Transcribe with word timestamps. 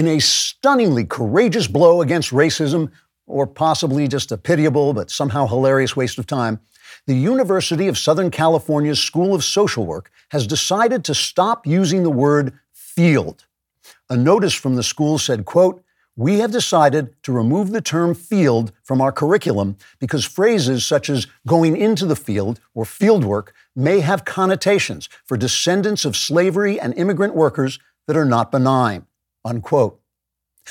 in 0.00 0.06
a 0.08 0.18
stunningly 0.18 1.04
courageous 1.04 1.66
blow 1.66 2.00
against 2.00 2.30
racism, 2.30 2.90
or 3.26 3.46
possibly 3.46 4.08
just 4.08 4.32
a 4.32 4.38
pitiable 4.38 4.94
but 4.94 5.10
somehow 5.10 5.46
hilarious 5.46 5.94
waste 5.94 6.16
of 6.18 6.26
time, 6.26 6.58
the 7.06 7.14
University 7.14 7.86
of 7.86 7.98
Southern 7.98 8.30
California's 8.30 8.98
School 8.98 9.34
of 9.34 9.44
Social 9.44 9.84
Work 9.84 10.10
has 10.30 10.46
decided 10.46 11.04
to 11.04 11.14
stop 11.14 11.66
using 11.66 12.02
the 12.02 12.10
word 12.24 12.58
field. 12.72 13.44
A 14.08 14.16
notice 14.16 14.54
from 14.54 14.74
the 14.74 14.82
school 14.82 15.18
said, 15.18 15.44
quote, 15.44 15.84
we 16.16 16.38
have 16.38 16.50
decided 16.50 17.14
to 17.24 17.30
remove 17.30 17.70
the 17.70 17.82
term 17.82 18.14
field 18.14 18.72
from 18.82 19.02
our 19.02 19.12
curriculum 19.12 19.76
because 19.98 20.24
phrases 20.24 20.82
such 20.82 21.10
as 21.10 21.26
going 21.46 21.76
into 21.76 22.06
the 22.06 22.16
field 22.16 22.58
or 22.72 22.84
fieldwork 22.84 23.48
may 23.76 24.00
have 24.00 24.24
connotations 24.24 25.10
for 25.26 25.36
descendants 25.36 26.06
of 26.06 26.16
slavery 26.16 26.80
and 26.80 26.94
immigrant 26.96 27.34
workers 27.34 27.78
that 28.06 28.16
are 28.16 28.24
not 28.24 28.50
benign 28.50 29.04
unquote. 29.44 29.98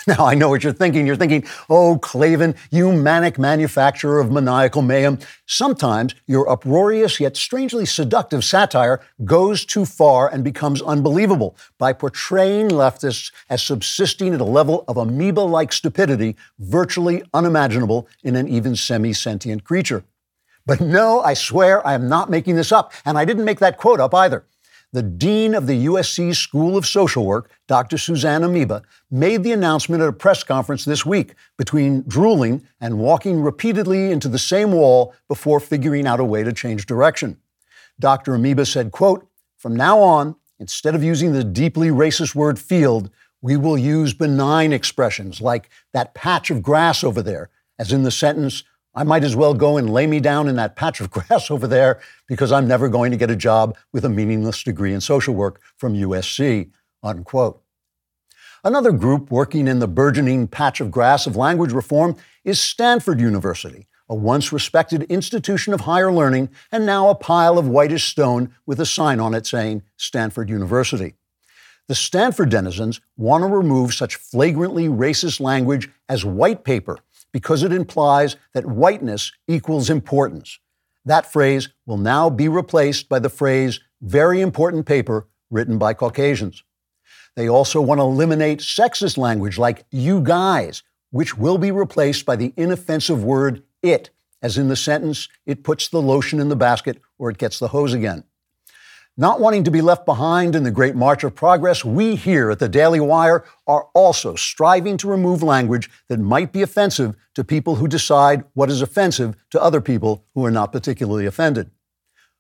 Now, 0.08 0.24
I 0.26 0.34
know 0.34 0.48
what 0.50 0.64
you're 0.64 0.72
thinking. 0.72 1.06
You're 1.06 1.16
thinking, 1.18 1.44
oh, 1.68 1.98
Klavan, 1.98 2.56
you 2.70 2.94
manic 2.94 3.38
manufacturer 3.38 4.22
of 4.22 4.32
maniacal 4.32 4.82
mayhem. 4.82 5.20
Sometimes 5.46 6.16
your 6.26 6.48
uproarious 6.48 7.20
yet 7.20 7.36
strangely 7.36 7.86
seductive 7.86 8.46
satire 8.46 9.02
goes 9.26 9.66
too 9.66 9.84
far 9.86 10.32
and 10.32 10.42
becomes 10.44 10.82
unbelievable 10.82 11.58
by 11.80 11.92
portraying 11.92 12.70
leftists 12.70 13.34
as 13.50 13.62
subsisting 13.62 14.34
at 14.34 14.40
a 14.40 14.44
level 14.46 14.86
of 14.88 14.96
amoeba 14.96 15.42
like 15.42 15.74
stupidity 15.74 16.38
virtually 16.60 17.22
unimaginable 17.34 18.08
in 18.24 18.36
an 18.38 18.48
even 18.48 18.78
semi 18.78 19.12
sentient 19.12 19.64
creature. 19.66 20.06
But 20.66 20.80
no, 20.80 21.20
I 21.22 21.34
swear 21.34 21.86
I 21.86 21.94
am 21.94 22.08
not 22.08 22.30
making 22.30 22.56
this 22.56 22.72
up, 22.72 22.94
and 23.06 23.18
I 23.18 23.26
didn't 23.26 23.44
make 23.44 23.60
that 23.60 23.78
quote 23.78 24.00
up 24.00 24.14
either 24.14 24.46
the 24.92 25.04
dean 25.04 25.54
of 25.54 25.68
the 25.68 25.86
USC 25.86 26.36
School 26.36 26.76
of 26.76 26.86
Social 26.86 27.26
Work, 27.26 27.52
Dr. 27.68 27.98
Suzanne 27.98 28.44
Amoeba, 28.44 28.82
made 29.12 29.44
the 29.44 29.52
announcement 29.52 30.02
at 30.02 30.10
a 30.10 30.14
press 30.14 30.44
conference 30.44 30.84
this 30.86 31.06
week 31.06 31.34
between 31.58 32.02
drooling 32.08 32.64
and 32.82 32.98
walking 32.98 33.42
repeatedly 33.42 34.12
into 34.12 34.28
the 34.28 34.40
same 34.40 34.72
wall 34.72 35.14
before 35.28 35.60
figuring 35.60 36.08
out 36.08 36.20
a 36.20 36.24
way 36.24 36.44
to 36.44 36.52
change 36.52 36.88
direction. 36.88 37.38
Dr. 38.00 38.34
Amoeba 38.34 38.66
said, 38.66 38.92
quote, 38.92 39.28
from 39.58 39.76
now 39.76 40.00
on, 40.00 40.36
instead 40.58 40.96
of 40.96 41.04
using 41.04 41.34
the 41.34 41.44
deeply 41.44 41.90
racist 41.90 42.34
word 42.34 42.58
field, 42.58 43.12
we 43.42 43.58
will 43.58 43.78
use 43.78 44.14
benign 44.14 44.74
expressions 44.74 45.40
like 45.40 45.70
that 45.94 46.14
patch 46.14 46.50
of 46.50 46.64
grass 46.64 47.04
over 47.04 47.22
there, 47.22 47.50
as 47.78 47.94
in 47.94 48.04
the 48.04 48.12
sentence, 48.12 48.64
I 48.96 49.04
might 49.04 49.24
as 49.24 49.36
well 49.36 49.54
go 49.54 49.78
and 49.78 49.92
lay 49.92 50.08
me 50.08 50.20
down 50.20 50.48
in 50.48 50.56
that 50.56 50.76
patch 50.76 51.00
of 51.00 51.10
grass 51.12 51.52
over 51.52 51.68
there 51.68 52.00
because 52.28 52.52
I'm 52.52 52.68
never 52.68 52.90
going 52.90 53.12
to 53.12 53.18
get 53.18 53.30
a 53.32 53.36
job 53.36 53.78
with 53.94 54.04
a 54.06 54.10
meaningless 54.10 54.64
degree 54.64 54.94
in 54.94 55.02
social 55.02 55.36
work 55.36 55.62
from 55.78 55.94
USC, 55.94 56.70
unquote. 57.04 57.62
Another 58.64 58.92
group 58.92 59.32
working 59.32 59.68
in 59.68 59.80
the 59.80 59.88
burgeoning 59.88 60.48
patch 60.48 60.82
of 60.82 60.92
grass 60.92 61.26
of 61.26 61.38
language 61.38 61.72
reform 61.72 62.18
is 62.44 62.60
Stanford 62.60 63.22
University, 63.22 63.88
a 64.10 64.16
once 64.16 64.52
respected 64.52 65.04
institution 65.04 65.74
of 65.74 65.82
higher 65.82 66.12
learning 66.12 66.50
and 66.72 66.86
now 66.86 67.10
a 67.10 67.16
pile 67.16 67.58
of 67.58 67.68
whitish 67.68 68.06
stone 68.10 68.54
with 68.66 68.80
a 68.80 68.86
sign 68.86 69.20
on 69.20 69.34
it 69.34 69.46
saying 69.46 69.84
Stanford 69.96 70.50
University. 70.50 71.14
The 71.88 71.96
Stanford 71.96 72.50
denizens 72.50 73.00
want 73.16 73.44
to 73.44 73.48
remove 73.48 73.94
such 73.94 74.16
flagrantly 74.16 74.88
racist 74.90 75.40
language 75.40 75.90
as 76.10 76.26
white 76.26 76.64
paper 76.64 77.00
because 77.32 77.64
it 77.64 77.72
implies 77.72 78.36
that 78.54 78.66
whiteness 78.66 79.32
equals 79.48 79.90
importance. 79.90 80.60
That 81.06 81.32
phrase 81.32 81.70
will 81.86 81.98
now 81.98 82.30
be 82.30 82.48
replaced 82.48 83.10
by 83.10 83.20
the 83.20 83.30
phrase 83.30 83.80
very 84.02 84.42
important 84.42 84.86
paper 84.86 85.28
written 85.50 85.78
by 85.78 85.94
Caucasians. 85.94 86.64
They 87.36 87.48
also 87.48 87.82
want 87.82 88.00
to 88.00 88.04
eliminate 88.04 88.60
sexist 88.60 89.18
language 89.18 89.58
like 89.58 89.86
you 89.92 90.22
guys, 90.22 90.84
which 91.12 91.38
will 91.38 91.58
be 91.58 91.72
replaced 91.72 92.26
by 92.26 92.36
the 92.36 92.54
inoffensive 92.58 93.24
word 93.24 93.64
it, 93.82 94.10
as 94.42 94.58
in 94.58 94.68
the 94.68 94.76
sentence, 94.76 95.28
it 95.46 95.64
puts 95.64 95.88
the 95.90 96.02
lotion 96.02 96.40
in 96.40 96.50
the 96.50 96.56
basket 96.56 97.02
or 97.18 97.30
it 97.30 97.38
gets 97.38 97.60
the 97.60 97.70
hose 97.70 97.94
again. 97.94 98.24
Not 99.20 99.42
wanting 99.42 99.66
to 99.66 99.72
be 99.72 99.82
left 99.82 100.06
behind 100.06 100.56
in 100.56 100.64
the 100.64 100.72
great 100.72 100.96
march 100.96 101.26
of 101.26 101.36
progress, 101.36 101.84
we 101.84 102.16
here 102.16 102.50
at 102.52 102.60
the 102.60 102.70
Daily 102.70 103.02
Wire 103.02 103.44
are 103.68 103.90
also 103.94 104.36
striving 104.36 104.96
to 104.96 105.10
remove 105.10 105.44
language 105.44 105.90
that 106.08 106.22
might 106.22 106.54
be 106.54 106.62
offensive 106.62 107.18
to 107.36 107.44
people 107.44 107.76
who 107.76 107.88
decide 107.90 108.46
what 108.54 108.70
is 108.70 108.82
offensive 108.82 109.36
to 109.50 109.62
other 109.62 109.82
people 109.82 110.24
who 110.36 110.46
are 110.46 110.52
not 110.52 110.72
particularly 110.72 111.26
offended. 111.26 111.70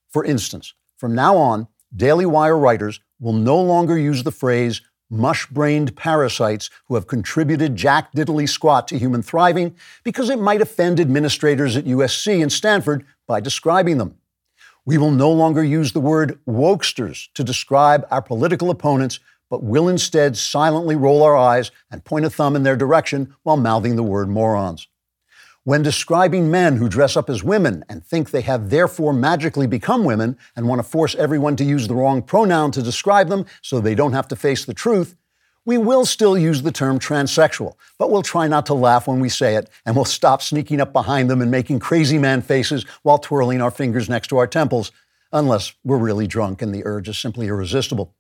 For 0.09 0.23
instance, 0.23 0.73
from 0.97 1.13
now 1.13 1.35
on, 1.35 1.67
Daily 1.93 2.25
Wire 2.25 2.57
writers 2.57 3.01
will 3.19 3.33
no 3.33 3.61
longer 3.61 3.97
use 3.97 4.23
the 4.23 4.31
phrase 4.31 4.79
mush 5.09 5.47
brained 5.47 5.97
parasites 5.97 6.69
who 6.87 6.95
have 6.95 7.07
contributed 7.07 7.75
jack 7.75 8.13
diddly 8.13 8.47
squat 8.47 8.87
to 8.87 8.97
human 8.97 9.21
thriving 9.21 9.75
because 10.05 10.29
it 10.29 10.39
might 10.39 10.61
offend 10.61 10.97
administrators 11.01 11.75
at 11.75 11.83
USC 11.83 12.41
and 12.41 12.53
Stanford 12.53 13.05
by 13.27 13.41
describing 13.41 13.97
them. 13.97 14.15
We 14.89 14.97
will 14.97 15.11
no 15.11 15.31
longer 15.31 15.63
use 15.63 15.91
the 15.91 15.99
word 15.99 16.39
wokesters 16.49 17.27
to 17.35 17.43
describe 17.43 18.07
our 18.09 18.23
political 18.23 18.71
opponents, 18.71 19.19
but 19.47 19.61
will 19.61 19.87
instead 19.87 20.35
silently 20.35 20.95
roll 20.95 21.21
our 21.21 21.37
eyes 21.37 21.69
and 21.91 22.03
point 22.03 22.25
a 22.25 22.29
thumb 22.31 22.55
in 22.55 22.63
their 22.63 22.75
direction 22.75 23.35
while 23.43 23.55
mouthing 23.55 23.97
the 23.97 24.01
word 24.01 24.29
morons. 24.29 24.87
When 25.63 25.83
describing 25.83 26.49
men 26.49 26.77
who 26.77 26.89
dress 26.89 27.15
up 27.15 27.29
as 27.29 27.43
women 27.43 27.85
and 27.87 28.03
think 28.03 28.31
they 28.31 28.41
have 28.41 28.71
therefore 28.71 29.13
magically 29.13 29.67
become 29.67 30.05
women 30.05 30.39
and 30.55 30.67
want 30.67 30.79
to 30.79 30.89
force 30.89 31.13
everyone 31.13 31.55
to 31.57 31.63
use 31.63 31.87
the 31.87 31.93
wrong 31.93 32.23
pronoun 32.23 32.71
to 32.71 32.81
describe 32.81 33.29
them 33.29 33.45
so 33.61 33.79
they 33.79 33.93
don't 33.93 34.13
have 34.13 34.27
to 34.29 34.35
face 34.35 34.65
the 34.65 34.73
truth, 34.73 35.15
we 35.69 35.77
will 35.77 36.03
still 36.03 36.35
use 36.35 36.63
the 36.63 36.71
term 36.71 36.97
transsexual, 36.97 37.75
but 37.99 38.09
we'll 38.09 38.23
try 38.23 38.47
not 38.47 38.65
to 38.65 38.73
laugh 38.73 39.05
when 39.07 39.19
we 39.19 39.29
say 39.29 39.55
it, 39.55 39.69
and 39.85 39.95
we'll 39.95 40.03
stop 40.03 40.41
sneaking 40.41 40.81
up 40.81 40.91
behind 40.91 41.29
them 41.29 41.43
and 41.43 41.51
making 41.51 41.77
crazy 41.77 42.17
man 42.17 42.41
faces 42.41 42.87
while 43.03 43.19
twirling 43.19 43.61
our 43.61 43.69
fingers 43.69 44.09
next 44.09 44.29
to 44.29 44.39
our 44.39 44.47
temples, 44.47 44.91
unless 45.31 45.73
we're 45.83 45.99
really 45.99 46.25
drunk 46.25 46.63
and 46.63 46.73
the 46.73 46.81
urge 46.87 47.07
is 47.07 47.19
simply 47.19 47.45
irresistible. 47.49 48.15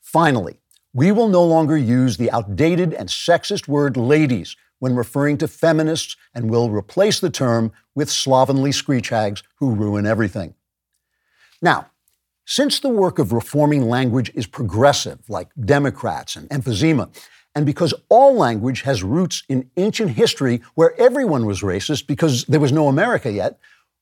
Finally, 0.00 0.58
we 0.92 1.12
will 1.12 1.28
no 1.28 1.44
longer 1.44 1.78
use 1.78 2.16
the 2.16 2.28
outdated 2.32 2.92
and 2.92 3.08
sexist 3.08 3.68
word 3.68 3.96
ladies 3.96 4.56
when 4.80 4.96
referring 4.96 5.38
to 5.38 5.46
feminists 5.46 6.16
and 6.34 6.50
will 6.50 6.70
replace 6.70 7.20
the 7.20 7.30
term 7.30 7.70
with 7.94 8.10
slovenly 8.10 8.72
screech 8.72 9.10
hags 9.10 9.44
who 9.60 9.72
ruin 9.76 10.06
everything. 10.06 10.54
Now, 11.62 11.86
since 12.46 12.80
the 12.80 12.90
work 12.90 13.18
of 13.18 13.32
reforming 13.32 13.88
language 13.88 14.30
is 14.34 14.46
progressive, 14.46 15.18
like 15.28 15.48
Democrats 15.58 16.36
and 16.36 16.48
emphysema, 16.50 17.08
and 17.54 17.64
because 17.64 17.94
all 18.10 18.34
language 18.36 18.82
has 18.82 19.02
roots 19.02 19.42
in 19.48 19.70
ancient 19.76 20.10
history 20.10 20.60
where 20.74 20.98
everyone 21.00 21.46
was 21.46 21.62
racist 21.62 22.06
because 22.06 22.44
there 22.44 22.60
was 22.60 22.72
no 22.72 22.88
America 22.88 23.30
yet, 23.30 23.58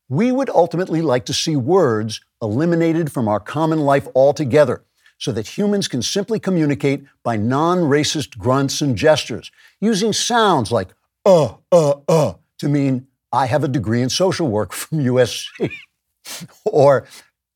we 0.09 0.33
would 0.33 0.51
ultimately 0.51 1.03
like 1.03 1.25
to 1.27 1.33
see 1.35 1.55
words 1.55 2.21
eliminated 2.41 3.13
from 3.13 3.29
our 3.29 3.39
common 3.39 3.81
life 3.83 4.09
altogether 4.15 4.83
so 5.19 5.31
that 5.31 5.57
humans 5.57 5.87
can 5.87 6.03
simply 6.03 6.41
communicate 6.41 7.05
by 7.23 7.37
non 7.37 7.79
racist 7.79 8.39
grunts 8.39 8.81
and 8.81 8.97
gestures, 8.97 9.53
using 9.81 10.13
sounds 10.13 10.73
like 10.73 10.89
uh, 11.25 11.55
uh, 11.71 11.95
uh 12.09 12.33
to 12.59 12.69
mean, 12.69 13.07
I 13.31 13.47
have 13.47 13.63
a 13.63 13.69
degree 13.69 14.03
in 14.03 14.09
social 14.11 14.49
work 14.49 14.73
from 14.73 14.99
USC, 14.99 15.71
or 16.65 17.07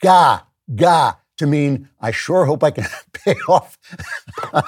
ga, 0.00 0.42
Gah! 0.74 1.12
to 1.38 1.46
mean, 1.46 1.90
I 2.00 2.10
sure 2.12 2.46
hope 2.46 2.64
I 2.64 2.70
can 2.72 2.86
pay 3.12 3.34
off 3.48 3.78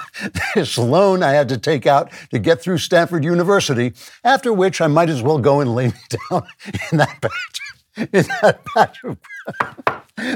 this 0.55 0.77
loan 0.77 1.21
I 1.23 1.31
had 1.31 1.49
to 1.49 1.57
take 1.57 1.85
out 1.87 2.09
to 2.31 2.37
get 2.39 2.61
through 2.61 2.77
Stanford 2.77 3.23
University, 3.25 3.93
after 4.23 4.53
which 4.53 4.79
I 4.79 4.85
might 4.87 5.09
as 5.09 5.21
well 5.23 5.39
go 5.39 5.59
and 5.61 5.73
lay 5.75 5.87
me 5.87 5.93
down 6.31 6.43
in 6.91 6.99
that 6.99 7.19
patch, 7.19 8.07
in 8.13 8.25
that 8.41 8.65
patch 8.65 8.99
of 9.03 9.17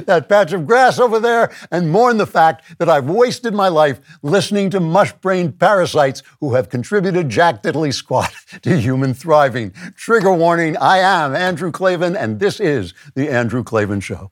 that 0.05 0.27
patch 0.29 0.53
of 0.53 0.65
grass 0.65 0.97
over 0.97 1.19
there 1.19 1.51
and 1.69 1.91
mourn 1.91 2.17
the 2.17 2.25
fact 2.25 2.77
that 2.79 2.89
I've 2.89 3.09
wasted 3.09 3.53
my 3.53 3.67
life 3.67 3.99
listening 4.23 4.69
to 4.71 4.79
mush-brained 4.79 5.59
parasites 5.59 6.23
who 6.39 6.53
have 6.55 6.69
contributed 6.69 7.27
jack 7.29 7.61
diddly 7.61 7.93
squat 7.93 8.33
to 8.63 8.79
human 8.79 9.13
thriving. 9.13 9.71
Trigger 9.97 10.33
warning, 10.33 10.77
I 10.77 10.99
am 10.99 11.35
Andrew 11.35 11.69
Klavan, 11.71 12.15
and 12.15 12.39
this 12.39 12.61
is 12.61 12.93
The 13.15 13.29
Andrew 13.29 13.61
Klavan 13.63 13.99
Show 13.99 14.31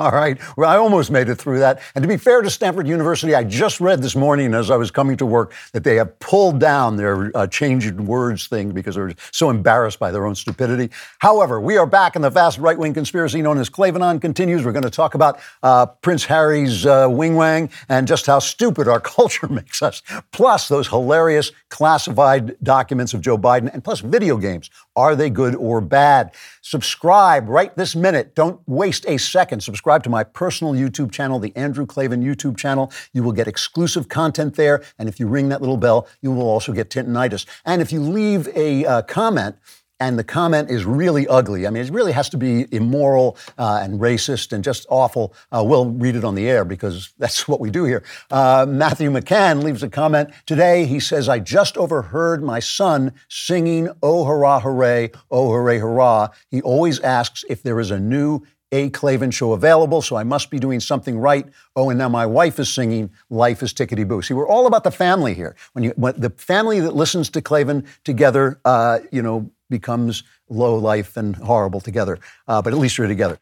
All 0.00 0.12
right. 0.12 0.40
Well, 0.56 0.68
I 0.70 0.78
almost 0.78 1.10
made 1.10 1.28
it 1.28 1.34
through 1.34 1.58
that. 1.58 1.82
And 1.94 2.02
to 2.02 2.08
be 2.08 2.16
fair 2.16 2.40
to 2.40 2.48
Stanford 2.48 2.88
University, 2.88 3.34
I 3.34 3.44
just 3.44 3.82
read 3.82 4.00
this 4.00 4.16
morning 4.16 4.54
as 4.54 4.70
I 4.70 4.78
was 4.78 4.90
coming 4.90 5.14
to 5.18 5.26
work 5.26 5.52
that 5.74 5.84
they 5.84 5.96
have 5.96 6.18
pulled 6.20 6.58
down 6.58 6.96
their 6.96 7.30
uh, 7.36 7.46
changed 7.46 8.00
words 8.00 8.46
thing 8.46 8.70
because 8.70 8.94
they're 8.94 9.12
so 9.30 9.50
embarrassed 9.50 9.98
by 9.98 10.10
their 10.10 10.24
own 10.24 10.34
stupidity. 10.36 10.88
However, 11.18 11.60
we 11.60 11.76
are 11.76 11.84
back 11.84 12.16
in 12.16 12.22
the 12.22 12.30
vast 12.30 12.56
right 12.58 12.78
wing 12.78 12.94
conspiracy 12.94 13.42
known 13.42 13.58
as 13.58 13.68
Klavanon 13.68 14.22
continues. 14.22 14.64
We're 14.64 14.72
going 14.72 14.84
to 14.84 14.90
talk 14.90 15.14
about 15.14 15.38
uh, 15.62 15.84
Prince 15.84 16.24
Harry's 16.24 16.86
uh, 16.86 17.08
wing 17.10 17.34
wang 17.36 17.68
and 17.90 18.08
just 18.08 18.24
how 18.24 18.38
stupid 18.38 18.88
our 18.88 19.00
culture 19.00 19.48
makes 19.48 19.82
us. 19.82 20.02
Plus, 20.32 20.68
those 20.68 20.88
hilarious 20.88 21.52
classified 21.68 22.56
documents 22.62 23.12
of 23.12 23.20
Joe 23.20 23.36
Biden, 23.36 23.70
and 23.72 23.84
plus 23.84 24.00
video 24.00 24.38
games. 24.38 24.70
Are 24.96 25.14
they 25.14 25.30
good 25.30 25.54
or 25.56 25.80
bad? 25.82 26.32
Subscribe 26.62 27.48
right 27.48 27.74
this 27.76 27.94
minute. 27.94 28.34
Don't 28.34 28.60
waste 28.68 29.06
a 29.06 29.18
second. 29.18 29.62
Subscribe 29.62 29.89
subscribe 29.90 30.04
to 30.04 30.10
my 30.10 30.22
personal 30.22 30.72
YouTube 30.72 31.10
channel, 31.10 31.40
the 31.40 31.52
Andrew 31.56 31.84
Klavan 31.84 32.22
YouTube 32.22 32.56
channel. 32.56 32.92
You 33.12 33.24
will 33.24 33.32
get 33.32 33.48
exclusive 33.48 34.08
content 34.08 34.54
there. 34.54 34.84
And 35.00 35.08
if 35.08 35.18
you 35.18 35.26
ring 35.26 35.48
that 35.48 35.60
little 35.60 35.76
bell, 35.76 36.06
you 36.22 36.30
will 36.30 36.48
also 36.48 36.72
get 36.72 36.90
tinnitus. 36.90 37.44
And 37.66 37.82
if 37.82 37.90
you 37.92 38.00
leave 38.00 38.46
a 38.54 38.86
uh, 38.86 39.02
comment, 39.02 39.56
and 39.98 40.16
the 40.16 40.22
comment 40.22 40.70
is 40.70 40.84
really 40.86 41.26
ugly. 41.26 41.66
I 41.66 41.70
mean, 41.70 41.82
it 41.84 41.90
really 41.92 42.12
has 42.12 42.28
to 42.30 42.36
be 42.36 42.66
immoral 42.70 43.36
uh, 43.58 43.80
and 43.82 43.98
racist 43.98 44.52
and 44.52 44.62
just 44.62 44.86
awful. 44.88 45.34
Uh, 45.50 45.64
we'll 45.66 45.90
read 45.90 46.14
it 46.14 46.22
on 46.22 46.36
the 46.36 46.48
air 46.48 46.64
because 46.64 47.12
that's 47.18 47.48
what 47.48 47.58
we 47.58 47.68
do 47.68 47.82
here. 47.82 48.04
Uh, 48.30 48.64
Matthew 48.68 49.10
McCann 49.10 49.64
leaves 49.64 49.82
a 49.82 49.88
comment 49.88 50.30
today. 50.46 50.86
He 50.86 51.00
says, 51.00 51.28
"I 51.28 51.40
just 51.40 51.76
overheard 51.76 52.44
my 52.44 52.60
son 52.60 53.12
singing 53.28 53.88
Oh 54.04 54.24
Hurrah 54.24 54.60
Hooray, 54.60 55.10
Oh 55.32 55.48
Hooray 55.50 55.80
Hurrah." 55.80 56.28
He 56.48 56.62
always 56.62 57.00
asks 57.00 57.44
if 57.48 57.64
there 57.64 57.80
is 57.80 57.90
a 57.90 57.98
new 57.98 58.42
a. 58.72 58.90
Klavan 58.90 59.30
show 59.30 59.52
available, 59.52 60.02
so 60.02 60.16
I 60.16 60.24
must 60.24 60.50
be 60.50 60.58
doing 60.58 60.80
something 60.80 61.18
right. 61.18 61.46
Oh, 61.76 61.90
and 61.90 61.98
now 61.98 62.08
my 62.08 62.26
wife 62.26 62.58
is 62.58 62.72
singing 62.72 63.10
Life 63.28 63.62
is 63.62 63.72
Tickety 63.72 64.06
Boo. 64.06 64.22
See, 64.22 64.34
we're 64.34 64.48
all 64.48 64.66
about 64.66 64.84
the 64.84 64.90
family 64.90 65.34
here. 65.34 65.56
When, 65.72 65.84
you, 65.84 65.92
when 65.96 66.14
the 66.18 66.30
family 66.30 66.80
that 66.80 66.94
listens 66.94 67.28
to 67.30 67.42
Klavan 67.42 67.84
together, 68.04 68.60
uh, 68.64 69.00
you 69.10 69.22
know, 69.22 69.50
becomes 69.68 70.24
low 70.48 70.76
life 70.76 71.16
and 71.16 71.36
horrible 71.36 71.80
together, 71.80 72.18
uh, 72.48 72.60
but 72.60 72.72
at 72.72 72.78
least 72.78 72.98
you're 72.98 73.06
together. 73.06 73.38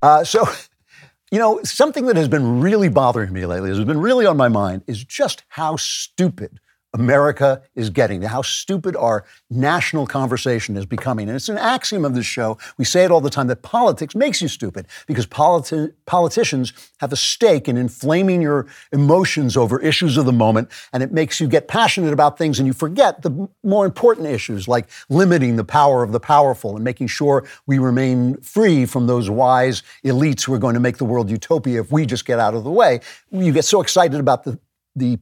Uh, 0.02 0.23
so, 0.25 0.44
you 1.31 1.38
know, 1.38 1.62
something 1.64 2.05
that 2.06 2.17
has 2.17 2.29
been 2.29 2.61
really 2.61 2.88
bothering 2.91 3.32
me 3.32 3.44
lately, 3.46 3.69
has 3.70 3.82
been 3.85 4.00
really 4.00 4.26
on 4.26 4.37
my 4.37 4.49
mind, 4.49 4.82
is 4.87 5.02
just 5.05 5.44
how 5.49 5.76
stupid 5.76 6.61
America 6.94 7.61
is 7.75 7.91
getting, 7.91 8.23
how 8.23 8.41
stupid 8.41 8.94
our 8.96 9.25
national 9.50 10.06
conversation 10.06 10.76
is 10.76 10.87
becoming. 10.87 11.29
And 11.29 11.35
it's 11.35 11.49
an 11.49 11.58
axiom 11.58 12.05
of 12.05 12.14
this 12.14 12.25
show. 12.25 12.56
We 12.79 12.85
say 12.85 13.05
it 13.05 13.11
all 13.11 13.20
the 13.20 13.31
time 13.31 13.49
that 13.49 13.62
politics 13.62 14.14
makes 14.14 14.41
you 14.41 14.46
stupid 14.46 14.87
because 15.08 15.26
politi- 15.26 15.93
politicians 16.06 16.73
have 16.99 17.12
a 17.12 17.17
stake 17.17 17.69
in 17.69 17.76
inflaming 17.76 18.41
your 18.41 18.67
emotions 18.93 19.56
over 19.56 19.81
issues 19.81 20.17
of 20.17 20.25
the 20.25 20.32
moment. 20.32 20.70
And 20.93 21.02
it 21.02 21.11
makes 21.12 21.41
you 21.41 21.49
get 21.49 21.67
passionate 21.67 22.12
about 22.12 22.38
things 22.38 22.61
and 22.61 22.67
you 22.67 22.73
forget 22.73 23.23
the 23.23 23.49
more 23.64 23.85
important 23.85 24.29
issues 24.29 24.69
like 24.69 24.87
limiting 25.08 25.56
the 25.56 25.64
power 25.64 26.05
of 26.05 26.12
the 26.12 26.20
powerful 26.20 26.76
and 26.76 26.85
making 26.85 27.08
sure 27.08 27.44
we 27.67 27.81
remain 27.81 28.37
free 28.40 28.87
from 28.87 29.08
those 29.08 29.29
wise 29.29 29.82
elites 30.05 30.44
who 30.44 30.55
are 30.55 30.58
going 30.58 30.75
to 30.75 30.81
make 30.81 30.99
the 30.99 31.05
world 31.05 31.29
utopia 31.29 31.81
if 31.81 31.90
we 31.90 32.06
just 32.06 32.25
get 32.25 32.38
out 32.38 32.55
of 32.55 32.62
the 32.62 32.70
way. 32.70 33.00
You 33.32 33.52
get 33.52 33.64
so 33.64 33.81
excited 33.81 34.20
about 34.20 34.44
the, 34.44 34.61
the 34.94 35.19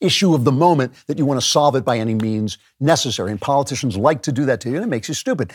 issue 0.00 0.34
of 0.34 0.44
the 0.44 0.52
moment 0.52 0.92
that 1.06 1.18
you 1.18 1.24
want 1.24 1.40
to 1.40 1.46
solve 1.46 1.74
it 1.76 1.84
by 1.84 1.98
any 1.98 2.14
means 2.14 2.58
necessary. 2.80 3.30
And 3.30 3.40
politicians 3.40 3.96
like 3.96 4.22
to 4.22 4.32
do 4.32 4.44
that 4.46 4.60
to 4.62 4.70
you, 4.70 4.76
and 4.76 4.84
it 4.84 4.88
makes 4.88 5.08
you 5.08 5.14
stupid. 5.14 5.52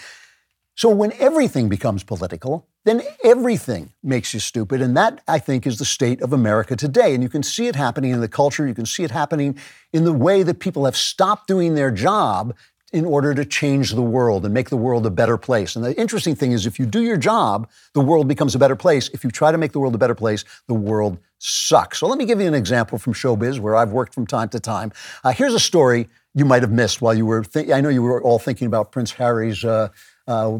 So 0.75 0.89
when 0.89 1.11
everything 1.19 1.69
becomes 1.69 2.03
political, 2.03 2.65
then 2.85 3.01
everything 3.23 3.93
makes 4.01 4.33
you 4.33 4.39
stupid. 4.39 4.81
And 4.81 4.95
that, 4.97 5.21
I 5.27 5.37
think, 5.37 5.67
is 5.67 5.77
the 5.77 5.85
state 5.85 6.21
of 6.21 6.33
America 6.33 6.75
today. 6.75 7.13
And 7.13 7.21
you 7.21 7.29
can 7.29 7.43
see 7.43 7.67
it 7.67 7.75
happening 7.75 8.11
in 8.11 8.21
the 8.21 8.27
culture. 8.29 8.65
You 8.65 8.73
can 8.73 8.85
see 8.85 9.03
it 9.03 9.11
happening 9.11 9.57
in 9.93 10.05
the 10.05 10.13
way 10.13 10.43
that 10.43 10.59
people 10.59 10.85
have 10.85 10.95
stopped 10.97 11.47
doing 11.47 11.75
their 11.75 11.91
job 11.91 12.55
in 12.93 13.05
order 13.05 13.33
to 13.33 13.45
change 13.45 13.91
the 13.91 14.01
world 14.01 14.43
and 14.43 14.53
make 14.53 14.69
the 14.69 14.77
world 14.77 15.05
a 15.05 15.09
better 15.09 15.37
place. 15.37 15.75
And 15.75 15.85
the 15.85 15.97
interesting 15.99 16.35
thing 16.35 16.51
is, 16.51 16.65
if 16.65 16.79
you 16.79 16.85
do 16.85 17.03
your 17.03 17.15
job, 17.15 17.69
the 17.93 18.01
world 18.01 18.27
becomes 18.27 18.55
a 18.55 18.59
better 18.59 18.75
place. 18.75 19.09
If 19.13 19.23
you 19.23 19.29
try 19.29 19.51
to 19.51 19.57
make 19.57 19.71
the 19.73 19.79
world 19.79 19.95
a 19.95 19.99
better 19.99 20.15
place, 20.15 20.43
the 20.67 20.73
world 20.73 21.17
sucks. 21.41 21.99
So 21.99 22.07
let 22.07 22.17
me 22.19 22.25
give 22.25 22.39
you 22.39 22.47
an 22.47 22.53
example 22.53 22.97
from 22.97 23.13
showbiz 23.13 23.59
where 23.59 23.75
I've 23.75 23.91
worked 23.91 24.13
from 24.13 24.27
time 24.27 24.49
to 24.49 24.59
time. 24.59 24.91
Uh, 25.23 25.33
here's 25.33 25.53
a 25.55 25.59
story 25.59 26.07
you 26.35 26.45
might 26.45 26.61
have 26.61 26.71
missed 26.71 27.01
while 27.01 27.13
you 27.15 27.25
were. 27.25 27.43
Th- 27.43 27.71
I 27.71 27.81
know 27.81 27.89
you 27.89 28.03
were 28.03 28.21
all 28.21 28.37
thinking 28.39 28.67
about 28.67 28.91
Prince 28.91 29.11
Harry's 29.13 29.65
uh, 29.65 29.89
uh, 30.31 30.57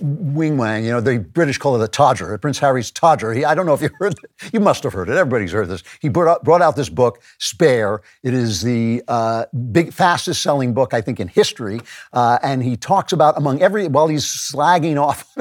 wing 0.00 0.56
wang. 0.58 0.84
You 0.84 0.90
know, 0.92 1.00
the 1.00 1.18
British 1.18 1.56
call 1.58 1.76
it 1.76 1.78
the 1.78 1.88
Todger, 1.88 2.38
Prince 2.40 2.58
Harry's 2.58 2.90
Todger. 2.92 3.34
He, 3.34 3.44
I 3.44 3.54
don't 3.54 3.64
know 3.66 3.74
if 3.74 3.80
you 3.80 3.90
heard, 3.98 4.14
you 4.52 4.60
must 4.60 4.82
have 4.82 4.92
heard 4.92 5.08
it. 5.08 5.16
Everybody's 5.16 5.52
heard 5.52 5.68
this. 5.68 5.82
He 6.00 6.08
brought 6.08 6.30
out, 6.30 6.44
brought 6.44 6.60
out 6.60 6.76
this 6.76 6.88
book, 6.90 7.20
Spare. 7.38 8.02
It 8.22 8.34
is 8.34 8.62
the 8.62 9.02
uh, 9.08 9.46
big, 9.72 9.92
fastest 9.92 10.42
selling 10.42 10.74
book, 10.74 10.92
I 10.92 11.00
think, 11.00 11.18
in 11.20 11.28
history. 11.28 11.80
Uh, 12.12 12.38
and 12.42 12.62
he 12.62 12.76
talks 12.76 13.12
about 13.12 13.36
among 13.38 13.62
every, 13.62 13.88
while 13.88 14.08
he's 14.08 14.24
slagging 14.24 15.00
off 15.02 15.34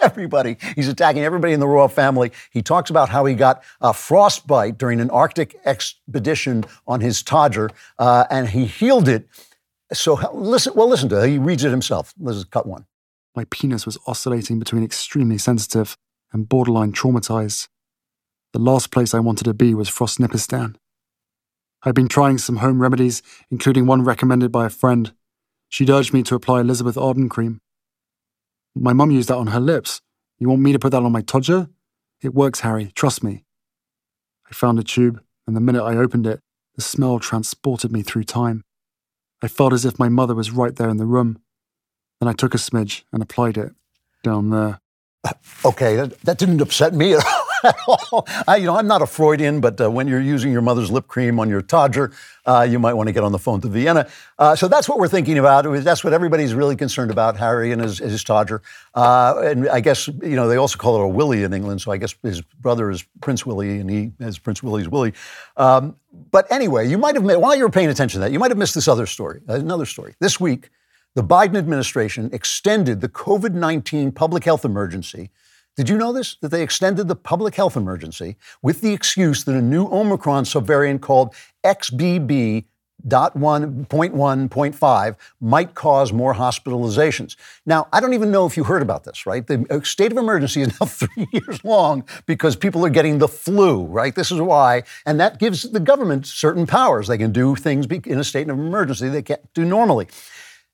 everybody, 0.00 0.56
he's 0.74 0.88
attacking 0.88 1.22
everybody 1.22 1.52
in 1.52 1.60
the 1.60 1.66
royal 1.68 1.88
family. 1.88 2.32
He 2.50 2.62
talks 2.62 2.88
about 2.90 3.08
how 3.10 3.24
he 3.26 3.34
got 3.34 3.62
a 3.82 3.92
frostbite 3.92 4.78
during 4.78 5.00
an 5.00 5.10
Arctic 5.10 5.58
expedition 5.66 6.64
on 6.86 7.00
his 7.00 7.22
Todger, 7.22 7.70
uh, 7.98 8.24
and 8.30 8.48
he 8.48 8.64
healed 8.66 9.08
it 9.08 9.28
so 9.92 10.18
listen, 10.34 10.72
well, 10.74 10.88
listen 10.88 11.08
to 11.10 11.22
it. 11.22 11.30
He 11.30 11.38
reads 11.38 11.64
it 11.64 11.70
himself. 11.70 12.12
This 12.18 12.36
is 12.36 12.44
cut 12.44 12.66
one. 12.66 12.86
My 13.36 13.44
penis 13.50 13.86
was 13.86 13.98
oscillating 14.06 14.58
between 14.58 14.82
extremely 14.82 15.38
sensitive 15.38 15.96
and 16.32 16.48
borderline 16.48 16.92
traumatized. 16.92 17.68
The 18.52 18.58
last 18.58 18.90
place 18.90 19.14
I 19.14 19.20
wanted 19.20 19.44
to 19.44 19.54
be 19.54 19.74
was 19.74 19.88
Frostnipistan. 19.88 20.76
I'd 21.82 21.94
been 21.94 22.08
trying 22.08 22.38
some 22.38 22.56
home 22.56 22.80
remedies, 22.82 23.22
including 23.50 23.86
one 23.86 24.02
recommended 24.02 24.50
by 24.50 24.66
a 24.66 24.70
friend. 24.70 25.12
She'd 25.68 25.90
urged 25.90 26.12
me 26.12 26.22
to 26.24 26.34
apply 26.34 26.60
Elizabeth 26.60 26.96
Arden 26.96 27.28
cream. 27.28 27.60
My 28.74 28.92
mum 28.92 29.10
used 29.10 29.28
that 29.28 29.36
on 29.36 29.48
her 29.48 29.60
lips. 29.60 30.00
You 30.38 30.48
want 30.48 30.62
me 30.62 30.72
to 30.72 30.78
put 30.78 30.90
that 30.92 31.02
on 31.02 31.12
my 31.12 31.22
todger? 31.22 31.68
It 32.22 32.34
works, 32.34 32.60
Harry, 32.60 32.90
trust 32.94 33.22
me. 33.22 33.44
I 34.50 34.54
found 34.54 34.78
a 34.78 34.84
tube, 34.84 35.20
and 35.46 35.54
the 35.54 35.60
minute 35.60 35.84
I 35.84 35.96
opened 35.96 36.26
it, 36.26 36.40
the 36.74 36.82
smell 36.82 37.18
transported 37.20 37.92
me 37.92 38.02
through 38.02 38.24
time. 38.24 38.62
I 39.42 39.48
felt 39.48 39.72
as 39.72 39.84
if 39.84 39.98
my 39.98 40.08
mother 40.08 40.34
was 40.34 40.50
right 40.50 40.74
there 40.74 40.88
in 40.88 40.96
the 40.96 41.04
room. 41.04 41.38
Then 42.20 42.28
I 42.28 42.32
took 42.32 42.54
a 42.54 42.58
smidge 42.58 43.02
and 43.12 43.22
applied 43.22 43.58
it 43.58 43.72
down 44.22 44.50
there. 44.50 44.80
Uh, 45.24 45.32
okay, 45.66 45.96
that, 45.96 46.18
that 46.22 46.38
didn't 46.38 46.60
upset 46.62 46.94
me 46.94 47.14
at 47.14 47.24
all 47.26 47.45
all. 47.86 48.24
I, 48.48 48.56
you 48.56 48.66
know, 48.66 48.76
I'm 48.76 48.86
not 48.86 49.02
a 49.02 49.06
Freudian, 49.06 49.60
but 49.60 49.80
uh, 49.80 49.90
when 49.90 50.08
you're 50.08 50.20
using 50.20 50.52
your 50.52 50.62
mother's 50.62 50.90
lip 50.90 51.06
cream 51.08 51.38
on 51.38 51.48
your 51.48 51.60
Todger, 51.62 52.12
uh, 52.46 52.66
you 52.68 52.78
might 52.78 52.94
want 52.94 53.08
to 53.08 53.12
get 53.12 53.24
on 53.24 53.32
the 53.32 53.38
phone 53.38 53.60
to 53.62 53.68
Vienna. 53.68 54.08
Uh, 54.38 54.54
so 54.54 54.68
that's 54.68 54.88
what 54.88 54.98
we're 54.98 55.08
thinking 55.08 55.38
about. 55.38 55.64
That's 55.82 56.04
what 56.04 56.12
everybody's 56.12 56.54
really 56.54 56.76
concerned 56.76 57.10
about, 57.10 57.36
Harry 57.36 57.72
and 57.72 57.80
his, 57.82 57.98
his 57.98 58.22
Todger. 58.24 58.60
Uh, 58.94 59.42
and 59.44 59.68
I 59.68 59.80
guess, 59.80 60.08
you 60.08 60.36
know, 60.36 60.48
they 60.48 60.56
also 60.56 60.78
call 60.78 60.96
it 61.00 61.04
a 61.04 61.08
Willie 61.08 61.42
in 61.42 61.52
England. 61.52 61.82
So 61.82 61.90
I 61.90 61.96
guess 61.96 62.14
his 62.22 62.40
brother 62.40 62.90
is 62.90 63.04
Prince 63.20 63.44
Willie 63.46 63.78
and 63.78 63.90
he 63.90 64.12
is 64.20 64.38
Prince 64.38 64.62
Willie's 64.62 64.88
Willie. 64.88 65.12
Um, 65.56 65.96
but 66.30 66.50
anyway, 66.50 66.88
you 66.88 66.98
might 66.98 67.14
have, 67.14 67.24
while 67.24 67.54
you 67.54 67.62
were 67.64 67.70
paying 67.70 67.88
attention 67.88 68.20
to 68.20 68.24
that, 68.26 68.32
you 68.32 68.38
might 68.38 68.50
have 68.50 68.58
missed 68.58 68.74
this 68.74 68.88
other 68.88 69.06
story, 69.06 69.40
another 69.48 69.84
story. 69.86 70.14
This 70.18 70.40
week, 70.40 70.70
the 71.14 71.22
Biden 71.24 71.56
administration 71.56 72.28
extended 72.32 73.00
the 73.00 73.08
COVID 73.08 73.52
19 73.54 74.12
public 74.12 74.44
health 74.44 74.64
emergency 74.64 75.30
did 75.76 75.88
you 75.90 75.98
know 75.98 76.12
this? 76.12 76.36
That 76.36 76.48
they 76.48 76.62
extended 76.62 77.06
the 77.06 77.16
public 77.16 77.54
health 77.54 77.76
emergency 77.76 78.36
with 78.62 78.80
the 78.80 78.94
excuse 78.94 79.44
that 79.44 79.54
a 79.54 79.62
new 79.62 79.84
Omicron 79.86 80.44
subvariant 80.44 81.02
called 81.02 81.34
XBB 81.64 82.64
dot 83.06 83.36
one 83.36 83.84
point 83.84 84.14
one 84.14 84.48
point 84.48 84.74
five 84.74 85.16
might 85.38 85.74
cause 85.74 86.14
more 86.14 86.34
hospitalizations. 86.34 87.36
Now, 87.66 87.88
I 87.92 88.00
don't 88.00 88.14
even 88.14 88.30
know 88.32 88.46
if 88.46 88.56
you 88.56 88.64
heard 88.64 88.80
about 88.80 89.04
this, 89.04 89.26
right? 89.26 89.46
The 89.46 89.66
uh, 89.68 89.82
state 89.82 90.10
of 90.12 90.16
emergency 90.18 90.62
is 90.62 90.68
now 90.80 90.86
three 90.86 91.26
years 91.30 91.62
long 91.62 92.04
because 92.24 92.56
people 92.56 92.84
are 92.86 92.90
getting 92.90 93.18
the 93.18 93.28
flu, 93.28 93.84
right? 93.84 94.14
This 94.14 94.32
is 94.32 94.40
why, 94.40 94.82
and 95.04 95.20
that 95.20 95.38
gives 95.38 95.62
the 95.70 95.78
government 95.78 96.26
certain 96.26 96.66
powers. 96.66 97.06
They 97.06 97.18
can 97.18 97.32
do 97.32 97.54
things 97.54 97.86
in 98.06 98.18
a 98.18 98.24
state 98.24 98.48
of 98.48 98.58
emergency 98.58 99.10
they 99.10 99.22
can't 99.22 99.52
do 99.52 99.66
normally. 99.66 100.08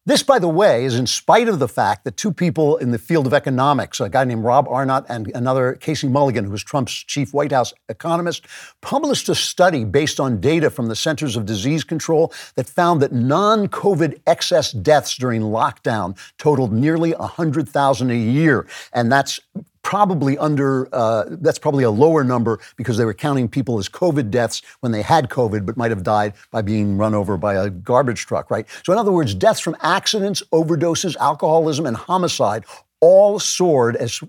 This, 0.05 0.23
by 0.25 0.41
the 0.41 0.49
way, 0.49 0.85
is 0.85 0.97
in 0.97 1.07
spite 1.07 1.49
of 1.49 1.61
the 1.61 1.69
fact 1.69 2.03
that 2.05 2.17
two 2.17 2.33
people 2.33 2.77
in 2.77 2.91
the 2.91 2.99
field 2.99 3.25
of 3.25 3.33
economics, 3.33 4.01
a 4.01 4.09
guy 4.09 4.25
named 4.25 4.43
Rob 4.43 4.67
Arnott 4.69 5.05
and 5.09 5.31
another 5.33 5.75
Casey 5.75 6.09
Mulligan, 6.09 6.45
who 6.47 6.51
was 6.51 6.65
Trump's 6.65 6.93
chief 6.93 7.33
White 7.33 7.53
House 7.53 7.73
economist, 7.89 8.45
published 8.81 9.29
a 9.29 9.35
study 9.37 9.85
based 9.85 10.19
on 10.19 10.41
data 10.41 10.71
from 10.71 10.89
the 10.89 10.97
Centers 10.97 11.37
of 11.37 11.47
Disease 11.47 11.85
Control 11.85 12.33
that 12.57 12.69
found 12.69 13.01
that 13.01 13.13
non 13.13 13.69
COVID 13.69 14.21
excess 14.27 14.73
deaths 14.73 15.17
during 15.17 15.41
lockdown 15.41 16.19
totaled 16.37 16.73
nearly 16.73 17.13
100,000 17.13 18.11
a 18.11 18.17
year. 18.17 18.67
And 18.93 19.11
that's 19.13 19.39
probably 19.83 20.39
under 20.39 20.89
uh, 20.95 21.25
that's 21.29 21.59
probably 21.59 21.85
a 21.85 21.91
lower 21.91 22.25
number 22.25 22.59
because 22.77 22.97
they 22.97 23.05
were 23.05 23.15
counting 23.15 23.49
people 23.49 23.79
as 23.79 23.89
COVID 23.89 24.31
deaths 24.31 24.63
when 24.81 24.93
they 24.93 25.03
had 25.03 25.29
COVID 25.29 25.67
but 25.67 25.77
might 25.77 25.91
have 25.91 26.03
died 26.05 26.35
by 26.51 26.63
being 26.63 26.97
run 26.97 27.15
over 27.15 27.37
by 27.37 27.55
a 27.55 27.69
garbage 27.69 28.27
truck, 28.27 28.51
right? 28.51 28.67
So 28.85 28.93
in 28.93 28.99
other 28.99 29.13
words, 29.13 29.35
deaths 29.35 29.61
from 29.61 29.77
accidents, 29.83 30.43
overdoses, 30.53 31.17
alcoholism, 31.17 31.87
and 31.87 31.97
homicide 31.97 32.65
all 33.01 33.41
soared 33.41 33.97
as 33.97 34.21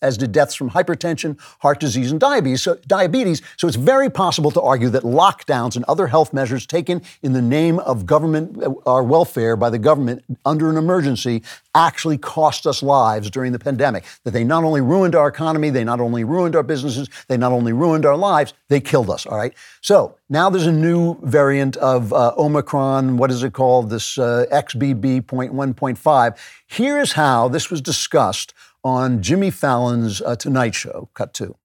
as 0.00 0.16
did 0.16 0.32
deaths 0.32 0.54
from 0.54 0.70
hypertension, 0.70 1.38
heart 1.60 1.78
disease, 1.78 2.10
and 2.10 2.18
diabetes. 2.18 2.62
So, 2.62 2.76
diabetes. 2.86 3.42
so 3.58 3.66
it's 3.68 3.76
very 3.76 4.10
possible 4.10 4.50
to 4.52 4.60
argue 4.62 4.88
that 4.88 5.02
lockdowns 5.02 5.76
and 5.76 5.84
other 5.84 6.06
health 6.06 6.32
measures 6.32 6.64
taken 6.64 7.02
in 7.22 7.34
the 7.34 7.42
name 7.42 7.78
of 7.80 8.06
government 8.06 8.56
uh, 8.62 8.68
or 8.86 9.02
welfare 9.02 9.54
by 9.54 9.68
the 9.68 9.78
government 9.78 10.24
under 10.46 10.70
an 10.70 10.78
emergency 10.78 11.42
actually 11.76 12.16
cost 12.18 12.66
us 12.66 12.82
lives 12.82 13.30
during 13.30 13.52
the 13.52 13.58
pandemic. 13.58 14.04
That 14.24 14.32
they 14.32 14.42
not 14.42 14.64
only 14.64 14.80
ruined 14.80 15.14
our 15.14 15.28
economy, 15.28 15.70
they 15.70 15.84
not 15.84 16.00
only 16.00 16.24
ruined 16.24 16.56
our 16.56 16.62
businesses, 16.62 17.08
they 17.28 17.36
not 17.36 17.52
only 17.52 17.72
ruined 17.72 18.06
our 18.06 18.16
lives, 18.16 18.54
they 18.68 18.80
killed 18.80 19.10
us. 19.10 19.26
All 19.26 19.36
right. 19.36 19.52
So 19.82 20.16
now 20.28 20.48
there's 20.50 20.66
a 20.66 20.72
new 20.72 21.18
variant 21.22 21.76
of 21.76 22.12
uh, 22.12 22.32
Omicron. 22.38 23.18
What 23.18 23.30
is 23.30 23.42
it 23.44 23.52
called? 23.52 23.90
This 23.90 24.18
uh, 24.18 24.46
XBB.1.5. 24.50 26.38
Here's 26.66 27.12
how 27.12 27.48
this 27.48 27.70
was 27.70 27.80
discussed 27.80 28.54
on 28.82 29.22
Jimmy 29.22 29.50
Fallon's 29.50 30.22
uh, 30.22 30.36
Tonight 30.36 30.74
Show, 30.74 31.08
cut 31.14 31.34
two. 31.34 31.56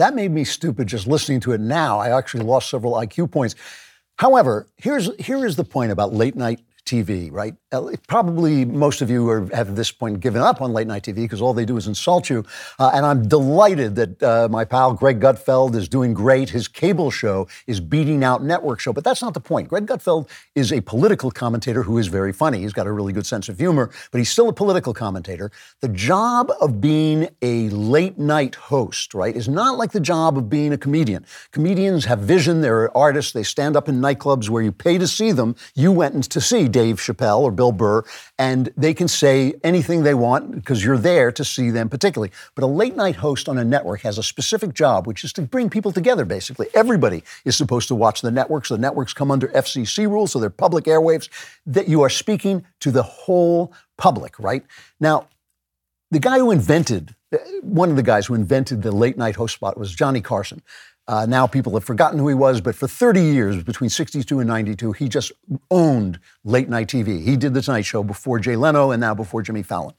That 0.00 0.14
made 0.14 0.30
me 0.30 0.44
stupid 0.44 0.86
just 0.88 1.06
listening 1.06 1.40
to 1.40 1.52
it 1.52 1.60
now. 1.60 1.98
I 1.98 2.16
actually 2.16 2.44
lost 2.44 2.70
several 2.70 2.94
IQ 2.94 3.30
points. 3.30 3.54
However, 4.16 4.66
here's, 4.78 5.10
here 5.22 5.44
is 5.44 5.56
the 5.56 5.64
point 5.64 5.92
about 5.92 6.14
late 6.14 6.34
night 6.34 6.60
TV, 6.90 7.30
right? 7.32 7.54
Probably 8.08 8.64
most 8.64 9.00
of 9.00 9.10
you 9.10 9.28
are, 9.30 9.42
have 9.54 9.68
at 9.68 9.76
this 9.76 9.92
point 9.92 10.18
given 10.18 10.42
up 10.42 10.60
on 10.60 10.72
late 10.72 10.88
night 10.88 11.04
TV 11.04 11.14
because 11.16 11.40
all 11.40 11.54
they 11.54 11.64
do 11.64 11.76
is 11.76 11.86
insult 11.86 12.28
you. 12.28 12.44
Uh, 12.80 12.90
and 12.92 13.06
I'm 13.06 13.28
delighted 13.28 13.94
that 13.94 14.20
uh, 14.22 14.48
my 14.50 14.64
pal 14.64 14.92
Greg 14.94 15.20
Gutfeld 15.20 15.76
is 15.76 15.88
doing 15.88 16.12
great. 16.14 16.50
His 16.50 16.66
cable 16.66 17.12
show 17.12 17.46
is 17.68 17.78
beating 17.78 18.24
out 18.24 18.42
network 18.42 18.80
show, 18.80 18.92
but 18.92 19.04
that's 19.04 19.22
not 19.22 19.34
the 19.34 19.40
point. 19.40 19.68
Greg 19.68 19.86
Gutfeld 19.86 20.28
is 20.56 20.72
a 20.72 20.80
political 20.80 21.30
commentator 21.30 21.84
who 21.84 21.96
is 21.96 22.08
very 22.08 22.32
funny. 22.32 22.62
He's 22.62 22.72
got 22.72 22.88
a 22.88 22.92
really 22.92 23.12
good 23.12 23.26
sense 23.26 23.48
of 23.48 23.56
humor, 23.56 23.90
but 24.10 24.18
he's 24.18 24.30
still 24.30 24.48
a 24.48 24.52
political 24.52 24.92
commentator. 24.92 25.52
The 25.82 25.88
job 25.88 26.50
of 26.60 26.80
being 26.80 27.28
a 27.40 27.68
late 27.68 28.18
night 28.18 28.56
host, 28.56 29.14
right, 29.14 29.36
is 29.36 29.48
not 29.48 29.78
like 29.78 29.92
the 29.92 30.00
job 30.00 30.36
of 30.36 30.50
being 30.50 30.72
a 30.72 30.78
comedian. 30.78 31.24
Comedians 31.52 32.06
have 32.06 32.18
vision, 32.18 32.62
they're 32.62 32.94
artists, 32.96 33.30
they 33.30 33.44
stand 33.44 33.76
up 33.76 33.88
in 33.88 34.00
nightclubs 34.00 34.48
where 34.48 34.60
you 34.62 34.72
pay 34.72 34.98
to 34.98 35.06
see 35.06 35.30
them. 35.30 35.54
You 35.76 35.92
went 35.92 36.10
to 36.24 36.40
see 36.40 36.66
Dave 36.80 36.96
Chappelle 36.98 37.40
or 37.40 37.52
Bill 37.52 37.72
Burr, 37.72 38.02
and 38.38 38.72
they 38.74 38.94
can 38.94 39.06
say 39.06 39.52
anything 39.62 40.02
they 40.02 40.14
want 40.14 40.52
because 40.52 40.82
you're 40.82 40.96
there 40.96 41.30
to 41.30 41.44
see 41.44 41.70
them 41.70 41.90
particularly. 41.90 42.32
But 42.54 42.64
a 42.64 42.66
late 42.68 42.96
night 42.96 43.16
host 43.16 43.50
on 43.50 43.58
a 43.58 43.64
network 43.64 44.00
has 44.00 44.16
a 44.16 44.22
specific 44.22 44.72
job, 44.72 45.06
which 45.06 45.22
is 45.22 45.30
to 45.34 45.42
bring 45.42 45.68
people 45.68 45.92
together, 45.92 46.24
basically. 46.24 46.68
Everybody 46.72 47.22
is 47.44 47.54
supposed 47.54 47.86
to 47.88 47.94
watch 47.94 48.22
the 48.22 48.30
network, 48.30 48.64
so 48.64 48.76
the 48.76 48.80
networks 48.80 49.12
come 49.12 49.30
under 49.30 49.48
FCC 49.48 50.08
rules, 50.08 50.32
so 50.32 50.38
they're 50.38 50.48
public 50.48 50.84
airwaves, 50.86 51.28
that 51.66 51.86
you 51.86 52.00
are 52.00 52.08
speaking 52.08 52.64
to 52.80 52.90
the 52.90 53.02
whole 53.02 53.74
public, 53.98 54.38
right? 54.38 54.64
Now, 55.00 55.28
the 56.10 56.18
guy 56.18 56.38
who 56.38 56.50
invented 56.50 57.14
eh, 57.30 57.36
one 57.60 57.90
of 57.90 57.96
the 57.96 58.02
guys 58.02 58.24
who 58.24 58.32
invented 58.32 58.80
the 58.80 58.90
late 58.90 59.18
night 59.18 59.36
host 59.36 59.52
spot 59.52 59.76
was 59.76 59.94
Johnny 59.94 60.22
Carson. 60.22 60.62
Uh, 61.10 61.26
now 61.26 61.44
people 61.44 61.72
have 61.74 61.82
forgotten 61.82 62.20
who 62.20 62.28
he 62.28 62.36
was, 62.36 62.60
but 62.60 62.72
for 62.72 62.86
30 62.86 63.20
years, 63.20 63.60
between 63.64 63.90
62 63.90 64.38
and 64.38 64.46
92, 64.46 64.92
he 64.92 65.08
just 65.08 65.32
owned 65.68 66.20
late 66.44 66.68
night 66.68 66.86
TV. 66.86 67.20
He 67.24 67.36
did 67.36 67.52
The 67.52 67.60
Tonight 67.60 67.84
Show 67.84 68.04
before 68.04 68.38
Jay 68.38 68.54
Leno 68.54 68.92
and 68.92 69.00
now 69.00 69.12
before 69.12 69.42
Jimmy 69.42 69.64
Fallon. 69.64 69.92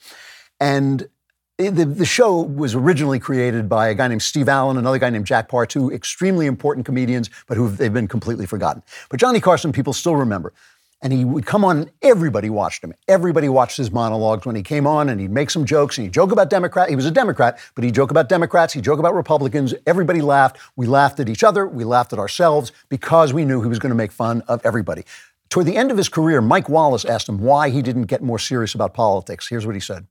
And 0.61 1.09
the, 1.57 1.69
the 1.83 2.05
show 2.05 2.39
was 2.39 2.75
originally 2.75 3.19
created 3.19 3.67
by 3.67 3.89
a 3.89 3.93
guy 3.93 4.07
named 4.07 4.21
Steve 4.21 4.47
Allen, 4.47 4.77
another 4.77 4.99
guy 4.99 5.09
named 5.09 5.25
Jack 5.25 5.49
Paar, 5.49 5.65
two 5.67 5.91
extremely 5.91 6.45
important 6.45 6.85
comedians, 6.85 7.29
but 7.45 7.57
who 7.57 7.69
they've 7.69 7.93
been 7.93 8.07
completely 8.07 8.45
forgotten. 8.45 8.81
But 9.09 9.19
Johnny 9.19 9.41
Carson, 9.41 9.73
people 9.73 9.91
still 9.91 10.15
remember 10.15 10.53
and 11.01 11.11
he 11.11 11.25
would 11.25 11.45
come 11.45 11.65
on 11.65 11.77
and 11.79 11.91
everybody 12.01 12.49
watched 12.49 12.83
him. 12.83 12.93
Everybody 13.07 13.49
watched 13.49 13.77
his 13.77 13.89
monologues 13.91 14.45
when 14.45 14.55
he 14.55 14.61
came 14.61 14.85
on 14.85 15.09
and 15.09 15.19
he'd 15.19 15.31
make 15.31 15.49
some 15.49 15.65
jokes 15.65 15.97
and 15.97 16.05
he'd 16.05 16.13
joke 16.13 16.31
about 16.31 16.49
Democrats. 16.49 16.89
He 16.89 16.95
was 16.95 17.05
a 17.05 17.11
Democrat, 17.11 17.59
but 17.73 17.83
he'd 17.83 17.95
joke 17.95 18.11
about 18.11 18.29
Democrats, 18.29 18.73
he'd 18.73 18.83
joke 18.83 18.99
about 18.99 19.15
Republicans. 19.15 19.73
Everybody 19.87 20.21
laughed. 20.21 20.57
We 20.75 20.85
laughed 20.85 21.19
at 21.19 21.27
each 21.29 21.43
other, 21.43 21.65
we 21.67 21.83
laughed 21.83 22.13
at 22.13 22.19
ourselves 22.19 22.71
because 22.89 23.33
we 23.33 23.45
knew 23.45 23.61
he 23.61 23.69
was 23.69 23.79
going 23.79 23.89
to 23.89 23.95
make 23.95 24.11
fun 24.11 24.41
of 24.47 24.61
everybody. 24.63 25.03
Toward 25.49 25.65
the 25.65 25.75
end 25.75 25.91
of 25.91 25.97
his 25.97 26.07
career, 26.07 26.39
Mike 26.39 26.69
Wallace 26.69 27.03
asked 27.03 27.27
him 27.27 27.39
why 27.39 27.71
he 27.71 27.81
didn't 27.81 28.03
get 28.03 28.21
more 28.21 28.39
serious 28.39 28.73
about 28.73 28.93
politics. 28.93 29.47
Here's 29.49 29.65
what 29.65 29.75
he 29.75 29.81
said 29.81 30.05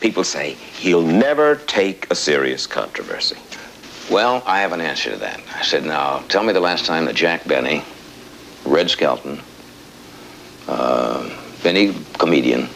People 0.00 0.24
say 0.24 0.54
he'll 0.54 1.06
never 1.06 1.56
take 1.66 2.10
a 2.10 2.14
serious 2.14 2.66
controversy. 2.66 3.36
Well, 4.10 4.42
I 4.44 4.60
have 4.60 4.72
an 4.72 4.80
answer 4.80 5.10
to 5.12 5.16
that. 5.18 5.40
I 5.54 5.62
said, 5.62 5.84
now 5.84 6.18
tell 6.28 6.42
me 6.42 6.52
the 6.52 6.60
last 6.60 6.84
time 6.84 7.04
that 7.04 7.14
Jack 7.14 7.46
Benny, 7.46 7.84
Red 8.64 8.90
Skelton, 8.90 9.40
uh, 10.68 11.28
any 11.64 11.94
comedian 12.18 12.68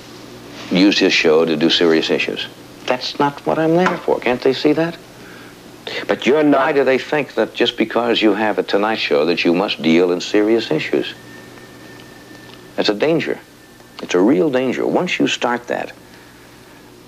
used 0.70 0.98
his 0.98 1.12
show 1.12 1.44
to 1.44 1.56
do 1.56 1.70
serious 1.70 2.10
issues. 2.10 2.46
That's 2.86 3.18
not 3.18 3.40
what 3.46 3.58
I'm 3.58 3.76
there 3.76 3.96
for. 3.98 4.18
Can't 4.20 4.40
they 4.40 4.52
see 4.52 4.72
that? 4.74 4.96
But 6.08 6.26
you're 6.26 6.42
not. 6.42 6.58
Why 6.60 6.72
do 6.72 6.84
they 6.84 6.98
think 6.98 7.34
that 7.34 7.54
just 7.54 7.76
because 7.76 8.20
you 8.20 8.34
have 8.34 8.58
a 8.58 8.62
Tonight 8.62 8.96
Show 8.98 9.24
that 9.26 9.44
you 9.44 9.54
must 9.54 9.80
deal 9.82 10.10
in 10.12 10.20
serious 10.20 10.70
issues? 10.70 11.14
That's 12.74 12.88
a 12.88 12.94
danger. 12.94 13.38
It's 14.02 14.14
a 14.14 14.20
real 14.20 14.50
danger. 14.50 14.86
Once 14.86 15.18
you 15.18 15.26
start 15.28 15.68
that, 15.68 15.92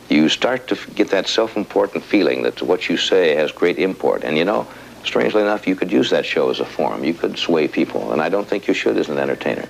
you 0.08 0.28
start 0.28 0.68
to 0.68 0.78
get 0.94 1.10
that 1.10 1.26
self-important 1.28 2.04
feeling 2.04 2.42
that 2.44 2.62
what 2.62 2.88
you 2.88 2.96
say 2.96 3.34
has 3.36 3.50
great 3.52 3.78
import. 3.78 4.22
And 4.24 4.38
you 4.38 4.44
know, 4.44 4.66
strangely 5.04 5.42
enough, 5.42 5.66
you 5.66 5.74
could 5.76 5.90
use 5.92 6.10
that 6.10 6.24
show 6.24 6.48
as 6.50 6.60
a 6.60 6.64
forum. 6.64 7.04
You 7.04 7.14
could 7.14 7.36
sway 7.38 7.66
people, 7.68 8.12
and 8.12 8.22
I 8.22 8.28
don't 8.28 8.46
think 8.48 8.68
you 8.68 8.74
should 8.74 8.96
as 8.96 9.08
an 9.08 9.18
entertainer 9.18 9.68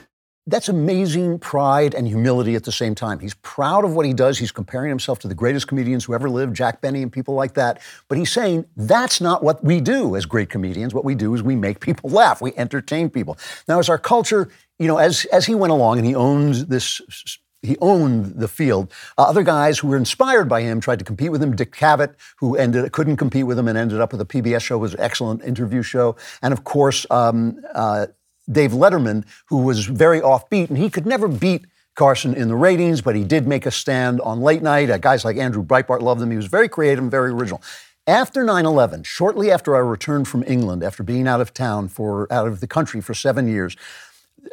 that's 0.48 0.68
amazing 0.68 1.38
pride 1.38 1.94
and 1.94 2.06
humility 2.06 2.54
at 2.54 2.64
the 2.64 2.72
same 2.72 2.94
time. 2.94 3.18
He's 3.18 3.34
proud 3.34 3.84
of 3.84 3.94
what 3.94 4.06
he 4.06 4.14
does. 4.14 4.38
He's 4.38 4.50
comparing 4.52 4.88
himself 4.88 5.18
to 5.20 5.28
the 5.28 5.34
greatest 5.34 5.68
comedians 5.68 6.04
who 6.04 6.14
ever 6.14 6.30
lived, 6.30 6.56
Jack 6.56 6.80
Benny 6.80 7.02
and 7.02 7.12
people 7.12 7.34
like 7.34 7.54
that. 7.54 7.80
But 8.08 8.16
he's 8.18 8.32
saying 8.32 8.64
that's 8.76 9.20
not 9.20 9.42
what 9.42 9.62
we 9.62 9.80
do 9.80 10.16
as 10.16 10.24
great 10.26 10.48
comedians. 10.48 10.94
What 10.94 11.04
we 11.04 11.14
do 11.14 11.34
is 11.34 11.42
we 11.42 11.54
make 11.54 11.80
people 11.80 12.10
laugh, 12.10 12.40
we 12.40 12.54
entertain 12.56 13.10
people. 13.10 13.36
Now, 13.68 13.78
as 13.78 13.88
our 13.90 13.98
culture, 13.98 14.48
you 14.78 14.86
know, 14.86 14.96
as, 14.96 15.26
as 15.26 15.44
he 15.46 15.54
went 15.54 15.72
along 15.72 15.98
and 15.98 16.06
he 16.06 16.14
owns 16.14 16.66
this 16.66 17.00
he 17.62 17.76
owned 17.80 18.36
the 18.38 18.46
field. 18.46 18.92
Uh, 19.18 19.22
other 19.22 19.42
guys 19.42 19.80
who 19.80 19.88
were 19.88 19.96
inspired 19.96 20.48
by 20.48 20.60
him 20.62 20.80
tried 20.80 21.00
to 21.00 21.04
compete 21.04 21.32
with 21.32 21.42
him. 21.42 21.56
Dick 21.56 21.72
Cavett, 21.74 22.14
who 22.36 22.54
ended 22.56 22.92
couldn't 22.92 23.16
compete 23.16 23.46
with 23.48 23.58
him 23.58 23.66
and 23.66 23.76
ended 23.76 24.00
up 24.00 24.12
with 24.12 24.20
a 24.20 24.24
PBS 24.24 24.62
show, 24.62 24.78
was 24.78 24.94
an 24.94 25.00
excellent 25.00 25.42
interview 25.42 25.82
show. 25.82 26.14
And 26.40 26.52
of 26.52 26.62
course, 26.62 27.04
um, 27.10 27.58
uh, 27.74 28.06
Dave 28.50 28.72
Letterman, 28.72 29.24
who 29.46 29.58
was 29.58 29.86
very 29.86 30.20
offbeat, 30.20 30.68
and 30.68 30.78
he 30.78 30.90
could 30.90 31.06
never 31.06 31.28
beat 31.28 31.66
Carson 31.94 32.34
in 32.34 32.48
the 32.48 32.54
ratings, 32.54 33.00
but 33.00 33.16
he 33.16 33.24
did 33.24 33.46
make 33.46 33.66
a 33.66 33.70
stand 33.70 34.20
on 34.20 34.40
late 34.40 34.62
night. 34.62 34.88
Uh, 34.90 34.98
guys 34.98 35.24
like 35.24 35.36
Andrew 35.36 35.64
Breitbart 35.64 36.00
loved 36.00 36.20
him. 36.22 36.30
He 36.30 36.36
was 36.36 36.46
very 36.46 36.68
creative 36.68 37.02
and 37.02 37.10
very 37.10 37.30
original. 37.30 37.60
After 38.06 38.42
9 38.42 38.64
11, 38.64 39.02
shortly 39.02 39.50
after 39.50 39.76
I 39.76 39.80
returned 39.80 40.28
from 40.28 40.42
England, 40.46 40.82
after 40.82 41.02
being 41.02 41.28
out 41.28 41.40
of 41.40 41.52
town 41.52 41.88
for, 41.88 42.32
out 42.32 42.46
of 42.46 42.60
the 42.60 42.66
country 42.66 43.00
for 43.00 43.14
seven 43.14 43.48
years, 43.48 43.76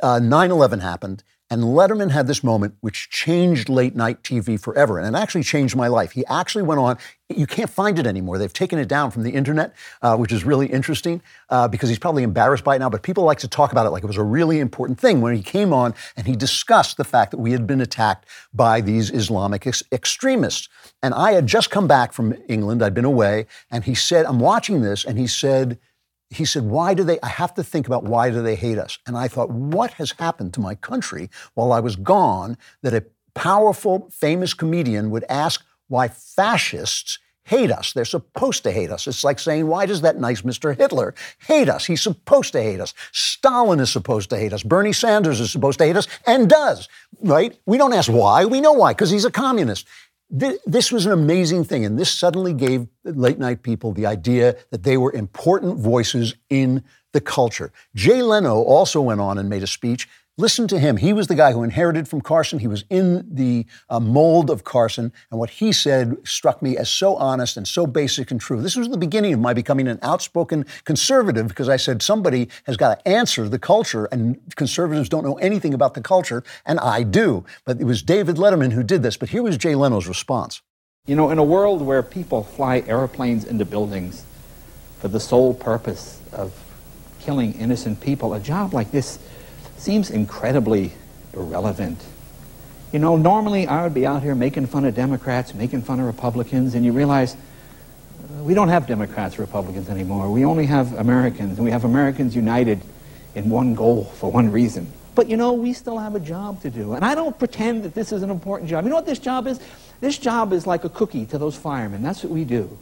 uh, 0.03 0.19
9 0.19 0.51
uh, 0.51 0.55
11 0.55 0.79
happened. 0.81 1.23
And 1.55 1.63
Letterman 1.63 2.12
had 2.12 2.27
this 2.27 2.43
moment 2.43 2.75
which 2.81 3.09
changed 3.09 3.69
late 3.69 3.95
night 3.95 4.24
TV 4.24 4.59
forever. 4.59 5.00
And 5.00 5.15
it 5.15 5.17
actually 5.17 5.43
changed 5.43 5.74
my 5.74 5.88
life. 5.88 6.12
He 6.12 6.25
actually 6.25 6.63
went 6.63 6.81
on, 6.81 6.97
you 7.29 7.47
can't 7.47 7.69
find 7.69 7.97
it 7.97 8.05
anymore. 8.05 8.38
They've 8.38 8.51
taken 8.51 8.77
it 8.77 8.89
down 8.89 9.09
from 9.09 9.24
the 9.24 9.29
internet, 9.29 9.74
uh, 10.01 10.17
which 10.17 10.33
is 10.33 10.43
really 10.43 10.65
interesting 10.67 11.21
uh, 11.50 11.69
because 11.69 11.88
he's 11.88 11.97
probably 11.97 12.24
embarrassed 12.24 12.65
by 12.65 12.75
it 12.75 12.79
now. 12.79 12.89
But 12.89 13.03
people 13.03 13.24
like 13.24 13.38
to 13.39 13.47
talk 13.47 13.71
about 13.71 13.85
it 13.85 13.91
like 13.91 14.03
it 14.03 14.05
was 14.05 14.17
a 14.17 14.21
really 14.21 14.59
important 14.59 15.00
thing 15.00 15.21
when 15.21 15.33
he 15.33 15.41
came 15.41 15.71
on 15.71 15.93
and 16.17 16.27
he 16.27 16.35
discussed 16.35 16.97
the 16.97 17.05
fact 17.05 17.31
that 17.31 17.38
we 17.38 17.53
had 17.53 17.65
been 17.65 17.79
attacked 17.79 18.25
by 18.53 18.81
these 18.81 19.09
Islamic 19.09 19.65
ex- 19.65 19.81
extremists. 19.93 20.67
And 21.01 21.13
I 21.13 21.31
had 21.31 21.47
just 21.47 21.71
come 21.71 21.88
back 21.88 22.12
from 22.12 22.35
England, 22.50 22.83
I'd 22.83 22.93
been 22.93 23.05
away. 23.05 23.45
And 23.71 23.85
he 23.85 23.95
said, 23.95 24.25
I'm 24.25 24.39
watching 24.41 24.81
this. 24.81 25.05
And 25.05 25.17
he 25.17 25.27
said, 25.27 25.79
he 26.29 26.46
said, 26.46 26.63
Why 26.63 26.94
do 26.94 27.03
they? 27.03 27.20
I 27.22 27.27
have 27.27 27.53
to 27.55 27.63
think 27.63 27.88
about 27.88 28.03
why 28.03 28.29
do 28.29 28.41
they 28.41 28.55
hate 28.55 28.77
us? 28.77 28.98
And 29.05 29.17
I 29.17 29.27
thought, 29.27 29.50
What 29.50 29.94
has 29.94 30.12
happened 30.20 30.53
to 30.55 30.60
my 30.62 30.75
country 30.75 31.29
while 31.53 31.72
I 31.72 31.79
was 31.79 31.96
gone 31.96 32.58
that 32.82 32.94
a 32.94 33.05
powerful, 33.34 34.10
famous 34.12 34.53
comedian 34.53 35.12
would 35.12 35.25
ask 35.29 35.63
why 35.88 36.08
fascists 36.08 37.20
hate 37.44 37.70
us. 37.70 37.94
They're 37.94 38.05
supposed 38.05 38.63
to 38.63 38.72
hate 38.72 38.89
us. 38.89 39.05
It's 39.05 39.24
like 39.24 39.38
saying, 39.38 39.67
why 39.67 39.86
does 39.86 40.01
that 40.01 40.17
nice 40.20 40.41
Mr. 40.41 40.75
Hitler 40.75 41.13
hate 41.46 41.70
us? 41.70 41.86
He's 41.86 42.01
supposed 42.01 42.53
to 42.53 42.63
hate 42.63 42.79
us. 42.82 42.96
Stalin 43.12 43.79
is 43.79 43.91
supposed 43.91 44.32
to 44.32 44.39
hate 44.39 44.51
us. 44.51 44.63
Bernie 44.63 44.94
Sanders 44.94 45.39
is 45.39 45.51
supposed 45.51 45.77
to 45.77 45.86
hate 45.86 45.96
us 45.96 46.08
and 46.25 46.50
does, 46.50 46.88
right? 47.22 47.55
We 47.67 47.77
don't 47.77 47.94
ask 47.94 48.10
why. 48.12 48.46
We 48.46 48.62
know 48.62 48.74
why, 48.74 48.94
because 48.94 49.12
he's 49.12 49.25
a 49.25 49.32
communist 49.32 49.86
this 50.29 50.91
was 50.91 51.05
an 51.05 51.12
amazing 51.12 51.63
thing, 51.63 51.86
and 51.86 51.98
this 52.00 52.12
suddenly 52.12 52.53
gave 52.53 52.88
late 53.03 53.38
night 53.39 53.62
people 53.63 53.91
the 53.91 54.05
idea 54.05 54.55
that 54.72 54.84
they 54.84 54.98
were 54.98 55.13
important 55.13 55.77
voices 55.77 56.34
in 56.50 56.84
the 57.13 57.22
culture. 57.22 57.72
Jay 57.94 58.22
Leno 58.22 58.55
also 58.55 59.01
went 59.01 59.22
on 59.22 59.38
and 59.38 59.50
made 59.50 59.63
a 59.63 59.67
speech 59.67 60.10
Listen 60.38 60.68
to 60.68 60.77
him. 60.80 60.98
He 60.98 61.13
was 61.13 61.27
the 61.27 61.36
guy 61.36 61.54
who 61.54 61.63
inherited 61.63 62.10
from 62.10 62.20
Carson. 62.20 62.60
He 62.60 62.68
was 62.68 62.84
in 62.89 63.25
the 63.34 63.65
uh, 63.89 64.01
mold 64.01 64.50
of 64.50 64.65
Carson. 64.65 65.13
And 65.32 65.39
what 65.39 65.50
he 65.50 65.72
said 65.72 66.18
struck 66.27 66.62
me 66.62 66.75
as 66.75 66.89
so 66.89 67.15
honest 67.15 67.56
and 67.56 67.65
so 67.65 67.88
basic 67.88 68.32
and 68.32 68.42
true. 68.42 68.62
This 68.62 68.75
was 68.75 68.89
the 68.89 68.98
beginning 68.98 69.34
of 69.34 69.39
my 69.39 69.54
becoming 69.54 69.88
an 69.88 69.98
outspoken 70.01 70.65
conservative 70.84 71.48
because 71.48 71.69
I 71.69 71.78
said 71.78 72.02
somebody 72.02 72.50
has 72.65 72.76
got 72.76 73.00
to 73.00 73.08
answer 73.08 73.48
the 73.48 73.58
culture, 73.60 74.06
and 74.12 74.38
conservatives 74.58 75.08
don't 75.08 75.24
know 75.24 75.36
anything 75.38 75.74
about 75.74 75.93
the 75.93 76.02
culture, 76.02 76.43
and 76.65 76.82
I 76.82 77.04
do. 77.04 77.45
But 77.63 77.80
it 77.80 77.86
was 77.86 78.04
David 78.04 78.36
Letterman 78.36 78.74
who 78.74 78.84
did 78.84 79.04
this. 79.04 79.15
But 79.15 79.30
here 79.30 79.41
was 79.43 79.56
Jay 79.56 79.74
Leno's 79.74 80.06
response. 80.08 80.62
You 81.06 81.15
know, 81.15 81.30
in 81.30 81.38
a 81.38 81.43
world 81.45 81.82
where 81.82 82.04
people 82.04 82.43
fly 82.43 82.84
airplanes 82.88 83.45
into 83.45 83.63
buildings 83.63 84.26
for 85.00 85.08
the 85.08 85.19
sole 85.21 85.54
purpose 85.54 86.19
of 86.34 86.52
killing 87.21 87.54
innocent 87.54 88.02
people, 88.02 88.34
a 88.34 88.39
job 88.41 88.74
like 88.74 88.91
this 88.91 89.17
seems 89.86 90.10
incredibly 90.10 90.91
irrelevant. 91.34 92.04
You 92.91 92.98
know, 92.98 93.15
normally 93.17 93.67
I 93.67 93.84
would 93.84 93.93
be 93.93 94.04
out 94.08 94.24
here 94.24 94.34
making 94.34 94.65
fun 94.65 94.84
of 94.84 94.95
Democrats, 94.95 95.54
making 95.54 95.84
fun 95.84 96.00
of 96.00 96.08
Republicans, 96.08 96.74
and 96.74 96.84
you 96.84 96.91
realize 96.91 97.36
uh, 97.36 98.43
we 98.43 98.56
don't 98.56 98.69
have 98.69 98.88
Democrats, 98.88 99.38
Republicans 99.38 99.88
anymore. 99.88 100.32
We 100.32 100.43
only 100.43 100.65
have 100.65 100.93
Americans, 100.93 101.60
and 101.60 101.65
we 101.65 101.69
have 101.69 101.84
Americans 101.86 102.36
united 102.36 102.82
in 103.36 103.48
one 103.52 103.76
goal 103.76 104.06
for 104.06 104.32
one 104.32 104.52
reason. 104.52 104.91
But 105.13 105.30
you 105.30 105.38
know, 105.38 105.54
we 105.54 105.71
still 105.71 106.00
have 106.00 106.15
a 106.15 106.19
job 106.19 106.62
to 106.63 106.71
do. 106.71 106.93
And 106.93 107.06
I 107.06 107.13
don't 107.13 107.38
pretend 107.38 107.84
that 107.84 107.93
this 107.93 108.12
is 108.12 108.24
an 108.24 108.32
important 108.32 108.67
job. 108.71 108.86
You 108.86 108.89
know 108.89 108.95
what 108.95 109.06
this 109.06 109.19
job 109.19 109.45
is? 109.45 109.60
This 110.02 110.17
job 110.17 110.52
is 110.52 110.65
like 110.65 110.84
a 110.84 110.89
cookie 110.89 111.28
to 111.28 111.38
those 111.38 111.56
firemen. 111.56 112.02
That's 112.02 112.24
what 112.24 112.32
we 112.34 112.43
do. 112.43 112.76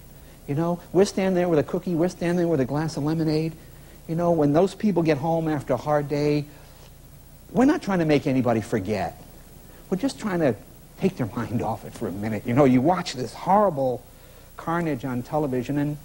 You 0.48 0.56
know, 0.56 0.80
we're 0.94 1.04
standing 1.06 1.36
there 1.36 1.50
with 1.50 1.60
a 1.60 1.64
cookie, 1.64 1.96
we're 1.96 2.08
standing 2.08 2.38
there 2.38 2.48
with 2.48 2.62
a 2.62 2.66
glass 2.66 2.96
of 2.96 3.04
lemonade. 3.04 3.52
You 4.08 4.16
know, 4.16 4.32
when 4.32 4.54
those 4.54 4.74
people 4.74 5.04
get 5.04 5.18
home 5.18 5.50
after 5.50 5.74
a 5.74 5.78
hard 5.78 6.08
day 6.08 6.46
we're 7.54 7.66
not 7.66 7.84
trying 7.84 8.00
to 8.00 8.06
make 8.06 8.26
anybody 8.26 8.62
forget. 8.62 9.22
We're 9.92 9.98
just 9.98 10.20
trying 10.20 10.40
to 10.40 10.56
take 11.00 11.18
their 11.18 11.28
mind 11.28 11.62
off 11.62 11.86
it 11.86 11.94
for 11.94 12.08
a 12.08 12.12
minute. 12.12 12.42
You 12.48 12.56
know, 12.56 12.66
you 12.66 12.82
watch 12.82 13.14
this 13.14 13.32
horrible 13.34 14.04
carnage 14.58 15.06
on 15.06 15.22
television, 15.22 15.78
and 15.78 15.98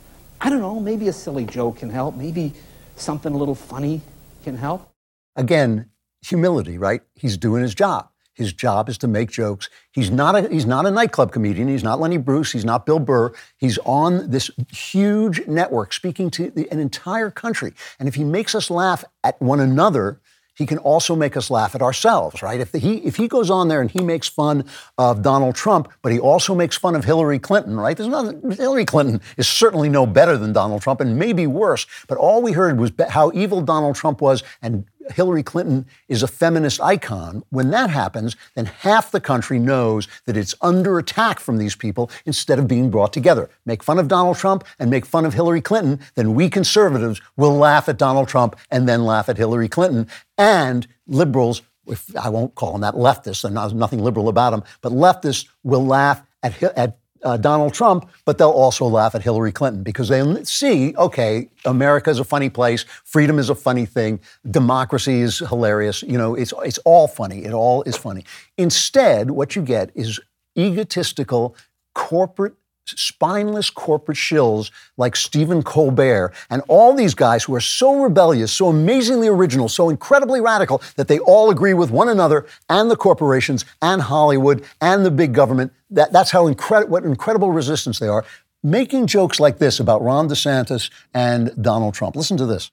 I 0.42 0.50
don't 0.50 0.60
know, 0.60 0.78
maybe 0.78 1.08
a 1.08 1.12
silly 1.12 1.46
joke 1.46 1.78
can 1.78 1.88
help. 1.88 2.14
Maybe 2.14 2.52
something 2.96 3.32
a 3.32 3.36
little 3.38 3.54
funny 3.54 4.02
can 4.44 4.58
help. 4.58 4.90
Again, 5.36 5.88
humility, 6.22 6.76
right? 6.76 7.00
He's 7.14 7.38
doing 7.38 7.62
his 7.62 7.74
job. 7.74 8.10
His 8.34 8.52
job 8.52 8.90
is 8.90 8.98
to 8.98 9.08
make 9.08 9.30
jokes. 9.30 9.70
He's 9.90 10.10
not 10.12 10.36
a 10.36 10.48
he's 10.50 10.66
not 10.66 10.84
a 10.86 10.90
nightclub 10.92 11.32
comedian. 11.32 11.66
He's 11.68 11.82
not 11.82 11.98
Lenny 11.98 12.18
Bruce. 12.18 12.52
He's 12.52 12.64
not 12.64 12.84
Bill 12.86 12.98
Burr. 13.00 13.32
He's 13.56 13.78
on 13.78 14.30
this 14.30 14.50
huge 14.70 15.44
network 15.48 15.92
speaking 15.94 16.30
to 16.32 16.50
the, 16.50 16.70
an 16.70 16.78
entire 16.78 17.30
country. 17.30 17.72
And 17.98 18.06
if 18.06 18.14
he 18.16 18.22
makes 18.22 18.54
us 18.54 18.68
laugh 18.70 19.02
at 19.24 19.40
one 19.42 19.58
another, 19.60 20.20
he 20.58 20.66
can 20.66 20.78
also 20.78 21.14
make 21.14 21.36
us 21.36 21.50
laugh 21.50 21.76
at 21.76 21.82
ourselves, 21.82 22.42
right? 22.42 22.58
If 22.58 22.72
he 22.72 22.96
if 22.96 23.14
he 23.14 23.28
goes 23.28 23.48
on 23.48 23.68
there 23.68 23.80
and 23.80 23.88
he 23.88 24.00
makes 24.02 24.26
fun 24.26 24.64
of 24.98 25.22
Donald 25.22 25.54
Trump, 25.54 25.88
but 26.02 26.10
he 26.10 26.18
also 26.18 26.52
makes 26.52 26.76
fun 26.76 26.96
of 26.96 27.04
Hillary 27.04 27.38
Clinton, 27.38 27.76
right? 27.76 27.96
There's 27.96 28.08
nothing, 28.08 28.50
Hillary 28.50 28.84
Clinton 28.84 29.20
is 29.36 29.46
certainly 29.48 29.88
no 29.88 30.04
better 30.04 30.36
than 30.36 30.52
Donald 30.52 30.82
Trump, 30.82 31.00
and 31.00 31.16
maybe 31.16 31.46
worse. 31.46 31.86
But 32.08 32.18
all 32.18 32.42
we 32.42 32.52
heard 32.52 32.76
was 32.80 32.90
how 33.08 33.30
evil 33.36 33.60
Donald 33.62 33.94
Trump 33.94 34.20
was, 34.20 34.42
and 34.60 34.84
Hillary 35.12 35.42
Clinton 35.42 35.86
is 36.08 36.22
a 36.22 36.26
feminist 36.28 36.80
icon, 36.80 37.42
when 37.50 37.70
that 37.70 37.90
happens, 37.90 38.36
then 38.54 38.66
half 38.66 39.10
the 39.10 39.20
country 39.20 39.58
knows 39.58 40.08
that 40.26 40.36
it's 40.36 40.54
under 40.60 40.98
attack 40.98 41.40
from 41.40 41.58
these 41.58 41.74
people 41.74 42.10
instead 42.26 42.58
of 42.58 42.68
being 42.68 42.90
brought 42.90 43.12
together. 43.12 43.48
Make 43.66 43.82
fun 43.82 43.98
of 43.98 44.08
Donald 44.08 44.36
Trump 44.36 44.64
and 44.78 44.90
make 44.90 45.06
fun 45.06 45.24
of 45.24 45.34
Hillary 45.34 45.60
Clinton, 45.60 46.00
then 46.14 46.34
we 46.34 46.48
conservatives 46.50 47.20
will 47.36 47.54
laugh 47.56 47.88
at 47.88 47.98
Donald 47.98 48.28
Trump 48.28 48.56
and 48.70 48.88
then 48.88 49.04
laugh 49.04 49.28
at 49.28 49.36
Hillary 49.36 49.68
Clinton. 49.68 50.08
And 50.36 50.86
liberals, 51.06 51.62
if 51.86 52.14
I 52.16 52.28
won't 52.28 52.54
call 52.54 52.72
them 52.72 52.80
that, 52.82 52.94
leftists, 52.94 53.44
and 53.44 53.54
nothing 53.78 54.02
liberal 54.02 54.28
about 54.28 54.50
them, 54.50 54.62
but 54.80 54.92
leftists 54.92 55.46
will 55.62 55.84
laugh 55.84 56.22
at, 56.42 56.62
at 56.62 56.98
uh, 57.22 57.36
Donald 57.36 57.74
Trump, 57.74 58.08
but 58.24 58.38
they'll 58.38 58.50
also 58.50 58.86
laugh 58.86 59.14
at 59.14 59.22
Hillary 59.22 59.52
Clinton 59.52 59.82
because 59.82 60.08
they 60.08 60.44
see, 60.44 60.94
okay, 60.96 61.48
America 61.64 62.10
is 62.10 62.18
a 62.18 62.24
funny 62.24 62.48
place, 62.48 62.84
freedom 63.04 63.38
is 63.38 63.50
a 63.50 63.54
funny 63.54 63.86
thing, 63.86 64.20
democracy 64.50 65.20
is 65.20 65.38
hilarious. 65.40 66.02
You 66.02 66.18
know, 66.18 66.34
it's 66.34 66.52
it's 66.62 66.78
all 66.84 67.08
funny. 67.08 67.44
It 67.44 67.52
all 67.52 67.82
is 67.84 67.96
funny. 67.96 68.24
Instead, 68.56 69.30
what 69.30 69.56
you 69.56 69.62
get 69.62 69.90
is 69.94 70.20
egotistical 70.56 71.54
corporate 71.94 72.54
spineless 72.96 73.70
corporate 73.70 74.16
shills 74.16 74.70
like 74.96 75.16
Stephen 75.16 75.62
Colbert 75.62 76.32
and 76.50 76.62
all 76.68 76.94
these 76.94 77.14
guys 77.14 77.44
who 77.44 77.54
are 77.54 77.60
so 77.60 78.02
rebellious, 78.02 78.52
so 78.52 78.68
amazingly 78.68 79.28
original, 79.28 79.68
so 79.68 79.88
incredibly 79.88 80.40
radical 80.40 80.80
that 80.96 81.08
they 81.08 81.18
all 81.20 81.50
agree 81.50 81.74
with 81.74 81.90
one 81.90 82.08
another 82.08 82.46
and 82.68 82.90
the 82.90 82.96
corporations 82.96 83.64
and 83.82 84.02
Hollywood 84.02 84.64
and 84.80 85.04
the 85.04 85.10
big 85.10 85.34
government. 85.34 85.72
That, 85.90 86.12
that's 86.12 86.30
how 86.30 86.46
incredible, 86.46 86.90
what 86.92 87.04
incredible 87.04 87.50
resistance 87.52 87.98
they 87.98 88.08
are. 88.08 88.24
Making 88.62 89.06
jokes 89.06 89.38
like 89.38 89.58
this 89.58 89.78
about 89.80 90.02
Ron 90.02 90.28
DeSantis 90.28 90.90
and 91.14 91.52
Donald 91.62 91.94
Trump. 91.94 92.16
Listen 92.16 92.36
to 92.36 92.46
this. 92.46 92.70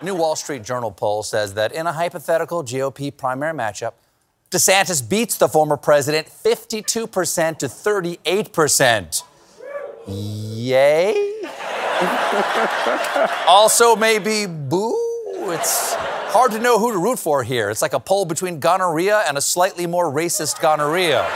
A 0.00 0.04
new 0.04 0.14
Wall 0.14 0.36
Street 0.36 0.62
Journal 0.62 0.92
poll 0.92 1.22
says 1.22 1.54
that 1.54 1.72
in 1.72 1.86
a 1.86 1.92
hypothetical 1.92 2.62
GOP 2.62 3.16
primary 3.16 3.56
matchup, 3.56 3.92
DeSantis 4.50 5.06
beats 5.06 5.36
the 5.36 5.48
former 5.48 5.76
president 5.76 6.26
52% 6.28 6.84
to 7.58 7.66
38% 7.66 9.22
yay. 10.08 11.34
also, 13.46 13.96
maybe 13.96 14.46
boo. 14.46 14.96
It's 15.50 15.94
hard 16.34 16.52
to 16.52 16.58
know 16.58 16.78
who 16.78 16.92
to 16.92 16.98
root 16.98 17.18
for 17.18 17.42
here. 17.42 17.70
It's 17.70 17.82
like 17.82 17.94
a 17.94 18.00
poll 18.00 18.24
between 18.24 18.60
gonorrhea 18.60 19.22
and 19.26 19.36
a 19.36 19.40
slightly 19.40 19.86
more 19.86 20.12
racist 20.12 20.60
gonorrhea. 20.60 21.26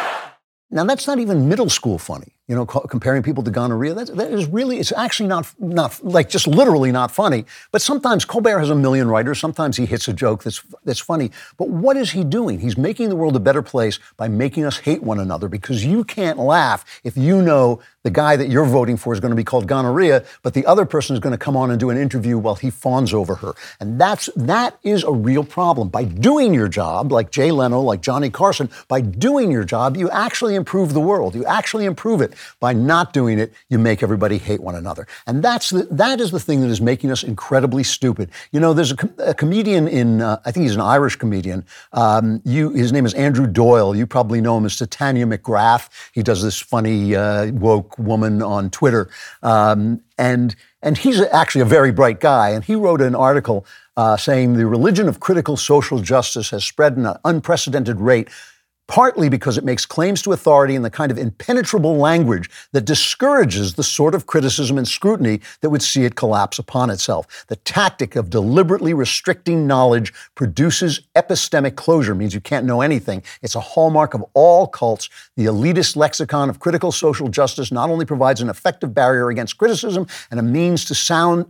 Now, 0.70 0.84
that's 0.84 1.06
not 1.06 1.18
even 1.18 1.48
middle 1.48 1.68
school 1.68 1.98
funny 1.98 2.38
you 2.48 2.56
know, 2.56 2.64
comparing 2.66 3.22
people 3.22 3.44
to 3.44 3.52
gonorrhea. 3.52 3.94
That, 3.94 4.16
that 4.16 4.32
is 4.32 4.46
really, 4.46 4.78
it's 4.78 4.92
actually 4.92 5.28
not, 5.28 5.52
not 5.60 6.04
like 6.04 6.28
just 6.28 6.48
literally 6.48 6.90
not 6.90 7.12
funny. 7.12 7.44
But 7.70 7.82
sometimes 7.82 8.24
Colbert 8.24 8.58
has 8.58 8.68
a 8.68 8.74
million 8.74 9.06
writers. 9.08 9.38
Sometimes 9.38 9.76
he 9.76 9.86
hits 9.86 10.08
a 10.08 10.12
joke 10.12 10.42
that's, 10.42 10.60
that's 10.84 10.98
funny. 10.98 11.30
But 11.56 11.68
what 11.68 11.96
is 11.96 12.10
he 12.10 12.24
doing? 12.24 12.58
He's 12.58 12.76
making 12.76 13.10
the 13.10 13.16
world 13.16 13.36
a 13.36 13.40
better 13.40 13.62
place 13.62 14.00
by 14.16 14.26
making 14.26 14.64
us 14.64 14.78
hate 14.78 15.04
one 15.04 15.20
another 15.20 15.46
because 15.48 15.84
you 15.84 16.02
can't 16.02 16.38
laugh 16.38 16.84
if 17.04 17.16
you 17.16 17.40
know 17.42 17.80
the 18.02 18.10
guy 18.10 18.34
that 18.34 18.48
you're 18.48 18.64
voting 18.64 18.96
for 18.96 19.12
is 19.12 19.20
going 19.20 19.30
to 19.30 19.36
be 19.36 19.44
called 19.44 19.68
gonorrhea, 19.68 20.24
but 20.42 20.54
the 20.54 20.66
other 20.66 20.84
person 20.84 21.14
is 21.14 21.20
going 21.20 21.30
to 21.30 21.38
come 21.38 21.56
on 21.56 21.70
and 21.70 21.78
do 21.78 21.88
an 21.88 21.96
interview 21.96 22.36
while 22.36 22.56
he 22.56 22.68
fawns 22.68 23.14
over 23.14 23.36
her. 23.36 23.54
And 23.78 24.00
that's, 24.00 24.28
that 24.34 24.76
is 24.82 25.04
a 25.04 25.12
real 25.12 25.44
problem. 25.44 25.88
By 25.88 26.02
doing 26.02 26.52
your 26.52 26.66
job, 26.66 27.12
like 27.12 27.30
Jay 27.30 27.52
Leno, 27.52 27.80
like 27.80 28.00
Johnny 28.00 28.28
Carson, 28.28 28.68
by 28.88 29.02
doing 29.02 29.52
your 29.52 29.62
job, 29.62 29.96
you 29.96 30.10
actually 30.10 30.56
improve 30.56 30.94
the 30.94 31.00
world. 31.00 31.36
You 31.36 31.44
actually 31.46 31.84
improve 31.84 32.20
it. 32.20 32.31
By 32.60 32.72
not 32.72 33.12
doing 33.12 33.38
it, 33.38 33.52
you 33.68 33.78
make 33.78 34.02
everybody 34.02 34.38
hate 34.38 34.60
one 34.60 34.74
another. 34.74 35.06
And 35.26 35.42
that's 35.42 35.70
the, 35.70 35.84
that 35.90 36.20
is 36.20 36.30
the 36.30 36.40
thing 36.40 36.60
that 36.60 36.68
is 36.68 36.80
making 36.80 37.10
us 37.10 37.22
incredibly 37.22 37.82
stupid. 37.82 38.30
You 38.50 38.60
know, 38.60 38.72
there's 38.74 38.92
a, 38.92 38.96
com- 38.96 39.14
a 39.18 39.34
comedian 39.34 39.88
in, 39.88 40.22
uh, 40.22 40.40
I 40.44 40.50
think 40.52 40.62
he's 40.62 40.74
an 40.74 40.80
Irish 40.80 41.16
comedian. 41.16 41.64
Um, 41.92 42.40
you, 42.44 42.70
his 42.72 42.92
name 42.92 43.06
is 43.06 43.14
Andrew 43.14 43.46
Doyle. 43.46 43.94
You 43.94 44.06
probably 44.06 44.40
know 44.40 44.56
him 44.58 44.64
as 44.66 44.76
Titania 44.76 45.26
McGrath. 45.26 45.88
He 46.12 46.22
does 46.22 46.42
this 46.42 46.60
funny 46.60 47.14
uh, 47.14 47.52
woke 47.52 47.98
woman 47.98 48.42
on 48.42 48.70
Twitter. 48.70 49.08
Um, 49.42 50.02
and, 50.18 50.54
and 50.82 50.98
he's 50.98 51.20
actually 51.20 51.62
a 51.62 51.66
very 51.66 51.90
bright 51.92 52.20
guy. 52.20 52.50
And 52.50 52.64
he 52.64 52.74
wrote 52.74 53.00
an 53.00 53.14
article 53.14 53.64
uh, 53.96 54.16
saying 54.16 54.54
the 54.56 54.66
religion 54.66 55.08
of 55.08 55.20
critical 55.20 55.56
social 55.56 55.98
justice 55.98 56.50
has 56.50 56.64
spread 56.64 56.98
at 56.98 57.04
an 57.04 57.16
unprecedented 57.24 58.00
rate 58.00 58.28
partly 58.92 59.30
because 59.30 59.56
it 59.56 59.64
makes 59.64 59.86
claims 59.86 60.20
to 60.20 60.32
authority 60.32 60.74
in 60.74 60.82
the 60.82 60.90
kind 60.90 61.10
of 61.10 61.16
impenetrable 61.16 61.96
language 61.96 62.50
that 62.72 62.82
discourages 62.82 63.72
the 63.72 63.82
sort 63.82 64.14
of 64.14 64.26
criticism 64.26 64.76
and 64.76 64.86
scrutiny 64.86 65.40
that 65.62 65.70
would 65.70 65.80
see 65.80 66.04
it 66.04 66.14
collapse 66.14 66.58
upon 66.58 66.90
itself. 66.90 67.46
The 67.48 67.56
tactic 67.56 68.16
of 68.16 68.28
deliberately 68.28 68.92
restricting 68.92 69.66
knowledge 69.66 70.12
produces 70.34 71.00
epistemic 71.16 71.74
closure, 71.74 72.14
means 72.14 72.34
you 72.34 72.42
can't 72.42 72.66
know 72.66 72.82
anything. 72.82 73.22
It's 73.40 73.54
a 73.54 73.60
hallmark 73.60 74.12
of 74.12 74.26
all 74.34 74.66
cults. 74.66 75.08
The 75.36 75.46
elitist 75.46 75.96
lexicon 75.96 76.50
of 76.50 76.60
critical 76.60 76.92
social 76.92 77.28
justice 77.28 77.72
not 77.72 77.88
only 77.88 78.04
provides 78.04 78.42
an 78.42 78.50
effective 78.50 78.92
barrier 78.92 79.30
against 79.30 79.56
criticism 79.56 80.06
and 80.30 80.38
a 80.38 80.42
means 80.42 80.84
to 80.84 80.94
sound 80.94 81.46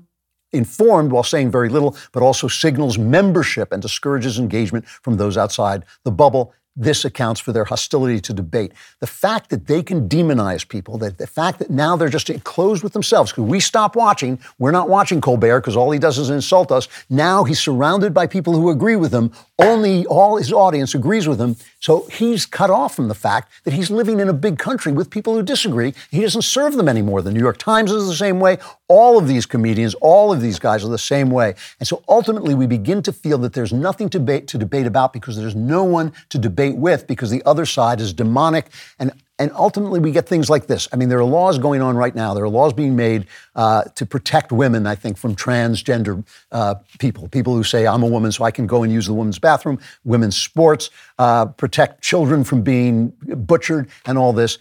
informed 0.52 1.10
while 1.10 1.22
saying 1.24 1.50
very 1.50 1.70
little, 1.70 1.96
but 2.12 2.22
also 2.22 2.46
signals 2.46 2.98
membership 2.98 3.72
and 3.72 3.82
discourages 3.82 4.38
engagement 4.38 4.86
from 4.86 5.16
those 5.16 5.36
outside 5.36 5.82
the 6.04 6.10
bubble 6.12 6.54
this 6.76 7.04
accounts 7.04 7.40
for 7.40 7.52
their 7.52 7.64
hostility 7.64 8.18
to 8.20 8.32
debate. 8.32 8.72
The 9.00 9.06
fact 9.06 9.50
that 9.50 9.66
they 9.66 9.82
can 9.82 10.08
demonize 10.08 10.66
people, 10.66 10.96
that 10.98 11.18
the 11.18 11.26
fact 11.26 11.58
that 11.58 11.70
now 11.70 11.96
they're 11.96 12.08
just 12.08 12.30
closed 12.44 12.82
with 12.82 12.94
themselves, 12.94 13.30
because 13.30 13.44
we 13.44 13.60
stop 13.60 13.94
watching, 13.94 14.38
we're 14.58 14.70
not 14.70 14.88
watching 14.88 15.20
Colbert 15.20 15.60
because 15.60 15.76
all 15.76 15.90
he 15.90 15.98
does 15.98 16.18
is 16.18 16.30
insult 16.30 16.72
us. 16.72 16.88
Now 17.10 17.44
he's 17.44 17.60
surrounded 17.60 18.14
by 18.14 18.26
people 18.26 18.54
who 18.54 18.70
agree 18.70 18.96
with 18.96 19.12
him 19.12 19.32
only 19.62 20.04
all 20.06 20.36
his 20.36 20.52
audience 20.52 20.94
agrees 20.94 21.28
with 21.28 21.40
him. 21.40 21.56
So 21.80 22.06
he's 22.10 22.46
cut 22.46 22.70
off 22.70 22.94
from 22.96 23.08
the 23.08 23.14
fact 23.14 23.52
that 23.64 23.72
he's 23.72 23.90
living 23.90 24.20
in 24.20 24.28
a 24.28 24.32
big 24.32 24.58
country 24.58 24.92
with 24.92 25.10
people 25.10 25.34
who 25.34 25.42
disagree. 25.42 25.94
He 26.10 26.20
doesn't 26.22 26.42
serve 26.42 26.74
them 26.74 26.88
anymore. 26.88 27.22
The 27.22 27.32
New 27.32 27.38
York 27.40 27.58
Times 27.58 27.90
is 27.92 28.06
the 28.08 28.14
same 28.16 28.40
way. 28.40 28.58
All 28.88 29.18
of 29.18 29.28
these 29.28 29.46
comedians, 29.46 29.94
all 29.96 30.32
of 30.32 30.40
these 30.40 30.58
guys 30.58 30.84
are 30.84 30.88
the 30.88 30.98
same 30.98 31.30
way. 31.30 31.54
And 31.78 31.86
so 31.88 32.02
ultimately, 32.08 32.54
we 32.54 32.66
begin 32.66 33.02
to 33.02 33.12
feel 33.12 33.38
that 33.38 33.52
there's 33.52 33.72
nothing 33.72 34.08
to, 34.10 34.18
debate, 34.18 34.48
to 34.48 34.58
debate 34.58 34.86
about 34.86 35.12
because 35.12 35.36
there's 35.36 35.56
no 35.56 35.84
one 35.84 36.12
to 36.30 36.38
debate 36.38 36.76
with 36.76 37.06
because 37.06 37.30
the 37.30 37.42
other 37.46 37.64
side 37.66 38.00
is 38.00 38.12
demonic 38.12 38.66
and 38.98 39.12
and 39.42 39.50
ultimately, 39.56 39.98
we 39.98 40.12
get 40.12 40.28
things 40.28 40.48
like 40.48 40.68
this. 40.68 40.88
I 40.92 40.96
mean, 40.96 41.08
there 41.08 41.18
are 41.18 41.24
laws 41.24 41.58
going 41.58 41.82
on 41.82 41.96
right 41.96 42.14
now. 42.14 42.32
There 42.32 42.44
are 42.44 42.48
laws 42.48 42.72
being 42.72 42.94
made 42.94 43.26
uh, 43.56 43.82
to 43.96 44.06
protect 44.06 44.52
women, 44.52 44.86
I 44.86 44.94
think, 44.94 45.16
from 45.18 45.34
transgender 45.34 46.24
uh, 46.52 46.76
people, 47.00 47.26
people 47.26 47.52
who 47.52 47.64
say, 47.64 47.84
I'm 47.84 48.04
a 48.04 48.06
woman, 48.06 48.30
so 48.30 48.44
I 48.44 48.52
can 48.52 48.68
go 48.68 48.84
and 48.84 48.92
use 48.92 49.06
the 49.06 49.14
women's 49.14 49.40
bathroom, 49.40 49.80
women's 50.04 50.36
sports, 50.36 50.90
uh, 51.18 51.46
protect 51.46 52.02
children 52.02 52.44
from 52.44 52.62
being 52.62 53.12
butchered, 53.20 53.90
and 54.06 54.16
all 54.16 54.32
this. 54.32 54.58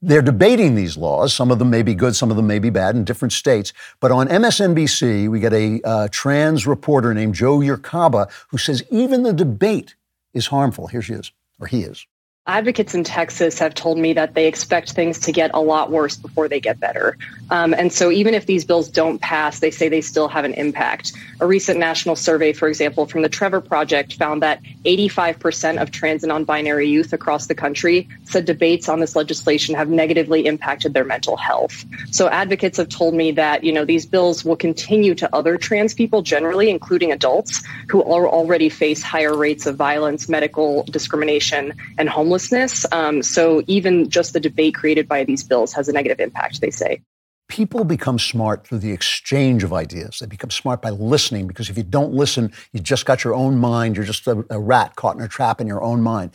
They're 0.00 0.22
debating 0.22 0.76
these 0.76 0.96
laws. 0.96 1.34
Some 1.34 1.50
of 1.50 1.58
them 1.58 1.68
may 1.70 1.82
be 1.82 1.96
good, 1.96 2.14
some 2.14 2.30
of 2.30 2.36
them 2.36 2.46
may 2.46 2.60
be 2.60 2.70
bad 2.70 2.94
in 2.94 3.02
different 3.02 3.32
states. 3.32 3.72
But 3.98 4.12
on 4.12 4.28
MSNBC, 4.28 5.26
we 5.28 5.40
get 5.40 5.52
a 5.52 5.80
uh, 5.82 6.08
trans 6.12 6.68
reporter 6.68 7.12
named 7.14 7.34
Jo 7.34 7.58
Yurcaba 7.58 8.30
who 8.50 8.58
says 8.58 8.84
even 8.92 9.24
the 9.24 9.32
debate 9.32 9.96
is 10.32 10.46
harmful. 10.46 10.86
Here 10.86 11.02
she 11.02 11.14
is, 11.14 11.32
or 11.58 11.66
he 11.66 11.80
is 11.82 12.06
advocates 12.50 12.94
in 12.94 13.04
Texas 13.04 13.60
have 13.60 13.74
told 13.74 13.96
me 13.96 14.12
that 14.14 14.34
they 14.34 14.48
expect 14.48 14.92
things 14.92 15.18
to 15.20 15.30
get 15.30 15.52
a 15.54 15.60
lot 15.60 15.90
worse 15.92 16.16
before 16.16 16.48
they 16.48 16.58
get 16.58 16.80
better. 16.80 17.16
Um, 17.50 17.72
and 17.74 17.92
so 17.92 18.10
even 18.10 18.34
if 18.34 18.46
these 18.46 18.64
bills 18.64 18.88
don't 18.88 19.20
pass, 19.20 19.60
they 19.60 19.70
say 19.70 19.88
they 19.88 20.00
still 20.00 20.26
have 20.28 20.44
an 20.44 20.54
impact. 20.54 21.12
A 21.40 21.46
recent 21.46 21.78
national 21.78 22.16
survey, 22.16 22.52
for 22.52 22.66
example, 22.68 23.06
from 23.06 23.22
the 23.22 23.28
Trevor 23.28 23.60
Project 23.60 24.14
found 24.14 24.42
that 24.42 24.60
85% 24.84 25.80
of 25.82 25.90
trans 25.92 26.22
and 26.24 26.30
non 26.30 26.44
binary 26.44 26.88
youth 26.88 27.12
across 27.12 27.46
the 27.46 27.54
country 27.54 28.08
said 28.24 28.44
debates 28.46 28.88
on 28.88 28.98
this 29.00 29.14
legislation 29.16 29.74
have 29.76 29.88
negatively 29.88 30.46
impacted 30.46 30.92
their 30.94 31.04
mental 31.04 31.36
health. 31.36 31.84
So 32.10 32.28
advocates 32.28 32.76
have 32.78 32.88
told 32.88 33.14
me 33.14 33.30
that, 33.32 33.62
you 33.64 33.72
know, 33.72 33.84
these 33.84 34.06
bills 34.06 34.44
will 34.44 34.56
continue 34.56 35.14
to 35.16 35.34
other 35.34 35.56
trans 35.56 35.92
people 35.94 36.22
generally, 36.22 36.68
including 36.70 37.10
adults 37.12 37.62
who 37.88 38.02
already 38.02 38.68
face 38.68 39.02
higher 39.04 39.36
rates 39.36 39.66
of 39.66 39.76
violence, 39.76 40.28
medical 40.28 40.82
discrimination, 40.90 41.72
and 41.98 42.08
homelessness 42.08 42.39
homelessness. 42.48 42.86
Um, 42.92 43.22
so 43.22 43.62
even 43.66 44.08
just 44.08 44.32
the 44.32 44.40
debate 44.40 44.74
created 44.74 45.06
by 45.08 45.24
these 45.24 45.42
bills 45.44 45.72
has 45.74 45.88
a 45.88 45.92
negative 45.92 46.20
impact, 46.20 46.60
they 46.60 46.70
say. 46.70 47.02
People 47.48 47.82
become 47.84 48.18
smart 48.20 48.64
through 48.66 48.78
the 48.78 48.92
exchange 48.92 49.64
of 49.64 49.72
ideas. 49.72 50.18
They 50.20 50.26
become 50.26 50.50
smart 50.50 50.80
by 50.80 50.90
listening 50.90 51.48
because 51.48 51.68
if 51.68 51.76
you 51.76 51.82
don't 51.82 52.12
listen, 52.14 52.52
you 52.72 52.78
just 52.80 53.06
got 53.06 53.24
your 53.24 53.34
own 53.34 53.58
mind. 53.58 53.96
You're 53.96 54.04
just 54.04 54.26
a, 54.28 54.44
a 54.50 54.60
rat 54.60 54.94
caught 54.94 55.16
in 55.16 55.22
a 55.22 55.28
trap 55.28 55.60
in 55.60 55.66
your 55.66 55.82
own 55.82 56.00
mind. 56.00 56.30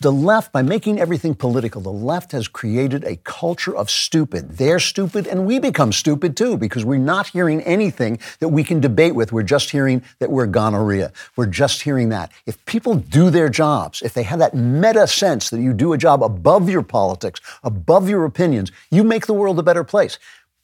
The 0.00 0.12
left, 0.12 0.52
by 0.52 0.62
making 0.62 1.00
everything 1.00 1.34
political, 1.34 1.80
the 1.80 1.90
left 1.92 2.30
has 2.30 2.46
created 2.46 3.02
a 3.02 3.16
culture 3.24 3.74
of 3.74 3.90
stupid. 3.90 4.56
They're 4.56 4.78
stupid, 4.78 5.26
and 5.26 5.44
we 5.44 5.58
become 5.58 5.90
stupid 5.90 6.36
too, 6.36 6.56
because 6.56 6.84
we're 6.84 7.00
not 7.00 7.26
hearing 7.28 7.60
anything 7.62 8.20
that 8.38 8.48
we 8.50 8.62
can 8.62 8.78
debate 8.80 9.16
with. 9.16 9.32
We're 9.32 9.42
just 9.42 9.70
hearing 9.70 10.02
that 10.20 10.30
we're 10.30 10.46
gonorrhea. 10.46 11.12
We're 11.34 11.46
just 11.46 11.82
hearing 11.82 12.10
that. 12.10 12.30
If 12.46 12.64
people 12.64 12.94
do 12.94 13.28
their 13.28 13.48
jobs, 13.48 14.00
if 14.02 14.14
they 14.14 14.22
have 14.22 14.38
that 14.38 14.54
meta 14.54 15.08
sense 15.08 15.50
that 15.50 15.58
you 15.60 15.72
do 15.72 15.92
a 15.92 15.98
job 15.98 16.22
above 16.22 16.70
your 16.70 16.82
politics, 16.82 17.40
above 17.64 18.08
your 18.08 18.24
opinions, 18.24 18.70
you 18.92 19.02
make 19.02 19.26
the 19.26 19.34
world 19.34 19.58
a 19.58 19.64
better 19.64 19.82
place. 19.82 20.20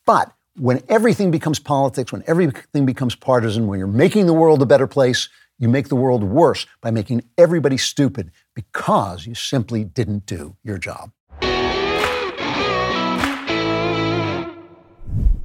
But 0.06 0.30
when 0.56 0.80
everything 0.88 1.32
becomes 1.32 1.58
politics, 1.58 2.12
when 2.12 2.22
everything 2.28 2.86
becomes 2.86 3.16
partisan, 3.16 3.66
when 3.66 3.80
you're 3.80 3.88
making 3.88 4.26
the 4.26 4.32
world 4.32 4.62
a 4.62 4.66
better 4.66 4.86
place, 4.86 5.28
you 5.58 5.68
make 5.68 5.88
the 5.88 5.96
world 5.96 6.22
worse 6.22 6.66
by 6.80 6.92
making 6.92 7.22
everybody 7.36 7.76
stupid, 7.76 8.30
because 8.54 9.26
you 9.26 9.34
simply 9.34 9.84
didn't 9.84 10.26
do 10.26 10.56
your 10.62 10.78
job. 10.78 11.10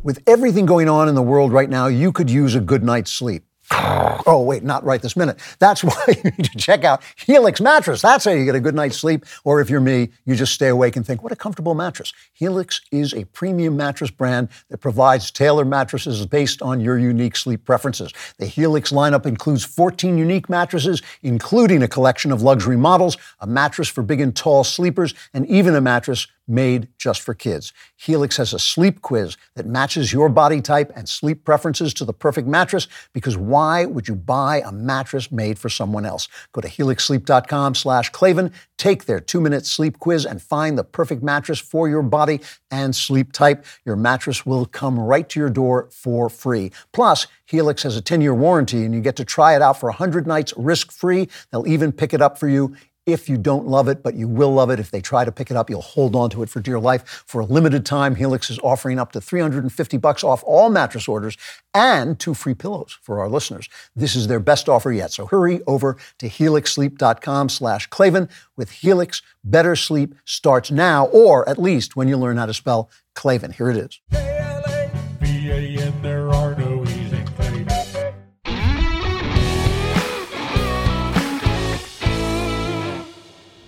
With 0.02 0.20
everything 0.28 0.66
going 0.66 0.88
on 0.88 1.10
in 1.10 1.16
the 1.16 1.22
world 1.22 1.52
right 1.52 1.70
now, 1.70 1.88
you 1.88 2.12
could 2.12 2.30
use 2.32 2.56
a 2.56 2.62
good 2.62 2.84
night's 2.84 3.12
sleep. 3.12 3.46
Oh, 3.72 4.42
wait, 4.48 4.64
not 4.64 4.84
right 4.84 5.02
this 5.02 5.16
minute. 5.16 5.38
That's 5.60 5.84
why 5.84 5.96
you 6.08 6.24
need 6.32 6.46
to 6.46 6.58
check 6.58 6.84
out 6.84 7.04
Helix 7.16 7.62
Mattress. 7.62 8.02
That's 8.02 8.26
how 8.26 8.32
you 8.32 8.46
get 8.46 8.56
a 8.56 8.60
good 8.60 8.76
night's 8.76 8.98
sleep. 8.98 9.26
Or 9.44 9.62
if 9.62 9.70
you're 9.70 9.80
me, 9.80 10.10
you 10.26 10.36
just 10.36 10.54
stay 10.54 10.68
awake 10.70 10.96
and 10.96 11.06
think, 11.06 11.22
what 11.22 11.32
a 11.32 11.36
comfortable 11.36 11.76
mattress. 11.76 12.12
Helix 12.34 12.82
is 12.92 13.14
a 13.14 13.26
premium 13.26 13.78
mattress 13.78 14.10
brand 14.12 14.50
that 14.70 14.80
provides 14.80 15.30
tailored 15.32 15.68
mattresses 15.68 16.26
based 16.26 16.62
on 16.62 16.82
your 16.82 16.98
unique 16.98 17.36
sleep 17.36 17.64
preferences. 17.64 18.12
The 18.40 18.46
Helix 18.48 18.92
lineup 18.92 19.26
includes 19.26 19.64
14 19.64 20.18
unique 20.18 20.50
mattresses, 20.50 21.02
including 21.22 21.84
a 21.84 21.88
collection 21.88 22.32
of 22.32 22.42
luxury 22.42 22.78
models, 22.78 23.18
a 23.40 23.48
mattress 23.48 23.88
for 23.88 24.02
big 24.02 24.20
and 24.20 24.36
tall 24.36 24.64
sleepers, 24.64 25.14
and 25.34 25.46
even 25.48 25.76
a 25.76 25.82
mattress 25.82 26.28
made 26.50 26.88
just 26.98 27.22
for 27.22 27.34
kids. 27.34 27.72
Helix 27.96 28.38
has 28.38 28.54
a 28.54 28.60
sleep 28.60 29.02
quiz 29.02 29.38
that 29.56 29.66
matches 29.68 30.12
your 30.12 30.28
body 30.28 30.62
type 30.62 30.92
and 30.96 31.08
sleep 31.08 31.46
preferences 31.46 31.94
to 31.94 32.04
the 32.06 32.12
perfect 32.14 32.48
mattress 32.48 32.88
because 33.14 33.38
why 33.38 33.86
would 33.86 34.08
you 34.08 34.16
buy 34.16 34.62
a 34.66 34.72
mattress 34.72 35.32
made 35.32 35.60
for 35.60 35.70
someone 35.70 36.06
else? 36.06 36.28
Go 36.52 36.62
to 36.62 36.68
helixsleep.com 36.68 37.76
slash 37.76 38.10
Klavan, 38.10 38.52
take 38.78 39.06
their 39.06 39.20
two-minute 39.20 39.66
sleep 39.66 40.00
quiz 40.00 40.26
and 40.26 40.42
find 40.42 40.78
the 40.78 40.84
perfect 40.84 41.22
mattress 41.22 41.60
for 41.60 41.88
your 41.88 42.02
body 42.02 42.42
and 42.72 42.96
sleep 42.96 43.32
type. 43.32 43.64
Your 43.86 43.96
mattress 43.96 44.46
will 44.46 44.66
come 44.66 44.98
right 45.00 45.30
to 45.30 45.40
your 45.40 45.50
door 45.50 45.88
for 45.92 46.30
free. 46.30 46.72
Plus, 46.92 47.28
Helix 47.46 47.84
has 47.84 47.96
a 47.96 48.02
10-year 48.02 48.34
warranty 48.34 48.84
and 48.86 48.94
you 48.94 49.02
get 49.02 49.16
to 49.18 49.26
try 49.26 49.56
it 49.56 49.62
out 49.62 49.80
for 49.80 49.90
100 49.90 50.26
nights 50.26 50.54
risk-free. 50.58 51.28
They'll 51.52 51.68
even 51.68 51.92
pick 51.92 52.14
it 52.14 52.22
up 52.22 52.38
for 52.40 52.48
you 52.48 52.76
if 53.06 53.30
you 53.30 53.38
don't 53.38 53.68
love 53.68 53.88
it, 53.90 54.04
but 54.04 54.14
you 54.16 54.28
will 54.28 54.52
love 54.54 54.70
it. 54.70 54.78
If 54.80 54.92
they 54.92 55.00
try 55.02 55.26
to 55.26 55.32
pick 55.32 55.50
it 55.50 55.58
up, 55.58 55.70
you'll 55.72 55.82
hold 55.82 56.16
on 56.16 56.30
to 56.32 56.44
it 56.44 56.50
for 56.50 56.60
dear 56.60 56.80
life. 56.80 57.24
For 57.28 57.42
a 57.42 57.46
limited 57.46 57.86
time, 57.86 58.16
Helix 58.16 58.50
is 58.50 58.60
offering 58.60 59.00
up 59.00 59.12
to 59.14 59.22
350 59.22 59.98
bucks 59.98 60.24
off 60.24 60.44
all 60.46 60.70
mattress 60.70 61.08
orders 61.08 61.36
and 61.74 62.20
two 62.20 62.34
free 62.34 62.54
pillows 62.54 62.98
for 63.02 63.20
our 63.20 63.30
listeners. 63.30 63.70
This 63.96 64.16
is 64.16 64.28
their 64.28 64.40
best 64.40 64.70
offer 64.70 64.92
yet. 64.92 65.12
So 65.12 65.26
hurry 65.28 65.62
over 65.68 65.98
to 66.20 66.30
helixsleep.com 66.30 67.50
slash 67.50 67.88
Klavan 67.88 68.30
with 68.56 68.70
Helix. 68.72 69.22
Better 69.44 69.76
sleep 69.76 70.14
starts 70.26 70.70
now, 70.72 71.06
or 71.08 71.48
at 71.50 71.58
least 71.58 71.96
when 71.96 72.08
you 72.08 72.18
learn 72.18 72.38
how 72.38 72.46
to 72.46 72.54
spell 72.54 72.90
Klavan. 73.16 73.52
Here 73.52 73.70
it 73.72 73.78
is. 73.78 74.00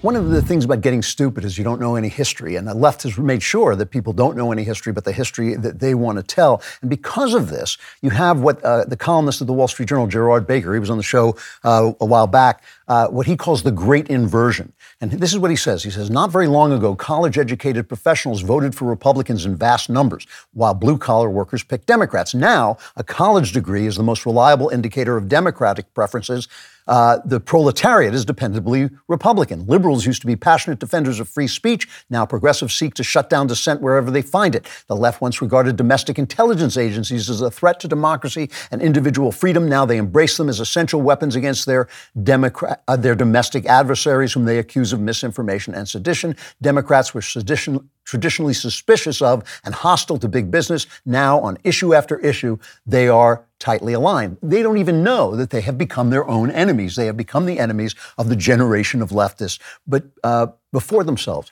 One 0.02 0.16
of 0.16 0.30
the 0.30 0.42
things 0.42 0.66
about 0.66 0.82
getting 0.82 1.04
stupid 1.04 1.46
is 1.46 1.60
you 1.60 1.64
don't 1.64 1.80
know 1.80 1.96
any 1.96 2.10
history, 2.10 2.56
and 2.56 2.68
the 2.68 2.74
left 2.74 3.04
has 3.04 3.20
made 3.20 3.44
sure 3.44 3.76
that 3.76 3.92
people 3.92 4.14
don't 4.14 4.36
know 4.36 4.52
any 4.52 4.64
history 4.64 4.92
but 4.92 5.04
the 5.06 5.12
history 5.12 5.54
that 5.54 5.80
they 5.80 5.94
want 5.94 6.18
to 6.18 6.24
tell. 6.24 6.60
And 6.82 6.90
because 6.90 7.36
of 7.36 7.50
this, 7.52 7.78
you 8.02 8.10
have 8.10 8.40
what 8.42 8.64
uh, 8.64 8.84
the 8.86 8.98
columnist 8.98 9.42
of 9.42 9.48
the 9.48 9.54
Wall 9.54 9.68
Street 9.68 9.88
Journal, 9.88 10.08
Gerard 10.08 10.48
Baker, 10.48 10.74
he 10.74 10.80
was 10.80 10.90
on 10.90 10.98
the 10.98 11.04
show 11.04 11.36
uh, 11.64 11.94
a 12.02 12.06
while 12.08 12.26
back, 12.26 12.64
uh, 12.88 13.10
what 13.10 13.28
he 13.28 13.38
calls 13.38 13.62
the 13.62 13.70
Great 13.72 14.10
Inversion. 14.10 14.74
And 15.02 15.12
this 15.12 15.32
is 15.34 15.38
what 15.38 15.52
he 15.52 15.56
says. 15.56 15.84
He 15.84 15.92
says, 15.92 16.10
Not 16.10 16.32
very 16.32 16.48
long 16.48 16.74
ago, 16.74 16.96
college 16.96 17.38
educated 17.38 17.88
professionals 17.88 18.42
voted 18.42 18.74
for 18.74 18.86
Republicans 18.86 19.46
in 19.46 19.56
vast 19.56 19.88
numbers, 19.88 20.26
while 20.54 20.74
blue 20.74 20.98
collar 20.98 21.30
workers 21.30 21.64
picked 21.64 21.86
Democrats. 21.86 22.34
Now, 22.34 22.78
a 22.96 23.04
college 23.04 23.52
degree 23.54 23.86
is 23.86 23.98
the 23.98 24.04
most 24.04 24.26
reliable 24.26 24.70
indicator 24.70 25.16
of 25.16 25.28
Democratic 25.30 25.94
preferences 25.94 26.48
uh, 26.88 27.20
the 27.26 27.40
proletariat 27.40 28.14
is 28.14 28.26
dependably 28.26 28.90
Republican. 29.08 29.66
Liberals 29.68 30.06
used 30.06 30.22
to 30.22 30.28
be 30.28 30.36
passionate 30.36 30.80
defenders 30.80 31.20
of 31.20 31.30
free 31.30 31.48
speech. 31.48 31.88
Now 32.10 32.26
progressives 32.26 32.76
seek 32.76 32.94
to 32.96 33.04
shut 33.04 33.30
down 33.30 33.48
dissent 33.48 33.82
wherever 33.82 34.10
they 34.10 34.22
find 34.22 34.56
it. 34.56 34.66
The 34.88 34.96
left 34.96 35.22
once 35.22 35.42
regarded 35.42 35.76
domestic 35.76 36.18
intelligence 36.18 36.78
agencies 36.78 37.30
as 37.30 37.42
a 37.42 37.52
threat 37.52 37.80
to 37.82 37.88
democracy 37.88 38.50
and 38.72 38.82
individual 38.82 39.32
freedom. 39.32 39.70
Now 39.70 39.86
they 39.86 39.98
embrace 39.98 40.38
them 40.38 40.50
as 40.50 40.60
essential 40.60 41.02
weapons 41.02 41.36
against 41.36 41.66
their, 41.66 41.88
Democrat, 42.24 42.84
uh, 42.88 42.96
their 42.98 43.16
domestic 43.16 43.66
adversaries, 43.66 44.34
whom 44.34 44.46
they 44.46 44.58
accuse 44.60 44.92
of 44.94 45.00
misinformation 45.00 45.76
and 45.76 45.88
sedition. 45.88 46.36
Democrats 46.62 47.14
were 47.14 47.22
sedition 47.22 47.90
traditionally 48.04 48.54
suspicious 48.54 49.22
of 49.22 49.44
and 49.64 49.76
hostile 49.76 50.18
to 50.18 50.28
big 50.28 50.50
business. 50.50 50.88
Now, 51.06 51.40
on 51.40 51.58
issue 51.64 51.94
after 51.94 52.18
issue, 52.20 52.58
they 52.86 53.08
are 53.08 53.46
tightly 53.62 53.94
aligned. 53.94 54.38
They 54.44 54.62
don't 54.64 54.78
even 54.80 55.04
know 55.04 55.36
that 55.38 55.52
they 55.52 55.62
have 55.62 55.78
become 55.78 56.10
their 56.10 56.28
own 56.28 56.52
enemies. 56.52 56.96
They 56.98 57.06
have 57.06 57.16
become 57.16 57.46
the 57.46 57.60
enemies 57.60 57.96
of 58.18 58.28
the 58.28 58.36
generation 58.36 59.02
of 59.02 59.12
leftists, 59.12 59.60
but 59.88 60.04
uh, 60.24 60.48
before 60.74 61.06
themselves. 61.06 61.52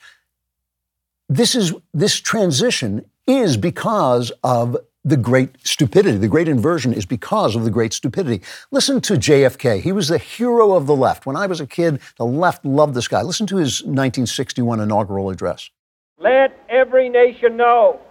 This 1.29 1.53
is 1.55 1.73
this 1.93 2.19
transition 2.19 3.05
is 3.27 3.55
because 3.55 4.31
of 4.43 4.75
the 5.05 5.15
great 5.15 5.51
stupidity. 5.63 6.17
The 6.17 6.27
great 6.27 6.47
inversion 6.47 6.91
is 6.91 7.05
because 7.05 7.55
of 7.55 7.63
the 7.63 7.69
great 7.69 7.93
stupidity. 7.93 8.41
Listen 8.71 8.99
to 9.01 9.13
JFK. 9.13 9.79
He 9.79 9.91
was 9.91 10.07
the 10.07 10.17
hero 10.17 10.73
of 10.73 10.87
the 10.87 10.95
left. 10.95 11.25
When 11.25 11.35
I 11.35 11.45
was 11.45 11.61
a 11.61 11.67
kid, 11.67 11.99
the 12.17 12.25
left 12.25 12.65
loved 12.65 12.95
this 12.95 13.07
guy. 13.07 13.21
Listen 13.21 13.47
to 13.47 13.57
his 13.57 13.81
1961 13.81 14.79
inaugural 14.81 15.29
address. 15.29 15.69
Let 16.17 16.59
every 16.67 17.07
nation 17.07 17.55
know 17.55 18.01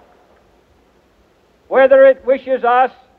whether 1.66 2.06
it 2.06 2.24
wishes 2.24 2.64
us 2.64 2.92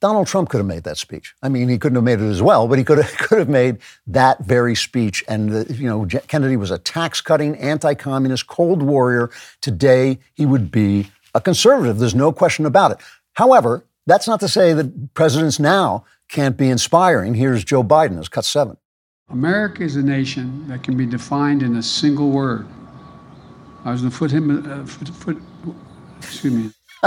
Donald 0.00 0.26
Trump 0.28 0.48
could 0.48 0.58
have 0.58 0.66
made 0.66 0.84
that 0.84 0.96
speech. 0.96 1.34
I 1.42 1.48
mean, 1.48 1.68
he 1.68 1.76
couldn't 1.78 1.96
have 1.96 2.04
made 2.04 2.20
it 2.20 2.28
as 2.28 2.40
well, 2.40 2.68
but 2.68 2.78
he 2.78 2.84
could 2.84 2.98
have, 2.98 3.18
could 3.18 3.38
have 3.38 3.48
made 3.48 3.78
that 4.06 4.44
very 4.44 4.74
speech. 4.76 5.24
And, 5.28 5.50
the, 5.50 5.74
you 5.74 5.88
know, 5.88 6.06
Kennedy 6.28 6.56
was 6.56 6.70
a 6.70 6.78
tax 6.78 7.20
cutting, 7.20 7.56
anti 7.58 7.94
communist, 7.94 8.46
Cold 8.46 8.82
Warrior. 8.82 9.30
Today, 9.60 10.18
he 10.34 10.46
would 10.46 10.70
be 10.70 11.10
a 11.34 11.40
conservative. 11.40 11.98
There's 11.98 12.14
no 12.14 12.32
question 12.32 12.64
about 12.64 12.92
it. 12.92 12.98
However, 13.34 13.84
that's 14.06 14.26
not 14.28 14.40
to 14.40 14.48
say 14.48 14.72
that 14.72 15.14
presidents 15.14 15.58
now 15.58 16.04
can't 16.28 16.56
be 16.56 16.68
inspiring. 16.70 17.34
Here's 17.34 17.64
Joe 17.64 17.82
Biden 17.82 18.18
as 18.18 18.28
cut 18.28 18.44
seven. 18.44 18.76
America 19.30 19.82
is 19.82 19.96
a 19.96 20.02
nation 20.02 20.66
that 20.68 20.82
can 20.82 20.96
be 20.96 21.04
defined 21.06 21.62
in 21.62 21.76
a 21.76 21.82
single 21.82 22.30
word. 22.30 22.66
I 23.84 23.92
was 23.92 24.00
going 24.00 24.10
to 24.12 24.18
put 24.18 24.30
him, 24.30 24.50
uh, 24.82 24.86
foot, 24.86 25.08
foot, 25.10 25.42
excuse 26.20 26.52
me. 26.54 26.70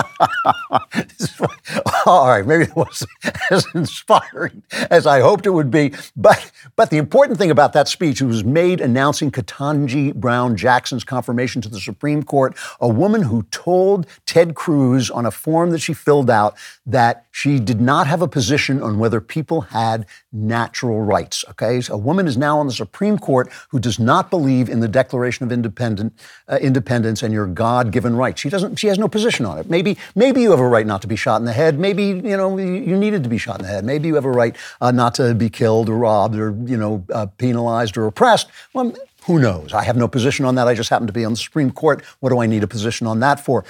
All 2.05 2.27
right, 2.27 2.45
maybe 2.45 2.63
it 2.63 2.75
wasn't 2.75 3.11
as 3.51 3.65
inspiring 3.75 4.63
as 4.89 5.05
I 5.05 5.19
hoped 5.19 5.45
it 5.45 5.49
would 5.51 5.69
be. 5.69 5.93
But, 6.15 6.51
but 6.75 6.89
the 6.89 6.97
important 6.97 7.37
thing 7.37 7.51
about 7.51 7.73
that 7.73 7.87
speech 7.87 8.21
was 8.21 8.43
made 8.43 8.79
announcing 8.81 9.31
Ketanji 9.31 10.15
Brown 10.15 10.55
Jackson's 10.55 11.03
confirmation 11.03 11.61
to 11.63 11.69
the 11.69 11.79
Supreme 11.79 12.23
Court, 12.23 12.57
a 12.79 12.87
woman 12.87 13.21
who 13.23 13.43
told 13.51 14.07
Ted 14.25 14.55
Cruz 14.55 15.09
on 15.09 15.25
a 15.25 15.31
form 15.31 15.71
that 15.71 15.79
she 15.79 15.93
filled 15.93 16.29
out 16.29 16.55
that 16.85 17.25
she 17.31 17.59
did 17.59 17.81
not 17.81 18.07
have 18.07 18.21
a 18.21 18.27
position 18.27 18.81
on 18.81 18.97
whether 18.99 19.21
people 19.21 19.61
had 19.61 20.05
natural 20.31 21.01
rights. 21.01 21.43
Okay, 21.51 21.81
so 21.81 21.93
a 21.93 21.97
woman 21.97 22.27
is 22.27 22.37
now 22.37 22.59
on 22.59 22.67
the 22.67 22.73
Supreme 22.73 23.17
Court 23.19 23.49
who 23.69 23.79
does 23.79 23.99
not 23.99 24.29
believe 24.29 24.69
in 24.69 24.79
the 24.79 24.87
Declaration 24.87 25.45
of 25.45 25.51
Independent, 25.51 26.17
uh, 26.47 26.57
Independence 26.61 27.21
and 27.23 27.33
your 27.33 27.47
God-given 27.47 28.15
rights. 28.15 28.41
She 28.41 28.49
doesn't. 28.49 28.75
She 28.77 28.87
has 28.87 28.97
no 28.97 29.07
position 29.07 29.45
on 29.45 29.57
it. 29.57 29.69
Maybe 29.69 29.80
Maybe, 29.81 29.97
maybe 30.13 30.41
you 30.41 30.51
have 30.51 30.59
a 30.59 30.67
right 30.67 30.85
not 30.85 31.01
to 31.01 31.07
be 31.07 31.15
shot 31.15 31.37
in 31.39 31.45
the 31.45 31.53
head. 31.53 31.79
Maybe, 31.79 32.03
you 32.03 32.37
know, 32.37 32.55
you 32.59 32.95
needed 32.95 33.23
to 33.23 33.29
be 33.29 33.39
shot 33.39 33.57
in 33.59 33.63
the 33.65 33.71
head. 33.71 33.83
Maybe 33.83 34.07
you 34.07 34.13
have 34.13 34.25
a 34.25 34.31
right 34.31 34.55
uh, 34.79 34.91
not 34.91 35.15
to 35.15 35.33
be 35.33 35.49
killed 35.49 35.89
or 35.89 35.93
robbed 35.97 36.35
or, 36.37 36.51
you 36.65 36.77
know, 36.77 37.03
uh, 37.11 37.25
penalized 37.39 37.97
or 37.97 38.05
oppressed. 38.05 38.47
Well, 38.75 38.93
who 39.23 39.39
knows? 39.39 39.73
I 39.73 39.81
have 39.81 39.97
no 39.97 40.07
position 40.07 40.45
on 40.45 40.53
that. 40.53 40.67
I 40.67 40.75
just 40.75 40.91
happen 40.91 41.07
to 41.07 41.13
be 41.13 41.25
on 41.25 41.31
the 41.31 41.37
Supreme 41.37 41.71
Court. 41.71 42.03
What 42.19 42.29
do 42.29 42.39
I 42.41 42.45
need 42.45 42.61
a 42.61 42.67
position 42.67 43.07
on 43.07 43.21
that 43.21 43.39
for? 43.39 43.65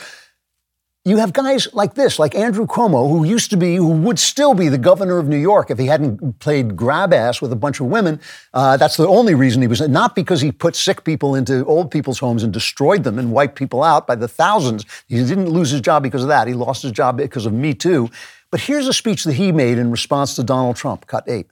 you 1.04 1.18
have 1.18 1.34
guys 1.34 1.68
like 1.74 1.96
this, 1.96 2.20
like 2.20 2.36
Andrew 2.36 2.68
Cuomo, 2.68 3.10
who 3.10 3.24
used 3.24 3.50
to 3.50 3.58
be, 3.58 3.76
who 3.76 3.88
would 3.90 4.20
still 4.20 4.54
be 4.54 4.70
the 4.70 4.78
governor 4.78 5.18
of 5.18 5.28
New 5.28 5.38
York 5.38 5.72
if 5.72 5.80
he 5.80 5.88
hadn't 5.88 6.38
played 6.38 6.76
grab 6.76 7.12
ass 7.12 7.42
with 7.42 7.52
a 7.52 7.56
bunch 7.56 7.80
of 7.80 7.88
women. 7.88 8.20
Uh, 8.54 8.78
that's 8.78 8.98
the 8.98 9.08
only 9.08 9.34
reason 9.34 9.64
he 9.64 9.68
was, 9.68 9.82
not 9.90 10.16
because 10.16 10.42
he 10.42 10.52
put 10.52 10.76
sick 10.76 11.04
people 11.04 11.34
into 11.34 11.66
old 11.66 11.90
people's 11.90 12.20
homes 12.20 12.44
and 12.44 12.54
destroyed 12.54 13.04
them 13.04 13.18
and 13.18 13.32
wiped 13.32 13.56
people 13.56 13.82
out 13.82 14.06
by 14.06 14.14
the 14.14 14.28
thousands. 14.28 14.86
He 15.08 15.16
didn't 15.18 15.50
lose 15.50 15.72
his 15.72 15.82
job 15.82 16.04
because 16.04 16.22
of 16.22 16.30
that. 16.30 16.48
He 16.48 16.54
lost 16.54 16.84
his 16.84 16.92
job 16.92 17.18
because 17.18 17.48
of 17.48 17.54
Me 17.54 17.74
Too. 17.74 18.08
But 18.52 18.60
here's 18.60 18.88
a 18.88 18.94
speech 18.94 19.24
that 19.24 19.34
he 19.34 19.52
made 19.52 19.80
in 19.80 19.90
response 19.90 20.36
to 20.36 20.44
Donald 20.44 20.76
Trump, 20.76 21.08
cut 21.08 21.24
eight. 21.28 21.48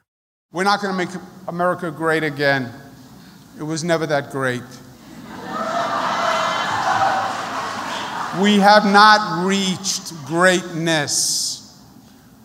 We're 0.52 0.64
not 0.64 0.80
going 0.80 0.92
to 0.94 0.98
make 0.98 1.10
America 1.48 1.90
great 1.90 2.24
again. 2.24 2.72
It 3.60 3.64
was 3.64 3.84
never 3.84 4.06
that 4.08 4.30
great. 4.30 4.62
We 8.40 8.58
have 8.60 8.86
not 8.86 9.44
reached 9.44 10.14
greatness. 10.28 11.78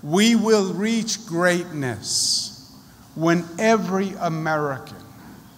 We 0.02 0.34
will 0.34 0.72
reach 0.72 1.26
greatness 1.26 2.72
when 3.14 3.44
every 3.58 4.14
American 4.18 4.96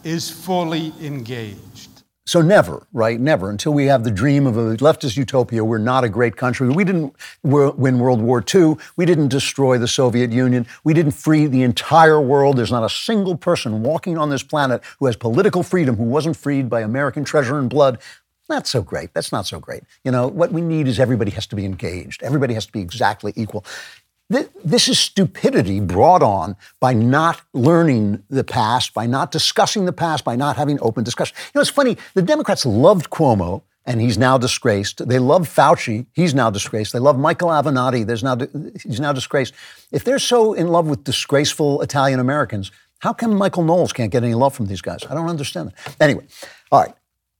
is 0.02 0.28
fully 0.28 0.92
engaged. 1.00 2.02
So 2.26 2.42
never, 2.42 2.82
right? 2.92 3.20
Never 3.20 3.50
until 3.50 3.72
we 3.72 3.86
have 3.86 4.02
the 4.02 4.10
dream 4.10 4.48
of 4.48 4.56
a 4.56 4.76
leftist 4.78 5.16
utopia. 5.16 5.64
We're 5.64 5.78
not 5.78 6.02
a 6.02 6.08
great 6.08 6.36
country. 6.36 6.68
We 6.70 6.82
didn't 6.82 7.14
win 7.44 8.00
World 8.00 8.20
War 8.20 8.44
II. 8.52 8.76
We 8.96 9.06
didn't 9.06 9.28
destroy 9.28 9.78
the 9.78 9.86
Soviet 9.88 10.32
Union. 10.32 10.66
We 10.82 10.92
didn't 10.92 11.12
free 11.12 11.46
the 11.46 11.62
entire 11.62 12.20
world. 12.20 12.56
There's 12.58 12.72
not 12.72 12.82
a 12.82 12.90
single 12.90 13.36
person 13.36 13.84
walking 13.84 14.18
on 14.18 14.30
this 14.30 14.42
planet 14.42 14.82
who 14.98 15.06
has 15.06 15.14
political 15.14 15.62
freedom 15.62 15.94
who 15.96 16.02
wasn't 16.02 16.36
freed 16.36 16.68
by 16.68 16.80
American 16.80 17.22
treasure 17.24 17.60
and 17.60 17.70
blood 17.70 18.00
not 18.48 18.66
so 18.66 18.82
great. 18.82 19.12
That's 19.14 19.32
not 19.32 19.46
so 19.46 19.58
great. 19.58 19.82
You 20.04 20.10
know, 20.10 20.28
what 20.28 20.52
we 20.52 20.60
need 20.60 20.86
is 20.88 20.98
everybody 21.00 21.30
has 21.32 21.46
to 21.48 21.56
be 21.56 21.64
engaged. 21.64 22.22
Everybody 22.22 22.54
has 22.54 22.66
to 22.66 22.72
be 22.72 22.80
exactly 22.80 23.32
equal. 23.36 23.64
This 24.28 24.88
is 24.88 24.98
stupidity 24.98 25.78
brought 25.78 26.22
on 26.22 26.56
by 26.80 26.94
not 26.94 27.42
learning 27.52 28.24
the 28.28 28.42
past, 28.42 28.92
by 28.92 29.06
not 29.06 29.30
discussing 29.30 29.84
the 29.84 29.92
past, 29.92 30.24
by 30.24 30.34
not 30.34 30.56
having 30.56 30.78
open 30.82 31.04
discussion. 31.04 31.36
You 31.46 31.52
know, 31.56 31.60
it's 31.60 31.70
funny, 31.70 31.96
the 32.14 32.22
Democrats 32.22 32.66
loved 32.66 33.10
Cuomo 33.10 33.62
and 33.84 34.00
he's 34.00 34.18
now 34.18 34.36
disgraced. 34.36 35.06
They 35.06 35.20
love 35.20 35.48
Fauci, 35.48 36.06
he's 36.12 36.34
now 36.34 36.50
disgraced. 36.50 36.92
They 36.92 36.98
love 36.98 37.16
Michael 37.16 37.50
Avenatti, 37.50 38.04
there's 38.04 38.24
now, 38.24 38.36
he's 38.82 38.98
now 38.98 39.12
disgraced. 39.12 39.54
If 39.92 40.02
they're 40.02 40.18
so 40.18 40.54
in 40.54 40.68
love 40.68 40.88
with 40.88 41.04
disgraceful 41.04 41.80
Italian 41.82 42.18
Americans, 42.18 42.72
how 43.00 43.12
come 43.12 43.32
Michael 43.36 43.62
Knowles 43.62 43.92
can't 43.92 44.10
get 44.10 44.24
any 44.24 44.34
love 44.34 44.54
from 44.56 44.66
these 44.66 44.80
guys? 44.80 45.00
I 45.08 45.14
don't 45.14 45.28
understand 45.28 45.70
that. 45.70 45.96
Anyway, 46.02 46.24
all 46.72 46.82
right. 46.82 46.94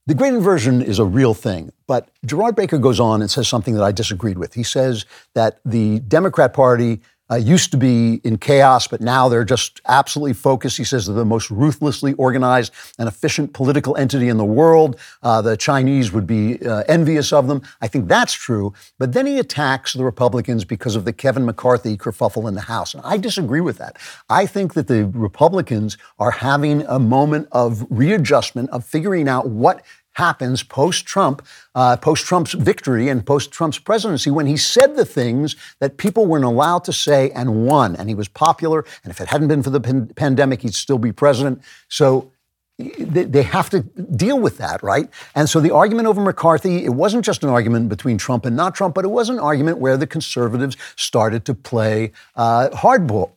The 0.09 0.15
great 0.15 0.35
inversion 0.35 0.83
is 0.83 1.01
a 1.01 1.05
real 1.05 1.35
thing, 1.35 1.73
but 1.89 2.09
Gerard 2.25 2.55
Baker 2.55 2.79
goes 2.79 3.01
on 3.01 3.23
and 3.23 3.29
says 3.29 3.49
something 3.49 3.75
that 3.75 3.83
I 3.83 3.91
disagreed 3.91 4.39
with. 4.39 4.55
He 4.55 4.63
says 4.63 5.05
that 5.35 5.59
the 5.65 5.99
Democrat 5.99 6.55
Party 6.55 7.01
uh, 7.31 7.35
used 7.35 7.71
to 7.73 7.77
be 7.77 8.21
in 8.23 8.39
chaos, 8.39 8.87
but 8.87 9.01
now 9.01 9.29
they're 9.29 9.45
just 9.45 9.81
absolutely 9.89 10.33
focused. 10.33 10.77
He 10.77 10.85
says 10.85 11.07
they're 11.07 11.15
the 11.17 11.25
most 11.25 11.51
ruthlessly 11.51 12.13
organized 12.15 12.73
and 12.99 13.09
efficient 13.09 13.53
political 13.53 13.97
entity 13.97 14.29
in 14.29 14.37
the 14.37 14.45
world. 14.45 14.99
Uh, 15.23 15.43
the 15.43 15.57
Chinese 15.57 16.13
would 16.13 16.27
be 16.27 16.65
uh, 16.67 16.85
envious 16.87 17.33
of 17.33 17.49
them. 17.49 17.63
I 17.81 17.89
think 17.89 18.07
that's 18.09 18.33
true. 18.33 18.73
But 18.99 19.13
then 19.13 19.27
he 19.27 19.39
attacks 19.39 19.93
the 19.95 20.05
Republicans 20.05 20.65
because 20.65 20.95
of 20.95 21.05
the 21.05 21.13
Kevin 21.13 21.45
McCarthy 21.45 21.97
kerfuffle 21.97 22.47
in 22.49 22.55
the 22.55 22.61
House. 22.63 22.95
And 22.95 23.03
I 23.05 23.17
disagree 23.17 23.61
with 23.61 23.79
that. 23.79 23.97
I 24.29 24.47
think 24.47 24.75
that 24.75 24.87
the 24.87 25.07
Republicans 25.07 25.99
are 26.21 26.31
having 26.31 26.83
a 26.83 26.99
moment 27.01 27.49
of 27.51 27.85
readjustment, 27.91 28.71
of 28.71 28.85
figuring 28.85 29.29
out 29.29 29.49
what 29.49 29.85
happens 30.17 30.63
post 30.63 31.07
Trump, 31.07 31.47
uh, 31.75 31.97
post 31.97 32.25
Trump's 32.27 32.53
victory 32.53 33.09
and 33.09 33.25
post 33.25 33.53
Trump's 33.53 33.79
presidency, 33.79 34.31
when 34.31 34.47
he 34.47 34.57
said 34.57 34.97
the 34.97 35.05
things 35.05 35.57
that 35.79 35.97
people 35.97 36.27
weren't 36.27 36.45
allowed 36.45 36.85
to 36.85 36.93
say 36.93 37.31
and 37.31 37.67
won. 37.67 37.95
And 37.97 38.09
he 38.09 38.15
was 38.15 38.29
popular. 38.29 38.85
And 39.05 39.11
if 39.11 39.21
it 39.21 39.29
hadn't 39.29 39.49
been 39.49 39.63
for 39.63 39.71
the 39.71 39.81
pan- 39.81 40.09
pandemic, 40.17 40.63
he'd 40.63 40.75
still 40.75 40.99
be 40.99 41.13
president. 41.13 41.63
So 41.89 42.31
they 42.79 43.43
have 43.43 43.71
to 43.71 43.81
deal 43.81 44.39
with 44.39 44.59
that, 44.59 44.83
right? 44.83 45.09
And 45.35 45.49
so 45.49 45.61
the 45.61 45.71
argument 45.71 46.09
over 46.09 46.21
McCarthy, 46.21 46.85
it 46.85 46.91
wasn't 46.93 47.25
just 47.25 47.43
an 47.43 47.49
argument 47.49 47.89
between 47.89 48.19
Trump 48.19 48.45
and 48.45 48.55
not 48.55 48.75
Trump, 48.75 48.95
but 48.95 49.03
it 49.03 49.09
was 49.09 49.31
an 49.31 49.39
argument 49.39 49.79
where 49.79 49.97
the 49.97 50.07
conservatives 50.07 50.77
started 50.95 51.47
to 51.47 51.55
play 51.55 52.13
uh, 52.35 52.69
hardball 52.73 53.31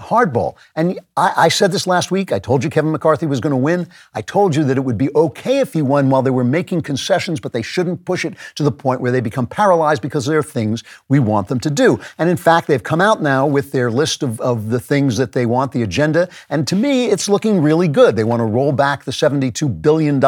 hardball. 0.00 0.56
And 0.74 0.98
I, 1.16 1.32
I, 1.36 1.48
said 1.48 1.72
this 1.72 1.86
last 1.86 2.10
week. 2.10 2.32
I 2.32 2.38
told 2.38 2.64
you 2.64 2.70
Kevin 2.70 2.90
McCarthy 2.92 3.26
was 3.26 3.40
going 3.40 3.50
to 3.50 3.56
win. 3.56 3.88
I 4.14 4.22
told 4.22 4.56
you 4.56 4.64
that 4.64 4.76
it 4.76 4.80
would 4.80 4.96
be 4.98 5.10
okay 5.14 5.58
if 5.58 5.72
he 5.72 5.82
won 5.82 6.08
while 6.10 6.22
they 6.22 6.30
were 6.30 6.44
making 6.44 6.82
concessions, 6.82 7.38
but 7.38 7.52
they 7.52 7.62
shouldn't 7.62 8.04
push 8.04 8.24
it 8.24 8.34
to 8.54 8.62
the 8.62 8.72
point 8.72 9.00
where 9.00 9.12
they 9.12 9.20
become 9.20 9.46
paralyzed 9.46 10.00
because 10.00 10.26
there 10.26 10.38
are 10.38 10.42
things 10.42 10.82
we 11.08 11.18
want 11.18 11.48
them 11.48 11.60
to 11.60 11.70
do. 11.70 12.00
And 12.18 12.30
in 12.30 12.36
fact, 12.36 12.66
they've 12.66 12.82
come 12.82 13.00
out 13.00 13.20
now 13.22 13.46
with 13.46 13.72
their 13.72 13.90
list 13.90 14.22
of, 14.22 14.40
of 14.40 14.70
the 14.70 14.80
things 14.80 15.16
that 15.18 15.32
they 15.32 15.44
want, 15.44 15.72
the 15.72 15.82
agenda. 15.82 16.28
And 16.48 16.66
to 16.68 16.76
me, 16.76 17.06
it's 17.06 17.28
looking 17.28 17.60
really 17.60 17.88
good. 17.88 18.16
They 18.16 18.24
want 18.24 18.40
to 18.40 18.44
roll 18.44 18.72
back 18.72 19.04
the 19.04 19.12
$72 19.12 19.82
billion 19.82 20.20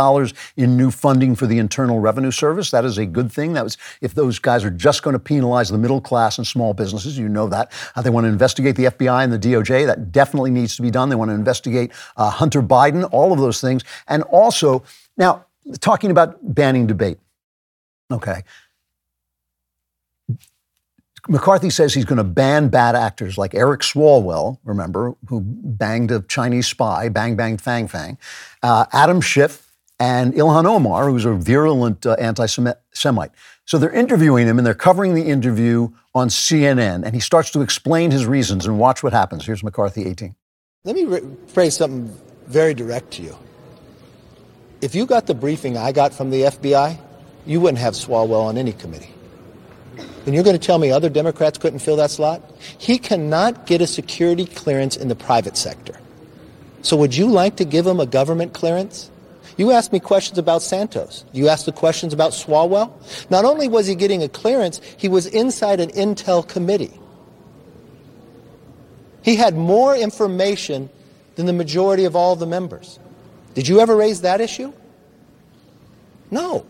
in 0.56 0.76
new 0.76 0.90
funding 0.90 1.34
for 1.34 1.46
the 1.46 1.58
Internal 1.58 1.98
Revenue 2.00 2.30
Service. 2.32 2.70
That 2.70 2.84
is 2.84 2.98
a 2.98 3.06
good 3.06 3.32
thing. 3.32 3.54
That 3.54 3.64
was 3.64 3.78
if 4.02 4.14
those 4.14 4.38
guys 4.38 4.64
are 4.64 4.70
just 4.70 5.02
going 5.02 5.14
to 5.14 5.18
penalize 5.20 5.70
the 5.70 5.78
middle 5.78 6.00
class 6.00 6.36
and 6.36 6.46
small 6.46 6.74
businesses, 6.74 7.16
you 7.16 7.28
know 7.28 7.48
that. 7.48 7.72
Uh, 7.96 8.02
they 8.02 8.10
want 8.10 8.24
to 8.24 8.28
investigate 8.28 8.76
the 8.76 8.86
FBI 8.86 9.24
and 9.24 9.32
the 9.32 9.38
DOJ 9.38 9.61
DOJ. 9.62 9.86
That 9.86 10.12
definitely 10.12 10.50
needs 10.50 10.76
to 10.76 10.82
be 10.82 10.90
done. 10.90 11.08
They 11.08 11.14
want 11.14 11.30
to 11.30 11.34
investigate 11.34 11.92
uh, 12.16 12.30
Hunter 12.30 12.62
Biden, 12.62 13.08
all 13.12 13.32
of 13.32 13.38
those 13.38 13.60
things. 13.60 13.84
And 14.08 14.22
also, 14.24 14.82
now, 15.16 15.46
talking 15.80 16.10
about 16.10 16.36
banning 16.54 16.86
debate. 16.86 17.18
Okay. 18.10 18.42
McCarthy 21.28 21.70
says 21.70 21.94
he's 21.94 22.04
going 22.04 22.16
to 22.18 22.24
ban 22.24 22.68
bad 22.68 22.96
actors 22.96 23.38
like 23.38 23.54
Eric 23.54 23.80
Swalwell, 23.82 24.58
remember, 24.64 25.14
who 25.28 25.40
banged 25.40 26.10
a 26.10 26.20
Chinese 26.22 26.66
spy, 26.66 27.08
bang, 27.08 27.36
bang, 27.36 27.56
fang, 27.58 27.86
fang, 27.86 28.18
uh, 28.64 28.86
Adam 28.92 29.20
Schiff, 29.20 29.68
and 30.00 30.34
Ilhan 30.34 30.64
Omar, 30.64 31.08
who's 31.08 31.24
a 31.24 31.32
virulent 31.32 32.04
uh, 32.06 32.14
anti 32.18 32.46
Semite. 32.46 33.30
So 33.66 33.78
they're 33.78 33.90
interviewing 33.90 34.46
him 34.46 34.58
and 34.58 34.66
they're 34.66 34.74
covering 34.74 35.14
the 35.14 35.24
interview 35.26 35.88
on 36.14 36.28
CNN, 36.28 37.04
and 37.04 37.14
he 37.14 37.20
starts 37.20 37.50
to 37.52 37.60
explain 37.62 38.10
his 38.10 38.26
reasons 38.26 38.66
and 38.66 38.78
watch 38.78 39.02
what 39.02 39.12
happens. 39.12 39.46
Here's 39.46 39.62
McCarthy 39.62 40.06
18. 40.06 40.34
Let 40.84 40.96
me 40.96 41.04
re- 41.04 41.20
phrase 41.46 41.76
something 41.76 42.14
very 42.46 42.74
direct 42.74 43.12
to 43.12 43.22
you. 43.22 43.36
If 44.82 44.94
you 44.94 45.06
got 45.06 45.26
the 45.26 45.34
briefing 45.34 45.76
I 45.76 45.92
got 45.92 46.12
from 46.12 46.30
the 46.30 46.42
FBI, 46.42 46.98
you 47.46 47.60
wouldn't 47.60 47.78
have 47.78 47.94
Swalwell 47.94 48.42
on 48.42 48.58
any 48.58 48.72
committee. 48.72 49.14
And 50.26 50.34
you're 50.34 50.44
going 50.44 50.58
to 50.58 50.64
tell 50.64 50.78
me 50.78 50.90
other 50.90 51.08
Democrats 51.08 51.56
couldn't 51.58 51.78
fill 51.80 51.96
that 51.96 52.10
slot? 52.10 52.42
He 52.78 52.98
cannot 52.98 53.66
get 53.66 53.80
a 53.80 53.86
security 53.86 54.44
clearance 54.44 54.96
in 54.96 55.08
the 55.08 55.16
private 55.16 55.56
sector. 55.56 55.98
So 56.82 56.96
would 56.96 57.14
you 57.16 57.28
like 57.28 57.56
to 57.56 57.64
give 57.64 57.86
him 57.86 58.00
a 58.00 58.06
government 58.06 58.52
clearance? 58.52 59.11
You 59.56 59.70
asked 59.72 59.92
me 59.92 60.00
questions 60.00 60.38
about 60.38 60.62
Santos. 60.62 61.24
You 61.32 61.48
asked 61.48 61.66
the 61.66 61.72
questions 61.72 62.12
about 62.12 62.32
Swalwell. 62.32 62.90
Not 63.30 63.44
only 63.44 63.68
was 63.68 63.86
he 63.86 63.94
getting 63.94 64.22
a 64.22 64.28
clearance, 64.28 64.80
he 64.96 65.08
was 65.08 65.26
inside 65.26 65.80
an 65.80 65.90
intel 65.90 66.46
committee. 66.46 66.98
He 69.22 69.36
had 69.36 69.56
more 69.56 69.94
information 69.94 70.90
than 71.36 71.46
the 71.46 71.52
majority 71.52 72.04
of 72.04 72.16
all 72.16 72.34
the 72.34 72.46
members. 72.46 72.98
Did 73.54 73.68
you 73.68 73.80
ever 73.80 73.94
raise 73.96 74.22
that 74.22 74.40
issue? 74.40 74.72
No, 76.30 76.64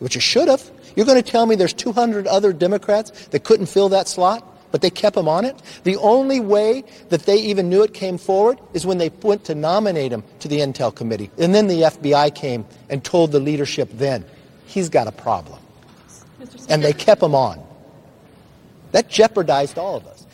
But 0.00 0.14
you 0.14 0.20
should 0.22 0.48
have. 0.48 0.70
You're 0.96 1.04
going 1.04 1.22
to 1.22 1.30
tell 1.30 1.44
me 1.44 1.56
there's 1.56 1.74
200 1.74 2.26
other 2.26 2.54
Democrats 2.54 3.28
that 3.32 3.44
couldn't 3.44 3.66
fill 3.66 3.90
that 3.90 4.08
slot? 4.08 4.53
but 4.74 4.80
they 4.80 4.90
kept 4.90 5.16
him 5.16 5.28
on 5.28 5.44
it. 5.44 5.56
The 5.84 5.94
only 5.98 6.40
way 6.40 6.82
that 7.10 7.26
they 7.26 7.36
even 7.36 7.68
knew 7.68 7.84
it 7.84 7.94
came 7.94 8.18
forward 8.18 8.58
is 8.72 8.84
when 8.84 8.98
they 8.98 9.08
went 9.22 9.44
to 9.44 9.54
nominate 9.54 10.12
him 10.12 10.24
to 10.40 10.48
the 10.48 10.58
Intel 10.58 10.92
Committee. 10.92 11.30
And 11.38 11.54
then 11.54 11.68
the 11.68 11.82
FBI 11.82 12.34
came 12.34 12.64
and 12.90 13.04
told 13.04 13.30
the 13.30 13.38
leadership 13.38 13.88
then, 13.92 14.24
he's 14.66 14.88
got 14.88 15.06
a 15.06 15.12
problem. 15.12 15.60
And 16.68 16.82
they 16.82 16.92
kept 16.92 17.22
him 17.22 17.36
on. 17.36 17.64
That 18.90 19.08
jeopardized 19.08 19.78
all 19.78 19.94
of 19.94 20.08
us. 20.08 20.26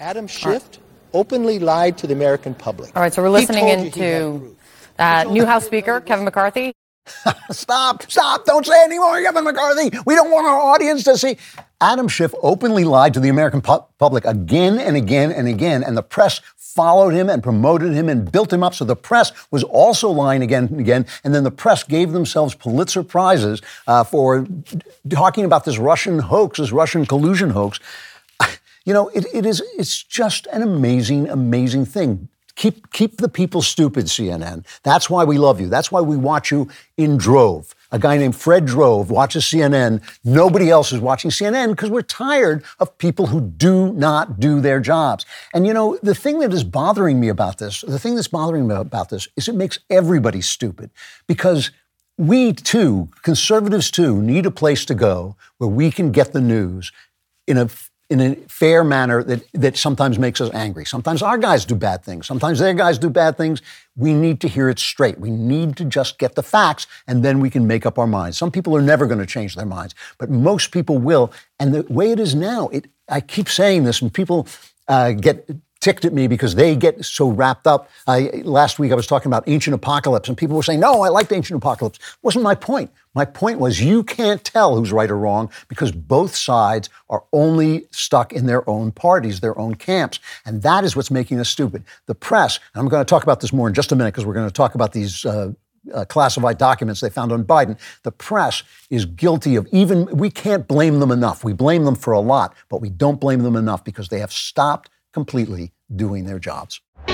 Adam 0.00 0.26
Schiff 0.26 0.62
right. 0.64 0.78
openly 1.12 1.58
lied 1.58 1.98
to 1.98 2.06
the 2.06 2.14
American 2.14 2.54
public. 2.54 2.96
All 2.96 3.02
right, 3.02 3.12
so 3.12 3.20
we're 3.22 3.28
listening 3.28 3.68
into 3.68 4.56
uh, 4.98 5.24
new 5.24 5.44
House 5.44 5.66
Speaker 5.66 6.00
Kevin 6.00 6.24
McCarthy. 6.24 6.72
stop, 7.50 8.02
stop, 8.10 8.44
don't 8.46 8.64
say 8.66 8.82
anymore, 8.82 9.20
Kevin 9.22 9.44
McCarthy. 9.44 9.96
We 10.06 10.14
don't 10.14 10.30
want 10.30 10.46
our 10.46 10.58
audience 10.58 11.04
to 11.04 11.18
see. 11.18 11.36
Adam 11.80 12.08
Schiff 12.08 12.34
openly 12.42 12.84
lied 12.84 13.12
to 13.14 13.20
the 13.20 13.28
American 13.28 13.60
pu- 13.60 13.82
public 13.98 14.24
again 14.24 14.78
and 14.78 14.96
again 14.96 15.30
and 15.30 15.46
again, 15.46 15.82
and 15.82 15.96
the 15.96 16.02
press 16.02 16.40
followed 16.56 17.10
him 17.12 17.28
and 17.28 17.42
promoted 17.42 17.92
him 17.92 18.08
and 18.08 18.32
built 18.32 18.52
him 18.52 18.62
up. 18.62 18.74
So 18.74 18.84
the 18.84 18.96
press 18.96 19.32
was 19.50 19.62
also 19.64 20.08
lying 20.10 20.42
again 20.42 20.64
and 20.66 20.80
again. 20.80 21.06
And 21.22 21.32
then 21.34 21.44
the 21.44 21.50
press 21.52 21.82
gave 21.84 22.10
themselves 22.12 22.54
Pulitzer 22.54 23.02
Prizes 23.04 23.60
uh, 23.86 24.02
for 24.02 24.40
d- 24.40 24.62
talking 25.10 25.44
about 25.44 25.64
this 25.66 25.78
Russian 25.78 26.18
hoax, 26.20 26.58
this 26.58 26.72
Russian 26.72 27.06
collusion 27.06 27.50
hoax. 27.50 27.78
You 28.86 28.92
know, 28.92 29.08
it, 29.14 29.24
it 29.32 29.46
is, 29.46 29.62
it's 29.78 30.02
just 30.02 30.46
an 30.48 30.60
amazing, 30.60 31.30
amazing 31.30 31.86
thing. 31.86 32.28
Keep, 32.56 32.92
keep 32.92 33.16
the 33.16 33.28
people 33.28 33.62
stupid, 33.62 34.06
CNN. 34.06 34.64
That's 34.82 35.10
why 35.10 35.24
we 35.24 35.38
love 35.38 35.60
you. 35.60 35.68
That's 35.68 35.90
why 35.90 36.00
we 36.00 36.16
watch 36.16 36.50
you 36.52 36.68
in 36.96 37.16
Drove. 37.16 37.74
A 37.90 37.98
guy 37.98 38.16
named 38.16 38.36
Fred 38.36 38.64
Drove 38.64 39.10
watches 39.10 39.42
CNN. 39.44 40.00
Nobody 40.24 40.70
else 40.70 40.92
is 40.92 41.00
watching 41.00 41.30
CNN 41.32 41.70
because 41.70 41.90
we're 41.90 42.02
tired 42.02 42.64
of 42.78 42.96
people 42.98 43.26
who 43.26 43.40
do 43.40 43.92
not 43.94 44.38
do 44.38 44.60
their 44.60 44.78
jobs. 44.78 45.26
And 45.52 45.66
you 45.66 45.72
know, 45.74 45.98
the 46.02 46.14
thing 46.14 46.38
that 46.40 46.52
is 46.52 46.62
bothering 46.64 47.18
me 47.18 47.28
about 47.28 47.58
this, 47.58 47.80
the 47.80 47.98
thing 47.98 48.14
that's 48.14 48.28
bothering 48.28 48.68
me 48.68 48.74
about 48.74 49.08
this 49.10 49.26
is 49.36 49.48
it 49.48 49.54
makes 49.56 49.80
everybody 49.90 50.40
stupid 50.40 50.90
because 51.26 51.72
we 52.16 52.52
too, 52.52 53.08
conservatives 53.24 53.90
too, 53.90 54.22
need 54.22 54.46
a 54.46 54.50
place 54.52 54.84
to 54.86 54.94
go 54.94 55.34
where 55.58 55.70
we 55.70 55.90
can 55.90 56.12
get 56.12 56.32
the 56.32 56.40
news 56.40 56.92
in 57.48 57.58
a 57.58 57.68
in 58.10 58.20
a 58.20 58.34
fair 58.48 58.84
manner 58.84 59.22
that, 59.24 59.42
that 59.52 59.76
sometimes 59.78 60.18
makes 60.18 60.40
us 60.40 60.52
angry. 60.52 60.84
Sometimes 60.84 61.22
our 61.22 61.38
guys 61.38 61.64
do 61.64 61.74
bad 61.74 62.04
things. 62.04 62.26
Sometimes 62.26 62.58
their 62.58 62.74
guys 62.74 62.98
do 62.98 63.08
bad 63.08 63.36
things. 63.38 63.62
We 63.96 64.12
need 64.12 64.40
to 64.42 64.48
hear 64.48 64.68
it 64.68 64.78
straight. 64.78 65.18
We 65.18 65.30
need 65.30 65.76
to 65.78 65.84
just 65.84 66.18
get 66.18 66.34
the 66.34 66.42
facts 66.42 66.86
and 67.06 67.24
then 67.24 67.40
we 67.40 67.48
can 67.48 67.66
make 67.66 67.86
up 67.86 67.98
our 67.98 68.06
minds. 68.06 68.36
Some 68.36 68.50
people 68.50 68.76
are 68.76 68.82
never 68.82 69.06
going 69.06 69.20
to 69.20 69.26
change 69.26 69.54
their 69.54 69.64
minds, 69.66 69.94
but 70.18 70.28
most 70.28 70.70
people 70.70 70.98
will. 70.98 71.32
And 71.58 71.74
the 71.74 71.82
way 71.90 72.10
it 72.12 72.20
is 72.20 72.34
now, 72.34 72.68
it, 72.68 72.86
I 73.08 73.20
keep 73.20 73.48
saying 73.48 73.84
this 73.84 74.02
and 74.02 74.12
people 74.12 74.46
uh, 74.86 75.12
get 75.12 75.48
ticked 75.80 76.04
at 76.04 76.12
me 76.12 76.26
because 76.26 76.54
they 76.54 76.76
get 76.76 77.02
so 77.04 77.28
wrapped 77.28 77.66
up. 77.66 77.90
I, 78.06 78.42
last 78.44 78.78
week 78.78 78.92
I 78.92 78.94
was 78.94 79.06
talking 79.06 79.28
about 79.30 79.44
ancient 79.46 79.74
apocalypse 79.74 80.28
and 80.28 80.36
people 80.36 80.56
were 80.56 80.62
saying, 80.62 80.80
no, 80.80 81.02
I 81.02 81.08
liked 81.08 81.32
ancient 81.32 81.56
apocalypse. 81.56 81.98
Wasn't 82.22 82.42
my 82.42 82.54
point. 82.54 82.90
My 83.14 83.24
point 83.24 83.60
was 83.60 83.80
you 83.80 84.02
can't 84.02 84.42
tell 84.44 84.74
who's 84.76 84.90
right 84.92 85.08
or 85.10 85.16
wrong 85.16 85.48
because 85.68 85.92
both 85.92 86.34
sides 86.34 86.88
are 87.08 87.22
only 87.32 87.86
stuck 87.92 88.32
in 88.32 88.46
their 88.46 88.68
own 88.68 88.90
parties, 88.90 89.38
their 89.40 89.56
own 89.56 89.76
camps. 89.76 90.18
And 90.44 90.62
that 90.62 90.82
is 90.84 90.96
what's 90.96 91.10
making 91.12 91.38
us 91.38 91.48
stupid. 91.48 91.84
The 92.06 92.14
press, 92.16 92.58
and 92.74 92.80
I'm 92.82 92.88
going 92.88 93.04
to 93.04 93.08
talk 93.08 93.22
about 93.22 93.38
this 93.40 93.52
more 93.52 93.68
in 93.68 93.74
just 93.74 93.92
a 93.92 93.96
minute 93.96 94.12
because 94.14 94.26
we're 94.26 94.34
going 94.34 94.48
to 94.48 94.52
talk 94.52 94.74
about 94.74 94.92
these. 94.92 95.24
Uh, 95.24 95.52
uh, 95.92 96.02
classified 96.06 96.56
documents 96.56 97.02
they 97.02 97.10
found 97.10 97.30
on 97.30 97.44
Biden. 97.44 97.78
The 98.04 98.10
press 98.10 98.62
is 98.88 99.04
guilty 99.04 99.54
of 99.54 99.66
even, 99.70 100.06
we 100.16 100.30
can't 100.30 100.66
blame 100.66 100.98
them 100.98 101.12
enough. 101.12 101.44
We 101.44 101.52
blame 101.52 101.84
them 101.84 101.94
for 101.94 102.14
a 102.14 102.20
lot, 102.20 102.54
but 102.70 102.80
we 102.80 102.88
don't 102.88 103.20
blame 103.20 103.42
them 103.42 103.54
enough 103.54 103.84
because 103.84 104.08
they 104.08 104.20
have 104.20 104.32
stopped 104.32 104.88
completely 105.12 105.72
doing 105.94 106.24
their 106.24 106.38
jobs. 106.38 106.80
You 107.06 107.12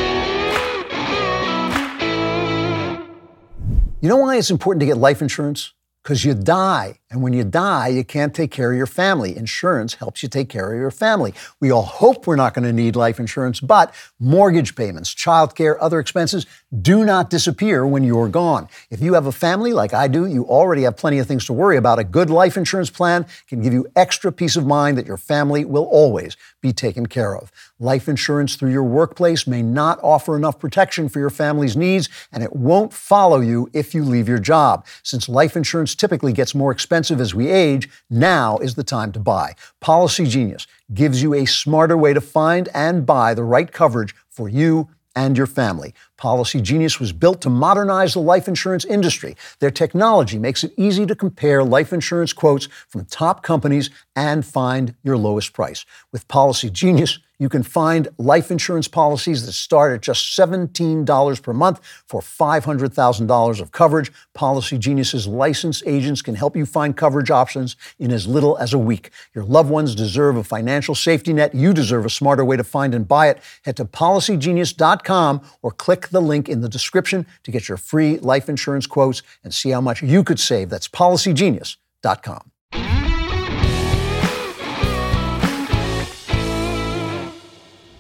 know 4.09 4.19
why 4.19 4.37
it's 4.37 4.53
important 4.53 4.79
to 4.83 4.87
get 4.87 4.99
life 4.99 5.21
insurance? 5.21 5.73
because 6.03 6.25
you 6.25 6.35
die 6.35 7.00
and 7.13 7.23
when 7.23 7.33
you 7.33 7.43
die, 7.43 7.89
you 7.89 8.05
can't 8.05 8.33
take 8.33 8.53
care 8.53 8.71
of 8.71 8.77
your 8.77 8.87
family. 8.87 9.37
Insurance 9.37 9.95
helps 9.95 10.23
you 10.23 10.29
take 10.29 10.49
care 10.49 10.73
of 10.73 10.79
your 10.79 10.93
family. 10.93 11.35
We 11.59 11.73
all 11.73 11.83
hope 11.83 12.25
we're 12.25 12.37
not 12.37 12.55
going 12.55 12.65
to 12.65 12.73
need 12.73 12.95
life 12.95 13.19
insurance, 13.19 13.59
but 13.59 13.93
mortgage 14.21 14.77
payments, 14.77 15.13
childcare, 15.13 15.77
other 15.81 15.99
expenses 15.99 16.47
do 16.83 17.05
not 17.05 17.29
disappear 17.29 17.85
when 17.85 18.05
you're 18.05 18.29
gone. 18.29 18.69
If 18.91 19.01
you 19.03 19.15
have 19.15 19.27
a 19.27 19.33
family 19.33 19.73
like 19.73 19.93
I 19.93 20.07
do, 20.07 20.25
you 20.27 20.45
already 20.45 20.83
have 20.83 20.97
plenty 20.97 21.19
of 21.19 21.27
things 21.27 21.45
to 21.47 21.53
worry 21.53 21.77
about. 21.77 21.99
A 21.99 22.05
good 22.05 22.31
life 22.31 22.57
insurance 22.57 22.91
plan 22.91 23.27
can 23.49 23.61
give 23.61 23.73
you 23.73 23.89
extra 23.97 24.31
peace 24.31 24.55
of 24.55 24.65
mind 24.65 24.97
that 24.97 25.07
your 25.09 25.17
family 25.17 25.65
will 25.65 25.87
always 25.91 26.37
be 26.61 26.73
taken 26.73 27.07
care 27.07 27.37
of. 27.37 27.51
Life 27.81 28.09
insurance 28.09 28.55
through 28.55 28.71
your 28.71 28.85
workplace 28.85 29.47
may 29.49 29.63
not 29.63 29.99
offer 30.05 30.37
enough 30.37 30.61
protection 30.61 31.09
for 31.09 31.19
your 31.19 31.31
family's 31.31 31.77
needs, 31.77 32.09
and 32.31 32.45
it 32.45 32.55
won't 32.55 32.93
follow 32.93 33.41
you 33.41 33.69
if 33.73 33.95
you 33.97 34.05
leave 34.05 34.29
your 34.29 34.39
job. 34.39 34.85
Since 35.03 35.29
life 35.29 35.57
insurance 35.57 35.95
typically 35.97 36.33
gets 36.35 36.55
more 36.55 36.71
expensive, 36.71 37.00
expensive 37.01 37.23
as 37.23 37.35
we 37.35 37.49
age, 37.49 37.89
now 38.11 38.59
is 38.59 38.75
the 38.75 38.85
time 38.85 39.11
to 39.11 39.19
buy. 39.19 39.55
Policy 39.81 40.27
Genius 40.27 40.67
gives 40.93 41.23
you 41.23 41.33
a 41.33 41.47
smarter 41.47 41.97
way 41.97 42.13
to 42.13 42.21
find 42.21 42.69
and 42.75 43.07
buy 43.07 43.33
the 43.33 43.43
right 43.43 43.73
coverage 43.73 44.15
for 44.29 44.51
you 44.51 44.87
and 45.17 45.35
your 45.39 45.47
family. 45.47 45.95
Policy 46.21 46.61
Genius 46.61 47.01
was 47.01 47.13
built 47.15 47.41
to 47.41 47.49
modernize 47.51 48.13
the 48.13 48.21
life 48.21 48.47
insurance 48.47 48.85
industry. 48.85 49.37
Their 49.59 49.71
technology 49.71 50.39
makes 50.39 50.63
it 50.63 50.73
easy 50.77 51.07
to 51.07 51.15
compare 51.17 51.65
life 51.65 51.95
insurance 51.95 52.35
quotes 52.35 52.67
from 52.89 53.07
top 53.07 53.43
companies 53.43 53.89
and 54.15 54.45
find 54.45 54.95
your 55.03 55.17
lowest 55.17 55.55
price. 55.55 55.87
With 56.13 56.29
Policy 56.29 56.69
Genius, 56.71 57.19
you 57.39 57.49
can 57.49 57.63
find 57.63 58.09
life 58.19 58.51
insurance 58.51 58.87
policies 58.87 59.47
that 59.47 59.53
start 59.53 59.95
at 59.95 60.03
just 60.03 60.37
$17 60.39 61.43
per 61.43 61.53
month 61.55 61.81
for 62.05 62.21
$500,000 62.21 63.61
of 63.63 63.71
coverage. 63.73 64.13
Policy 64.35 64.77
Genius's 64.77 65.27
licensed 65.27 65.83
agents 65.87 66.21
can 66.21 66.35
help 66.35 66.55
you 66.55 66.67
find 66.67 66.95
coverage 66.99 67.31
options 67.31 67.77
in 67.99 68.13
as 68.13 68.27
little 68.27 68.59
as 68.59 68.75
a 68.75 68.79
week. 68.79 69.09
Your 69.35 69.45
loved 69.45 69.71
ones 69.71 69.95
deserve 69.95 70.37
a 70.37 70.45
financial 70.45 70.95
safety 70.95 71.33
net. 71.33 71.55
You 71.55 71.73
deserve 71.73 72.05
a 72.05 72.11
smarter 72.11 72.45
way 72.45 72.59
to 72.59 72.65
find 72.65 72.95
and 72.95 73.09
buy 73.09 73.31
it. 73.31 73.39
Head 73.65 73.79
to 73.79 73.87
policygenius.com 73.87 75.41
or 75.63 75.71
click 75.71 76.10
the 76.11 76.21
link 76.21 76.49
in 76.49 76.61
the 76.61 76.69
description 76.69 77.27
to 77.45 77.51
get 77.51 77.69
your 77.69 77.79
free 77.79 78.19
life 78.19 78.49
insurance 78.49 78.87
quotes 78.87 79.23
and 79.45 79.55
see 79.55 79.71
how 79.71 79.81
much 79.81 80.03
you 80.03 80.23
could 80.23 80.41
save. 80.41 80.69
That's 80.71 80.89
policygenius.com. 80.89 82.51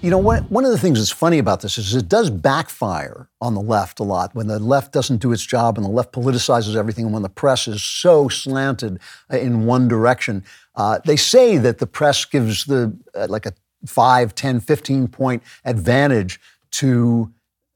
You 0.03 0.09
know, 0.09 0.17
one 0.17 0.65
of 0.65 0.71
the 0.71 0.79
things 0.79 0.99
that's 0.99 1.11
funny 1.11 1.39
about 1.39 1.61
this 1.61 1.77
is 1.77 1.95
it 1.95 2.09
does 2.09 2.31
backfire 2.31 3.29
on 3.43 3.55
the 3.55 3.61
left 3.61 4.01
a 4.01 4.03
lot 4.03 4.35
when 4.35 4.47
the 4.47 4.59
left 4.59 4.95
doesn't 4.95 5.19
do 5.19 5.31
its 5.31 5.45
job 5.45 5.77
and 5.77 5.85
the 5.85 5.91
left 5.91 6.13
politicizes 6.15 6.75
everything 6.75 7.05
and 7.05 7.13
when 7.13 7.23
the 7.23 7.29
press 7.29 7.69
is 7.69 7.85
so 7.85 8.31
slanted 8.31 8.99
uh, 9.31 9.37
in 9.37 9.67
one 9.67 9.89
direction. 9.89 10.43
Uh, 10.75 11.01
they 11.05 11.17
say 11.17 11.59
that 11.59 11.81
the 11.81 11.87
press 11.87 12.25
gives 12.25 12.65
the 12.65 12.97
uh, 13.15 13.27
like 13.29 13.45
a 13.45 13.53
5, 13.85 14.35
10, 14.35 14.61
15 14.61 15.07
point 15.09 15.43
advantage 15.67 16.41
to 16.71 17.31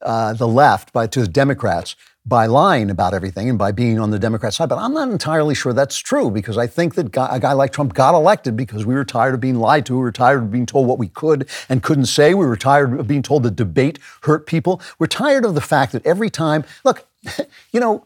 uh, 0.05 0.33
the 0.33 0.47
left, 0.47 0.93
by 0.93 1.07
to 1.07 1.21
the 1.21 1.27
Democrats, 1.27 1.95
by 2.27 2.45
lying 2.45 2.91
about 2.91 3.11
everything 3.15 3.49
and 3.49 3.57
by 3.57 3.71
being 3.71 3.97
on 3.99 4.11
the 4.11 4.19
Democrat 4.19 4.53
side. 4.53 4.69
But 4.69 4.77
I'm 4.77 4.93
not 4.93 5.09
entirely 5.09 5.55
sure 5.55 5.73
that's 5.73 5.97
true 5.97 6.29
because 6.29 6.59
I 6.59 6.67
think 6.67 6.93
that 6.93 7.11
guy, 7.11 7.27
a 7.35 7.39
guy 7.39 7.53
like 7.53 7.71
Trump 7.71 7.95
got 7.95 8.13
elected 8.13 8.55
because 8.55 8.85
we 8.85 8.93
were 8.93 9.03
tired 9.03 9.33
of 9.33 9.39
being 9.39 9.55
lied 9.55 9.83
to. 9.87 9.93
We 9.95 10.01
were 10.01 10.11
tired 10.11 10.43
of 10.43 10.51
being 10.51 10.67
told 10.67 10.87
what 10.87 10.99
we 10.99 11.07
could 11.07 11.49
and 11.69 11.81
couldn't 11.81 12.05
say. 12.05 12.35
We 12.35 12.45
were 12.45 12.55
tired 12.55 12.99
of 12.99 13.07
being 13.07 13.23
told 13.23 13.41
the 13.41 13.49
debate 13.51 13.97
hurt 14.21 14.45
people. 14.45 14.79
We're 14.99 15.07
tired 15.07 15.43
of 15.43 15.55
the 15.55 15.61
fact 15.61 15.91
that 15.93 16.05
every 16.05 16.29
time, 16.29 16.65
look, 16.83 17.07
you 17.71 17.79
know, 17.79 18.05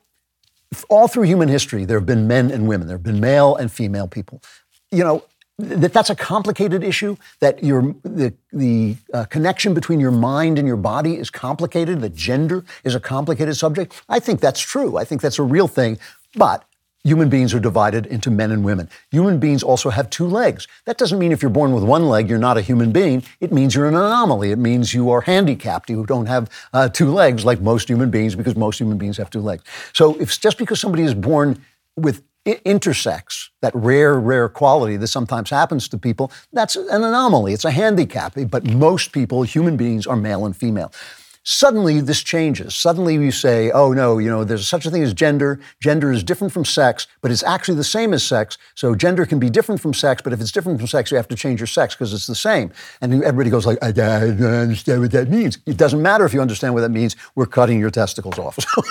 all 0.89 1.09
through 1.09 1.23
human 1.23 1.49
history, 1.49 1.83
there 1.83 1.99
have 1.99 2.05
been 2.05 2.27
men 2.27 2.49
and 2.49 2.65
women, 2.69 2.87
there 2.87 2.95
have 2.95 3.03
been 3.03 3.19
male 3.19 3.57
and 3.57 3.69
female 3.69 4.07
people. 4.07 4.41
You 4.89 5.03
know, 5.03 5.23
that 5.59 5.91
that's 5.91 6.09
a 6.09 6.15
complicated 6.15 6.83
issue 6.85 7.17
that 7.41 7.61
your 7.63 7.93
the 8.03 8.33
the 8.53 8.95
uh, 9.13 9.25
connection 9.25 9.73
between 9.73 9.99
your 9.99 10.11
mind 10.11 10.57
and 10.57 10.65
your 10.67 10.77
body 10.77 11.15
is 11.17 11.29
complicated 11.29 11.99
that 12.01 12.15
gender 12.15 12.63
is 12.85 12.95
a 12.95 12.99
complicated 12.99 13.55
subject 13.57 14.01
i 14.07 14.19
think 14.19 14.39
that's 14.39 14.59
true 14.61 14.95
i 14.97 15.03
think 15.03 15.19
that's 15.21 15.37
a 15.39 15.43
real 15.43 15.67
thing 15.67 15.97
but 16.35 16.63
Human 17.05 17.29
beings 17.29 17.53
are 17.53 17.61
divided 17.61 18.07
into 18.07 18.29
men 18.29 18.51
and 18.51 18.61
women. 18.61 18.89
Human 19.11 19.39
beings 19.39 19.63
also 19.63 19.89
have 19.89 20.09
two 20.09 20.27
legs. 20.27 20.67
That 20.83 20.97
doesn't 20.97 21.17
mean 21.17 21.31
if 21.31 21.41
you're 21.41 21.49
born 21.49 21.71
with 21.71 21.85
one 21.85 22.09
leg, 22.09 22.27
you're 22.29 22.37
not 22.37 22.57
a 22.57 22.61
human 22.61 22.91
being. 22.91 23.23
It 23.39 23.53
means 23.53 23.73
you're 23.73 23.87
an 23.87 23.95
anomaly. 23.95 24.51
It 24.51 24.57
means 24.57 24.93
you 24.93 25.09
are 25.09 25.21
handicapped. 25.21 25.89
You 25.89 26.05
don't 26.05 26.25
have 26.25 26.49
uh, 26.73 26.89
two 26.89 27.09
legs 27.09 27.45
like 27.45 27.61
most 27.61 27.87
human 27.89 28.11
beings 28.11 28.35
because 28.35 28.57
most 28.57 28.81
human 28.81 28.97
beings 28.97 29.15
have 29.15 29.29
two 29.29 29.39
legs. 29.39 29.63
So 29.93 30.17
if 30.19 30.37
just 30.41 30.57
because 30.57 30.81
somebody 30.81 31.03
is 31.03 31.13
born 31.13 31.61
with 31.95 32.21
it 32.49 32.61
intersects 32.65 33.51
that 33.61 33.73
rare, 33.75 34.19
rare 34.19 34.49
quality 34.49 34.97
that 34.97 35.07
sometimes 35.07 35.49
happens 35.51 35.87
to 35.89 35.97
people. 35.99 36.31
That's 36.51 36.75
an 36.75 36.87
anomaly. 37.03 37.53
It's 37.53 37.63
a 37.65 37.69
handicap. 37.71 38.33
But 38.49 38.73
most 38.73 39.11
people, 39.11 39.43
human 39.43 39.77
beings, 39.77 40.07
are 40.07 40.15
male 40.15 40.45
and 40.47 40.55
female. 40.57 40.91
Suddenly, 41.43 42.01
this 42.01 42.21
changes. 42.21 42.75
Suddenly, 42.75 43.13
you 43.15 43.31
say, 43.31 43.71
oh 43.71 43.93
no, 43.93 44.17
you 44.17 44.29
know, 44.29 44.43
there's 44.43 44.67
such 44.67 44.85
a 44.85 44.91
thing 44.91 45.01
as 45.01 45.13
gender. 45.13 45.59
Gender 45.81 46.11
is 46.11 46.21
different 46.23 46.51
from 46.53 46.65
sex, 46.65 47.07
but 47.21 47.31
it's 47.31 47.43
actually 47.43 47.75
the 47.75 47.83
same 47.83 48.13
as 48.13 48.23
sex. 48.23 48.57
So, 48.75 48.93
gender 48.93 49.25
can 49.25 49.39
be 49.39 49.49
different 49.49 49.79
from 49.79 49.93
sex, 49.93 50.21
but 50.21 50.33
if 50.33 50.41
it's 50.41 50.51
different 50.51 50.79
from 50.79 50.87
sex, 50.87 51.09
you 51.11 51.17
have 51.17 51.29
to 51.29 51.35
change 51.35 51.59
your 51.59 51.67
sex 51.67 51.95
because 51.95 52.13
it's 52.13 52.27
the 52.27 52.35
same. 52.35 52.71
And 53.01 53.23
everybody 53.23 53.49
goes, 53.49 53.65
like, 53.65 53.79
I, 53.81 53.87
I 53.87 53.91
don't 53.91 54.41
understand 54.43 55.01
what 55.01 55.11
that 55.11 55.29
means. 55.29 55.57
It 55.65 55.77
doesn't 55.77 56.01
matter 56.01 56.25
if 56.25 56.33
you 56.33 56.41
understand 56.41 56.73
what 56.73 56.81
that 56.81 56.89
means. 56.91 57.15
We're 57.35 57.45
cutting 57.47 57.79
your 57.79 57.89
testicles 57.89 58.37
off. 58.37 58.59
So, 58.61 58.81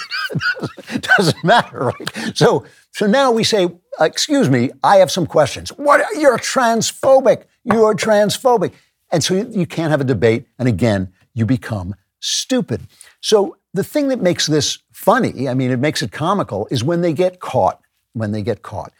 it 0.94 1.06
doesn't 1.16 1.44
matter, 1.44 1.78
right? 1.98 2.32
So, 2.36 2.64
so 2.99 3.07
now 3.07 3.30
we 3.30 3.44
say, 3.44 3.68
excuse 4.01 4.51
me, 4.51 4.72
I 4.82 4.96
have 4.96 5.09
some 5.12 5.24
questions. 5.24 5.68
What? 5.76 6.05
You're 6.18 6.36
transphobic. 6.36 7.44
You're 7.62 7.94
transphobic. 7.94 8.72
And 9.12 9.22
so 9.22 9.34
you, 9.34 9.46
you 9.51 9.66
can't 9.66 9.92
have 9.92 10.01
a 10.01 10.05
debate. 10.05 10.49
And 10.59 10.66
again, 10.66 11.12
you 11.32 11.46
become 11.46 11.94
stupid. 12.18 12.80
So 13.20 13.57
the 13.72 13.84
thing 13.84 14.09
that 14.09 14.20
makes 14.20 14.49
this 14.49 14.78
funny, 14.90 15.49
I 15.49 15.55
mean, 15.55 15.70
it 15.70 15.78
makes 15.78 16.03
it 16.03 16.11
comical, 16.11 16.66
is 16.72 16.82
when 16.82 17.01
they 17.03 17.12
get 17.12 17.38
caught. 17.38 17.78
When 18.14 18.32
they 18.32 18.42
get 18.42 18.62
caught 18.62 18.92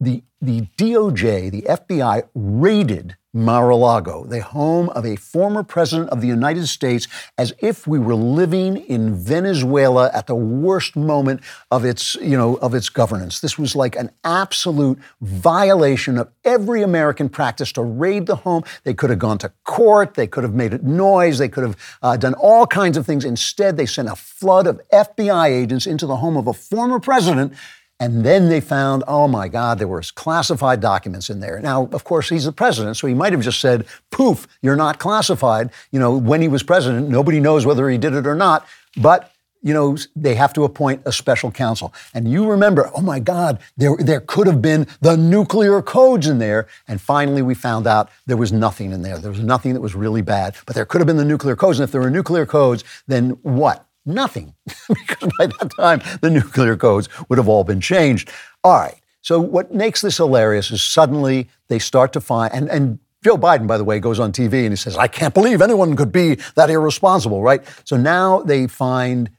the, 0.00 0.22
the 0.42 0.62
DOJ, 0.76 1.50
the 1.50 1.62
FBI, 1.62 2.28
raided 2.34 3.16
Mar 3.32 3.68
a 3.68 3.76
Lago, 3.76 4.24
the 4.24 4.40
home 4.40 4.88
of 4.90 5.04
a 5.04 5.14
former 5.16 5.62
president 5.62 6.08
of 6.08 6.22
the 6.22 6.26
United 6.26 6.68
States, 6.68 7.06
as 7.36 7.52
if 7.58 7.86
we 7.86 7.98
were 7.98 8.14
living 8.14 8.78
in 8.78 9.14
Venezuela 9.14 10.10
at 10.14 10.26
the 10.26 10.34
worst 10.34 10.96
moment 10.96 11.42
of 11.70 11.84
its, 11.84 12.14
you 12.16 12.36
know, 12.36 12.56
of 12.56 12.74
its 12.74 12.88
governance. 12.88 13.40
This 13.40 13.58
was 13.58 13.76
like 13.76 13.94
an 13.94 14.10
absolute 14.24 14.98
violation 15.20 16.16
of 16.16 16.30
every 16.44 16.82
American 16.82 17.28
practice 17.28 17.72
to 17.72 17.82
raid 17.82 18.24
the 18.26 18.36
home. 18.36 18.62
They 18.84 18.94
could 18.94 19.10
have 19.10 19.18
gone 19.18 19.36
to 19.38 19.52
court, 19.64 20.14
they 20.14 20.26
could 20.26 20.42
have 20.44 20.54
made 20.54 20.72
a 20.72 20.78
noise, 20.78 21.36
they 21.36 21.48
could 21.50 21.64
have 21.64 21.76
uh, 22.02 22.16
done 22.16 22.32
all 22.34 22.66
kinds 22.66 22.96
of 22.96 23.04
things. 23.04 23.22
Instead, 23.24 23.76
they 23.76 23.86
sent 23.86 24.08
a 24.08 24.16
flood 24.16 24.66
of 24.66 24.80
FBI 24.92 25.48
agents 25.48 25.86
into 25.86 26.06
the 26.06 26.16
home 26.16 26.38
of 26.38 26.46
a 26.46 26.54
former 26.54 26.98
president 26.98 27.52
and 27.98 28.24
then 28.24 28.48
they 28.50 28.60
found, 28.60 29.04
oh 29.08 29.26
my 29.26 29.48
God, 29.48 29.78
there 29.78 29.88
were 29.88 30.02
classified 30.14 30.80
documents 30.80 31.30
in 31.30 31.40
there. 31.40 31.60
Now, 31.60 31.88
of 31.92 32.04
course, 32.04 32.28
he's 32.28 32.44
the 32.44 32.52
president, 32.52 32.98
so 32.98 33.06
he 33.06 33.14
might 33.14 33.32
have 33.32 33.40
just 33.42 33.60
said, 33.60 33.86
poof, 34.10 34.46
you're 34.60 34.76
not 34.76 34.98
classified. 34.98 35.70
You 35.92 35.98
know, 35.98 36.16
when 36.16 36.42
he 36.42 36.48
was 36.48 36.62
president, 36.62 37.08
nobody 37.08 37.40
knows 37.40 37.64
whether 37.64 37.88
he 37.88 37.96
did 37.96 38.12
it 38.12 38.26
or 38.26 38.34
not. 38.34 38.66
But 38.98 39.32
you 39.62 39.74
know, 39.74 39.96
they 40.14 40.36
have 40.36 40.52
to 40.52 40.62
appoint 40.62 41.02
a 41.06 41.12
special 41.12 41.50
counsel. 41.50 41.92
And 42.14 42.30
you 42.30 42.46
remember, 42.48 42.88
oh 42.94 43.00
my 43.00 43.18
God, 43.18 43.58
there, 43.76 43.96
there 43.98 44.20
could 44.20 44.46
have 44.46 44.62
been 44.62 44.86
the 45.00 45.16
nuclear 45.16 45.82
codes 45.82 46.28
in 46.28 46.38
there. 46.38 46.68
And 46.86 47.00
finally, 47.00 47.42
we 47.42 47.54
found 47.54 47.86
out 47.86 48.10
there 48.26 48.36
was 48.36 48.52
nothing 48.52 48.92
in 48.92 49.02
there. 49.02 49.18
There 49.18 49.32
was 49.32 49.40
nothing 49.40 49.72
that 49.72 49.80
was 49.80 49.94
really 49.96 50.22
bad, 50.22 50.54
but 50.66 50.76
there 50.76 50.84
could 50.84 51.00
have 51.00 51.06
been 51.06 51.16
the 51.16 51.24
nuclear 51.24 51.56
codes. 51.56 51.80
And 51.80 51.84
if 51.84 51.90
there 51.90 52.02
were 52.02 52.10
nuclear 52.10 52.46
codes, 52.46 52.84
then 53.08 53.30
what? 53.42 53.85
nothing, 54.06 54.54
because 54.88 55.28
by 55.38 55.46
that 55.46 55.70
time 55.76 56.00
the 56.22 56.30
nuclear 56.30 56.76
codes 56.76 57.08
would 57.28 57.36
have 57.38 57.48
all 57.48 57.64
been 57.64 57.80
changed. 57.80 58.30
All 58.64 58.74
right. 58.74 58.94
So 59.20 59.40
what 59.40 59.74
makes 59.74 60.02
this 60.02 60.16
hilarious 60.18 60.70
is 60.70 60.82
suddenly 60.82 61.48
they 61.66 61.80
start 61.80 62.12
to 62.14 62.20
find 62.20 62.54
and 62.54 62.70
and 62.70 62.98
Joe 63.24 63.36
Biden, 63.36 63.66
by 63.66 63.76
the 63.76 63.82
way, 63.84 63.98
goes 63.98 64.20
on 64.20 64.30
TV 64.30 64.62
and 64.62 64.70
he 64.70 64.76
says, 64.76 64.96
I 64.96 65.08
can't 65.08 65.34
believe 65.34 65.60
anyone 65.60 65.96
could 65.96 66.12
be 66.12 66.36
that 66.54 66.70
irresponsible, 66.70 67.42
right? 67.42 67.60
So 67.82 67.96
now 67.96 68.40
they 68.42 68.68
find 68.68 69.30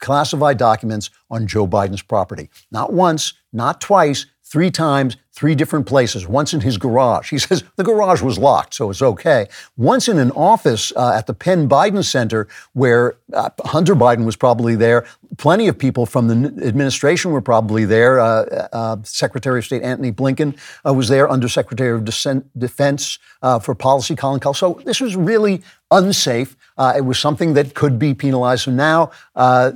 classified 0.00 0.58
documents 0.58 1.10
on 1.30 1.46
Joe 1.46 1.68
Biden's 1.68 2.02
property. 2.02 2.50
Not 2.72 2.92
once, 2.92 3.34
not 3.52 3.80
twice, 3.80 4.26
three 4.42 4.72
times, 4.72 5.16
three 5.36 5.54
different 5.54 5.86
places. 5.86 6.26
Once 6.26 6.54
in 6.54 6.62
his 6.62 6.78
garage. 6.78 7.28
He 7.30 7.38
says 7.38 7.62
the 7.76 7.84
garage 7.84 8.22
was 8.22 8.38
locked, 8.38 8.74
so 8.74 8.90
it's 8.90 9.02
okay. 9.02 9.46
Once 9.76 10.08
in 10.08 10.18
an 10.18 10.30
office 10.32 10.92
uh, 10.96 11.10
at 11.12 11.26
the 11.26 11.34
Penn 11.34 11.68
Biden 11.68 12.02
Center, 12.02 12.48
where 12.72 13.16
uh, 13.34 13.50
Hunter 13.66 13.94
Biden 13.94 14.24
was 14.24 14.34
probably 14.34 14.74
there. 14.74 15.06
Plenty 15.36 15.68
of 15.68 15.76
people 15.78 16.06
from 16.06 16.28
the 16.28 16.64
administration 16.66 17.32
were 17.32 17.42
probably 17.42 17.84
there. 17.84 18.18
Uh, 18.18 18.26
uh, 18.46 18.68
uh, 18.72 18.96
Secretary 19.04 19.58
of 19.58 19.64
State 19.66 19.82
Antony 19.82 20.10
Blinken 20.10 20.56
uh, 20.88 20.94
was 20.94 21.08
there, 21.08 21.28
Undersecretary 21.30 21.94
of 21.96 22.04
Defense 22.04 23.18
for 23.62 23.74
Policy 23.74 24.16
Colin 24.16 24.40
Kahl. 24.40 24.54
So 24.54 24.80
this 24.84 25.00
was 25.00 25.16
really 25.16 25.62
unsafe. 25.90 26.56
it 26.78 27.04
was 27.04 27.18
something 27.18 27.52
that 27.54 27.74
could 27.74 27.98
be 27.98 28.14
penalized. 28.14 28.62
So 28.62 28.70
now, 28.70 29.10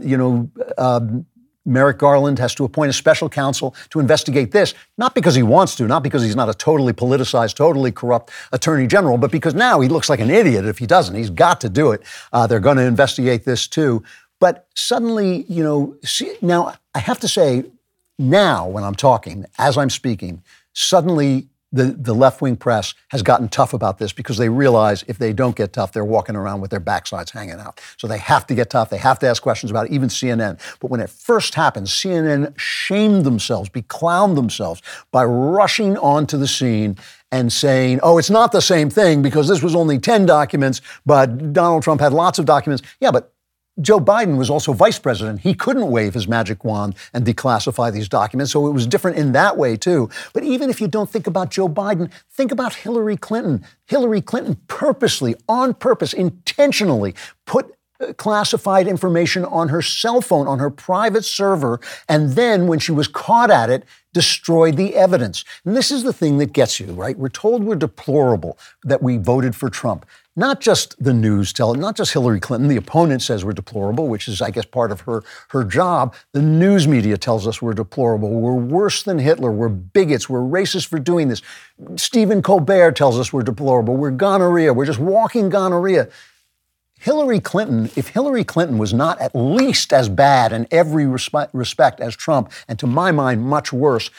you 0.01 0.17
know, 0.17 0.51
um, 0.79 1.27
Merrick 1.67 1.99
Garland 1.99 2.39
has 2.39 2.55
to 2.55 2.65
appoint 2.65 2.91
a 2.91 2.93
special 2.93 3.29
counsel 3.29 3.75
to 3.91 4.01
investigate 4.01 4.53
this, 4.53 4.75
not 4.97 5.15
because 5.15 5.35
he 5.35 5.43
wants 5.43 5.77
to, 5.77 5.87
not 5.87 6.03
because 6.03 6.23
he's 6.23 6.37
not 6.37 6.49
a 6.49 6.55
totally 6.55 6.93
politicized, 6.93 7.55
totally 7.55 7.93
corrupt 7.93 8.31
attorney 8.53 8.87
general, 8.87 9.19
but 9.19 9.31
because 9.31 9.55
now 9.55 9.81
he 9.81 9.89
looks 9.89 10.09
like 10.09 10.21
an 10.21 10.31
idiot 10.31 10.65
if 10.65 10.79
he 10.79 10.87
doesn't. 10.87 11.15
He's 11.15 11.31
got 11.31 11.61
to 11.61 11.69
do 11.69 11.93
it. 11.93 12.03
Uh, 12.33 12.47
they're 12.47 12.61
going 12.61 12.79
to 12.79 12.85
investigate 12.85 13.45
this 13.45 13.67
too. 13.67 14.03
But 14.41 14.67
suddenly, 14.75 15.43
you 15.49 15.63
know, 15.63 15.97
see, 16.03 16.35
now 16.41 16.75
I 16.95 16.99
have 17.01 17.21
to 17.21 17.29
say, 17.29 17.65
now 18.19 18.67
when 18.67 18.83
I'm 18.85 18.95
talking, 18.95 19.45
as 19.59 19.77
I'm 19.77 19.91
speaking, 19.91 20.43
suddenly 20.73 21.50
the, 21.73 21.95
the 21.97 22.15
left 22.15 22.41
wing 22.43 22.57
press 22.57 22.95
has 23.09 23.23
gotten 23.23 23.49
tough 23.49 23.73
about 23.73 23.99
this 23.99 24.13
because 24.13 24.37
they 24.37 24.49
realize 24.49 25.05
if 25.07 25.19
they 25.19 25.33
don't 25.33 25.55
get 25.55 25.73
tough, 25.73 25.93
they're 25.93 26.05
walking 26.05 26.35
around 26.35 26.61
with 26.61 26.71
their 26.71 26.81
backsides 26.81 27.31
hanging 27.31 27.57
out. 27.61 27.81
So 27.97 28.07
they 28.09 28.19
have 28.19 28.47
to 28.49 28.55
get 28.55 28.71
tough. 28.71 28.91
They 28.91 28.99
have 28.99 29.19
to 29.21 29.27
ask 29.29 29.43
questions 29.43 29.71
about 29.71 29.87
it, 29.87 29.93
even 29.93 30.09
CNN. 30.09 30.61
But 30.81 30.91
when 30.91 31.01
it 31.01 31.11
first 31.11 31.55
happened, 31.55 31.87
CNN 31.87 32.59
shamed 32.59 33.25
themselves, 33.25 33.69
beclowned 33.69 34.35
themselves 34.35 34.83
by 35.13 35.25
rushing 35.25 35.97
onto 35.99 36.37
the 36.37 36.49
scene 36.49 36.97
and 37.33 37.53
saying, 37.53 38.01
oh, 38.03 38.19
it's 38.19 38.31
not 38.31 38.51
the 38.51 38.61
same 38.63 38.91
thing 38.91 39.23
because 39.23 39.47
this 39.47 39.63
was 39.63 39.77
only 39.77 39.99
10 40.01 40.27
documents, 40.27 40.81
but 41.07 41.53
Donald 41.53 41.85
Trump 41.85 42.01
had 42.01 42.13
lots 42.13 42.41
of 42.41 42.45
documents. 42.47 42.83
Yeah, 42.99 43.13
but 43.13 43.33
Joe 43.81 43.99
Biden 44.01 44.37
was 44.37 44.51
also 44.51 44.73
vice 44.73 44.99
president. 44.99 45.41
He 45.41 45.55
couldn't 45.55 45.91
wave 45.91 46.15
his 46.15 46.29
magic 46.29 46.65
wand 46.65 46.95
and 47.15 47.25
declassify 47.27 47.93
these 47.93 48.09
documents, 48.09 48.53
so 48.53 48.67
it 48.67 48.73
was 48.73 48.87
different 48.87 49.17
in 49.17 49.33
that 49.33 49.57
way, 49.57 49.77
too. 49.77 50.11
But 50.35 50.43
even 50.45 50.71
if 50.71 50.81
you 50.81 50.89
don't 50.89 51.09
think 51.11 51.27
about 51.27 51.51
Joe 51.51 51.69
Biden, 51.69 52.11
think 52.31 52.53
about 52.53 52.75
Hillary 52.75 53.17
Clinton. 53.17 53.65
Hillary 53.87 54.21
Clinton 54.21 54.59
purposely, 54.69 55.35
on 55.49 55.75
purpose, 55.75 56.13
intentionally 56.13 57.15
put 57.47 57.75
uh, 58.01 58.13
classified 58.15 58.87
information 58.87 59.45
on 59.45 59.69
her 59.69 59.83
cell 59.83 60.21
phone, 60.21 60.47
on 60.47 60.59
her 60.59 60.71
private 60.71 61.25
server, 61.25 61.81
and 62.09 62.31
then 62.33 62.67
when 62.67 62.79
she 62.79 62.93
was 62.93 63.09
caught 63.09 63.51
at 63.51 63.71
it, 63.71 63.85
destroyed 64.13 64.77
the 64.77 64.97
evidence. 64.97 65.45
And 65.65 65.77
this 65.77 65.91
is 65.91 66.03
the 66.03 66.13
thing 66.13 66.39
that 66.39 66.53
gets 66.53 66.81
you, 66.81 66.89
right? 66.95 67.17
We're 67.17 67.29
told 67.29 67.63
we're 67.65 67.77
deplorable 67.77 68.59
that 68.85 69.03
we 69.03 69.17
voted 69.19 69.55
for 69.55 69.71
Trump 69.71 70.05
not 70.37 70.61
just 70.61 71.03
the 71.03 71.13
news 71.13 71.53
telling, 71.53 71.81
not 71.81 71.97
just 71.97 72.13
Hillary 72.13 72.39
Clinton, 72.39 72.69
the 72.69 72.77
opponent 72.77 73.21
says 73.21 73.45
we're 73.45 73.53
deplorable, 73.53 74.07
which 74.09 74.29
is, 74.29 74.41
I 74.41 74.51
guess, 74.51 74.65
part 74.65 74.93
of 74.93 75.01
her, 75.03 75.25
her 75.49 75.65
job. 75.65 76.15
The 76.33 76.43
news 76.43 76.87
media 76.87 77.19
tells 77.19 77.47
us 77.49 77.61
we're 77.61 77.73
deplorable. 77.75 78.31
We're 78.31 78.55
worse 78.55 79.03
than 79.03 79.19
Hitler. 79.19 79.51
We're 79.51 79.69
bigots. 79.69 80.29
We're 80.29 80.41
racist 80.43 80.87
for 80.87 81.01
doing 81.01 81.29
this. 81.29 81.43
Stephen 81.97 82.43
Colbert 82.43 82.93
tells 82.93 83.19
us 83.19 83.33
we're 83.33 83.43
deplorable. 83.43 83.97
We're 83.97 84.13
gonorrhea. 84.13 84.73
We're 84.73 84.87
just 84.87 85.01
walking 85.01 85.49
gonorrhea. 85.49 86.09
Hillary 87.01 87.41
Clinton, 87.41 87.91
if 87.97 88.09
Hillary 88.09 88.45
Clinton 88.45 88.79
was 88.79 88.93
not 88.95 89.21
at 89.21 89.35
least 89.35 89.93
as 89.93 90.09
bad 90.09 90.53
in 90.53 90.69
every 90.71 91.07
respect 91.07 91.99
as 92.01 92.15
Trump, 92.15 92.53
and 92.69 92.79
to 92.79 92.87
my 92.87 93.11
mind, 93.11 93.43
much 93.43 93.73
worse, 93.73 94.11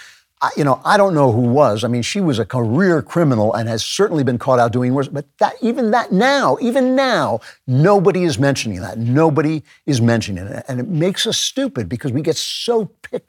you 0.57 0.63
know, 0.63 0.81
I 0.83 0.97
don't 0.97 1.13
know 1.13 1.31
who 1.31 1.41
was. 1.41 1.83
I 1.83 1.87
mean, 1.87 2.01
she 2.01 2.19
was 2.19 2.39
a 2.39 2.45
career 2.45 3.01
criminal 3.01 3.53
and 3.53 3.69
has 3.69 3.83
certainly 3.85 4.23
been 4.23 4.39
caught 4.39 4.57
out 4.59 4.71
doing 4.71 4.93
worse. 4.93 5.07
But 5.07 5.25
that, 5.39 5.53
even 5.61 5.91
that 5.91 6.11
now, 6.11 6.57
even 6.61 6.95
now, 6.95 7.41
nobody 7.67 8.23
is 8.23 8.39
mentioning 8.39 8.81
that. 8.81 8.97
Nobody 8.97 9.61
is 9.85 10.01
mentioning 10.01 10.43
it, 10.45 10.65
and 10.67 10.79
it 10.79 10.87
makes 10.87 11.27
us 11.27 11.37
stupid 11.37 11.87
because 11.87 12.11
we 12.11 12.21
get 12.21 12.37
so 12.37 12.85
pick, 13.03 13.25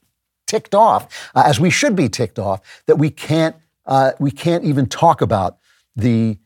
ticked 0.46 0.74
off, 0.74 1.30
uh, 1.34 1.42
as 1.46 1.60
we 1.60 1.68
should 1.70 1.94
be 1.96 2.08
ticked 2.08 2.38
off, 2.38 2.60
that 2.86 2.96
we 2.96 3.10
can't 3.10 3.56
uh, 3.86 4.12
we 4.18 4.30
can't 4.30 4.64
even 4.64 4.86
talk 4.86 5.20
about 5.20 5.58
the 5.96 6.38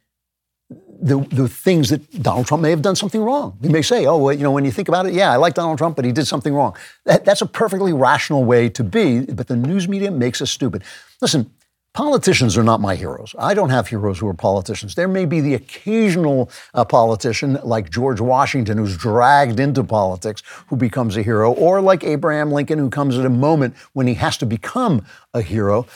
the, 1.01 1.19
the 1.31 1.49
things 1.49 1.91
that 1.91 2.23
Donald 2.23 2.47
Trump 2.47 2.63
may 2.63 2.71
have 2.71 2.83
done 2.83 2.97
something 2.97 3.21
wrong. 3.23 3.57
you 3.61 3.71
may 3.71 3.83
say, 3.83 4.07
oh, 4.07 4.17
well, 4.19 4.33
you 4.33 4.43
know, 4.43 4.53
when 4.53 4.65
you 4.65 4.71
think 4.71 4.89
about 4.89 5.07
it, 5.07 5.15
yeah, 5.15 5.33
I 5.33 5.37
like 5.37 5.55
Donald 5.55 5.79
Trump, 5.79 5.97
but 5.97 6.05
he 6.05 6.13
did 6.13 6.27
something 6.27 6.55
wrong. 6.55 6.75
That, 7.05 7.25
that's 7.25 7.43
a 7.43 7.47
perfectly 7.47 7.93
rational 7.93 8.45
way 8.45 8.69
to 8.71 8.85
be, 8.85 9.21
but 9.21 9.49
the 9.49 9.57
news 9.57 9.89
media 9.89 10.11
makes 10.11 10.41
us 10.41 10.51
stupid. 10.51 10.83
Listen, 11.21 11.51
politicians 11.93 12.57
are 12.57 12.63
not 12.63 12.81
my 12.81 12.95
heroes. 12.95 13.35
I 13.39 13.55
don't 13.55 13.71
have 13.71 13.89
heroes 13.89 14.19
who 14.19 14.29
are 14.29 14.35
politicians. 14.35 14.95
There 14.95 15.09
may 15.09 15.27
be 15.27 15.41
the 15.41 15.55
occasional 15.55 16.51
uh, 16.75 16.85
politician 16.85 17.59
like 17.63 17.91
George 17.91 18.21
Washington 18.21 18.79
who's 18.79 18.97
dragged 18.97 19.61
into 19.61 19.85
politics 19.85 20.43
who 20.69 20.77
becomes 20.77 21.17
a 21.17 21.23
hero, 21.23 21.53
or 21.53 21.81
like 21.81 22.05
Abraham 22.05 22.51
Lincoln 22.53 22.79
who 22.79 22.91
comes 22.91 23.19
at 23.19 23.27
a 23.27 23.31
moment 23.31 23.75
when 23.93 24.07
he 24.07 24.15
has 24.15 24.37
to 24.39 24.47
become 24.47 25.05
a 25.35 25.43
hero. 25.43 25.87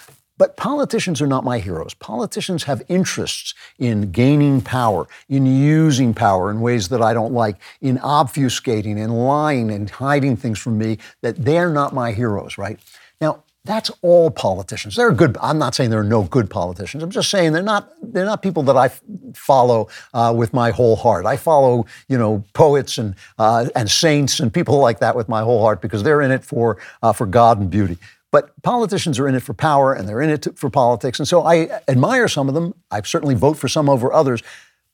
But 0.41 0.57
politicians 0.57 1.21
are 1.21 1.27
not 1.27 1.45
my 1.45 1.59
heroes. 1.59 1.93
Politicians 1.93 2.63
have 2.65 2.81
interests 2.89 3.53
in 3.79 4.11
gaining 4.11 4.63
power, 4.63 5.07
in 5.29 5.45
using 5.45 6.15
power 6.15 6.51
in 6.51 6.63
ways 6.63 6.89
that 6.89 7.03
I 7.03 7.13
don't 7.13 7.35
like, 7.35 7.57
in 7.83 7.99
obfuscating 7.99 8.97
and 8.97 9.27
lying 9.27 9.71
and 9.71 9.91
hiding 9.91 10.39
things 10.39 10.59
from 10.59 10.79
me 10.79 10.97
that 11.21 11.45
they're 11.45 11.69
not 11.69 11.93
my 11.93 12.13
heroes, 12.13 12.57
right? 12.57 12.81
Now, 13.21 13.43
that's 13.67 13.91
all 14.01 14.31
politicians. 14.31 14.97
There 14.97 15.07
are 15.07 15.13
good. 15.13 15.37
I'm 15.43 15.59
not 15.59 15.75
saying 15.75 15.91
there 15.91 16.01
are 16.01 16.05
no 16.19 16.23
good 16.23 16.49
politicians. 16.49 17.03
I'm 17.03 17.11
just 17.11 17.29
saying 17.29 17.53
they're 17.53 17.63
not. 17.63 17.91
They're 18.03 18.25
not 18.25 18.41
people 18.41 18.63
that 18.63 18.79
I 18.79 18.87
f- 18.87 19.03
follow 19.35 19.89
uh, 20.15 20.33
with 20.35 20.55
my 20.55 20.71
whole 20.71 20.97
heart. 20.97 21.27
I 21.27 21.37
follow, 21.37 21.85
you 22.09 22.17
know, 22.17 22.43
poets 22.55 22.97
and 22.97 23.15
uh, 23.39 23.67
and 23.77 23.91
saints 23.91 24.41
and 24.41 24.51
people 24.51 24.79
like 24.79 25.01
that 25.01 25.15
with 25.15 25.29
my 25.29 25.43
whole 25.43 25.61
heart 25.61 25.83
because 25.83 26.03
they're 26.03 26.23
in 26.23 26.31
it 26.31 26.43
for 26.43 26.79
uh, 27.03 27.13
for 27.13 27.27
God 27.27 27.61
and 27.61 27.69
beauty. 27.69 27.99
But 28.33 28.61
politicians 28.63 29.19
are 29.19 29.27
in 29.27 29.35
it 29.35 29.43
for 29.43 29.55
power 29.55 29.93
and 29.93 30.09
they're 30.09 30.21
in 30.21 30.31
it 30.31 30.43
to, 30.43 30.53
for 30.53 30.71
politics. 30.71 31.19
And 31.19 31.27
so 31.27 31.43
I 31.45 31.81
admire 31.89 32.29
some 32.29 32.49
of 32.49 32.55
them. 32.55 32.75
I 32.91 33.03
certainly 33.03 33.35
vote 33.35 33.57
for 33.57 33.69
some 33.69 33.89
over 33.89 34.13
others. 34.13 34.43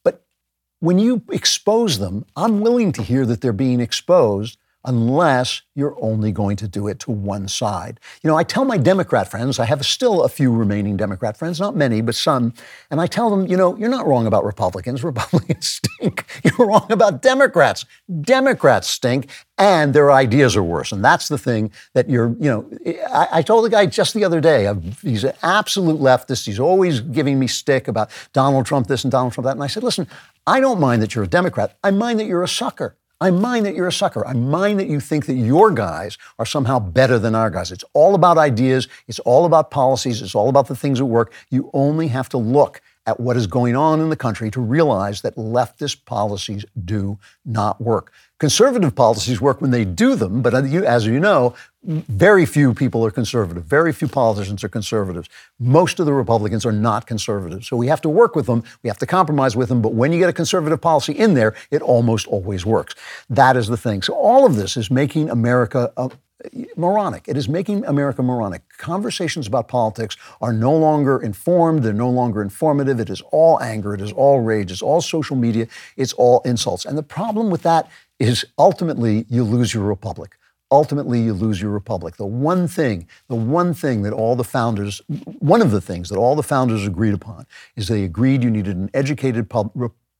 But 0.05 0.25
when 0.81 0.99
you 0.99 1.23
expose 1.31 1.99
them, 1.99 2.25
I'm 2.35 2.61
willing 2.61 2.93
to 2.93 3.03
hear 3.03 3.27
that 3.27 3.41
they're 3.43 3.53
being 3.53 3.81
exposed 3.81 4.59
unless 4.87 5.63
you're 5.75 5.97
only 6.01 6.33
going 6.33 6.57
to 6.57 6.69
do 6.69 6.87
it 6.87 7.01
to 7.01 7.11
one 7.11 7.49
side. 7.49 7.99
You 8.23 8.29
know, 8.31 8.37
I 8.37 8.45
tell 8.45 8.65
my 8.65 8.79
Democrat 8.79 9.29
friends, 9.29 9.59
I 9.59 9.65
have 9.65 9.85
still 9.85 10.23
a 10.23 10.29
few 10.29 10.53
remaining 10.53 10.97
Democrat 10.97 11.37
friends, 11.37 11.59
not 11.59 11.75
many, 11.75 12.01
but 12.01 12.15
some, 12.15 12.55
and 12.91 13.01
I 13.01 13.09
tell 13.09 13.29
them, 13.29 13.47
you 13.49 13.57
know, 13.57 13.77
you're 13.77 13.91
not 13.91 14.07
wrong 14.07 14.27
about 14.29 14.45
Republicans. 14.45 15.03
Republicans 15.03 15.81
stink. 15.99 16.25
You're 16.45 16.69
wrong 16.69 16.87
about 16.93 17.21
Democrats. 17.21 17.85
Democrats 18.21 18.87
stink, 18.89 19.29
and 19.59 19.93
their 19.93 20.13
ideas 20.13 20.55
are 20.57 20.63
worse. 20.63 20.93
And 20.93 21.05
that's 21.05 21.27
the 21.29 21.39
thing 21.39 21.73
that 21.95 22.09
you're, 22.09 22.29
you 22.39 22.49
know, 22.49 22.71
I, 23.13 23.29
I 23.39 23.43
told 23.43 23.65
the 23.65 23.71
guy 23.71 23.87
just 23.87 24.15
the 24.15 24.25
other 24.25 24.41
day, 24.41 24.69
I've, 24.69 25.01
he's 25.01 25.25
an 25.25 25.33
absolute 25.43 26.01
leftist. 26.01 26.47
He's 26.47 26.61
always 26.61 27.01
giving 27.01 27.41
me 27.41 27.49
stick 27.49 27.89
about 27.89 28.09
Donald 28.33 28.67
Trump 28.67 28.87
this 28.87 29.03
and 29.03 29.11
Donald 29.11 29.33
Trump 29.33 29.47
that. 29.47 29.53
And 29.53 29.65
I 29.65 29.67
said, 29.67 29.83
listen, 29.83 30.07
I 30.47 30.61
don't 30.61 30.79
mind 30.79 31.03
that 31.03 31.13
you're 31.17 31.25
a 31.25 31.29
Democrat. 31.29 31.77
I 31.83 31.91
mind 31.91 32.21
that 32.21 32.27
you're 32.27 32.45
a 32.45 32.49
sucker. 32.49 32.97
I 33.21 33.31
mind 33.31 33.65
that 33.65 33.75
you're 33.75 33.87
a 33.89 33.93
sucker. 33.93 34.27
I 34.27 34.35
mind 34.35 34.79
that 34.79 34.89
you 34.89 35.01
think 35.01 35.27
that 35.27 35.35
your 35.35 35.71
guys 35.71 36.19
are 36.39 36.45
somehow 36.45 36.79
better 36.79 37.19
than 37.19 37.35
our 37.35 37.49
guys. 37.51 37.73
It's 37.73 37.85
all 37.95 38.15
about 38.15 38.37
ideas. 38.37 38.89
It's 39.09 39.19
all 39.21 39.47
about 39.47 39.71
policies. 39.71 40.21
It's 40.21 40.35
all 40.35 40.49
about 40.51 40.69
the 40.69 40.77
things 40.77 40.99
that 40.99 41.07
work. 41.07 41.33
You 41.51 41.71
only 41.73 42.09
have 42.09 42.29
to 42.31 42.37
look 42.39 42.83
at 43.07 43.21
what 43.21 43.37
is 43.37 43.47
going 43.47 43.77
on 43.77 44.01
in 44.01 44.11
the 44.11 44.17
country 44.17 44.51
to 44.51 44.61
realize 44.61 45.21
that 45.21 45.35
leftist 45.37 46.05
policies 46.05 46.65
do 46.85 47.19
not 47.45 47.81
work. 47.81 48.13
Conservative 48.39 48.95
policies 48.95 49.41
work 49.41 49.61
when 49.63 49.71
they 49.71 49.85
do 49.85 50.15
them, 50.17 50.43
but 50.43 50.53
as 50.53 51.07
you 51.07 51.19
know, 51.21 51.55
very 51.85 52.45
few 52.45 52.75
people 52.75 53.07
are 53.07 53.11
conservative. 53.13 53.65
Very 53.65 53.93
few 53.93 54.09
politicians 54.09 54.63
are 54.65 54.69
conservatives. 54.69 55.29
Most 55.61 56.01
of 56.01 56.05
the 56.07 56.13
Republicans 56.13 56.67
are 56.67 56.73
not 56.73 57.07
conservative. 57.07 57.65
So 57.65 57.77
we 57.77 57.87
have 57.87 58.01
to 58.03 58.09
work 58.09 58.35
with 58.35 58.47
them. 58.47 58.63
We 58.83 58.89
have 58.89 58.99
to 58.99 59.07
compromise 59.07 59.57
with 59.57 59.69
them. 59.69 59.81
But 59.81 59.95
when 59.95 60.13
you 60.13 60.19
get 60.19 60.29
a 60.29 60.33
conservative 60.35 60.81
policy 60.81 61.13
in 61.13 61.35
there, 61.35 61.55
it 61.71 61.81
almost 61.83 62.27
always 62.27 62.67
works. 62.67 62.97
That 63.31 63.57
is 63.57 63.69
the 63.69 63.77
thing. 63.77 64.03
So 64.03 64.15
all 64.15 64.45
of 64.45 64.57
this 64.57 64.77
is 64.77 64.91
making 64.91 65.31
America 65.31 65.93
moronic. 66.77 67.27
It 67.29 67.37
is 67.37 67.49
making 67.49 67.85
America 67.87 68.23
moronic. 68.23 68.63
Conversations 68.79 69.47
about 69.47 69.69
politics 69.69 70.17
are 70.41 70.53
no 70.53 70.75
longer 70.77 71.19
informed, 71.21 71.83
they're 71.83 71.93
no 71.93 72.11
longer 72.11 72.43
informative. 72.43 73.01
It 73.01 73.11
is 73.11 73.23
all 73.33 73.61
anger, 73.63 73.95
it 73.95 74.01
is 74.01 74.13
all 74.13 74.41
rage, 74.41 74.71
it's 74.71 74.83
all 74.83 75.01
social 75.01 75.37
media, 75.37 75.67
it's 75.97 76.13
all 76.15 76.43
insults. 76.45 76.85
And 76.85 76.97
the 76.97 77.03
problem 77.03 77.51
with 77.51 77.63
that 77.63 77.89
is 78.19 78.45
ultimately 78.59 79.27
you 79.29 79.45
lose 79.45 79.75
your 79.75 79.85
republic. 79.85 80.37
Ultimately, 80.73 81.21
you 81.21 81.33
lose 81.33 81.63
your 81.63 81.71
republic. 81.71 82.17
The 82.17 82.27
one 82.27 82.67
thing, 82.67 83.07
the 83.29 83.37
one 83.37 83.73
thing 83.73 84.03
that 84.03 84.13
all 84.13 84.35
the 84.35 84.43
founders, 84.43 85.01
one 85.39 85.63
of 85.63 85.71
the 85.71 85.81
things 85.81 86.09
that 86.09 86.19
all 86.19 86.35
the 86.35 86.43
founders 86.43 86.85
agreed 86.85 87.15
upon 87.15 87.47
is 87.77 87.87
they 87.87 88.03
agreed 88.03 88.43
you 88.43 88.51
needed 88.51 88.77
an 88.77 88.91
educated 88.93 89.49
pub, 89.49 89.71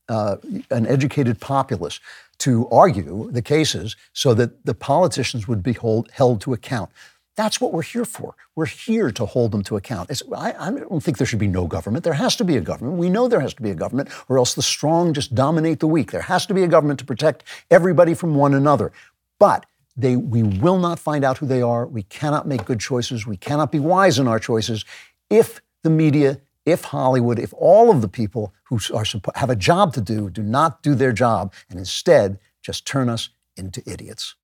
uh, 0.09 0.37
an 0.71 0.87
educated 0.87 1.41
populace 1.41 1.99
to 2.39 2.69
argue 2.69 3.31
the 3.31 3.43
cases 3.43 3.97
so 4.13 4.35
that 4.35 4.67
the 4.67 4.75
politicians 4.75 5.49
would 5.49 5.63
be 5.63 5.73
hold, 5.73 6.11
held 6.13 6.41
to 6.43 6.53
account. 6.53 6.91
That's 7.37 7.61
what 7.61 7.73
we're 7.73 7.83
here 7.83 8.05
for. 8.07 8.35
We're 8.55 8.65
here 8.67 9.11
to 9.13 9.27
hold 9.27 9.53
them 9.53 9.63
to 9.65 9.77
account. 9.77 10.11
I, 10.37 10.55
I, 10.59 10.71
don't 10.71 11.01
think 11.03 11.19
there 11.19 11.27
should 11.27 11.39
be 11.39 11.47
no 11.47 11.67
government. 11.67 12.03
There 12.03 12.15
has 12.15 12.35
to 12.37 12.45
be 12.45 12.57
a 12.57 12.63
government. 12.63 12.97
We 12.99 13.11
know 13.11 13.29
there 13.29 13.41
has 13.41 13.53
to 13.55 13.63
be 13.63 13.71
a 13.71 13.75
government, 13.75 14.09
or 14.29 14.39
else 14.39 14.55
the 14.55 14.63
strong 14.63 15.13
just 15.13 15.35
dominate 15.35 15.81
the 15.81 15.87
weak. 15.87 16.13
There 16.13 16.23
has 16.23 16.47
to 16.47 16.55
be 16.55 16.63
a 16.63 16.69
government 16.69 16.99
to 17.01 17.05
protect 17.05 17.45
everybody 17.71 18.15
from 18.15 18.35
one 18.37 18.55
another. 18.55 18.91
But 19.39 19.67
they, 19.99 20.17
we 20.17 20.43
will 20.43 20.79
not 20.79 20.99
find 20.99 21.25
out 21.25 21.37
who 21.39 21.47
they 21.47 21.61
are. 21.61 21.87
We 21.87 22.05
cannot 22.05 22.47
make 22.49 22.65
good 22.65 22.81
choices. 22.81 23.27
We 23.27 23.37
cannot 23.37 23.71
be 23.71 23.81
wise 23.81 24.19
in 24.19 24.29
our 24.29 24.39
choices 24.39 24.85
if 25.29 25.61
the 25.83 25.91
media 25.91 26.41
if 26.67 26.83
Hollywood, 26.83 27.39
if 27.39 27.55
all 27.57 27.91
of 27.93 28.03
the 28.03 28.09
people 28.09 28.53
who 28.65 28.81
are, 28.93 29.05
have 29.37 29.49
a 29.51 29.57
job 29.57 29.95
to 29.95 30.01
do 30.01 30.29
do 30.29 30.43
not 30.43 30.83
do 30.83 30.95
their 30.95 31.13
job 31.13 31.53
and 31.71 31.79
instead 31.79 32.39
just 32.61 32.85
turn 32.85 33.09
us 33.09 33.31
into 33.57 33.83
idiots. 33.87 34.35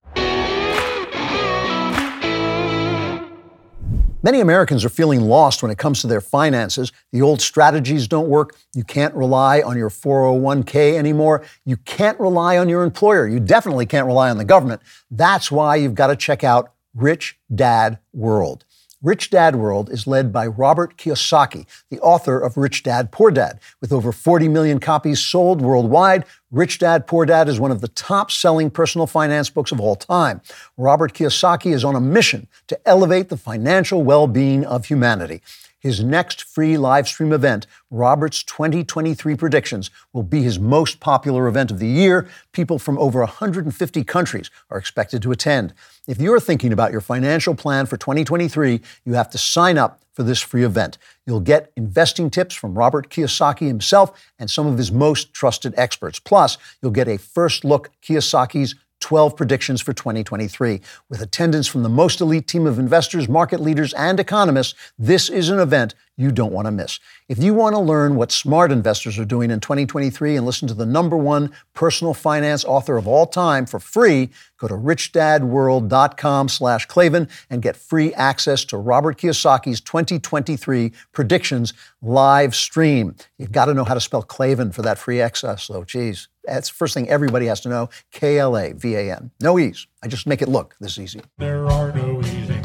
Many 4.24 4.38
Americans 4.38 4.84
are 4.84 4.88
feeling 4.88 5.22
lost 5.22 5.62
when 5.62 5.72
it 5.72 5.78
comes 5.78 6.00
to 6.02 6.06
their 6.06 6.20
finances. 6.20 6.92
The 7.10 7.20
old 7.20 7.40
strategies 7.42 8.06
don't 8.06 8.28
work. 8.28 8.54
You 8.72 8.84
can't 8.84 9.12
rely 9.16 9.60
on 9.62 9.76
your 9.76 9.90
401k 9.90 10.94
anymore. 10.96 11.44
You 11.64 11.76
can't 11.78 12.18
rely 12.20 12.56
on 12.56 12.68
your 12.68 12.84
employer. 12.84 13.26
You 13.26 13.40
definitely 13.40 13.84
can't 13.84 14.06
rely 14.06 14.30
on 14.30 14.38
the 14.38 14.44
government. 14.44 14.80
That's 15.10 15.50
why 15.50 15.74
you've 15.74 15.96
got 15.96 16.06
to 16.06 16.14
check 16.14 16.44
out 16.44 16.70
Rich 16.94 17.36
Dad 17.52 17.98
World. 18.12 18.64
Rich 19.03 19.30
Dad 19.30 19.57
World 19.57 19.90
is 19.90 20.07
led 20.07 20.32
by 20.32 20.46
Robert 20.46 20.96
Kiyosaki, 20.96 21.66
the 21.90 21.98
author 21.98 22.38
of 22.38 22.57
Rich 22.57 22.84
Dad 22.84 23.11
Poor 23.11 23.32
Dad. 23.32 23.59
With 23.80 23.90
over 23.92 24.12
40 24.12 24.46
million 24.48 24.78
copies 24.78 25.18
sold 25.18 25.61
worldwide, 25.61 26.24
Rich 26.53 26.78
Dad 26.78 27.09
Poor 27.09 27.26
Dad 27.26 27.48
is 27.48 27.59
one 27.59 27.72
of 27.72 27.80
the 27.80 27.88
top 27.88 28.30
selling 28.30 28.70
personal 28.70 29.09
finance 29.09 29.50
books 29.50 29.72
of 29.72 29.80
all 29.80 29.96
time. 29.96 30.40
Robert 30.76 31.14
Kiyosaki 31.14 31.74
is 31.74 31.84
on 31.84 31.96
a 31.96 32.00
mission 32.00 32.46
to 32.68 32.78
elevate 32.86 33.28
the 33.28 33.36
financial 33.36 34.05
well 34.05 34.28
being 34.28 34.64
of 34.64 34.84
humanity. 34.86 35.42
His 35.82 36.00
next 36.02 36.44
free 36.44 36.78
live 36.78 37.08
stream 37.08 37.32
event, 37.32 37.66
Robert's 37.90 38.44
2023 38.44 39.34
Predictions, 39.34 39.90
will 40.12 40.22
be 40.22 40.40
his 40.40 40.56
most 40.60 41.00
popular 41.00 41.48
event 41.48 41.72
of 41.72 41.80
the 41.80 41.88
year. 41.88 42.28
People 42.52 42.78
from 42.78 42.96
over 42.98 43.18
150 43.18 44.04
countries 44.04 44.48
are 44.70 44.78
expected 44.78 45.22
to 45.22 45.32
attend. 45.32 45.74
If 46.06 46.20
you're 46.20 46.38
thinking 46.38 46.72
about 46.72 46.92
your 46.92 47.00
financial 47.00 47.56
plan 47.56 47.86
for 47.86 47.96
2023, 47.96 48.80
you 49.04 49.14
have 49.14 49.28
to 49.30 49.38
sign 49.38 49.76
up 49.76 49.98
for 50.12 50.22
this 50.22 50.38
free 50.40 50.62
event. 50.62 50.98
You'll 51.26 51.40
get 51.40 51.72
investing 51.74 52.30
tips 52.30 52.54
from 52.54 52.74
Robert 52.78 53.10
Kiyosaki 53.10 53.66
himself 53.66 54.12
and 54.38 54.48
some 54.48 54.68
of 54.68 54.78
his 54.78 54.92
most 54.92 55.34
trusted 55.34 55.74
experts. 55.76 56.20
Plus, 56.20 56.58
you'll 56.80 56.90
get 56.92 57.08
a 57.08 57.16
first 57.18 57.64
look 57.64 57.90
Kiyosaki's 58.04 58.76
12 59.03 59.36
predictions 59.36 59.82
for 59.82 59.92
2023. 59.92 60.80
With 61.11 61.20
attendance 61.20 61.66
from 61.66 61.82
the 61.82 61.88
most 61.90 62.20
elite 62.22 62.46
team 62.46 62.66
of 62.66 62.78
investors, 62.78 63.28
market 63.28 63.61
leaders, 63.61 63.92
and 63.94 64.18
economists, 64.18 64.74
this 64.98 65.28
is 65.28 65.50
an 65.50 65.59
event 65.59 65.94
you 66.16 66.30
don't 66.30 66.53
want 66.53 66.66
to 66.66 66.70
miss. 66.70 67.00
If 67.28 67.42
you 67.42 67.53
want 67.53 67.74
to 67.74 67.80
learn 67.80 68.14
what 68.16 68.30
smart 68.30 68.70
investors 68.70 69.18
are 69.18 69.24
doing 69.24 69.50
in 69.50 69.59
2023 69.61 70.36
and 70.36 70.46
listen 70.46 70.68
to 70.68 70.74
the 70.74 70.86
number 70.86 71.16
one 71.16 71.53
personal 71.74 72.14
finance 72.14 72.64
author 72.64 72.96
of 72.96 73.09
all 73.09 73.26
time 73.26 73.66
for 73.66 73.80
free, 73.80 74.30
go 74.57 74.68
to 74.68 74.74
richdadworld.com 74.74 76.48
slash 76.48 76.86
Klavan 76.86 77.28
and 77.50 77.61
get 77.62 77.76
free 77.76 78.14
access 78.14 78.64
to 78.66 78.76
Robert 78.76 79.18
Kiyosaki's 79.18 79.80
2023 79.80 80.92
predictions 81.12 81.72
live 82.00 82.55
stream. 82.55 83.16
You've 83.38 83.53
got 83.53 83.64
to 83.64 83.74
know 83.74 83.84
how 83.84 83.94
to 83.94 84.00
spell 84.00 84.22
Klavan 84.22 84.70
for 84.70 84.82
that 84.82 84.98
free 84.98 85.20
access, 85.20 85.66
though. 85.66 85.82
Geez. 85.84 86.28
That's 86.45 86.68
the 86.68 86.74
first 86.74 86.95
thing 86.95 87.09
everybody 87.09 87.47
has 87.47 87.61
to 87.61 87.68
know. 87.68 87.88
K 88.11 88.38
L 88.38 88.57
A 88.57 88.72
V 88.72 88.95
A 88.97 89.12
N. 89.16 89.30
No 89.40 89.59
ease. 89.59 89.86
I 90.03 90.09
just 90.09 90.26
make 90.26 90.43
it 90.43 90.49
look 90.49 90.74
this 90.80 90.99
easy. 90.99 91.20
There 91.38 91.66
are 91.66 91.93
no 91.93 92.20
easy 92.20 92.61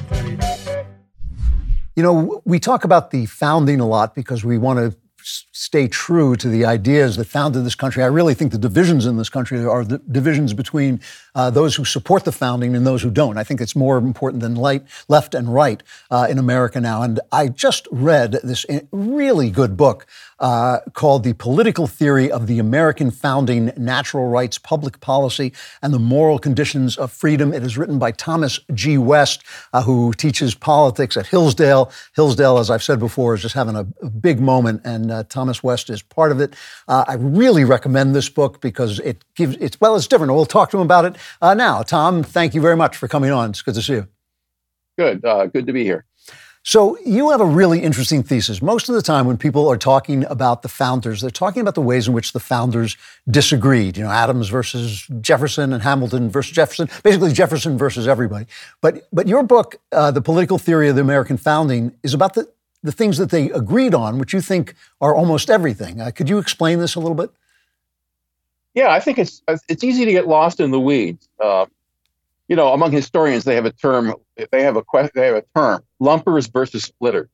You 1.96 2.04
know, 2.04 2.42
we 2.46 2.60
talk 2.60 2.84
about 2.84 3.12
the 3.12 3.26
founding 3.28 3.80
a 3.80 3.88
lot 3.88 4.16
because 4.16 4.44
we 4.44 4.58
want 4.58 4.80
to 4.80 4.98
stay 5.24 5.88
true 5.90 6.36
to 6.38 6.48
the 6.48 6.64
ideas 6.66 7.18
that 7.18 7.26
founded 7.26 7.66
this 7.66 7.76
country. 7.76 8.02
I 8.02 8.06
really 8.08 8.34
think 8.34 8.52
the 8.52 8.58
divisions 8.58 9.06
in 9.06 9.18
this 9.18 9.30
country 9.30 9.64
are 9.64 9.84
the 9.84 9.98
divisions 10.00 10.54
between 10.54 11.02
uh, 11.38 11.52
those 11.52 11.76
who 11.76 11.86
support 11.86 12.26
the 12.26 12.32
founding 12.32 12.76
and 12.76 12.86
those 12.86 13.04
who 13.04 13.12
don't. 13.12 13.38
I 13.38 13.44
think 13.44 13.62
it's 13.62 13.76
more 13.76 13.98
important 13.98 14.42
than 14.42 14.56
light, 14.56 14.84
left 15.08 15.36
and 15.36 15.54
right 15.54 15.84
uh, 16.10 16.26
in 16.28 16.40
America 16.40 16.82
now. 16.82 17.04
And 17.04 17.20
I 17.32 17.48
just 17.48 17.88
read 17.92 18.40
this 18.44 18.66
eh, 18.70 18.82
really 18.92 19.52
good 19.52 19.78
book 19.78 20.08
uh, 20.40 20.80
called 20.94 21.24
The 21.24 21.34
Political 21.34 21.88
Theory 21.88 22.32
of 22.32 22.48
the 22.48 22.58
American 22.58 23.12
Founding 23.12 23.72
Natural 23.78 24.28
Rights, 24.30 24.58
Public 24.58 25.00
Policy, 25.00 25.54
and 25.84 25.94
the 25.94 26.00
Moral 26.00 26.40
Conditions 26.40 26.98
of 26.98 27.12
Freedom. 27.12 27.54
It 27.54 27.62
is 27.64 27.78
written 27.78 28.00
by 28.00 28.12
Thomas 28.14 28.60
G. 28.74 28.98
West, 28.98 29.44
uh, 29.74 29.84
who 29.84 30.14
teaches 30.14 30.56
politics 30.56 31.16
at 31.18 31.28
Hillsdale. 31.28 31.92
Hillsdale, 32.16 32.58
as 32.58 32.72
I've 32.72 32.84
said 32.84 32.98
before, 33.00 33.36
is 33.36 33.44
just 33.44 33.56
having 33.56 33.76
a, 33.76 33.86
big 34.22 34.40
moment, 34.40 34.82
and 34.84 35.12
uh, 35.12 35.24
Thomas 35.30 35.62
West 35.64 35.90
is 35.90 36.02
part 36.02 36.32
of 36.32 36.40
it. 36.40 36.56
Uh, 36.88 37.06
I 37.08 37.14
really 37.16 37.64
recommend 37.66 38.16
this 38.16 38.30
book 38.30 38.60
because 38.62 39.00
it 39.02 39.24
it's, 39.40 39.80
well, 39.80 39.96
it's 39.96 40.08
different. 40.08 40.34
We'll 40.34 40.46
talk 40.46 40.72
to 40.72 40.78
him 40.78 40.84
about 40.84 41.06
it 41.06 41.16
uh, 41.42 41.54
now. 41.54 41.82
Tom, 41.82 42.24
thank 42.24 42.54
you 42.54 42.62
very 42.62 42.76
much 42.76 42.96
for 42.98 43.08
coming 43.08 43.32
on. 43.32 43.52
It's 43.52 43.62
good 43.62 43.76
to 43.76 43.82
see 43.82 43.94
you. 43.94 44.08
Good. 44.98 45.24
Uh, 45.24 45.46
good 45.48 45.68
to 45.68 45.74
be 45.74 45.84
here. 45.84 46.06
So, 46.64 46.98
you 47.06 47.30
have 47.30 47.40
a 47.40 47.46
really 47.46 47.80
interesting 47.82 48.24
thesis. 48.24 48.62
Most 48.62 48.90
of 48.90 48.96
the 48.96 49.02
time, 49.02 49.26
when 49.26 49.38
people 49.38 49.70
are 49.70 49.78
talking 49.78 50.26
about 50.26 50.64
the 50.64 50.68
founders, 50.68 51.22
they're 51.22 51.30
talking 51.30 51.62
about 51.62 51.76
the 51.76 51.82
ways 51.82 52.10
in 52.10 52.14
which 52.14 52.34
the 52.34 52.42
founders 52.42 52.98
disagreed. 53.30 53.96
You 53.96 54.04
know, 54.04 54.10
Adams 54.10 54.50
versus 54.50 55.08
Jefferson 55.22 55.72
and 55.72 55.82
Hamilton 55.82 56.30
versus 56.30 56.52
Jefferson, 56.52 56.90
basically 57.04 57.32
Jefferson 57.32 57.78
versus 57.78 58.06
everybody. 58.06 58.48
But, 58.82 59.08
but 59.14 59.30
your 59.30 59.44
book, 59.44 59.78
uh, 59.94 60.12
The 60.12 60.22
Political 60.22 60.58
Theory 60.58 60.90
of 60.90 60.96
the 60.96 61.02
American 61.02 61.38
Founding, 61.38 61.94
is 62.04 62.14
about 62.14 62.34
the, 62.34 62.52
the 62.84 62.92
things 62.92 63.18
that 63.18 63.30
they 63.30 63.50
agreed 63.52 63.94
on, 63.94 64.20
which 64.20 64.34
you 64.34 64.42
think 64.42 64.74
are 65.00 65.16
almost 65.16 65.50
everything. 65.50 66.02
Uh, 66.02 66.12
could 66.12 66.28
you 66.28 66.38
explain 66.38 66.80
this 66.80 66.96
a 66.96 67.00
little 67.00 67.16
bit? 67.16 67.30
Yeah, 68.78 68.92
I 68.92 69.00
think 69.00 69.18
it's 69.18 69.42
it's 69.68 69.84
easy 69.84 70.06
to 70.06 70.12
get 70.12 70.28
lost 70.28 70.60
in 70.60 70.70
the 70.70 70.80
weeds. 70.80 71.28
Uh, 71.44 71.66
you 72.48 72.56
know, 72.56 72.74
among 72.74 72.92
historians, 72.92 73.44
they 73.44 73.56
have 73.56 73.66
a 73.66 73.72
term. 73.72 74.14
They 74.52 74.62
have 74.62 74.76
a 74.76 74.84
question. 74.84 75.14
They 75.16 75.26
have 75.26 75.36
a 75.38 75.44
term: 75.56 75.82
lumpers 76.00 76.46
versus 76.54 76.84
splitters. 76.84 77.28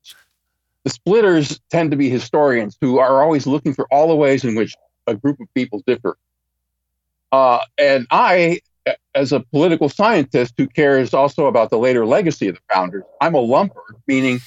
The 0.86 0.90
splitters 0.90 1.60
tend 1.70 1.92
to 1.92 1.98
be 1.98 2.10
historians 2.10 2.78
who 2.80 2.98
are 3.00 3.22
always 3.22 3.46
looking 3.46 3.74
for 3.74 3.88
all 3.92 4.08
the 4.08 4.16
ways 4.16 4.46
in 4.46 4.56
which 4.56 4.74
a 5.06 5.16
group 5.16 5.38
of 5.42 5.54
people 5.54 5.84
differ. 5.86 6.18
Uh, 7.30 7.60
and 7.78 8.08
I, 8.10 8.62
as 9.14 9.34
a 9.34 9.42
political 9.42 9.90
scientist 9.90 10.54
who 10.58 10.68
cares 10.68 11.14
also 11.14 11.48
about 11.48 11.72
the 11.72 11.78
later 11.78 12.06
legacy 12.06 12.48
of 12.48 12.56
the 12.56 12.62
founders, 12.74 13.04
I'm 13.20 13.36
a 13.36 13.42
lumper, 13.46 13.84
meaning 14.08 14.40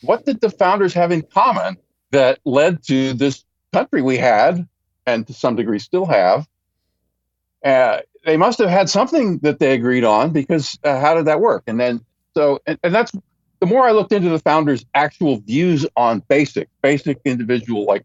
what 0.00 0.26
did 0.26 0.40
the 0.40 0.50
founders 0.50 0.92
have 0.94 1.12
in 1.12 1.22
common 1.22 1.76
that 2.10 2.40
led 2.44 2.82
to 2.88 3.12
this 3.12 3.44
country 3.72 4.02
we 4.02 4.16
had 4.18 4.66
and 5.06 5.26
to 5.28 5.32
some 5.32 5.56
degree 5.56 5.78
still 5.78 6.04
have. 6.06 6.46
Uh, 7.64 8.00
they 8.24 8.36
must 8.36 8.58
have 8.58 8.68
had 8.68 8.90
something 8.90 9.38
that 9.38 9.58
they 9.58 9.72
agreed 9.72 10.04
on 10.04 10.30
because 10.30 10.78
uh, 10.84 10.98
how 11.00 11.14
did 11.14 11.26
that 11.26 11.40
work? 11.40 11.62
And 11.66 11.78
then 11.78 12.04
so 12.36 12.60
and, 12.66 12.78
and 12.82 12.94
that's 12.94 13.12
the 13.60 13.66
more 13.66 13.84
I 13.86 13.92
looked 13.92 14.12
into 14.12 14.28
the 14.28 14.38
founders' 14.38 14.84
actual 14.94 15.38
views 15.38 15.86
on 15.96 16.20
basic, 16.28 16.68
basic 16.82 17.20
individual, 17.24 17.86
like 17.86 18.04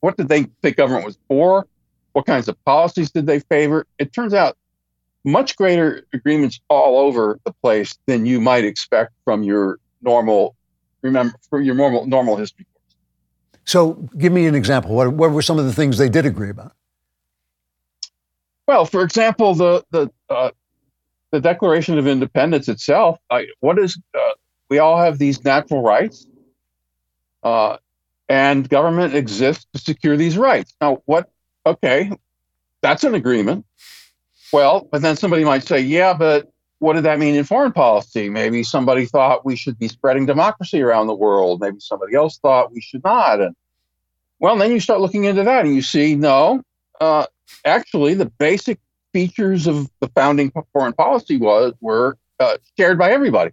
what 0.00 0.16
did 0.16 0.28
they 0.28 0.44
think 0.62 0.76
government 0.76 1.04
was 1.06 1.18
for? 1.28 1.66
What 2.12 2.26
kinds 2.26 2.46
of 2.48 2.62
policies 2.64 3.10
did 3.10 3.26
they 3.26 3.40
favor? 3.40 3.86
It 3.98 4.12
turns 4.12 4.34
out 4.34 4.56
much 5.24 5.56
greater 5.56 6.06
agreements 6.12 6.60
all 6.68 7.00
over 7.00 7.40
the 7.44 7.52
place 7.62 7.98
than 8.06 8.26
you 8.26 8.40
might 8.40 8.64
expect 8.64 9.12
from 9.24 9.42
your 9.42 9.78
normal, 10.02 10.54
remember, 11.02 11.34
from 11.50 11.64
your 11.64 11.74
normal 11.74 12.06
normal 12.06 12.36
history 12.36 12.66
so, 13.66 13.94
give 14.18 14.32
me 14.32 14.46
an 14.46 14.54
example. 14.54 14.94
What, 14.94 15.12
what 15.14 15.30
were 15.30 15.42
some 15.42 15.58
of 15.58 15.64
the 15.64 15.72
things 15.72 15.96
they 15.96 16.10
did 16.10 16.26
agree 16.26 16.50
about? 16.50 16.72
Well, 18.68 18.84
for 18.84 19.02
example, 19.02 19.54
the 19.54 19.84
the 19.90 20.10
uh, 20.30 20.50
the 21.30 21.40
Declaration 21.40 21.98
of 21.98 22.06
Independence 22.06 22.68
itself. 22.68 23.18
I, 23.30 23.46
what 23.60 23.78
is 23.78 23.98
uh, 24.14 24.18
we 24.68 24.78
all 24.78 24.98
have 24.98 25.18
these 25.18 25.44
natural 25.44 25.82
rights, 25.82 26.26
uh, 27.42 27.76
and 28.28 28.68
government 28.68 29.14
exists 29.14 29.66
to 29.74 29.80
secure 29.80 30.16
these 30.16 30.36
rights. 30.36 30.74
Now, 30.80 31.02
what? 31.06 31.30
Okay, 31.66 32.10
that's 32.82 33.04
an 33.04 33.14
agreement. 33.14 33.64
Well, 34.52 34.86
but 34.92 35.00
then 35.02 35.16
somebody 35.16 35.44
might 35.44 35.64
say, 35.64 35.80
yeah, 35.80 36.12
but 36.12 36.52
what 36.78 36.94
did 36.94 37.04
that 37.04 37.18
mean 37.18 37.34
in 37.34 37.44
foreign 37.44 37.72
policy? 37.72 38.28
Maybe 38.28 38.62
somebody 38.62 39.06
thought 39.06 39.44
we 39.44 39.56
should 39.56 39.78
be 39.78 39.88
spreading 39.88 40.26
democracy 40.26 40.82
around 40.82 41.06
the 41.06 41.14
world. 41.14 41.60
Maybe 41.60 41.80
somebody 41.80 42.14
else 42.14 42.38
thought 42.38 42.72
we 42.72 42.80
should 42.80 43.04
not. 43.04 43.40
And 43.40 43.54
well, 44.40 44.56
then 44.56 44.72
you 44.72 44.80
start 44.80 45.00
looking 45.00 45.24
into 45.24 45.44
that 45.44 45.64
and 45.64 45.74
you 45.74 45.82
see, 45.82 46.14
no, 46.16 46.62
uh, 47.00 47.26
actually, 47.64 48.14
the 48.14 48.26
basic 48.26 48.78
features 49.12 49.66
of 49.66 49.88
the 50.00 50.08
founding 50.08 50.52
foreign 50.72 50.92
policy 50.92 51.36
was 51.36 51.72
were 51.80 52.16
uh, 52.40 52.56
shared 52.76 52.98
by 52.98 53.12
everybody, 53.12 53.52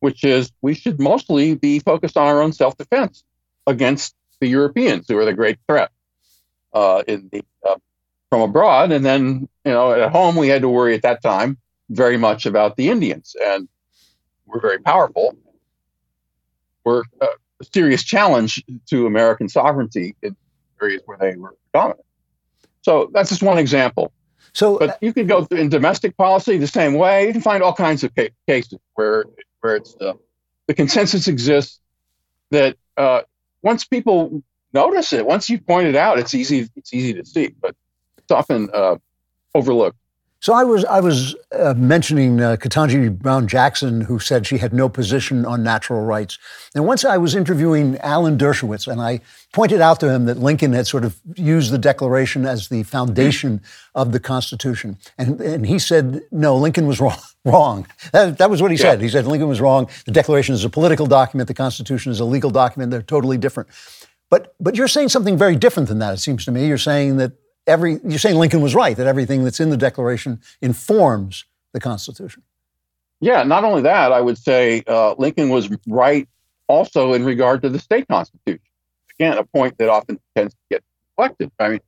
which 0.00 0.24
is 0.24 0.50
we 0.62 0.74
should 0.74 0.98
mostly 0.98 1.54
be 1.54 1.78
focused 1.78 2.16
on 2.16 2.26
our 2.26 2.40
own 2.40 2.52
self 2.52 2.76
defense 2.76 3.22
against 3.66 4.14
the 4.40 4.48
Europeans, 4.48 5.04
who 5.08 5.18
are 5.18 5.26
the 5.26 5.34
great 5.34 5.58
threat 5.68 5.90
uh, 6.72 7.02
in 7.06 7.28
the, 7.30 7.42
uh, 7.68 7.74
from 8.30 8.40
abroad. 8.40 8.90
And 8.92 9.04
then, 9.04 9.48
you 9.64 9.72
know, 9.72 9.92
at 9.92 10.10
home, 10.10 10.36
we 10.36 10.48
had 10.48 10.62
to 10.62 10.68
worry 10.68 10.94
at 10.94 11.02
that 11.02 11.22
time 11.22 11.58
very 11.90 12.16
much 12.16 12.46
about 12.46 12.76
the 12.76 12.90
Indians, 12.90 13.34
and 13.42 13.68
were 14.46 14.60
very 14.60 14.78
powerful. 14.78 15.36
Were 16.84 17.04
uh, 17.20 17.26
a 17.60 17.64
serious 17.72 18.02
challenge 18.02 18.62
to 18.90 19.06
American 19.06 19.48
sovereignty 19.48 20.14
in 20.22 20.36
areas 20.80 21.02
where 21.06 21.18
they 21.18 21.36
were 21.36 21.56
dominant. 21.74 22.04
So 22.82 23.10
that's 23.12 23.30
just 23.30 23.42
one 23.42 23.58
example. 23.58 24.12
So, 24.52 24.76
uh, 24.76 24.86
but 24.88 24.98
you 25.02 25.12
can 25.12 25.26
go 25.26 25.46
in 25.50 25.68
domestic 25.68 26.16
policy 26.16 26.56
the 26.56 26.66
same 26.66 26.94
way. 26.94 27.26
You 27.26 27.32
can 27.32 27.42
find 27.42 27.62
all 27.62 27.74
kinds 27.74 28.04
of 28.04 28.14
ca- 28.14 28.30
cases 28.46 28.78
where 28.94 29.24
where 29.60 29.76
it's 29.76 29.94
the, 29.94 30.10
uh, 30.10 30.14
the 30.66 30.74
consensus 30.74 31.26
exists 31.26 31.80
that 32.50 32.76
uh, 32.96 33.22
once 33.62 33.84
people 33.84 34.42
notice 34.72 35.12
it, 35.12 35.26
once 35.26 35.50
you 35.50 35.58
point 35.60 35.88
it 35.88 35.96
out, 35.96 36.18
it's 36.18 36.34
easy 36.34 36.68
it's 36.76 36.94
easy 36.94 37.14
to 37.14 37.24
see, 37.24 37.48
but 37.60 37.74
it's 38.18 38.30
often 38.30 38.68
uh, 38.72 38.96
overlooked. 39.54 39.96
So 40.40 40.52
I 40.52 40.62
was 40.62 40.84
I 40.84 41.00
was 41.00 41.34
uh, 41.52 41.74
mentioning 41.76 42.40
uh, 42.40 42.56
Ketanji 42.60 43.16
Brown 43.18 43.48
Jackson, 43.48 44.02
who 44.02 44.20
said 44.20 44.46
she 44.46 44.58
had 44.58 44.72
no 44.72 44.88
position 44.88 45.44
on 45.44 45.64
natural 45.64 46.02
rights. 46.04 46.38
And 46.76 46.86
once 46.86 47.04
I 47.04 47.16
was 47.18 47.34
interviewing 47.34 47.98
Alan 47.98 48.38
Dershowitz, 48.38 48.86
and 48.90 49.00
I 49.00 49.18
pointed 49.52 49.80
out 49.80 49.98
to 50.00 50.14
him 50.14 50.26
that 50.26 50.38
Lincoln 50.38 50.74
had 50.74 50.86
sort 50.86 51.04
of 51.04 51.18
used 51.34 51.72
the 51.72 51.78
Declaration 51.78 52.46
as 52.46 52.68
the 52.68 52.84
foundation 52.84 53.60
of 53.96 54.12
the 54.12 54.20
Constitution, 54.20 54.96
and 55.18 55.40
and 55.40 55.66
he 55.66 55.80
said 55.80 56.20
no, 56.30 56.56
Lincoln 56.56 56.86
was 56.86 57.00
wrong. 57.00 57.18
wrong. 57.44 57.86
That, 58.12 58.36
that 58.38 58.50
was 58.50 58.60
what 58.62 58.70
he 58.70 58.76
yeah. 58.76 58.82
said. 58.82 59.00
He 59.00 59.08
said 59.08 59.26
Lincoln 59.26 59.48
was 59.48 59.60
wrong. 59.60 59.88
The 60.04 60.12
Declaration 60.12 60.54
is 60.54 60.64
a 60.64 60.70
political 60.70 61.06
document. 61.06 61.48
The 61.48 61.54
Constitution 61.54 62.12
is 62.12 62.20
a 62.20 62.24
legal 62.24 62.50
document. 62.50 62.90
They're 62.92 63.02
totally 63.02 63.38
different. 63.38 63.70
But 64.30 64.54
but 64.60 64.76
you're 64.76 64.86
saying 64.88 65.08
something 65.08 65.36
very 65.36 65.56
different 65.56 65.88
than 65.88 65.98
that. 65.98 66.14
It 66.14 66.18
seems 66.18 66.44
to 66.44 66.52
me. 66.52 66.68
You're 66.68 66.78
saying 66.78 67.16
that 67.16 67.32
every, 67.68 68.00
you're 68.04 68.18
saying 68.18 68.36
Lincoln 68.36 68.60
was 68.60 68.74
right, 68.74 68.96
that 68.96 69.06
everything 69.06 69.44
that's 69.44 69.60
in 69.60 69.70
the 69.70 69.76
Declaration 69.76 70.40
informs 70.60 71.44
the 71.72 71.80
Constitution. 71.80 72.42
Yeah, 73.20 73.42
not 73.42 73.64
only 73.64 73.82
that, 73.82 74.10
I 74.10 74.20
would 74.20 74.38
say 74.38 74.82
uh, 74.88 75.14
Lincoln 75.18 75.50
was 75.50 75.68
right 75.86 76.26
also 76.66 77.12
in 77.12 77.24
regard 77.24 77.62
to 77.62 77.68
the 77.68 77.78
state 77.78 78.06
constitution. 78.08 78.60
Again, 79.18 79.38
a 79.38 79.44
point 79.44 79.76
that 79.78 79.88
often 79.88 80.20
tends 80.36 80.54
to 80.54 80.60
get 80.70 80.82
neglected. 81.16 81.50
I 81.58 81.68
mean, 81.70 81.80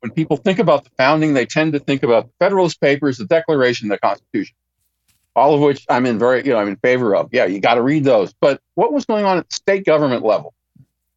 when 0.00 0.12
people 0.12 0.36
think 0.38 0.58
about 0.58 0.84
the 0.84 0.90
founding, 0.96 1.34
they 1.34 1.44
tend 1.44 1.72
to 1.74 1.78
think 1.78 2.02
about 2.02 2.26
the 2.26 2.32
Federalist 2.38 2.80
Papers, 2.80 3.18
the 3.18 3.26
Declaration, 3.26 3.88
the 3.88 3.98
Constitution, 3.98 4.54
all 5.36 5.54
of 5.54 5.60
which 5.60 5.84
I'm 5.90 6.06
in 6.06 6.18
very, 6.18 6.44
you 6.46 6.52
know, 6.52 6.58
I'm 6.58 6.68
in 6.68 6.76
favor 6.76 7.14
of. 7.14 7.28
Yeah, 7.32 7.44
you 7.46 7.60
got 7.60 7.74
to 7.74 7.82
read 7.82 8.04
those. 8.04 8.32
But 8.32 8.62
what 8.74 8.92
was 8.92 9.04
going 9.04 9.24
on 9.24 9.38
at 9.38 9.48
the 9.48 9.54
state 9.54 9.84
government 9.84 10.24
level? 10.24 10.54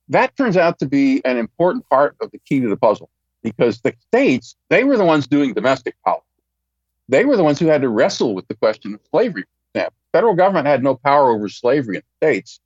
That 0.09 0.35
turns 0.35 0.57
out 0.57 0.79
to 0.79 0.85
be 0.85 1.23
an 1.23 1.37
important 1.37 1.87
part 1.89 2.17
of 2.19 2.31
the 2.31 2.39
key 2.39 2.59
to 2.59 2.67
the 2.67 2.75
puzzle 2.75 3.09
because 3.43 3.81
the 3.81 3.93
states, 3.99 4.55
they 4.69 4.83
were 4.83 4.97
the 4.97 5.05
ones 5.05 5.27
doing 5.27 5.53
domestic 5.53 5.95
policy. 6.03 6.25
They 7.09 7.25
were 7.25 7.35
the 7.35 7.43
ones 7.43 7.59
who 7.59 7.67
had 7.67 7.81
to 7.81 7.89
wrestle 7.89 8.33
with 8.35 8.47
the 8.47 8.55
question 8.55 8.93
of 8.93 9.01
slavery. 9.11 9.45
Now, 9.75 9.89
federal 10.11 10.35
government 10.35 10.67
had 10.67 10.83
no 10.83 10.95
power 10.95 11.29
over 11.31 11.49
slavery 11.49 11.97
in 11.97 12.01
the 12.19 12.25
states 12.27 12.59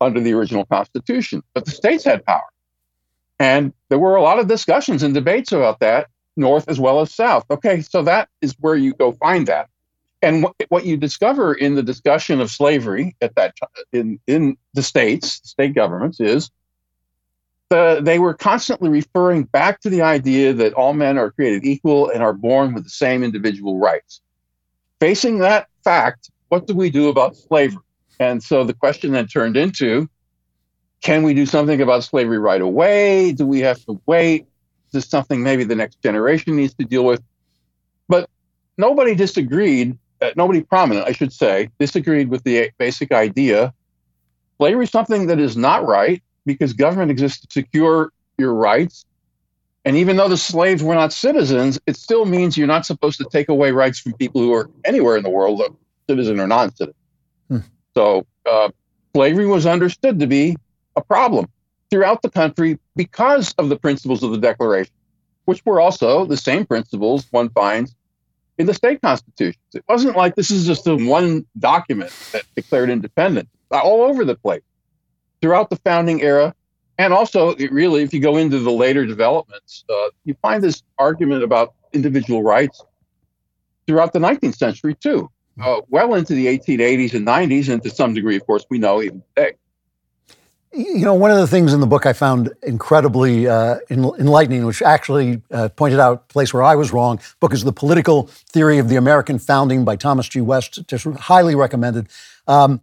under 0.00 0.20
the 0.20 0.32
original 0.32 0.64
Constitution, 0.66 1.42
but 1.54 1.64
the 1.64 1.72
states 1.72 2.04
had 2.04 2.24
power. 2.24 2.44
And 3.38 3.72
there 3.88 3.98
were 3.98 4.16
a 4.16 4.22
lot 4.22 4.38
of 4.38 4.48
discussions 4.48 5.02
and 5.02 5.14
debates 5.14 5.52
about 5.52 5.80
that, 5.80 6.08
North 6.36 6.68
as 6.68 6.78
well 6.78 7.00
as 7.00 7.12
South. 7.12 7.44
Okay, 7.50 7.80
so 7.82 8.02
that 8.02 8.28
is 8.40 8.54
where 8.60 8.76
you 8.76 8.94
go 8.94 9.12
find 9.12 9.46
that. 9.48 9.68
And 10.22 10.44
wh- 10.44 10.72
what 10.72 10.84
you 10.86 10.96
discover 10.96 11.54
in 11.54 11.74
the 11.74 11.82
discussion 11.82 12.40
of 12.40 12.50
slavery 12.50 13.16
at 13.20 13.34
that 13.36 13.54
t- 13.56 13.82
in 13.98 14.18
in 14.26 14.56
the 14.74 14.82
states, 14.82 15.40
state 15.44 15.74
governments, 15.74 16.20
is 16.20 16.50
the, 17.70 18.00
they 18.02 18.18
were 18.18 18.34
constantly 18.34 18.88
referring 18.88 19.44
back 19.44 19.80
to 19.80 19.90
the 19.90 20.02
idea 20.02 20.52
that 20.54 20.72
all 20.74 20.94
men 20.94 21.18
are 21.18 21.30
created 21.30 21.64
equal 21.64 22.10
and 22.10 22.22
are 22.22 22.32
born 22.32 22.74
with 22.74 22.84
the 22.84 22.90
same 22.90 23.22
individual 23.22 23.78
rights. 23.78 24.20
Facing 25.00 25.38
that 25.38 25.68
fact, 25.84 26.30
what 26.48 26.66
do 26.66 26.74
we 26.74 26.90
do 26.90 27.08
about 27.08 27.36
slavery? 27.36 27.82
And 28.20 28.42
so 28.42 28.64
the 28.64 28.74
question 28.74 29.12
then 29.12 29.26
turned 29.26 29.56
into 29.56 30.08
can 31.02 31.22
we 31.22 31.32
do 31.34 31.46
something 31.46 31.80
about 31.80 32.02
slavery 32.02 32.38
right 32.38 32.60
away? 32.60 33.30
Do 33.32 33.46
we 33.46 33.60
have 33.60 33.84
to 33.84 34.00
wait? 34.06 34.46
Is 34.88 34.92
this 34.92 35.08
something 35.08 35.42
maybe 35.44 35.62
the 35.62 35.76
next 35.76 36.02
generation 36.02 36.56
needs 36.56 36.74
to 36.74 36.84
deal 36.84 37.04
with? 37.04 37.22
But 38.08 38.28
nobody 38.78 39.14
disagreed, 39.14 39.96
uh, 40.22 40.30
nobody 40.36 40.62
prominent, 40.62 41.06
I 41.06 41.12
should 41.12 41.32
say, 41.32 41.70
disagreed 41.78 42.30
with 42.30 42.42
the 42.44 42.70
basic 42.78 43.12
idea 43.12 43.72
slavery 44.58 44.82
is 44.86 44.90
something 44.90 45.28
that 45.28 45.38
is 45.38 45.56
not 45.56 45.86
right 45.86 46.20
because 46.48 46.72
government 46.72 47.12
exists 47.12 47.42
to 47.46 47.46
secure 47.52 48.10
your 48.38 48.54
rights. 48.54 49.04
And 49.84 49.96
even 49.98 50.16
though 50.16 50.28
the 50.28 50.36
slaves 50.38 50.82
were 50.82 50.94
not 50.96 51.12
citizens, 51.12 51.78
it 51.86 51.96
still 51.96 52.24
means 52.24 52.56
you're 52.58 52.66
not 52.66 52.84
supposed 52.86 53.18
to 53.18 53.26
take 53.30 53.48
away 53.50 53.70
rights 53.70 54.00
from 54.00 54.14
people 54.14 54.40
who 54.40 54.52
are 54.54 54.68
anywhere 54.84 55.16
in 55.16 55.22
the 55.22 55.30
world, 55.30 55.60
citizen 56.10 56.40
or 56.40 56.46
non 56.48 56.70
citizen. 56.74 56.94
Hmm. 57.48 57.58
So 57.94 58.26
uh, 58.50 58.70
slavery 59.14 59.46
was 59.46 59.64
understood 59.66 60.18
to 60.20 60.26
be 60.26 60.56
a 60.96 61.00
problem 61.02 61.48
throughout 61.90 62.22
the 62.22 62.30
country 62.30 62.78
because 62.96 63.54
of 63.58 63.68
the 63.68 63.76
principles 63.76 64.22
of 64.24 64.30
the 64.32 64.38
Declaration, 64.38 64.92
which 65.44 65.64
were 65.66 65.80
also 65.80 66.24
the 66.26 66.36
same 66.36 66.64
principles 66.66 67.26
one 67.30 67.48
finds 67.50 67.94
in 68.58 68.66
the 68.66 68.74
state 68.74 69.00
constitutions. 69.02 69.62
It 69.74 69.84
wasn't 69.88 70.16
like 70.16 70.34
this 70.34 70.50
is 70.50 70.66
just 70.66 70.84
the 70.84 70.96
one 70.96 71.44
document 71.58 72.10
that 72.32 72.42
declared 72.56 72.88
independence 72.90 73.48
all 73.70 74.00
over 74.02 74.24
the 74.24 74.34
place 74.34 74.62
throughout 75.40 75.70
the 75.70 75.76
founding 75.76 76.22
era, 76.22 76.54
and 76.98 77.12
also 77.12 77.54
really, 77.56 78.02
if 78.02 78.12
you 78.12 78.20
go 78.20 78.36
into 78.36 78.58
the 78.58 78.70
later 78.72 79.06
developments, 79.06 79.84
uh, 79.90 80.08
you 80.24 80.34
find 80.42 80.62
this 80.62 80.82
argument 80.98 81.42
about 81.44 81.74
individual 81.92 82.42
rights 82.42 82.82
throughout 83.86 84.12
the 84.12 84.18
19th 84.18 84.56
century 84.56 84.94
too, 84.94 85.30
hmm. 85.56 85.62
uh, 85.64 85.80
well 85.88 86.14
into 86.14 86.34
the 86.34 86.46
1880s 86.46 87.14
and 87.14 87.26
90s, 87.26 87.68
and 87.72 87.82
to 87.82 87.90
some 87.90 88.14
degree, 88.14 88.36
of 88.36 88.44
course, 88.46 88.64
we 88.70 88.78
know 88.78 89.00
even 89.02 89.22
today. 89.36 89.52
You 90.70 90.98
know, 90.98 91.14
one 91.14 91.30
of 91.30 91.38
the 91.38 91.46
things 91.46 91.72
in 91.72 91.80
the 91.80 91.86
book 91.86 92.04
I 92.04 92.12
found 92.12 92.52
incredibly 92.62 93.48
uh, 93.48 93.76
enlightening, 93.88 94.66
which 94.66 94.82
actually 94.82 95.40
uh, 95.50 95.70
pointed 95.70 95.98
out 95.98 96.12
a 96.28 96.32
place 96.32 96.52
where 96.52 96.62
I 96.62 96.74
was 96.74 96.92
wrong, 96.92 97.18
book 97.40 97.54
is 97.54 97.64
The 97.64 97.72
Political 97.72 98.26
Theory 98.50 98.76
of 98.76 98.90
the 98.90 98.96
American 98.96 99.38
Founding 99.38 99.86
by 99.86 99.96
Thomas 99.96 100.28
G. 100.28 100.42
West, 100.42 100.86
just 100.86 101.06
highly 101.16 101.54
recommended. 101.54 102.08
Um, 102.46 102.82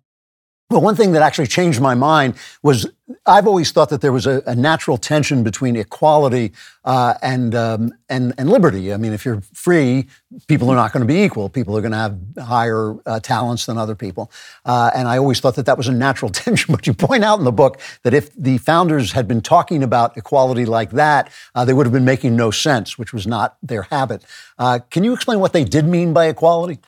but 0.67 0.79
one 0.81 0.95
thing 0.95 1.11
that 1.11 1.21
actually 1.21 1.45
changed 1.45 1.79
my 1.79 1.93
mind 1.93 2.33
was 2.63 2.87
I've 3.27 3.45
always 3.47 3.71
thought 3.71 3.89
that 3.89 4.01
there 4.01 4.11
was 4.11 4.25
a, 4.25 4.41
a 4.47 4.55
natural 4.55 4.97
tension 4.97 5.43
between 5.43 5.75
equality 5.75 6.53
uh, 6.83 7.13
and, 7.21 7.53
um, 7.53 7.93
and, 8.09 8.33
and 8.39 8.49
liberty. 8.49 8.91
I 8.91 8.97
mean, 8.97 9.13
if 9.13 9.25
you're 9.25 9.41
free, 9.53 10.07
people 10.47 10.71
are 10.71 10.75
not 10.75 10.91
going 10.91 11.01
to 11.01 11.07
be 11.07 11.21
equal. 11.21 11.49
People 11.49 11.77
are 11.77 11.81
going 11.81 11.91
to 11.91 11.99
have 11.99 12.17
higher 12.43 12.95
uh, 13.05 13.19
talents 13.19 13.67
than 13.67 13.77
other 13.77 13.93
people. 13.93 14.31
Uh, 14.65 14.89
and 14.95 15.07
I 15.07 15.19
always 15.19 15.39
thought 15.39 15.53
that 15.55 15.67
that 15.67 15.77
was 15.77 15.87
a 15.87 15.91
natural 15.93 16.31
tension. 16.31 16.73
But 16.73 16.87
you 16.87 16.95
point 16.95 17.23
out 17.23 17.37
in 17.37 17.45
the 17.45 17.51
book 17.51 17.79
that 18.01 18.15
if 18.15 18.33
the 18.35 18.57
founders 18.57 19.11
had 19.11 19.27
been 19.27 19.41
talking 19.41 19.83
about 19.83 20.17
equality 20.17 20.65
like 20.65 20.89
that, 20.91 21.31
uh, 21.53 21.63
they 21.63 21.73
would 21.73 21.85
have 21.85 21.93
been 21.93 22.05
making 22.05 22.35
no 22.35 22.49
sense, 22.49 22.97
which 22.97 23.13
was 23.13 23.27
not 23.27 23.55
their 23.61 23.83
habit. 23.83 24.23
Uh, 24.57 24.79
can 24.89 25.03
you 25.03 25.13
explain 25.13 25.39
what 25.39 25.53
they 25.53 25.63
did 25.63 25.85
mean 25.85 26.11
by 26.11 26.25
equality? 26.25 26.79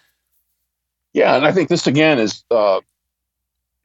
Yeah, 1.14 1.36
and 1.36 1.46
I 1.46 1.52
think 1.52 1.70
this 1.70 1.86
again 1.86 2.18
is 2.18 2.44
uh, 2.50 2.80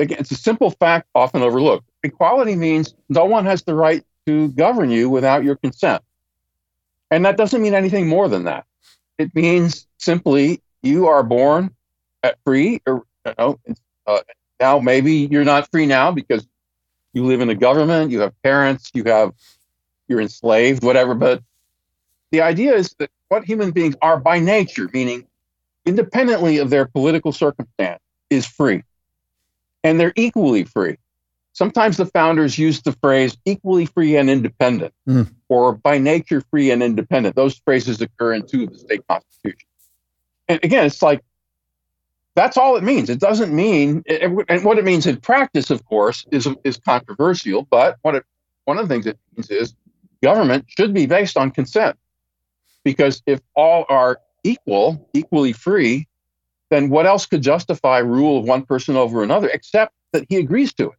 again, 0.03 0.19
it's 0.21 0.31
a 0.31 0.35
simple 0.37 0.71
fact 0.71 1.09
often 1.15 1.41
overlooked. 1.41 1.89
Equality 2.03 2.55
means 2.57 2.95
no 3.09 3.25
one 3.25 3.47
has 3.47 3.63
the 3.63 3.75
right 3.75 4.05
to 4.27 4.49
govern 4.49 4.91
you 4.91 5.09
without 5.09 5.45
your 5.45 5.57
consent. 5.57 6.03
And 7.11 7.25
that 7.25 7.37
doesn't 7.37 7.63
mean 7.63 7.75
anything 7.75 8.09
more 8.09 8.29
than 8.29 8.45
that. 8.45 8.67
It 9.19 9.35
means 9.35 9.87
simply 9.99 10.61
you 10.83 11.07
are 11.09 11.23
born 11.23 11.71
free, 12.45 12.81
or 12.87 13.05
you 13.27 13.33
know, 13.39 13.59
uh, 14.07 14.19
now 14.61 14.79
maybe 14.81 15.29
you're 15.31 15.45
not 15.45 15.71
free 15.71 15.87
now 15.87 16.13
because 16.13 16.47
you 17.13 17.25
live 17.25 17.41
in 17.41 17.51
a 17.51 17.55
government, 17.55 18.11
you 18.11 18.21
have 18.21 18.33
parents, 18.43 18.91
you 18.95 19.05
have 19.05 19.33
you're 20.09 20.21
enslaved, 20.21 20.83
whatever. 20.83 21.15
But 21.15 21.43
the 22.31 22.43
idea 22.43 22.75
is 22.75 22.95
that 22.99 23.11
what 23.29 23.45
human 23.45 23.71
beings 23.71 23.95
are 24.03 24.19
by 24.19 24.39
nature, 24.41 24.89
meaning 24.93 25.27
independently 25.85 26.59
of 26.59 26.71
their 26.71 26.87
political 26.87 27.33
circumstance, 27.33 28.01
is 28.31 28.47
free 28.47 28.83
and 29.85 29.99
they're 29.99 30.13
equally 30.17 30.65
free. 30.65 30.97
Sometimes 31.55 31.97
the 31.97 32.07
founders 32.07 32.59
used 32.59 32.85
the 32.85 32.93
phrase 32.93 33.37
equally 33.45 33.87
free 33.87 34.17
and 34.17 34.31
independent 34.31 34.95
mm. 35.07 35.29
or 35.49 35.75
by 35.75 35.99
nature 35.99 36.43
free 36.51 36.71
and 36.71 36.83
independent. 36.83 37.37
Those 37.37 37.59
phrases 37.59 38.01
occur 38.01 38.33
in 38.35 38.47
two 38.47 38.65
of 38.65 38.71
the 38.73 38.79
state 38.79 39.03
constitutions. 39.07 39.69
And 40.49 40.61
again, 40.63 40.87
it's 40.87 41.03
like 41.03 41.21
that's 42.35 42.57
all 42.57 42.77
it 42.77 42.83
means. 42.83 43.11
It 43.11 43.21
doesn't 43.21 43.53
mean, 43.55 44.03
and 44.09 44.65
what 44.65 44.79
it 44.79 44.85
means 44.85 45.05
in 45.07 45.19
practice, 45.19 45.69
of 45.69 45.85
course, 45.85 46.25
is, 46.33 46.49
is 46.65 46.79
controversial, 46.79 47.63
but 47.71 47.99
what 48.01 48.15
it, 48.15 48.25
one 48.65 48.79
of 48.79 48.89
the 48.89 48.95
things 48.95 49.05
it 49.07 49.19
means 49.37 49.51
is 49.51 49.75
government 50.23 50.65
should 50.69 50.95
be 50.95 51.05
based 51.05 51.37
on 51.37 51.51
consent. 51.51 51.99
Because 52.85 53.23
if 53.27 53.41
all 53.55 53.85
are 53.91 54.19
equal, 54.43 55.11
equally 55.13 55.53
free, 55.53 56.09
then 56.73 56.89
what 56.89 57.05
else 57.07 57.27
could 57.27 57.43
justify 57.43 57.99
rule 57.99 58.39
of 58.39 58.45
one 58.47 58.63
person 58.65 58.97
over 58.97 59.23
another 59.23 59.49
except 59.51 59.93
that 60.15 60.25
he 60.31 60.37
agrees 60.39 60.73
to 60.73 60.87
it? 60.87 60.97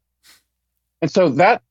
And 1.01 1.09
so 1.09 1.30
that 1.30 1.63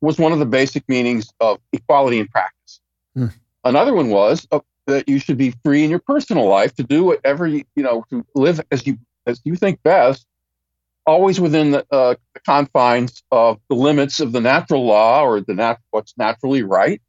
was 0.00 0.18
one 0.18 0.32
of 0.32 0.38
the 0.38 0.46
basic 0.46 0.88
meanings 0.88 1.30
of 1.40 1.60
equality 1.74 2.18
in 2.18 2.26
practice. 2.26 2.80
Mm. 3.16 3.32
Another 3.62 3.92
one 3.92 4.08
was 4.08 4.48
uh, 4.50 4.60
that 4.86 5.06
you 5.10 5.18
should 5.18 5.36
be 5.36 5.54
free 5.62 5.84
in 5.84 5.90
your 5.90 5.98
personal 5.98 6.46
life 6.48 6.74
to 6.76 6.82
do 6.82 7.04
whatever 7.04 7.46
you, 7.46 7.64
you 7.76 7.82
know 7.82 8.04
to 8.08 8.24
live 8.34 8.62
as 8.72 8.86
you 8.86 8.98
as 9.26 9.40
you 9.44 9.54
think 9.54 9.82
best, 9.82 10.26
always 11.06 11.38
within 11.38 11.72
the, 11.72 11.86
uh, 11.90 12.14
confines 12.46 13.22
of 13.30 13.60
the 13.68 13.76
limits 13.76 14.18
of 14.20 14.32
the 14.32 14.40
natural 14.40 14.86
law 14.86 15.20
or 15.22 15.42
the 15.42 15.52
nat- 15.52 15.78
what's 15.90 16.14
naturally 16.16 16.62
right. 16.62 17.02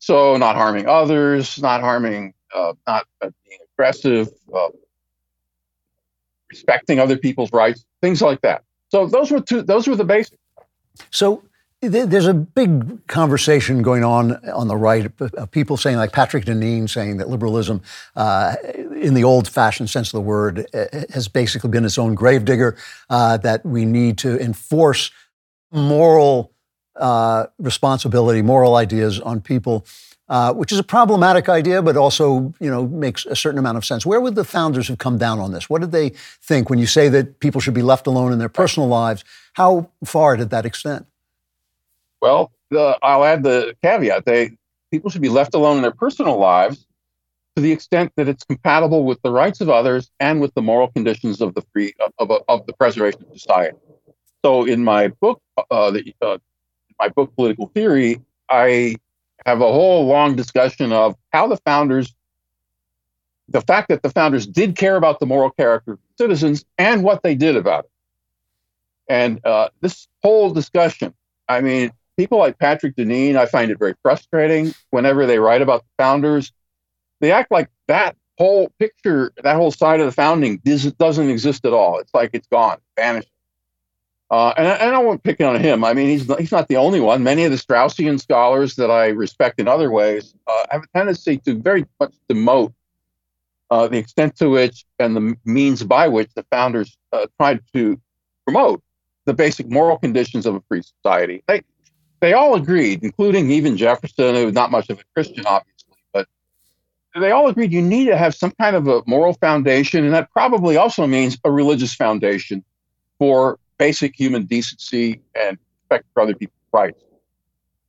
So 0.00 0.36
not 0.36 0.54
harming 0.56 0.86
others, 0.86 1.60
not 1.62 1.80
harming, 1.80 2.34
uh, 2.54 2.74
not 2.86 3.06
uh, 3.22 3.30
being 3.46 3.58
aggressive, 3.74 4.28
uh, 4.54 4.68
respecting 6.50 6.98
other 6.98 7.16
people's 7.16 7.52
rights, 7.52 7.84
things 8.02 8.22
like 8.22 8.40
that. 8.42 8.64
So 8.90 9.06
those 9.06 9.30
were 9.30 9.40
two. 9.40 9.62
Those 9.62 9.86
were 9.86 9.96
the 9.96 10.04
basics. 10.04 10.38
So 11.10 11.42
there's 11.80 12.26
a 12.26 12.34
big 12.34 13.06
conversation 13.06 13.82
going 13.82 14.02
on 14.02 14.36
on 14.50 14.66
the 14.66 14.76
right 14.76 15.10
of 15.20 15.50
people 15.52 15.76
saying, 15.76 15.96
like 15.96 16.10
Patrick 16.12 16.44
Deneen 16.44 16.88
saying 16.90 17.18
that 17.18 17.28
liberalism, 17.28 17.82
uh, 18.16 18.56
in 18.96 19.14
the 19.14 19.22
old 19.24 19.46
fashioned 19.48 19.88
sense 19.90 20.08
of 20.08 20.12
the 20.12 20.20
word, 20.22 20.66
uh, 20.74 20.84
has 21.10 21.28
basically 21.28 21.70
been 21.70 21.84
its 21.84 21.96
own 21.98 22.14
gravedigger, 22.14 22.76
uh, 23.10 23.36
that 23.36 23.64
we 23.64 23.84
need 23.84 24.16
to 24.18 24.40
enforce 24.40 25.10
moral 25.70 26.52
uh, 26.96 27.46
responsibility, 27.58 28.42
moral 28.42 28.74
ideas 28.74 29.20
on 29.20 29.40
people 29.40 29.86
uh, 30.28 30.52
which 30.52 30.70
is 30.72 30.78
a 30.78 30.82
problematic 30.84 31.48
idea, 31.48 31.82
but 31.82 31.96
also 31.96 32.52
you 32.60 32.70
know 32.70 32.86
makes 32.88 33.24
a 33.26 33.36
certain 33.36 33.58
amount 33.58 33.78
of 33.78 33.84
sense. 33.84 34.04
Where 34.04 34.20
would 34.20 34.34
the 34.34 34.44
founders 34.44 34.88
have 34.88 34.98
come 34.98 35.18
down 35.18 35.38
on 35.38 35.52
this? 35.52 35.70
What 35.70 35.80
did 35.80 35.92
they 35.92 36.10
think 36.42 36.68
when 36.70 36.78
you 36.78 36.86
say 36.86 37.08
that 37.08 37.40
people 37.40 37.60
should 37.60 37.74
be 37.74 37.82
left 37.82 38.06
alone 38.06 38.32
in 38.32 38.38
their 38.38 38.48
personal 38.48 38.88
lives? 38.88 39.24
How 39.54 39.88
far 40.04 40.36
did 40.36 40.50
that 40.50 40.66
extend? 40.66 41.06
Well, 42.20 42.52
the, 42.70 42.98
I'll 43.02 43.24
add 43.24 43.42
the 43.42 43.74
caveat: 43.82 44.26
they 44.26 44.52
people 44.90 45.10
should 45.10 45.22
be 45.22 45.28
left 45.30 45.54
alone 45.54 45.76
in 45.76 45.82
their 45.82 45.92
personal 45.92 46.36
lives 46.38 46.86
to 47.56 47.62
the 47.62 47.72
extent 47.72 48.12
that 48.16 48.28
it's 48.28 48.44
compatible 48.44 49.04
with 49.04 49.20
the 49.22 49.30
rights 49.30 49.60
of 49.60 49.68
others 49.70 50.10
and 50.20 50.40
with 50.40 50.54
the 50.54 50.62
moral 50.62 50.88
conditions 50.88 51.40
of 51.40 51.54
the 51.54 51.62
free 51.72 51.92
of, 52.04 52.12
of, 52.30 52.42
of 52.48 52.66
the 52.66 52.72
preservation 52.74 53.22
of 53.22 53.32
society. 53.40 53.76
So, 54.44 54.66
in 54.66 54.84
my 54.84 55.08
book, 55.08 55.40
uh, 55.56 55.62
uh 55.70 55.90
the, 55.90 56.14
uh, 56.20 56.36
my 57.00 57.08
book, 57.08 57.34
Political 57.36 57.68
Theory, 57.74 58.20
I 58.50 58.96
have 59.46 59.60
a 59.60 59.72
whole 59.72 60.06
long 60.06 60.36
discussion 60.36 60.92
of 60.92 61.16
how 61.32 61.46
the 61.46 61.56
founders, 61.58 62.14
the 63.48 63.60
fact 63.60 63.88
that 63.88 64.02
the 64.02 64.10
founders 64.10 64.46
did 64.46 64.76
care 64.76 64.96
about 64.96 65.20
the 65.20 65.26
moral 65.26 65.50
character 65.50 65.92
of 65.92 65.98
citizens 66.16 66.64
and 66.76 67.02
what 67.02 67.22
they 67.22 67.34
did 67.34 67.56
about 67.56 67.84
it. 67.84 67.90
And 69.10 69.44
uh, 69.46 69.70
this 69.80 70.06
whole 70.22 70.50
discussion, 70.50 71.14
I 71.48 71.60
mean, 71.60 71.90
people 72.16 72.38
like 72.38 72.58
Patrick 72.58 72.94
Deneen, 72.96 73.36
I 73.36 73.46
find 73.46 73.70
it 73.70 73.78
very 73.78 73.94
frustrating 74.02 74.74
whenever 74.90 75.24
they 75.24 75.38
write 75.38 75.62
about 75.62 75.82
the 75.82 76.02
founders. 76.02 76.52
They 77.20 77.32
act 77.32 77.50
like 77.50 77.70
that 77.86 78.16
whole 78.36 78.68
picture, 78.78 79.32
that 79.42 79.56
whole 79.56 79.70
side 79.70 80.00
of 80.00 80.06
the 80.06 80.12
founding 80.12 80.58
doesn't 80.98 81.30
exist 81.30 81.64
at 81.64 81.72
all. 81.72 81.98
It's 82.00 82.12
like 82.12 82.30
it's 82.34 82.46
gone, 82.48 82.78
vanished. 82.96 83.30
Uh, 84.30 84.52
and, 84.58 84.68
I, 84.68 84.74
I 84.94 84.98
won't 84.98 85.22
pick 85.22 85.40
on 85.40 85.58
him. 85.58 85.84
I 85.84 85.94
mean, 85.94 86.08
he's 86.08 86.28
not, 86.28 86.38
he's 86.38 86.52
not 86.52 86.68
the 86.68 86.76
only 86.76 87.00
one. 87.00 87.22
Many 87.22 87.44
of 87.44 87.50
the 87.50 87.56
Straussian 87.56 88.20
scholars 88.20 88.76
that 88.76 88.90
I 88.90 89.08
respect 89.08 89.58
in 89.58 89.68
other 89.68 89.90
ways 89.90 90.34
uh, 90.46 90.64
have 90.70 90.82
a 90.82 90.86
tendency 90.98 91.38
to 91.38 91.58
very 91.58 91.86
much 91.98 92.12
demote 92.28 92.74
uh, 93.70 93.88
the 93.88 93.96
extent 93.96 94.36
to 94.36 94.48
which 94.50 94.84
and 94.98 95.16
the 95.16 95.34
means 95.46 95.82
by 95.82 96.08
which 96.08 96.30
the 96.34 96.42
founders 96.50 96.96
uh, 97.12 97.26
tried 97.38 97.60
to 97.72 97.98
promote 98.44 98.82
the 99.24 99.32
basic 99.32 99.70
moral 99.70 99.96
conditions 99.96 100.44
of 100.44 100.54
a 100.54 100.60
free 100.68 100.82
society. 100.82 101.42
They 101.48 101.62
they 102.20 102.32
all 102.32 102.54
agreed, 102.54 103.04
including 103.04 103.50
even 103.52 103.76
Jefferson, 103.76 104.34
who 104.34 104.46
was 104.46 104.54
not 104.54 104.70
much 104.72 104.90
of 104.90 104.98
a 104.98 105.02
Christian, 105.14 105.46
obviously, 105.46 105.94
but 106.12 106.26
they 107.18 107.30
all 107.30 107.46
agreed 107.46 107.70
you 107.72 107.80
need 107.82 108.06
to 108.06 108.16
have 108.16 108.34
some 108.34 108.50
kind 108.60 108.74
of 108.74 108.88
a 108.88 109.02
moral 109.06 109.34
foundation, 109.34 110.04
and 110.04 110.12
that 110.14 110.30
probably 110.32 110.76
also 110.76 111.06
means 111.06 111.38
a 111.44 111.50
religious 111.50 111.94
foundation 111.94 112.64
for 113.20 113.58
basic 113.78 114.14
human 114.18 114.44
decency 114.44 115.22
and 115.34 115.56
respect 115.84 116.06
for 116.12 116.22
other 116.22 116.34
people's 116.34 116.58
rights, 116.72 117.02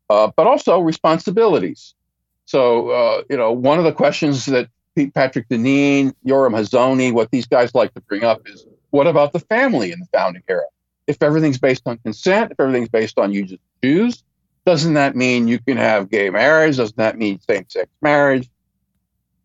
uh, 0.10 0.32
but 0.36 0.48
also 0.48 0.80
responsibilities. 0.80 1.96
So, 2.46 2.90
uh, 2.90 3.24
you 3.30 3.38
know, 3.38 3.52
one 3.52 3.78
of 3.80 3.84
the 3.84 3.92
questions 3.92 4.46
that 4.46 4.70
Pete 4.96 5.14
Patrick 5.14 5.50
Deneen, 5.50 6.14
Yoram 6.26 6.56
Hazony, 6.58 7.12
what 7.12 7.30
these 7.32 7.46
guys 7.46 7.76
like 7.76 7.94
to 7.96 8.02
bring 8.02 8.24
up 8.24 8.42
is 8.48 8.66
what 8.92 9.08
about 9.08 9.34
the 9.34 9.40
family 9.40 9.92
in 9.92 10.00
the 10.00 10.08
founding 10.14 10.44
era? 10.48 10.64
If 11.08 11.22
everything's 11.22 11.60
based 11.60 11.84
on 11.86 11.98
consent, 12.00 12.52
if 12.52 12.60
everything's 12.60 12.90
based 12.90 13.20
on 13.20 13.34
you 13.34 13.46
just 13.46 13.62
choose, 13.84 14.24
doesn't 14.66 14.94
that 14.94 15.16
mean 15.16 15.48
you 15.48 15.60
can 15.60 15.78
have 15.78 16.10
gay 16.10 16.30
marriage? 16.30 16.78
Doesn't 16.78 16.98
that 16.98 17.18
mean 17.18 17.40
same 17.40 17.66
sex 17.68 17.90
marriage? 18.02 18.50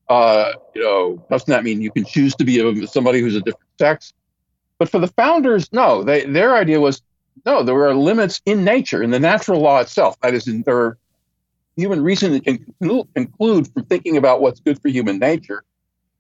Uh, 0.09 0.53
you 0.75 0.83
know, 0.83 1.27
doesn't 1.31 1.51
that 1.51 1.65
mean 1.65 1.81
you 1.81 1.91
can 1.91 2.05
choose 2.05 2.35
to 2.37 2.45
be 2.45 2.87
somebody 2.87 3.21
who's 3.21 3.35
a 3.37 3.41
different 3.41 3.65
sex? 3.79 4.13
But 4.85 4.91
for 4.91 4.99
the 4.99 5.13
founders, 5.15 5.73
no, 5.73 6.03
they, 6.03 6.27
their 6.27 6.55
idea 6.55 6.79
was 6.79 7.01
no, 7.47 7.63
there 7.63 7.75
are 7.89 7.95
limits 7.95 8.43
in 8.45 8.65
nature, 8.65 9.03
in 9.03 9.13
the 9.13 9.19
natural 9.19 9.63
law 9.63 9.81
itself. 9.81 10.21
That 10.21 10.35
is, 10.35 10.47
in, 10.47 10.61
there 10.63 10.77
are 10.79 10.99
human 11.75 12.03
reason 12.03 12.39
can 12.41 12.67
conclude 13.15 13.67
from 13.73 13.85
thinking 13.87 14.19
about 14.19 14.43
what's 14.43 14.61
good 14.61 14.79
for 14.83 14.91
human 14.91 15.19
nature 15.19 15.65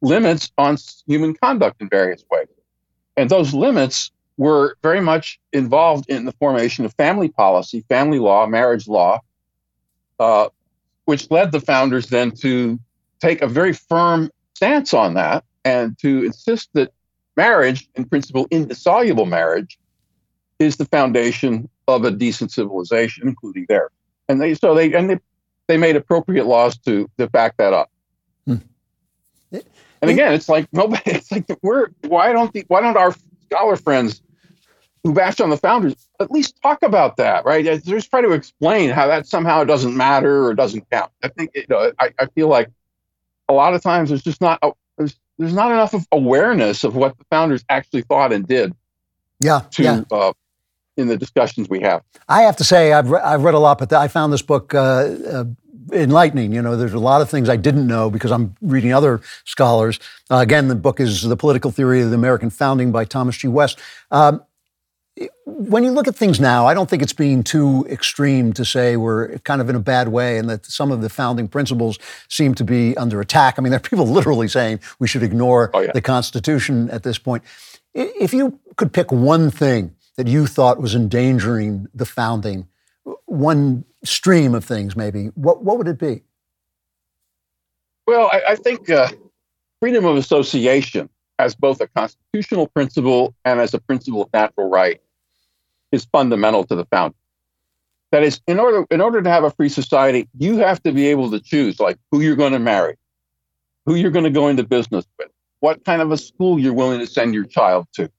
limits 0.01 0.51
on 0.57 0.79
human 1.07 1.35
conduct 1.35 1.83
in 1.83 1.91
various 1.91 2.25
ways. 2.31 2.49
And 3.19 3.29
those 3.29 3.53
limits 3.53 4.11
were 4.39 4.79
very 4.83 5.03
much 5.03 5.39
involved 5.53 6.09
in 6.09 6.25
the 6.25 6.33
formation 6.33 6.87
of 6.87 6.95
family 6.95 7.29
policy, 7.29 7.85
family 7.91 8.19
law, 8.19 8.47
marriage 8.47 8.89
law, 8.89 9.21
uh, 10.19 10.49
which 11.05 11.31
led 11.31 11.53
the 11.53 11.61
founders 11.61 12.07
then 12.09 12.31
to 12.37 12.79
take 13.21 13.43
a 13.43 13.47
very 13.47 13.75
firm 13.75 14.31
stance 14.55 14.95
on 14.95 15.12
that 15.15 15.45
and 15.67 15.99
to 15.99 16.25
insist 16.25 16.71
that 16.73 16.93
marriage, 17.37 17.89
in 17.95 18.05
principle, 18.05 18.47
indissoluble 18.51 19.26
marriage, 19.26 19.78
is 20.59 20.76
the 20.76 20.85
foundation 20.87 21.68
of 21.89 22.05
a 22.05 22.11
decent 22.11 22.53
civilization, 22.53 23.28
including 23.28 23.66
theirs. 23.68 23.91
And 24.28 24.41
they 24.41 24.55
so 24.55 24.74
they 24.74 24.93
and 24.95 25.11
they, 25.11 25.18
they 25.66 25.76
made 25.76 25.97
appropriate 25.97 26.47
laws 26.47 26.78
to 26.78 27.11
to 27.18 27.28
back 27.28 27.57
that 27.59 27.72
up. 27.72 27.91
Hmm. 28.47 28.57
And 29.53 30.11
again, 30.11 30.32
it's 30.32 30.49
like 30.49 30.68
nobody. 30.72 31.03
It's 31.11 31.30
like 31.32 31.45
we're 31.62 31.89
why 32.03 32.32
don't 32.32 32.53
the, 32.53 32.64
why 32.68 32.80
don't 32.80 32.97
our 32.97 33.14
scholar 33.47 33.76
friends 33.76 34.22
who 35.03 35.12
bash 35.12 35.39
on 35.41 35.51
the 35.51 35.57
founders 35.59 35.95
at 36.18 36.30
least 36.30 36.57
talk 36.62 36.82
about 36.82 37.18
that, 37.18 37.45
right? 37.45 37.66
Just 37.85 38.09
try 38.09 38.22
to 38.22 38.30
explain 38.32 38.89
how 38.89 39.07
that 39.09 39.26
somehow 39.26 39.64
doesn't 39.64 39.95
matter 39.95 40.47
or 40.47 40.55
doesn't 40.55 40.89
count. 40.91 41.11
I 41.22 41.28
think 41.28 41.51
you 41.55 41.64
know, 41.68 41.93
I, 41.99 42.14
I 42.18 42.26
feel 42.26 42.49
like 42.49 42.70
a 43.49 43.53
lot 43.53 43.74
of 43.74 43.82
times 43.82 44.11
it's 44.11 44.22
just 44.22 44.41
not 44.41 44.59
there's 45.39 45.53
not 45.55 45.70
enough 45.70 45.95
of 45.95 46.07
awareness 46.12 46.85
of 46.85 46.95
what 46.97 47.16
the 47.18 47.24
founders 47.30 47.64
actually 47.68 48.03
thought 48.03 48.32
and 48.32 48.47
did. 48.47 48.72
Yeah. 49.41 49.61
To 49.72 49.82
yeah. 49.82 50.03
Uh, 50.11 50.32
in 50.97 51.09
the 51.09 51.16
discussions 51.16 51.68
we 51.68 51.80
have. 51.80 52.03
I 52.28 52.43
have 52.43 52.57
to 52.57 52.62
say 52.64 52.93
I've 52.93 53.11
re- 53.11 53.20
I've 53.20 53.43
read 53.43 53.55
a 53.55 53.59
lot, 53.59 53.78
but 53.78 53.89
th- 53.89 53.99
I 53.99 54.07
found 54.07 54.32
this 54.32 54.43
book. 54.43 54.74
Uh, 54.74 54.78
uh, 55.26 55.45
enlightening. 55.93 56.51
You 56.51 56.62
know, 56.62 56.78
there's 56.78 56.95
a 56.95 56.99
lot 56.99 57.20
of 57.20 57.28
things 57.28 57.51
I 57.51 57.57
didn't 57.57 57.87
know 57.87 58.09
because 58.09 58.32
I'm 58.32 58.57
reading 58.62 58.95
other 58.95 59.20
scholars. 59.45 60.01
Uh, 60.30 60.39
again, 60.39 60.68
the 60.68 60.74
book 60.74 60.99
is 60.99 61.20
The 61.22 61.37
Political 61.37 61.72
Theory 61.72 62.01
of 62.01 62.09
the 62.09 62.16
American 62.16 62.49
Founding 62.49 62.91
by 62.91 63.05
Thomas 63.05 63.37
G. 63.37 63.49
West. 63.49 63.78
Um, 64.11 64.43
when 65.47 65.85
you 65.85 65.93
look 65.93 66.09
at 66.09 66.17
things 66.17 66.41
now, 66.41 66.67
I 66.67 66.75
don't 66.75 66.91
think 66.91 67.03
it's 67.03 67.12
being 67.12 67.45
too 67.45 67.87
extreme 67.89 68.53
to 68.55 68.65
say 68.65 68.97
we're 68.97 69.39
kind 69.39 69.61
of 69.61 69.69
in 69.71 69.77
a 69.77 69.81
bad 69.81 70.09
way 70.09 70.39
and 70.39 70.49
that 70.51 70.67
some 70.67 70.91
of 70.91 71.03
the 71.03 71.09
founding 71.09 71.47
principles 71.47 71.99
seem 72.29 72.55
to 72.57 72.65
be 72.65 72.97
under 72.97 73.21
attack. 73.21 73.55
I 73.57 73.62
mean, 73.62 73.71
there 73.71 73.79
are 73.79 73.83
people 73.89 74.07
literally 74.07 74.49
saying 74.49 74.81
we 74.99 75.07
should 75.07 75.23
ignore 75.23 75.71
oh, 75.75 75.81
yeah. 75.81 75.93
the 75.93 76.01
Constitution 76.01 76.91
at 76.91 77.05
this 77.05 77.19
point. 77.19 77.45
If 77.95 78.35
you 78.35 78.59
could 78.77 78.93
pick 78.93 79.12
one 79.12 79.51
thing 79.51 79.95
that 80.17 80.27
you 80.27 80.47
thought 80.47 80.81
was 80.81 80.95
endangering 80.95 81.87
the 81.95 82.07
founding, 82.07 82.67
one 83.27 83.85
stream 84.05 84.55
of 84.55 84.65
things 84.65 84.97
maybe, 84.97 85.27
what, 85.35 85.62
what 85.62 85.79
would 85.79 85.87
it 85.89 85.99
be? 85.99 86.23
Well, 88.07 88.29
I, 88.33 88.43
I 88.51 88.55
think 88.57 88.91
uh, 88.91 89.09
freedom 89.81 90.05
of 90.05 90.17
association 90.17 91.09
as 91.39 91.55
both 91.55 91.81
a 91.81 91.87
constitutional 91.89 92.67
principle 92.69 93.35
and 93.45 93.61
as 93.61 93.75
a 93.75 93.79
principle 93.79 94.23
of 94.23 94.29
natural 94.33 94.69
right 94.69 95.01
is 95.95 96.05
fundamental 96.12 96.64
to 96.64 96.74
the 96.74 96.84
founding. 96.86 97.14
That 98.12 98.22
is, 98.22 98.40
in 98.47 98.61
order 98.61 98.84
in 98.90 99.01
order 99.01 99.22
to 99.22 99.30
have 99.30 99.45
a 99.45 99.51
free 99.51 99.68
society, 99.70 100.28
you 100.38 100.59
have 100.59 100.82
to 100.82 100.92
be 100.92 101.09
able 101.09 101.30
to 101.30 101.40
choose 101.40 101.80
like 101.80 101.99
who 102.11 102.20
you're 102.20 102.36
going 102.36 102.53
to 102.53 102.59
marry, 102.59 102.97
who 103.86 103.95
you're 103.95 104.11
going 104.11 104.24
to 104.26 104.30
go 104.30 104.49
into 104.49 104.62
business 104.62 105.07
with, 105.18 105.30
what 105.61 105.84
kind 105.84 106.03
of 106.03 106.12
a 106.12 106.18
school 106.18 106.59
you're 106.59 106.74
willing 106.74 107.01
to 107.01 107.07
send 107.07 107.34
your 107.34 107.45
child 107.47 107.86
to, 107.95 108.11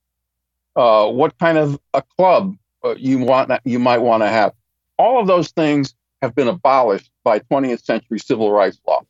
uh, 0.74 1.08
what 1.08 1.38
kind 1.38 1.56
of 1.56 1.78
a 1.94 2.02
club 2.02 2.56
uh, 2.84 2.94
you 2.96 3.18
want 3.20 3.50
you 3.64 3.78
might 3.78 3.98
want 3.98 4.22
to 4.22 4.28
have. 4.28 4.52
All 4.98 5.18
of 5.20 5.26
those 5.28 5.50
things 5.52 5.94
have 6.20 6.34
been 6.34 6.48
abolished 6.48 7.10
by 7.24 7.38
20th 7.38 7.82
century 7.84 8.18
civil 8.18 8.52
rights 8.52 8.78
law. 8.86 9.00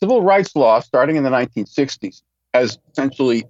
Civil 0.00 0.22
rights 0.22 0.56
law, 0.56 0.80
starting 0.80 1.14
in 1.16 1.22
the 1.22 1.30
1960s, 1.30 2.22
has 2.52 2.78
essentially 2.90 3.44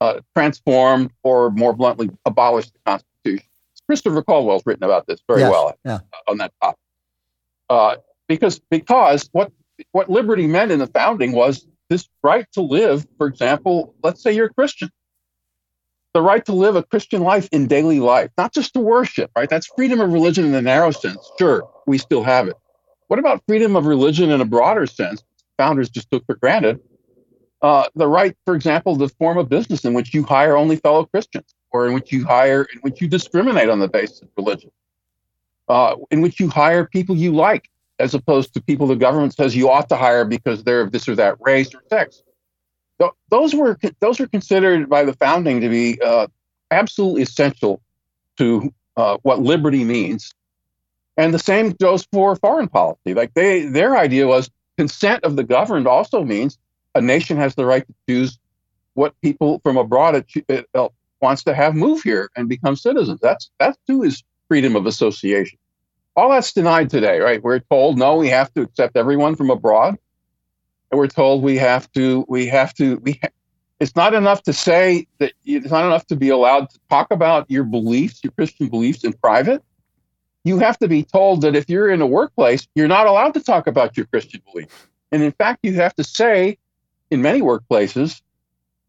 uh, 0.00 0.20
transformed 0.36 1.10
or 1.24 1.50
more 1.50 1.72
bluntly 1.72 2.10
abolished 2.24 2.72
the 2.74 2.78
Constitution. 2.86 3.46
Christopher 3.86 4.22
Caldwell's 4.22 4.62
written 4.66 4.84
about 4.84 5.06
this 5.06 5.20
very 5.28 5.40
yes, 5.40 5.50
well 5.50 5.74
yeah. 5.84 5.98
on 6.28 6.38
that 6.38 6.52
topic. 6.60 6.78
Uh, 7.70 7.96
because 8.28 8.60
because 8.70 9.28
what 9.32 9.52
what 9.92 10.10
liberty 10.10 10.46
meant 10.46 10.70
in 10.72 10.78
the 10.78 10.86
founding 10.86 11.32
was 11.32 11.66
this 11.90 12.08
right 12.22 12.46
to 12.52 12.62
live. 12.62 13.06
For 13.18 13.26
example, 13.26 13.94
let's 14.02 14.22
say 14.22 14.32
you're 14.32 14.46
a 14.46 14.54
Christian, 14.54 14.88
the 16.14 16.22
right 16.22 16.44
to 16.46 16.52
live 16.52 16.76
a 16.76 16.82
Christian 16.82 17.22
life 17.22 17.48
in 17.52 17.66
daily 17.66 18.00
life, 18.00 18.30
not 18.38 18.52
just 18.54 18.74
to 18.74 18.80
worship. 18.80 19.30
Right, 19.36 19.48
that's 19.48 19.66
freedom 19.76 20.00
of 20.00 20.12
religion 20.12 20.44
in 20.44 20.52
the 20.52 20.62
narrow 20.62 20.90
sense. 20.90 21.30
Sure, 21.38 21.68
we 21.86 21.98
still 21.98 22.22
have 22.22 22.48
it. 22.48 22.56
What 23.08 23.18
about 23.18 23.42
freedom 23.46 23.76
of 23.76 23.86
religion 23.86 24.30
in 24.30 24.40
a 24.40 24.44
broader 24.44 24.86
sense? 24.86 25.22
Founders 25.58 25.88
just 25.88 26.10
took 26.10 26.26
for 26.26 26.34
granted. 26.34 26.80
Uh, 27.62 27.88
the 27.94 28.06
right, 28.06 28.36
for 28.44 28.54
example, 28.54 28.98
to 28.98 29.08
form 29.08 29.38
a 29.38 29.44
business 29.44 29.84
in 29.84 29.94
which 29.94 30.12
you 30.12 30.24
hire 30.24 30.56
only 30.56 30.76
fellow 30.76 31.04
Christians 31.06 31.54
or 31.76 31.86
in 31.86 31.92
which 31.92 32.10
you 32.10 32.24
hire, 32.24 32.66
in 32.72 32.78
which 32.80 33.00
you 33.02 33.08
discriminate 33.08 33.68
on 33.68 33.78
the 33.80 33.88
basis 33.88 34.22
of 34.22 34.28
religion, 34.36 34.70
uh, 35.68 35.94
in 36.10 36.20
which 36.22 36.40
you 36.40 36.48
hire 36.48 36.86
people 36.86 37.14
you 37.14 37.32
like 37.32 37.68
as 37.98 38.14
opposed 38.14 38.54
to 38.54 38.62
people 38.62 38.86
the 38.86 38.96
government 38.96 39.34
says 39.34 39.54
you 39.56 39.70
ought 39.70 39.88
to 39.88 39.96
hire 39.96 40.24
because 40.24 40.64
they're 40.64 40.82
of 40.82 40.92
this 40.92 41.08
or 41.08 41.14
that 41.14 41.36
race 41.40 41.74
or 41.74 41.82
sex. 41.88 42.22
Those 43.30 43.54
were 43.54 43.78
those 44.00 44.18
were 44.18 44.26
considered 44.26 44.88
by 44.88 45.04
the 45.04 45.12
founding 45.12 45.60
to 45.60 45.68
be 45.68 46.00
uh, 46.00 46.28
absolutely 46.70 47.22
essential 47.22 47.82
to 48.38 48.72
uh, 48.96 49.18
what 49.22 49.40
liberty 49.40 49.84
means, 49.84 50.32
and 51.18 51.34
the 51.34 51.38
same 51.38 51.72
goes 51.72 52.06
for 52.10 52.36
foreign 52.36 52.68
policy. 52.68 53.12
Like 53.12 53.34
they, 53.34 53.66
their 53.66 53.98
idea 53.98 54.26
was 54.26 54.50
consent 54.78 55.24
of 55.24 55.36
the 55.36 55.44
governed 55.44 55.86
also 55.86 56.24
means 56.24 56.56
a 56.94 57.00
nation 57.02 57.36
has 57.36 57.54
the 57.54 57.66
right 57.66 57.86
to 57.86 57.94
choose 58.08 58.38
what 58.94 59.14
people 59.20 59.58
from 59.62 59.76
abroad 59.76 60.24
uh, 60.74 60.88
wants 61.20 61.42
to 61.44 61.54
have 61.54 61.74
move 61.74 62.02
here 62.02 62.30
and 62.36 62.48
become 62.48 62.76
citizens. 62.76 63.20
That's 63.20 63.50
that 63.58 63.76
too 63.86 64.02
is 64.02 64.22
freedom 64.48 64.76
of 64.76 64.86
association. 64.86 65.58
All 66.14 66.30
that's 66.30 66.52
denied 66.52 66.88
today, 66.90 67.20
right? 67.20 67.42
We're 67.42 67.58
told 67.60 67.98
no, 67.98 68.16
we 68.16 68.28
have 68.28 68.52
to 68.54 68.62
accept 68.62 68.96
everyone 68.96 69.36
from 69.36 69.50
abroad, 69.50 69.96
and 70.90 70.98
we're 70.98 71.08
told 71.08 71.42
we 71.42 71.56
have 71.58 71.90
to 71.92 72.24
we 72.28 72.46
have 72.46 72.74
to 72.74 72.96
we. 72.98 73.18
Ha- 73.22 73.28
it's 73.78 73.94
not 73.94 74.14
enough 74.14 74.42
to 74.44 74.54
say 74.54 75.06
that 75.18 75.34
it's 75.44 75.70
not 75.70 75.84
enough 75.84 76.06
to 76.06 76.16
be 76.16 76.30
allowed 76.30 76.70
to 76.70 76.78
talk 76.88 77.08
about 77.10 77.44
your 77.50 77.62
beliefs, 77.62 78.20
your 78.24 78.30
Christian 78.30 78.68
beliefs 78.68 79.04
in 79.04 79.12
private. 79.12 79.62
You 80.44 80.58
have 80.58 80.78
to 80.78 80.88
be 80.88 81.02
told 81.02 81.42
that 81.42 81.54
if 81.54 81.68
you're 81.68 81.90
in 81.90 82.00
a 82.00 82.06
workplace, 82.06 82.66
you're 82.74 82.88
not 82.88 83.06
allowed 83.06 83.34
to 83.34 83.40
talk 83.40 83.66
about 83.66 83.94
your 83.94 84.06
Christian 84.06 84.40
beliefs. 84.50 84.72
And 85.12 85.22
in 85.22 85.32
fact, 85.32 85.58
you 85.62 85.74
have 85.74 85.94
to 85.96 86.04
say 86.04 86.56
in 87.10 87.20
many 87.20 87.42
workplaces 87.42 88.22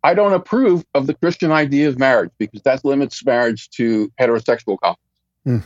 I 0.08 0.14
don't 0.14 0.32
approve 0.32 0.86
of 0.94 1.06
the 1.06 1.14
Christian 1.14 1.52
idea 1.52 1.90
of 1.90 2.00
marriage 2.00 2.32
because 2.38 2.62
that 2.62 2.86
limits 2.86 3.26
marriage 3.26 3.70
to 3.72 4.10
heterosexual 4.18 4.80
couples. 4.80 5.00
Mm. 5.46 5.64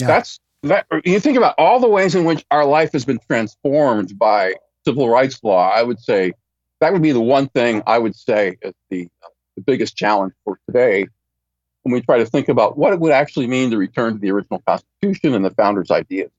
Yeah. 0.00 0.06
That's 0.08 0.40
that. 0.64 0.84
You 1.04 1.20
think 1.20 1.38
about 1.38 1.54
all 1.56 1.78
the 1.78 1.88
ways 1.88 2.16
in 2.16 2.24
which 2.24 2.44
our 2.50 2.64
life 2.66 2.90
has 2.92 3.04
been 3.04 3.20
transformed 3.28 4.18
by 4.18 4.54
civil 4.84 5.08
rights 5.08 5.38
law. 5.44 5.70
I 5.72 5.84
would 5.84 6.00
say 6.00 6.32
that 6.80 6.92
would 6.92 7.02
be 7.02 7.12
the 7.12 7.20
one 7.20 7.48
thing 7.50 7.84
I 7.86 8.00
would 8.00 8.16
say 8.16 8.56
is 8.62 8.74
the, 8.90 9.06
the 9.54 9.62
biggest 9.62 9.94
challenge 9.96 10.32
for 10.42 10.58
today 10.66 11.06
when 11.84 11.92
we 11.94 12.00
try 12.00 12.18
to 12.18 12.26
think 12.26 12.48
about 12.48 12.76
what 12.76 12.92
it 12.92 12.98
would 12.98 13.12
actually 13.12 13.46
mean 13.46 13.70
to 13.70 13.78
return 13.78 14.14
to 14.14 14.18
the 14.18 14.32
original 14.32 14.58
Constitution 14.66 15.34
and 15.34 15.44
the 15.44 15.50
founders' 15.50 15.92
ideas. 15.92 16.32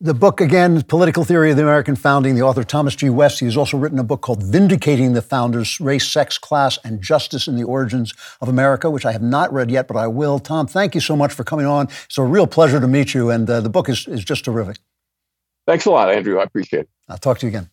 The 0.00 0.14
book, 0.14 0.40
again, 0.40 0.82
Political 0.82 1.24
Theory 1.24 1.52
of 1.52 1.56
the 1.56 1.62
American 1.62 1.94
Founding, 1.96 2.34
the 2.34 2.42
author 2.42 2.64
Thomas 2.64 2.96
G. 2.96 3.08
West. 3.08 3.38
He 3.38 3.46
has 3.46 3.56
also 3.56 3.76
written 3.76 3.98
a 4.00 4.02
book 4.04 4.20
called 4.20 4.42
Vindicating 4.42 5.12
the 5.12 5.22
Founders 5.22 5.80
Race, 5.80 6.08
Sex, 6.08 6.38
Class, 6.38 6.78
and 6.84 7.00
Justice 7.00 7.46
in 7.46 7.54
the 7.56 7.62
Origins 7.64 8.12
of 8.40 8.48
America, 8.48 8.90
which 8.90 9.06
I 9.06 9.12
have 9.12 9.22
not 9.22 9.52
read 9.52 9.70
yet, 9.70 9.86
but 9.86 9.96
I 9.96 10.08
will. 10.08 10.38
Tom, 10.40 10.66
thank 10.66 10.94
you 10.94 11.00
so 11.00 11.14
much 11.14 11.32
for 11.32 11.44
coming 11.44 11.66
on. 11.66 11.88
It's 12.06 12.18
a 12.18 12.22
real 12.24 12.46
pleasure 12.48 12.80
to 12.80 12.88
meet 12.88 13.14
you, 13.14 13.30
and 13.30 13.48
uh, 13.48 13.60
the 13.60 13.68
book 13.70 13.88
is, 13.88 14.08
is 14.08 14.24
just 14.24 14.44
terrific. 14.44 14.78
Thanks 15.68 15.86
a 15.86 15.90
lot, 15.90 16.10
Andrew. 16.10 16.40
I 16.40 16.44
appreciate 16.44 16.80
it. 16.80 16.88
I'll 17.08 17.18
talk 17.18 17.38
to 17.38 17.46
you 17.46 17.50
again. 17.50 17.70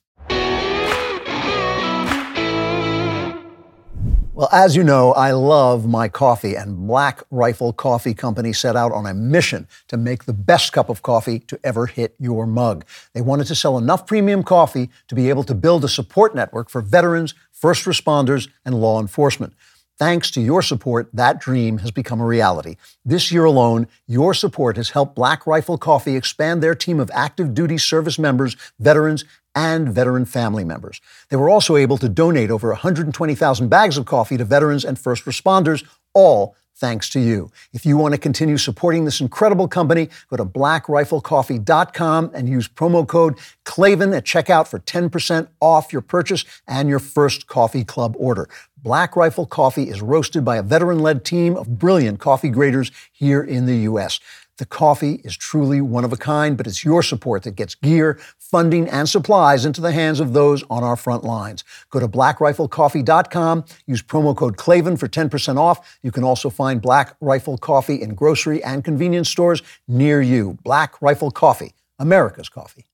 Well, 4.38 4.50
as 4.52 4.76
you 4.76 4.84
know, 4.84 5.14
I 5.14 5.32
love 5.32 5.88
my 5.88 6.08
coffee, 6.10 6.54
and 6.54 6.86
Black 6.86 7.24
Rifle 7.32 7.74
Coffee 7.74 8.14
Company 8.14 8.54
set 8.54 8.76
out 8.76 8.92
on 8.92 9.08
a 9.08 9.14
mission 9.16 9.68
to 9.88 9.98
make 9.98 10.26
the 10.26 10.32
best 10.34 10.72
cup 10.74 10.90
of 10.90 11.02
coffee 11.02 11.40
to 11.40 11.60
ever 11.64 11.88
hit 11.88 12.14
your 12.20 12.46
mug. 12.46 12.86
They 13.14 13.22
wanted 13.22 13.48
to 13.48 13.56
sell 13.56 13.80
enough 13.80 14.06
premium 14.06 14.44
coffee 14.44 14.92
to 15.08 15.16
be 15.16 15.30
able 15.30 15.44
to 15.46 15.56
build 15.56 15.84
a 15.86 15.88
support 15.88 16.36
network 16.36 16.70
for 16.70 16.82
veterans, 16.82 17.34
first 17.52 17.86
responders, 17.86 18.48
and 18.64 18.80
law 18.80 19.02
enforcement. 19.02 19.54
Thanks 19.98 20.30
to 20.30 20.40
your 20.40 20.62
support, 20.62 21.10
that 21.14 21.40
dream 21.42 21.80
has 21.80 21.90
become 21.90 22.22
a 22.22 22.26
reality. 22.28 22.76
This 23.04 23.32
year 23.32 23.46
alone, 23.46 23.88
your 24.06 24.36
support 24.36 24.78
has 24.78 24.92
helped 24.92 25.16
Black 25.16 25.48
Rifle 25.48 25.80
Coffee 25.80 26.16
expand 26.16 26.62
their 26.62 26.76
team 26.76 27.00
of 27.00 27.10
active 27.12 27.56
duty 27.56 27.80
service 27.80 28.20
members, 28.20 28.56
veterans, 28.80 29.26
and 29.58 29.90
veteran 29.92 30.24
family 30.24 30.64
members. 30.64 31.02
They 31.30 31.36
were 31.36 31.50
also 31.50 31.76
able 31.78 31.98
to 31.98 32.08
donate 32.08 32.52
over 32.52 32.68
120,000 32.70 33.68
bags 33.68 33.98
of 33.98 34.06
coffee 34.06 34.38
to 34.38 34.46
veterans 34.46 34.86
and 34.86 35.00
first 35.00 35.26
responders, 35.26 35.84
all 36.14 36.56
thanks 36.76 37.10
to 37.10 37.20
you. 37.20 37.50
If 37.74 37.84
you 37.88 37.98
want 37.98 38.14
to 38.14 38.20
continue 38.20 38.60
supporting 38.60 39.06
this 39.06 39.20
incredible 39.20 39.68
company, 39.68 40.10
go 40.30 40.38
to 40.38 40.46
blackriflecoffee.com 40.46 42.32
and 42.36 42.48
use 42.48 42.68
promo 42.68 43.06
code 43.08 43.40
KLAVAN 43.66 44.16
at 44.16 44.26
checkout 44.26 44.68
for 44.68 44.78
10% 44.78 45.48
off 45.60 45.92
your 45.92 46.04
purchase 46.04 46.46
and 46.68 46.88
your 46.88 47.00
first 47.00 47.48
coffee 47.48 47.84
club 47.84 48.16
order. 48.20 48.48
Black 48.78 49.16
Rifle 49.16 49.48
Coffee 49.48 49.90
is 49.90 50.04
roasted 50.04 50.46
by 50.46 50.58
a 50.58 50.62
veteran 50.62 51.00
led 51.00 51.26
team 51.26 51.58
of 51.58 51.80
brilliant 51.80 52.20
coffee 52.20 52.50
graders 52.50 52.92
here 53.12 53.42
in 53.42 53.66
the 53.66 53.78
U.S. 53.78 54.20
The 54.58 54.66
coffee 54.66 55.22
is 55.24 55.38
truly 55.38 55.82
one 55.82 56.04
of 56.04 56.12
a 56.12 56.18
kind, 56.18 56.58
but 56.58 56.66
it's 56.66 56.84
your 56.84 57.04
support 57.04 57.44
that 57.44 57.56
gets 57.56 57.76
gear, 57.76 58.20
funding, 58.40 58.88
and 58.90 59.08
supplies 59.08 59.66
into 59.66 59.82
the 59.82 59.92
hands 59.92 60.20
of 60.20 60.34
those 60.34 60.64
on 60.70 60.84
our 60.84 60.96
front 60.96 61.24
lines. 61.24 61.64
Go 61.92 62.00
to 62.00 62.08
blackriflecoffee.com, 62.08 63.66
use 63.86 64.02
promo 64.02 64.36
code 64.36 64.58
KLAVAN 64.58 64.98
for 64.98 65.08
10% 65.08 65.58
off. 65.58 66.00
You 66.02 66.12
can 66.12 66.24
also 66.24 66.50
find 66.50 66.82
Black 66.82 67.16
Rifle 67.22 67.58
Coffee 67.58 68.02
in 68.02 68.16
grocery 68.16 68.64
and 68.64 68.84
convenience 68.84 69.30
stores 69.30 69.62
near 69.88 70.22
you. 70.22 70.58
Black 70.64 71.00
Rifle 71.02 71.30
Coffee, 71.30 71.74
America's 72.00 72.50
coffee. 72.50 72.87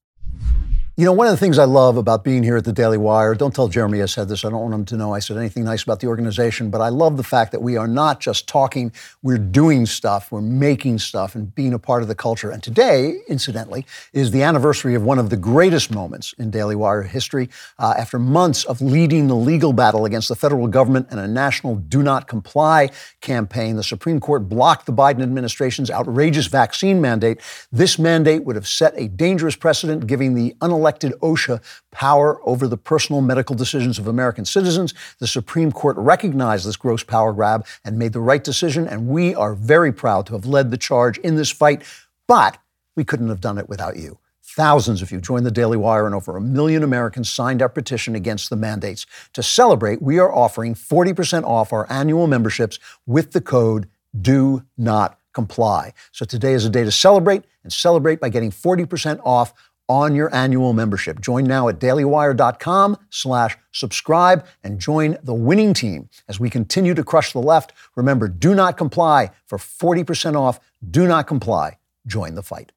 You 0.95 1.05
know, 1.05 1.11
one 1.11 1.25
of 1.25 1.31
the 1.33 1.37
things 1.37 1.57
I 1.57 1.63
love 1.63 1.97
about 1.97 2.23
being 2.23 2.43
here 2.43 2.55
at 2.55 2.65
the 2.65 2.71
Daily 2.71 2.99
Wire, 2.99 3.33
don't 3.33 3.49
tell 3.51 3.67
Jeremy 3.67 4.03
I 4.03 4.05
said 4.05 4.29
this. 4.29 4.45
I 4.45 4.51
don't 4.51 4.61
want 4.61 4.75
him 4.75 4.85
to 4.85 4.95
know 4.95 5.11
I 5.11 5.17
said 5.17 5.37
anything 5.37 5.63
nice 5.63 5.81
about 5.81 6.01
the 6.01 6.05
organization, 6.05 6.69
but 6.69 6.81
I 6.81 6.89
love 6.89 7.17
the 7.17 7.23
fact 7.23 7.51
that 7.53 7.63
we 7.63 7.77
are 7.77 7.87
not 7.87 8.19
just 8.19 8.47
talking, 8.47 8.91
we're 9.23 9.39
doing 9.39 9.87
stuff, 9.87 10.31
we're 10.31 10.39
making 10.43 10.99
stuff, 10.99 11.33
and 11.33 11.53
being 11.55 11.73
a 11.73 11.79
part 11.79 12.03
of 12.03 12.09
the 12.09 12.13
culture. 12.13 12.51
And 12.51 12.61
today, 12.61 13.17
incidentally, 13.27 13.87
is 14.13 14.29
the 14.29 14.43
anniversary 14.43 14.93
of 14.93 15.01
one 15.01 15.17
of 15.17 15.31
the 15.31 15.35
greatest 15.35 15.89
moments 15.89 16.33
in 16.37 16.51
Daily 16.51 16.75
Wire 16.75 17.01
history. 17.01 17.49
Uh, 17.79 17.95
after 17.97 18.19
months 18.19 18.63
of 18.63 18.79
leading 18.79 19.25
the 19.25 19.35
legal 19.35 19.73
battle 19.73 20.05
against 20.05 20.27
the 20.29 20.35
federal 20.35 20.67
government 20.67 21.07
and 21.09 21.19
a 21.19 21.27
national 21.27 21.75
do 21.77 22.03
not 22.03 22.27
comply 22.27 22.91
campaign, 23.19 23.77
the 23.77 23.83
Supreme 23.83 24.19
Court 24.19 24.47
blocked 24.47 24.85
the 24.85 24.93
Biden 24.93 25.23
administration's 25.23 25.89
outrageous 25.89 26.45
vaccine 26.45 27.01
mandate. 27.01 27.39
This 27.71 27.97
mandate 27.97 28.43
would 28.43 28.55
have 28.55 28.67
set 28.67 28.93
a 28.95 29.07
dangerous 29.07 29.55
precedent, 29.55 30.05
giving 30.05 30.35
the 30.35 30.53
unelected 30.61 30.82
elected 30.83 31.13
OSHA 31.21 31.61
power 31.91 32.39
over 32.43 32.67
the 32.67 32.75
personal 32.77 33.21
medical 33.21 33.55
decisions 33.55 33.97
of 33.97 34.05
American 34.05 34.43
citizens. 34.43 34.93
The 35.19 35.27
Supreme 35.27 35.71
Court 35.71 35.95
recognized 35.97 36.67
this 36.67 36.75
gross 36.75 37.03
power 37.03 37.31
grab 37.31 37.65
and 37.85 37.97
made 37.97 38.11
the 38.11 38.19
right 38.19 38.43
decision, 38.43 38.85
and 38.85 39.07
we 39.07 39.33
are 39.33 39.55
very 39.55 39.93
proud 39.93 40.25
to 40.27 40.33
have 40.33 40.45
led 40.45 40.71
the 40.71 40.77
charge 40.77 41.17
in 41.19 41.37
this 41.37 41.49
fight. 41.49 41.83
But 42.27 42.57
we 42.97 43.05
couldn't 43.05 43.29
have 43.29 43.39
done 43.41 43.57
it 43.57 43.69
without 43.69 43.95
you. 43.95 44.17
Thousands 44.43 45.01
of 45.01 45.09
you 45.09 45.21
joined 45.21 45.45
the 45.45 45.51
Daily 45.51 45.77
Wire, 45.77 46.05
and 46.05 46.13
over 46.13 46.35
a 46.35 46.41
million 46.41 46.83
Americans 46.83 47.29
signed 47.29 47.61
our 47.61 47.69
petition 47.69 48.13
against 48.13 48.49
the 48.49 48.57
mandates. 48.57 49.05
To 49.33 49.41
celebrate, 49.41 50.01
we 50.01 50.19
are 50.19 50.31
offering 50.35 50.73
40% 50.75 51.45
off 51.45 51.71
our 51.71 51.89
annual 51.89 52.27
memberships 52.27 52.77
with 53.05 53.31
the 53.31 53.39
code 53.41 53.87
Do 54.21 54.63
Not 54.77 55.17
Comply. 55.31 55.93
So 56.11 56.25
today 56.25 56.51
is 56.53 56.65
a 56.65 56.69
day 56.69 56.83
to 56.83 56.91
celebrate, 56.91 57.43
and 57.63 57.71
celebrate 57.71 58.19
by 58.19 58.27
getting 58.27 58.51
40% 58.51 59.21
off 59.23 59.53
on 59.93 60.15
your 60.15 60.33
annual 60.33 60.73
membership. 60.73 61.21
Join 61.21 61.43
now 61.43 61.67
at 61.67 61.77
dailywire.com 61.79 62.97
slash 63.11 63.55
subscribe 63.71 64.43
and 64.63 64.79
join 64.79 65.17
the 65.23 65.35
winning 65.35 65.75
team 65.75 66.09
as 66.27 66.39
we 66.39 66.49
continue 66.49 66.95
to 66.95 67.03
crush 67.03 67.31
the 67.31 67.37
left. 67.39 67.73
Remember, 67.95 68.27
do 68.27 68.55
not 68.55 68.75
comply 68.75 69.29
for 69.45 69.59
40% 69.59 70.35
off. 70.35 70.59
Do 70.89 71.05
not 71.07 71.27
comply. 71.27 71.77
Join 72.07 72.33
the 72.33 72.41
fight. 72.41 72.71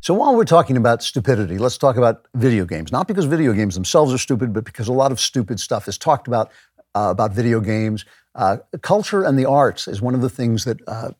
So 0.00 0.14
while 0.14 0.36
we're 0.36 0.44
talking 0.44 0.76
about 0.76 1.02
stupidity, 1.02 1.58
let's 1.58 1.76
talk 1.76 1.96
about 1.96 2.24
video 2.34 2.66
games. 2.66 2.92
Not 2.92 3.08
because 3.08 3.24
video 3.24 3.52
games 3.52 3.74
themselves 3.74 4.12
are 4.14 4.18
stupid, 4.18 4.52
but 4.52 4.64
because 4.64 4.86
a 4.86 4.92
lot 4.92 5.10
of 5.10 5.18
stupid 5.18 5.58
stuff 5.58 5.88
is 5.88 5.98
talked 5.98 6.28
about 6.28 6.52
uh, 6.94 7.08
about 7.10 7.32
video 7.32 7.58
games. 7.58 8.04
Uh, 8.36 8.58
culture 8.82 9.24
and 9.24 9.36
the 9.38 9.46
arts 9.46 9.88
is 9.88 10.00
one 10.02 10.14
of 10.14 10.20
the 10.20 10.28
things 10.28 10.64
that 10.66 10.76
uh, 10.86 11.10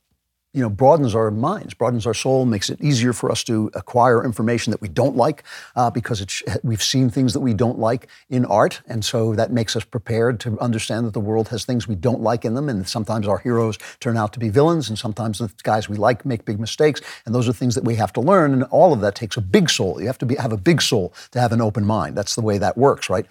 you 0.55 0.61
know, 0.63 0.69
broadens 0.69 1.15
our 1.15 1.31
minds, 1.31 1.73
broadens 1.73 2.07
our 2.07 2.13
soul, 2.13 2.45
makes 2.45 2.69
it 2.69 2.79
easier 2.83 3.15
for 3.15 3.33
us 3.33 3.43
to 3.45 3.71
acquire 3.75 4.23
information 4.23 4.71
that 4.71 4.83
we 4.83 4.89
don't 4.89 5.17
like 5.17 5.45
uh, 5.77 5.89
because 5.91 6.43
we've 6.63 6.83
seen 6.83 7.09
things 7.09 7.33
that 7.33 7.41
we 7.41 7.55
don't 7.55 7.79
like 7.79 8.07
in 8.29 8.45
art. 8.45 8.83
And 8.87 9.03
so 9.03 9.35
that 9.35 9.51
makes 9.51 9.77
us 9.77 9.85
prepared 9.85 10.41
to 10.41 10.61
understand 10.61 11.07
that 11.07 11.15
the 11.15 11.21
world 11.21 11.49
has 11.49 11.65
things 11.65 11.89
we 11.89 11.95
don't 11.95 12.21
like 12.21 12.45
in 12.45 12.55
them. 12.55 12.69
And 12.69 12.87
sometimes 12.87 13.27
our 13.27 13.39
heroes 13.39 13.79
turn 13.99 14.19
out 14.19 14.35
to 14.35 14.39
be 14.39 14.51
villains, 14.51 14.91
and 14.91 14.99
sometimes 14.99 15.39
the 15.39 15.51
guys 15.63 15.89
we 15.89 15.97
like 15.97 16.27
make 16.27 16.45
big 16.45 16.61
mistakes. 16.61 17.01
And 17.25 17.35
those 17.35 17.49
are 17.49 17.53
things 17.55 17.75
that 17.75 17.85
we 17.85 17.95
have 17.95 18.13
to 18.15 18.21
learn. 18.21 18.53
And 18.53 18.65
all 18.65 18.93
of 18.93 19.01
that 19.01 19.15
takes 19.15 19.39
a 19.39 19.41
big 19.41 19.71
soul. 19.71 20.01
You 20.03 20.07
have 20.07 20.19
to 20.19 20.27
be, 20.27 20.35
have 20.35 20.53
a 20.53 20.59
big 20.59 20.83
soul 20.83 21.15
to 21.31 21.41
have 21.41 21.53
an 21.53 21.63
open 21.63 21.87
mind. 21.87 22.15
That's 22.17 22.35
the 22.35 22.43
way 22.43 22.59
that 22.59 22.77
works, 22.77 23.09
right? 23.09 23.25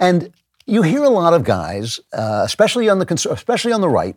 And 0.00 0.32
you 0.64 0.80
hear 0.80 1.02
a 1.04 1.10
lot 1.10 1.34
of 1.34 1.44
guys, 1.44 2.00
uh, 2.14 2.42
especially 2.46 2.88
on 2.88 2.98
the 2.98 3.30
especially 3.32 3.72
on 3.72 3.80
the 3.80 3.88
right, 3.90 4.16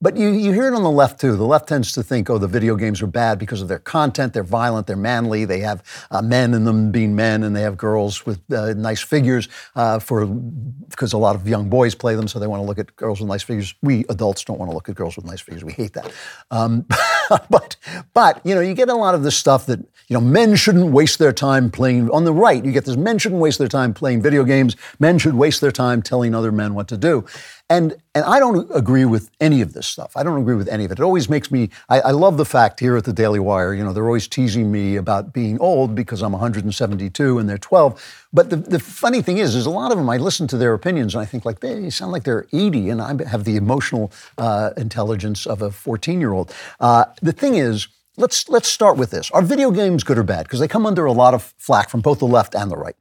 but 0.00 0.18
you, 0.18 0.28
you 0.28 0.52
hear 0.52 0.68
it 0.68 0.74
on 0.74 0.82
the 0.82 0.90
left 0.90 1.18
too. 1.20 1.36
The 1.36 1.46
left 1.46 1.68
tends 1.70 1.92
to 1.92 2.02
think, 2.02 2.28
oh, 2.28 2.36
the 2.36 2.46
video 2.46 2.76
games 2.76 3.00
are 3.00 3.06
bad 3.06 3.38
because 3.38 3.62
of 3.62 3.68
their 3.68 3.78
content. 3.78 4.34
They're 4.34 4.42
violent, 4.44 4.86
they're 4.86 4.94
manly, 4.96 5.46
they 5.46 5.60
have 5.60 5.82
uh, 6.10 6.20
men 6.20 6.52
in 6.52 6.64
them 6.64 6.92
being 6.92 7.16
men, 7.16 7.42
and 7.42 7.56
they 7.56 7.62
have 7.62 7.78
girls 7.78 8.26
with 8.26 8.40
uh, 8.52 8.74
nice 8.74 9.00
figures 9.00 9.48
uh, 9.74 9.98
for 9.98 10.26
because 10.26 11.14
a 11.14 11.18
lot 11.18 11.34
of 11.34 11.48
young 11.48 11.70
boys 11.70 11.94
play 11.94 12.14
them, 12.14 12.28
so 12.28 12.38
they 12.38 12.46
want 12.46 12.60
to 12.60 12.66
look 12.66 12.78
at 12.78 12.94
girls 12.96 13.20
with 13.20 13.28
nice 13.28 13.42
figures. 13.42 13.74
We 13.80 14.04
adults 14.10 14.44
don't 14.44 14.58
want 14.58 14.70
to 14.70 14.74
look 14.74 14.88
at 14.90 14.94
girls 14.96 15.16
with 15.16 15.24
nice 15.24 15.40
figures. 15.40 15.64
We 15.64 15.72
hate 15.72 15.94
that. 15.94 16.12
Um, 16.50 16.84
but 17.48 17.76
but 18.12 18.42
you 18.44 18.54
know, 18.54 18.60
you 18.60 18.74
get 18.74 18.90
a 18.90 18.94
lot 18.94 19.14
of 19.14 19.22
this 19.22 19.36
stuff 19.36 19.64
that 19.64 19.78
you 19.78 20.14
know 20.14 20.20
men 20.20 20.56
shouldn't 20.56 20.92
waste 20.92 21.18
their 21.18 21.32
time 21.32 21.70
playing. 21.70 22.10
On 22.10 22.24
the 22.24 22.34
right, 22.34 22.62
you 22.62 22.70
get 22.72 22.84
this: 22.84 22.96
men 22.98 23.16
shouldn't 23.16 23.40
waste 23.40 23.58
their 23.58 23.66
time 23.66 23.94
playing 23.94 24.20
video 24.20 24.44
games. 24.44 24.76
Men 25.00 25.16
should 25.18 25.34
waste 25.36 25.62
their 25.62 25.72
time 25.72 26.02
telling 26.02 26.34
other 26.34 26.52
men 26.52 26.74
what 26.74 26.86
to 26.88 26.98
do. 26.98 27.24
And 27.68 27.96
and 28.14 28.24
I 28.24 28.38
don't 28.38 28.70
agree 28.74 29.04
with 29.04 29.30
any 29.40 29.60
of 29.60 29.72
this 29.72 29.86
stuff. 29.88 30.12
I 30.16 30.22
don't 30.22 30.40
agree 30.40 30.54
with 30.54 30.68
any 30.68 30.84
of 30.84 30.92
it. 30.92 31.00
It 31.00 31.02
always 31.02 31.28
makes 31.28 31.50
me. 31.50 31.70
I, 31.88 32.00
I, 32.00 32.10
love 32.12 32.36
the 32.36 32.44
fact 32.44 32.78
here 32.78 32.96
at 32.96 33.02
the 33.04 33.12
Daily 33.12 33.40
Wire. 33.40 33.74
You 33.74 33.82
know, 33.82 33.92
they're 33.92 34.06
always 34.06 34.28
teasing 34.28 34.70
me 34.70 34.94
about 34.94 35.32
being 35.32 35.58
old 35.58 35.92
because 35.96 36.22
I'm 36.22 36.30
172 36.30 37.38
and 37.38 37.48
they're 37.48 37.58
12. 37.58 38.26
But 38.32 38.50
the, 38.50 38.56
the 38.56 38.78
funny 38.78 39.20
thing 39.20 39.38
is, 39.38 39.56
is 39.56 39.66
a 39.66 39.70
lot 39.70 39.90
of 39.90 39.98
them. 39.98 40.08
I 40.08 40.16
listen 40.16 40.46
to 40.48 40.56
their 40.56 40.74
opinions 40.74 41.14
and 41.16 41.22
I 41.22 41.24
think 41.24 41.44
like 41.44 41.58
they 41.58 41.90
sound 41.90 42.12
like 42.12 42.22
they're 42.22 42.46
80, 42.52 42.90
and 42.90 43.02
I 43.02 43.24
have 43.26 43.42
the 43.42 43.56
emotional 43.56 44.12
uh, 44.38 44.70
intelligence 44.76 45.44
of 45.44 45.60
a 45.60 45.72
14 45.72 46.20
year 46.20 46.32
old. 46.32 46.54
Uh, 46.80 47.06
the 47.20 47.32
thing 47.32 47.56
is. 47.56 47.88
Let's, 48.18 48.48
let's 48.48 48.66
start 48.66 48.96
with 48.96 49.10
this. 49.10 49.30
Are 49.32 49.42
video 49.42 49.70
games 49.70 50.02
good 50.02 50.16
or 50.16 50.22
bad? 50.22 50.44
Because 50.44 50.58
they 50.58 50.68
come 50.68 50.86
under 50.86 51.04
a 51.04 51.12
lot 51.12 51.34
of 51.34 51.52
flack 51.58 51.90
from 51.90 52.00
both 52.00 52.18
the 52.18 52.24
left 52.26 52.54
and 52.54 52.70
the 52.70 52.76
right. 52.78 52.96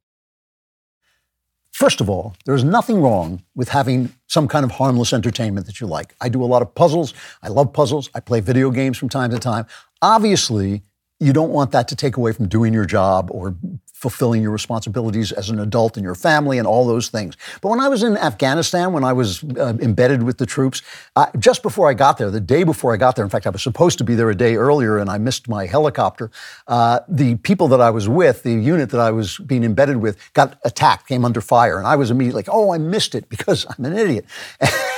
First 1.76 2.00
of 2.00 2.10
all, 2.10 2.34
there 2.46 2.56
is 2.56 2.64
nothing 2.64 3.02
wrong 3.02 3.44
with 3.54 3.68
having 3.68 4.14
some 4.28 4.48
kind 4.48 4.64
of 4.64 4.72
harmless 4.72 5.12
entertainment 5.12 5.66
that 5.66 5.82
you 5.82 5.88
like. 5.88 6.16
I 6.22 6.30
do 6.30 6.42
a 6.42 6.46
lot 6.48 6.62
of 6.62 6.74
puzzles. 6.74 7.14
I 7.44 7.50
love 7.50 7.74
puzzles. 7.74 8.10
I 8.16 8.22
play 8.22 8.40
video 8.40 8.70
games 8.72 8.98
from 8.98 9.10
time 9.10 9.30
to 9.32 9.40
time. 9.40 9.66
Obviously, 10.02 10.84
you 11.20 11.34
don't 11.34 11.52
want 11.52 11.72
that 11.72 11.90
to 11.90 11.96
take 11.98 12.16
away 12.16 12.32
from 12.32 12.48
doing 12.48 12.74
your 12.74 12.86
job 12.86 13.28
or 13.30 13.58
fulfilling 14.06 14.44
your 14.44 14.52
responsibilities 14.52 15.32
as 15.32 15.50
an 15.50 15.60
adult 15.60 15.98
in 15.98 16.04
your 16.04 16.14
family 16.14 16.60
and 16.60 16.68
all 16.68 16.86
those 16.86 17.10
things. 17.10 17.36
But 17.60 17.70
when 17.70 17.80
I 17.80 17.90
was 17.90 18.04
in 18.04 18.18
Afghanistan, 18.18 18.94
when 18.94 19.04
I 19.04 19.12
was 19.14 19.44
uh, 19.58 19.74
embedded 19.82 20.22
with 20.22 20.38
the 20.38 20.46
troops, 20.46 20.84
I, 21.16 21.30
just 21.40 21.64
before 21.64 21.90
I 21.90 21.96
got 21.96 22.20
there, 22.20 22.30
the 22.30 22.40
day 22.40 22.62
before 22.64 22.94
I 22.94 22.98
got 22.98 23.16
there, 23.16 23.26
in 23.26 23.32
fact, 23.32 23.48
I 23.48 23.50
was 23.50 23.64
supposed 23.64 23.98
to 23.98 24.04
be 24.04 24.14
there 24.14 24.30
a 24.30 24.36
day 24.36 24.58
earlier 24.58 25.00
and 25.00 25.10
I 25.10 25.18
missed 25.18 25.50
my 25.50 25.66
helicopter. 25.66 26.30
Uh, 26.68 27.00
the 27.08 27.36
people 27.38 27.68
that 27.70 27.82
I 27.82 27.90
was 27.90 28.08
with, 28.08 28.44
the 28.44 28.52
unit 28.54 28.92
that 28.92 29.00
I 29.02 29.10
was 29.10 29.40
being 29.40 29.64
embedded 29.64 29.98
with, 29.98 30.18
got 30.34 30.60
attacked, 30.64 31.08
came 31.08 31.26
under 31.26 31.42
fire. 31.42 31.80
And 31.80 31.88
I 31.88 31.96
was 31.96 32.12
immediately 32.12 32.38
like, 32.44 32.50
oh, 32.52 32.74
I 32.76 32.78
missed 32.78 33.16
it 33.16 33.28
because 33.28 33.66
I'm 33.76 33.86
an 33.86 33.98
idiot. 33.98 34.26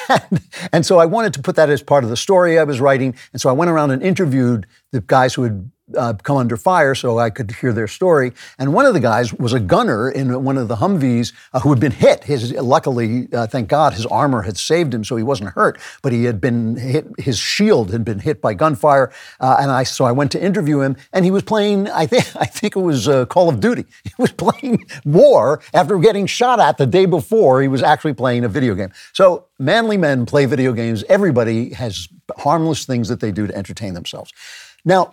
and, 0.09 0.41
and 0.73 0.85
so 0.85 0.99
I 0.99 1.05
wanted 1.05 1.33
to 1.35 1.41
put 1.41 1.55
that 1.55 1.69
as 1.69 1.81
part 1.81 2.03
of 2.03 2.09
the 2.09 2.17
story 2.17 2.59
I 2.59 2.65
was 2.65 2.81
writing. 2.81 3.15
And 3.31 3.41
so 3.41 3.47
I 3.49 3.53
went 3.53 3.71
around 3.71 3.91
and 3.91 4.03
interviewed 4.03 4.67
the 4.91 4.99
guys 4.99 5.33
who 5.33 5.43
had 5.43 5.71
uh, 5.95 6.13
come 6.23 6.35
under 6.35 6.57
fire 6.57 6.93
so 6.93 7.17
I 7.17 7.29
could 7.29 7.51
hear 7.51 7.71
their 7.71 7.87
story. 7.87 8.33
And 8.59 8.73
one 8.73 8.85
of 8.85 8.93
the 8.93 8.99
guys 8.99 9.33
was 9.33 9.53
a 9.53 9.59
gunner 9.59 10.09
in 10.11 10.43
one 10.43 10.57
of 10.57 10.67
the 10.67 10.77
Humvees 10.77 11.33
uh, 11.53 11.61
who 11.61 11.69
had 11.69 11.79
been 11.79 11.93
hit. 11.93 12.25
His, 12.25 12.51
luckily, 12.53 13.27
uh, 13.31 13.47
thank 13.47 13.69
God, 13.69 13.93
his 13.93 14.05
armor 14.07 14.41
had 14.41 14.57
saved 14.57 14.93
him 14.93 15.03
so 15.03 15.15
he 15.15 15.23
wasn't 15.23 15.51
hurt, 15.51 15.79
but 16.01 16.11
he 16.11 16.25
had 16.25 16.41
been 16.41 16.75
hit, 16.75 17.07
his 17.17 17.39
shield 17.39 17.91
had 17.91 18.03
been 18.03 18.19
hit 18.19 18.41
by 18.41 18.53
gunfire. 18.53 19.11
Uh, 19.39 19.57
and 19.59 19.71
I, 19.71 19.83
so 19.83 20.03
I 20.03 20.11
went 20.11 20.31
to 20.33 20.43
interview 20.43 20.81
him 20.81 20.97
and 21.13 21.23
he 21.23 21.31
was 21.31 21.43
playing, 21.43 21.87
I 21.89 22.05
think, 22.05 22.25
I 22.35 22.45
think 22.45 22.75
it 22.75 22.81
was 22.81 23.07
uh, 23.07 23.25
Call 23.27 23.49
of 23.49 23.59
Duty. 23.59 23.85
He 24.17 24.21
was 24.21 24.31
playing 24.31 24.85
war 25.05 25.61
after 25.75 25.97
getting 25.99 26.25
shot 26.27 26.59
at 26.59 26.77
the 26.77 26.85
day 26.87 27.05
before 27.05 27.61
he 27.61 27.67
was 27.67 27.83
actually 27.83 28.13
playing 28.15 28.43
a 28.45 28.47
video 28.49 28.73
game. 28.73 28.89
So 29.13 29.45
manly 29.59 29.95
men 29.97 30.25
play 30.25 30.45
video 30.47 30.73
games. 30.73 31.03
Everybody 31.09 31.71
has 31.73 32.07
harmless 32.37 32.85
things 32.85 33.09
that 33.09 33.19
they 33.19 33.31
do 33.31 33.45
to 33.47 33.55
entertain 33.55 33.93
themselves. 33.93 34.33
Now, 34.83 35.11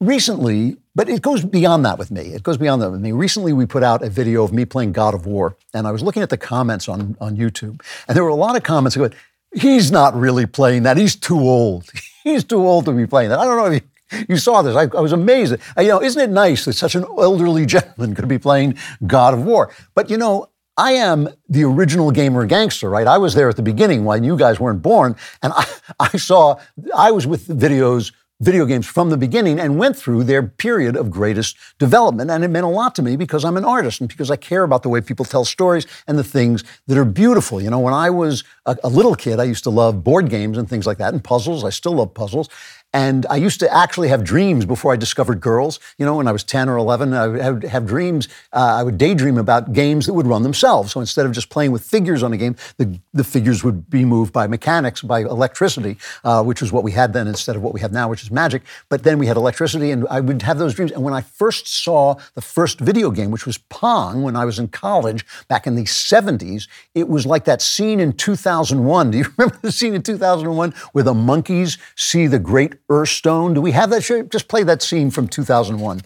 recently, 0.00 0.76
but 0.94 1.08
it 1.08 1.22
goes 1.22 1.44
beyond 1.44 1.84
that 1.84 1.98
with 1.98 2.10
me. 2.10 2.20
It 2.22 2.42
goes 2.42 2.56
beyond 2.56 2.82
that 2.82 2.90
with 2.90 3.00
me. 3.00 3.12
Recently, 3.12 3.52
we 3.52 3.66
put 3.66 3.82
out 3.82 4.02
a 4.04 4.10
video 4.10 4.44
of 4.44 4.52
me 4.52 4.64
playing 4.64 4.92
God 4.92 5.14
of 5.14 5.26
War, 5.26 5.56
and 5.74 5.86
I 5.86 5.92
was 5.92 6.02
looking 6.02 6.22
at 6.22 6.30
the 6.30 6.36
comments 6.36 6.88
on, 6.88 7.16
on 7.20 7.36
YouTube, 7.36 7.80
and 8.06 8.16
there 8.16 8.22
were 8.24 8.30
a 8.30 8.34
lot 8.36 8.56
of 8.56 8.62
comments 8.62 8.96
going, 8.96 9.12
he's 9.54 9.90
not 9.90 10.14
really 10.14 10.46
playing 10.46 10.84
that. 10.84 10.96
He's 10.96 11.16
too 11.16 11.38
old. 11.40 11.90
he's 12.24 12.44
too 12.44 12.66
old 12.66 12.84
to 12.84 12.92
be 12.92 13.06
playing 13.06 13.30
that. 13.30 13.38
I 13.38 13.44
don't 13.44 13.56
know 13.56 13.66
if 13.72 13.82
you, 14.12 14.24
you 14.30 14.36
saw 14.36 14.62
this. 14.62 14.76
I, 14.76 14.82
I 14.96 15.00
was 15.00 15.12
amazed. 15.12 15.56
I, 15.76 15.80
uh, 15.80 15.82
you 15.82 15.88
know, 15.90 16.02
isn't 16.02 16.20
it 16.20 16.30
nice 16.30 16.64
that 16.66 16.74
such 16.74 16.94
an 16.94 17.02
elderly 17.04 17.66
gentleman 17.66 18.14
could 18.14 18.28
be 18.28 18.38
playing 18.38 18.76
God 19.06 19.34
of 19.34 19.42
War? 19.44 19.72
But, 19.94 20.10
you 20.10 20.16
know, 20.16 20.48
I 20.76 20.92
am 20.92 21.28
the 21.48 21.64
original 21.64 22.12
gamer 22.12 22.46
gangster, 22.46 22.88
right? 22.88 23.08
I 23.08 23.18
was 23.18 23.34
there 23.34 23.48
at 23.48 23.56
the 23.56 23.62
beginning 23.62 24.04
when 24.04 24.22
you 24.22 24.36
guys 24.36 24.60
weren't 24.60 24.80
born, 24.80 25.16
and 25.42 25.52
I, 25.56 25.66
I 25.98 26.08
saw, 26.18 26.56
I 26.96 27.10
was 27.10 27.26
with 27.26 27.48
the 27.48 27.54
videos 27.54 28.12
video 28.40 28.64
games 28.66 28.86
from 28.86 29.10
the 29.10 29.16
beginning 29.16 29.58
and 29.58 29.78
went 29.78 29.96
through 29.96 30.22
their 30.22 30.44
period 30.44 30.94
of 30.96 31.10
greatest 31.10 31.56
development. 31.78 32.30
And 32.30 32.44
it 32.44 32.48
meant 32.48 32.64
a 32.64 32.68
lot 32.68 32.94
to 32.96 33.02
me 33.02 33.16
because 33.16 33.44
I'm 33.44 33.56
an 33.56 33.64
artist 33.64 33.98
and 34.00 34.08
because 34.08 34.30
I 34.30 34.36
care 34.36 34.62
about 34.62 34.84
the 34.84 34.88
way 34.88 35.00
people 35.00 35.24
tell 35.24 35.44
stories 35.44 35.86
and 36.06 36.16
the 36.16 36.22
things 36.24 36.62
that 36.86 36.96
are 36.96 37.04
beautiful. 37.04 37.60
You 37.60 37.70
know, 37.70 37.80
when 37.80 37.94
I 37.94 38.10
was 38.10 38.44
a, 38.64 38.76
a 38.84 38.88
little 38.88 39.16
kid, 39.16 39.40
I 39.40 39.44
used 39.44 39.64
to 39.64 39.70
love 39.70 40.04
board 40.04 40.30
games 40.30 40.56
and 40.56 40.68
things 40.70 40.86
like 40.86 40.98
that 40.98 41.14
and 41.14 41.22
puzzles. 41.24 41.64
I 41.64 41.70
still 41.70 41.94
love 41.94 42.14
puzzles. 42.14 42.48
And 42.94 43.26
I 43.28 43.36
used 43.36 43.60
to 43.60 43.72
actually 43.74 44.08
have 44.08 44.24
dreams 44.24 44.64
before 44.64 44.92
I 44.94 44.96
discovered 44.96 45.40
girls. 45.42 45.78
You 45.98 46.06
know, 46.06 46.16
when 46.16 46.26
I 46.26 46.32
was 46.32 46.42
10 46.42 46.70
or 46.70 46.78
11, 46.78 47.12
I 47.12 47.50
would 47.50 47.62
have, 47.64 47.84
dreams. 47.86 48.28
Uh, 48.52 48.76
I 48.78 48.82
would 48.82 48.96
daydream 48.96 49.36
about 49.36 49.74
games 49.74 50.06
that 50.06 50.14
would 50.14 50.26
run 50.26 50.42
themselves. 50.42 50.92
So 50.92 51.00
instead 51.00 51.26
of 51.26 51.32
just 51.32 51.50
playing 51.50 51.70
with 51.72 51.84
figures 51.84 52.22
on 52.22 52.32
a 52.32 52.38
game, 52.38 52.56
the, 52.78 52.98
the 53.12 53.24
figures 53.24 53.62
would 53.62 53.90
be 53.90 54.06
moved 54.06 54.32
by 54.32 54.46
mechanics, 54.46 55.02
by 55.02 55.20
electricity, 55.20 55.98
uh, 56.24 56.42
which 56.42 56.62
was 56.62 56.72
what 56.72 56.82
we 56.82 56.92
had 56.92 57.12
then 57.12 57.26
instead 57.28 57.56
of 57.56 57.62
what 57.62 57.74
we 57.74 57.80
have 57.80 57.92
now, 57.92 58.08
which 58.08 58.22
is 58.22 58.30
magic. 58.30 58.62
But 58.88 59.02
then 59.02 59.18
we 59.18 59.26
had 59.26 59.36
electricity, 59.36 59.90
and 59.90 60.06
I 60.08 60.20
would 60.20 60.40
have 60.42 60.56
those 60.58 60.74
dreams. 60.74 60.90
And 60.90 61.02
when 61.02 61.12
I 61.12 61.20
first 61.20 61.66
saw 61.66 62.14
the 62.36 62.40
first 62.40 62.80
video 62.80 63.10
game, 63.10 63.30
which 63.30 63.44
was 63.44 63.58
Pong, 63.58 64.22
when 64.22 64.34
I 64.34 64.46
was 64.46 64.58
in 64.58 64.68
college 64.68 65.26
back 65.48 65.66
in 65.66 65.74
the 65.74 65.84
70s, 65.84 66.66
it 66.94 67.06
was 67.08 67.26
like 67.26 67.44
that 67.44 67.60
scene 67.60 68.00
in 68.00 68.14
2001. 68.14 69.10
Do 69.10 69.18
you 69.18 69.26
remember 69.36 69.58
the 69.60 69.72
scene 69.72 69.92
in 69.92 70.02
2001 70.02 70.72
where 70.92 71.04
the 71.04 71.12
monkeys 71.14 71.76
see 71.94 72.26
the 72.26 72.38
great 72.38 72.76
Earthstone? 72.88 73.52
Do 73.54 73.60
we 73.60 73.72
have 73.72 73.90
that? 73.90 74.02
show? 74.02 74.22
just 74.22 74.48
play 74.48 74.62
that 74.64 74.82
scene 74.82 75.10
from 75.10 75.28
2001. 75.28 76.00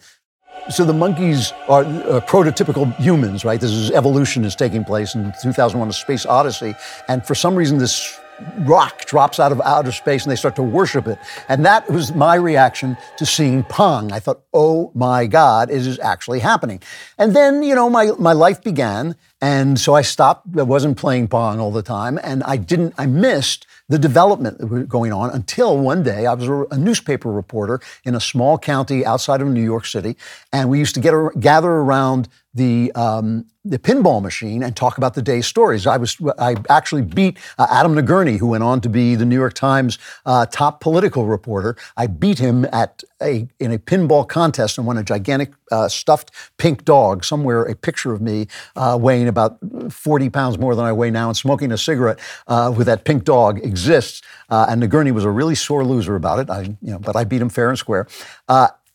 So 0.71 0.85
the 0.85 0.93
monkeys 0.93 1.53
are 1.69 1.83
uh, 1.85 2.21
prototypical 2.29 2.95
humans, 2.97 3.45
right? 3.45 3.61
This 3.61 3.73
is 3.73 3.91
evolution 3.91 4.45
is 4.45 4.55
taking 4.55 4.85
place 4.85 5.15
in 5.15 5.33
2001: 5.43 5.89
A 5.89 5.93
Space 5.93 6.25
Odyssey, 6.27 6.75
and 7.09 7.25
for 7.27 7.35
some 7.35 7.57
reason 7.57 7.79
this 7.79 8.19
rock 8.61 9.05
drops 9.07 9.39
out 9.41 9.53
of 9.53 9.61
outer 9.61 9.93
space 9.93 10.25
and 10.25 10.33
they 10.33 10.37
start 10.37 10.57
to 10.57 10.63
worship 10.63 11.07
it. 11.07 11.17
And 11.49 11.65
that 11.65 11.89
was 11.91 12.13
my 12.13 12.35
reaction 12.35 12.97
to 13.19 13.27
seeing 13.27 13.63
Pong. 13.65 14.11
I 14.11 14.19
thought, 14.19 14.41
oh 14.53 14.91
my 14.95 15.27
God, 15.27 15.71
it 15.71 15.77
is 15.87 15.99
actually 16.01 16.41
happening. 16.41 16.83
And 17.19 17.37
then, 17.37 17.63
you 17.63 17.75
know, 17.75 17.89
my, 17.89 18.07
my 18.19 18.33
life 18.33 18.61
began. 18.61 19.15
And 19.41 19.79
so 19.79 19.95
I 19.95 20.03
stopped. 20.03 20.59
I 20.59 20.63
wasn't 20.63 20.97
playing 20.97 21.29
Pong 21.29 21.61
all 21.61 21.71
the 21.71 21.83
time. 21.83 22.19
And 22.21 22.43
I 22.43 22.57
didn't, 22.57 22.95
I 22.99 23.07
missed 23.07 23.65
the 23.93 23.99
development 23.99 24.57
that 24.57 24.69
was 24.69 24.85
going 24.87 25.13
on 25.13 25.29
until 25.31 25.77
one 25.79 26.03
day 26.03 26.25
I 26.25 26.33
was 26.33 26.49
a 26.71 26.79
newspaper 26.79 27.31
reporter 27.31 27.79
in 28.05 28.15
a 28.15 28.21
small 28.21 28.57
county 28.57 29.05
outside 29.05 29.43
of 29.43 29.49
New 29.49 29.63
York 29.63 29.85
City, 29.85 30.17
and 30.51 30.71
we 30.71 30.79
used 30.79 30.95
to 30.95 31.01
get, 31.01 31.13
gather 31.39 31.69
around 31.73 32.27
the 32.55 32.91
um, 32.95 33.45
the 33.65 33.79
pinball 33.79 34.21
machine 34.21 34.63
and 34.65 34.75
talk 34.75 34.99
about 34.99 35.15
the 35.15 35.23
day's 35.23 35.47
stories. 35.47 35.87
I 35.87 35.97
was 35.97 36.17
I 36.39 36.57
actually 36.69 37.03
beat 37.03 37.39
uh, 37.59 37.67
Adam 37.71 37.95
Nagourney, 37.95 38.39
who 38.39 38.49
went 38.49 38.65
on 38.65 38.81
to 38.81 38.89
be 38.89 39.15
the 39.15 39.25
New 39.25 39.37
York 39.37 39.55
Times 39.55 39.99
uh, 40.27 40.47
top 40.47 40.81
political 40.81 41.27
reporter. 41.27 41.77
I 41.97 42.09
beat 42.09 42.39
him 42.41 42.65
at 42.73 43.05
a 43.21 43.47
in 43.61 43.71
a 43.73 43.79
pinball 43.79 44.27
contest 44.27 44.79
and 44.79 44.87
won 44.87 44.99
a 44.99 45.05
gigantic 45.05 45.53
uh, 45.71 45.89
stuffed 45.89 46.33
pink 46.59 46.85
dog. 46.85 47.25
Somewhere 47.25 47.63
a 47.63 47.77
picture 47.77 48.13
of 48.13 48.21
me 48.21 48.49
uh, 48.75 48.99
weighing 49.01 49.29
about 49.29 49.59
forty 49.93 50.29
pounds 50.29 50.59
more 50.59 50.75
than 50.75 50.85
I 50.85 50.93
weigh 50.93 51.11
now 51.11 51.29
and 51.29 51.37
smoking 51.37 51.71
a 51.71 51.79
cigarette 51.79 52.19
uh, 52.49 52.75
with 52.77 52.87
that 52.89 53.05
pink 53.05 53.23
dog 53.23 53.65
exists. 53.65 54.23
Uh, 54.51 54.67
and 54.69 54.83
Nagourney 54.83 55.13
was 55.13 55.25
a 55.25 55.31
really 55.31 55.55
sore 55.55 55.85
loser 55.85 56.17
about 56.17 56.41
it. 56.41 56.51
I 56.51 56.63
you 56.63 56.77
know, 56.91 56.99
but 56.99 57.15
I 57.15 57.23
beat 57.23 57.41
him 57.41 57.49
fair 57.49 57.69
and 57.71 57.79
square. 57.79 58.09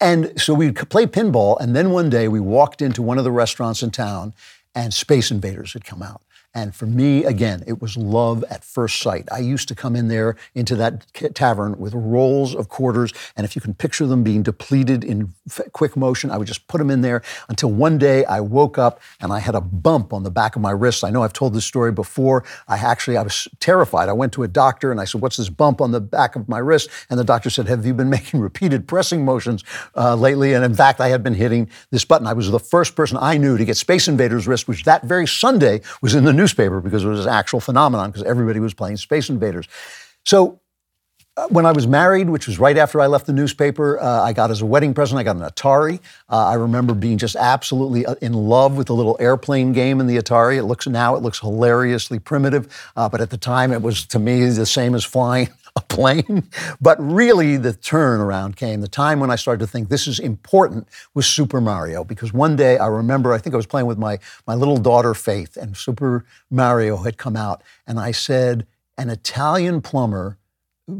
and 0.01 0.33
so 0.39 0.53
we'd 0.53 0.75
play 0.89 1.05
pinball, 1.05 1.57
and 1.57 1.73
then 1.73 1.91
one 1.91 2.09
day 2.09 2.27
we 2.27 2.41
walked 2.41 2.81
into 2.81 3.01
one 3.01 3.17
of 3.17 3.23
the 3.23 3.31
restaurants 3.31 3.81
in 3.81 3.91
town, 3.91 4.33
and 4.75 4.93
Space 4.93 5.31
Invaders 5.31 5.73
had 5.73 5.85
come 5.85 6.01
out. 6.01 6.21
And 6.57 6.73
for 6.73 6.87
me, 6.87 7.23
again, 7.23 7.63
it 7.67 7.83
was 7.83 7.95
love 7.95 8.43
at 8.49 8.63
first 8.63 8.99
sight. 9.01 9.27
I 9.31 9.37
used 9.37 9.67
to 9.67 9.75
come 9.75 9.95
in 9.95 10.07
there 10.07 10.35
into 10.55 10.75
that 10.77 11.05
tavern 11.35 11.77
with 11.77 11.93
rolls 11.93 12.55
of 12.55 12.67
quarters, 12.67 13.13
and 13.35 13.45
if 13.45 13.55
you 13.55 13.61
can 13.61 13.75
picture 13.75 14.07
them 14.07 14.23
being 14.23 14.41
depleted 14.41 15.03
in 15.03 15.35
f- 15.47 15.71
quick 15.73 15.95
motion, 15.95 16.31
I 16.31 16.37
would 16.39 16.47
just 16.47 16.67
put 16.67 16.79
them 16.79 16.89
in 16.89 17.01
there 17.01 17.21
until 17.47 17.69
one 17.69 17.99
day 17.99 18.25
I 18.25 18.39
woke 18.39 18.79
up 18.79 18.99
and 19.21 19.31
I 19.31 19.37
had 19.37 19.53
a 19.53 19.61
bump 19.61 20.11
on 20.11 20.23
the 20.23 20.31
back 20.31 20.55
of 20.55 20.63
my 20.63 20.71
wrist. 20.71 21.03
I 21.03 21.11
know 21.11 21.21
I've 21.21 21.31
told 21.31 21.53
this 21.53 21.63
story 21.63 21.91
before. 21.91 22.43
I 22.67 22.77
actually 22.77 23.17
I 23.17 23.21
was 23.21 23.47
terrified. 23.59 24.09
I 24.09 24.13
went 24.13 24.33
to 24.33 24.41
a 24.41 24.47
doctor 24.47 24.89
and 24.89 24.99
I 24.99 25.03
said, 25.05 25.21
"What's 25.21 25.37
this 25.37 25.49
bump 25.49 25.79
on 25.79 25.91
the 25.91 26.01
back 26.01 26.35
of 26.35 26.49
my 26.49 26.57
wrist?" 26.57 26.89
And 27.11 27.19
the 27.19 27.23
doctor 27.23 27.51
said, 27.51 27.67
"Have 27.67 27.85
you 27.85 27.93
been 27.93 28.09
making 28.17 28.39
repeated 28.39 28.87
pressing 28.87 29.23
motions 29.23 29.63
uh, 29.95 30.15
lately?" 30.15 30.53
And 30.53 30.65
in 30.65 30.73
fact, 30.73 31.01
I 31.01 31.09
had 31.09 31.21
been 31.21 31.35
hitting 31.35 31.69
this 31.91 32.03
button. 32.03 32.25
I 32.25 32.33
was 32.33 32.49
the 32.49 32.59
first 32.59 32.95
person 32.95 33.15
I 33.21 33.37
knew 33.37 33.59
to 33.59 33.63
get 33.65 33.77
Space 33.77 34.07
Invaders 34.07 34.47
wrist, 34.47 34.67
which 34.67 34.85
that 34.85 35.03
very 35.03 35.27
Sunday 35.27 35.81
was 36.01 36.15
in 36.15 36.23
the 36.23 36.33
news 36.33 36.46
newspaper 36.47 36.79
because 36.79 37.03
it 37.03 37.09
was 37.09 37.25
an 37.25 37.31
actual 37.31 37.59
phenomenon 37.59 38.09
because 38.09 38.23
everybody 38.23 38.59
was 38.61 38.73
playing 38.73 38.95
Space 38.95 39.29
Invaders. 39.29 39.67
So 40.23 40.61
uh, 41.35 41.45
when 41.49 41.65
I 41.65 41.73
was 41.73 41.87
married, 41.87 42.29
which 42.29 42.47
was 42.47 42.57
right 42.57 42.77
after 42.77 43.01
I 43.01 43.07
left 43.07 43.25
the 43.25 43.33
newspaper, 43.33 43.99
uh, 43.99 44.21
I 44.23 44.31
got 44.31 44.49
as 44.49 44.61
a 44.61 44.65
wedding 44.65 44.93
present, 44.93 45.19
I 45.19 45.23
got 45.23 45.35
an 45.35 45.41
Atari. 45.41 45.99
Uh, 46.29 46.45
I 46.47 46.53
remember 46.53 46.93
being 46.93 47.17
just 47.17 47.35
absolutely 47.35 48.05
uh, 48.05 48.15
in 48.21 48.31
love 48.31 48.77
with 48.77 48.87
the 48.87 48.95
little 48.95 49.17
airplane 49.19 49.73
game 49.73 49.99
in 49.99 50.07
the 50.07 50.15
Atari. 50.17 50.55
It 50.55 50.63
looks 50.63 50.87
now, 50.87 51.17
it 51.17 51.21
looks 51.21 51.39
hilariously 51.39 52.19
primitive, 52.19 52.73
uh, 52.95 53.09
but 53.09 53.19
at 53.19 53.29
the 53.29 53.37
time 53.37 53.73
it 53.73 53.81
was 53.81 54.05
to 54.07 54.19
me 54.19 54.45
the 54.45 54.65
same 54.65 54.95
as 54.95 55.03
flying 55.03 55.49
a 55.77 55.81
plane. 55.81 56.49
But 56.81 56.97
really, 56.99 57.55
the 57.55 57.71
turnaround 57.71 58.55
came. 58.55 58.81
The 58.81 58.87
time 58.87 59.19
when 59.19 59.29
I 59.29 59.35
started 59.35 59.59
to 59.63 59.67
think 59.71 59.89
this 59.89 60.07
is 60.07 60.17
important 60.17 60.87
was 61.13 61.27
Super 61.27 61.61
Mario, 61.61 62.03
because 62.03 62.33
one 62.33 62.55
day 62.55 62.77
I 62.79 62.87
remember, 62.87 63.31
I 63.31 63.37
think 63.37 63.53
I 63.53 63.57
was 63.57 63.67
playing 63.67 63.85
with 63.85 63.99
my, 63.99 64.17
my 64.47 64.55
little 64.55 64.77
daughter, 64.77 65.13
Faith, 65.13 65.55
and 65.55 65.77
Super 65.77 66.25
Mario 66.49 66.97
had 66.97 67.17
come 67.17 67.35
out. 67.35 67.61
And 67.85 67.99
I 67.99 68.09
said, 68.11 68.65
an 68.97 69.11
Italian 69.11 69.81
plumber 69.81 70.39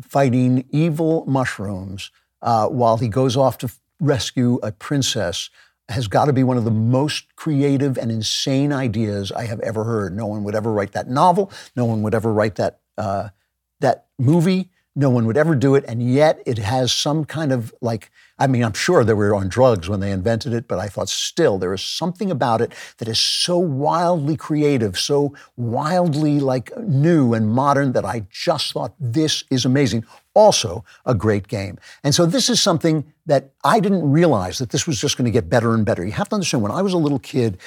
fighting 0.04 0.66
evil 0.70 1.26
mushrooms 1.26 2.12
uh, 2.44 2.68
while 2.68 2.98
he 2.98 3.08
goes 3.08 3.36
off 3.36 3.58
to 3.60 3.72
rescue 4.00 4.60
a 4.62 4.72
princess 4.72 5.50
has 5.90 6.08
got 6.10 6.26
to 6.26 6.34
be 6.34 6.44
one 6.44 6.58
of 6.58 6.66
the 6.66 6.72
most 6.72 7.34
creative 7.38 7.98
and 7.98 8.12
insane 8.12 8.72
ideas 8.74 9.32
I 9.32 9.46
have 9.46 9.62
ever 9.62 9.86
heard. 9.86 10.16
No 10.16 10.28
one 10.28 10.44
would 10.44 10.54
ever 10.54 10.72
write 10.72 10.92
that 10.92 11.10
novel. 11.10 11.50
No 11.78 11.86
one 11.86 12.02
would 12.04 12.14
ever 12.14 12.32
write 12.32 12.56
that 12.56 12.80
uh, 12.98 13.30
that 13.80 14.06
movie. 14.18 14.70
No 14.96 15.12
one 15.12 15.28
would 15.28 15.38
ever 15.38 15.54
do 15.54 15.76
it, 15.76 15.86
and 15.88 16.02
yet 16.02 16.42
it 16.48 16.58
has 16.58 16.92
some 16.92 17.24
kind 17.26 17.52
of 17.52 17.72
like. 17.82 18.10
I 18.40 18.46
mean, 18.48 18.64
I'm 18.64 18.74
sure 18.74 19.04
they 19.04 19.14
were 19.16 19.34
on 19.36 19.48
drugs 19.48 19.88
when 19.90 20.00
they 20.00 20.12
invented 20.12 20.54
it, 20.54 20.68
but 20.68 20.78
I 20.80 20.88
thought 20.88 21.08
still 21.10 21.58
there 21.60 21.72
is 21.74 21.82
something 21.84 22.30
about 22.32 22.62
it 22.62 22.72
that 23.00 23.08
is 23.08 23.18
so 23.20 23.58
wildly 23.60 24.36
creative, 24.38 24.96
so 24.98 25.34
wildly 25.56 26.40
like 26.40 26.72
new 26.78 27.34
and 27.36 27.48
modern 27.50 27.92
that 27.94 28.06
I 28.06 28.26
just 28.32 28.72
thought 28.74 28.94
this 29.00 29.44
is 29.52 29.66
amazing. 29.66 30.04
Also, 30.36 30.84
a 31.06 31.14
great 31.16 31.48
game. 31.48 31.78
And 32.04 32.14
so, 32.16 32.26
this 32.28 32.48
is 32.50 32.60
something 32.60 33.06
that 33.28 33.52
I 33.64 33.80
didn't 33.80 34.10
realize 34.10 34.58
that 34.60 34.72
this 34.72 34.88
was 34.88 35.00
just 35.00 35.16
going 35.16 35.26
to 35.26 35.32
get 35.32 35.48
better 35.48 35.76
and 35.76 35.86
better. 35.86 36.04
You 36.04 36.12
have 36.14 36.30
to 36.30 36.36
understand, 36.36 36.64
when 36.64 36.72
I 36.72 36.82
was 36.82 36.94
a 36.94 36.98
little 36.98 37.20
kid, 37.20 37.60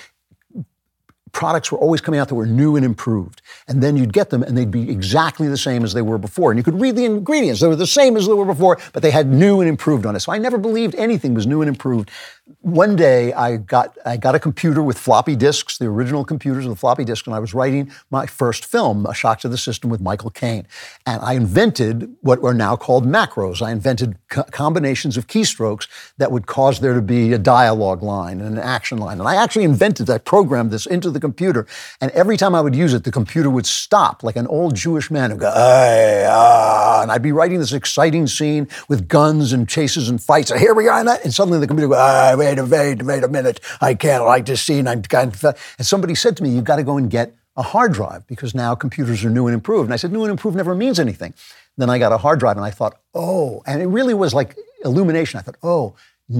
products 1.32 1.70
were 1.70 1.78
always 1.78 2.00
coming 2.00 2.18
out 2.20 2.28
that 2.28 2.34
were 2.34 2.46
new 2.46 2.76
and 2.76 2.84
improved. 2.84 3.42
And 3.68 3.82
then 3.82 3.96
you'd 3.96 4.12
get 4.12 4.30
them 4.30 4.42
and 4.42 4.56
they'd 4.56 4.70
be 4.70 4.90
exactly 4.90 5.48
the 5.48 5.56
same 5.56 5.84
as 5.84 5.92
they 5.92 6.02
were 6.02 6.18
before. 6.18 6.50
And 6.50 6.58
you 6.58 6.64
could 6.64 6.80
read 6.80 6.96
the 6.96 7.04
ingredients. 7.04 7.60
They 7.60 7.68
were 7.68 7.76
the 7.76 7.86
same 7.86 8.16
as 8.16 8.26
they 8.26 8.32
were 8.32 8.44
before, 8.44 8.78
but 8.92 9.02
they 9.02 9.10
had 9.10 9.26
new 9.28 9.60
and 9.60 9.68
improved 9.68 10.06
on 10.06 10.16
it. 10.16 10.20
So 10.20 10.32
I 10.32 10.38
never 10.38 10.58
believed 10.58 10.94
anything 10.96 11.34
was 11.34 11.46
new 11.46 11.62
and 11.62 11.68
improved 11.68 12.10
one 12.60 12.96
day 12.96 13.32
I 13.32 13.56
got 13.56 13.96
I 14.04 14.16
got 14.16 14.34
a 14.34 14.38
computer 14.38 14.82
with 14.82 14.98
floppy 14.98 15.36
disks, 15.36 15.78
the 15.78 15.86
original 15.86 16.24
computers 16.24 16.66
with 16.66 16.78
floppy 16.78 17.04
disks, 17.04 17.26
and 17.26 17.34
I 17.34 17.38
was 17.38 17.54
writing 17.54 17.90
my 18.10 18.26
first 18.26 18.64
film, 18.64 19.06
A 19.06 19.14
Shock 19.14 19.40
to 19.40 19.48
the 19.48 19.58
System, 19.58 19.90
with 19.90 20.00
Michael 20.00 20.30
Caine, 20.30 20.66
and 21.06 21.22
I 21.22 21.34
invented 21.34 22.14
what 22.20 22.42
are 22.42 22.54
now 22.54 22.76
called 22.76 23.06
macros. 23.06 23.62
I 23.62 23.70
invented 23.70 24.18
co- 24.28 24.42
combinations 24.44 25.16
of 25.16 25.26
keystrokes 25.26 25.86
that 26.18 26.32
would 26.32 26.46
cause 26.46 26.80
there 26.80 26.94
to 26.94 27.02
be 27.02 27.32
a 27.32 27.38
dialogue 27.38 28.02
line 28.02 28.40
and 28.40 28.56
an 28.58 28.62
action 28.62 28.98
line, 28.98 29.20
and 29.20 29.28
I 29.28 29.36
actually 29.36 29.64
invented, 29.64 30.08
I 30.10 30.18
programmed 30.18 30.70
this 30.70 30.86
into 30.86 31.10
the 31.10 31.20
computer, 31.20 31.66
and 32.00 32.10
every 32.12 32.36
time 32.36 32.54
I 32.54 32.60
would 32.60 32.74
use 32.74 32.94
it, 32.94 33.04
the 33.04 33.12
computer 33.12 33.48
would 33.50 33.66
stop 33.66 34.22
like 34.22 34.36
an 34.36 34.46
old 34.46 34.74
Jewish 34.74 35.10
man 35.10 35.30
would 35.30 35.40
go, 35.40 35.48
ay, 35.54 36.26
ah, 36.28 37.02
and 37.02 37.12
I'd 37.12 37.22
be 37.22 37.32
writing 37.32 37.58
this 37.58 37.72
exciting 37.72 38.26
scene 38.26 38.66
with 38.88 39.08
guns 39.08 39.52
and 39.52 39.68
chases 39.68 40.08
and 40.08 40.20
fights, 40.22 40.50
and 40.50 40.60
here 40.60 40.74
we 40.74 40.88
are, 40.88 40.98
and, 41.00 41.08
and 41.08 41.32
suddenly 41.32 41.58
the 41.58 41.66
computer 41.66 41.88
would 41.88 41.94
go, 41.96 42.39
wait 42.40 42.58
a 42.58 42.64
wait 42.64 43.02
wait 43.02 43.22
a 43.22 43.28
minute. 43.28 43.60
I 43.82 43.94
can't 43.94 44.24
like 44.24 44.46
this 44.46 44.62
scene. 44.62 44.88
I'm 44.88 45.02
kind 45.02 45.32
of, 45.32 45.44
and 45.78 45.86
somebody 45.86 46.14
said 46.14 46.36
to 46.38 46.42
me, 46.42 46.48
you've 46.50 46.64
got 46.64 46.76
to 46.76 46.82
go 46.82 46.96
and 46.96 47.10
get 47.10 47.34
a 47.56 47.62
hard 47.62 47.92
drive 47.92 48.26
because 48.26 48.54
now 48.54 48.74
computers 48.74 49.22
are 49.24 49.30
new 49.30 49.46
and 49.46 49.54
improved. 49.54 49.84
And 49.88 49.92
I 49.92 49.96
said, 49.96 50.12
new 50.12 50.22
and 50.22 50.30
improved 50.30 50.56
never 50.56 50.74
means 50.74 50.98
anything. 51.06 51.34
then 51.76 51.90
I 51.90 51.98
got 51.98 52.12
a 52.12 52.18
hard 52.24 52.38
drive 52.42 52.56
and 52.56 52.64
I 52.64 52.70
thought, 52.70 52.94
oh, 53.14 53.62
and 53.66 53.82
it 53.82 53.86
really 53.98 54.14
was 54.14 54.32
like 54.32 54.56
illumination. 54.84 55.38
I 55.38 55.42
thought, 55.42 55.58
oh, 55.62 55.94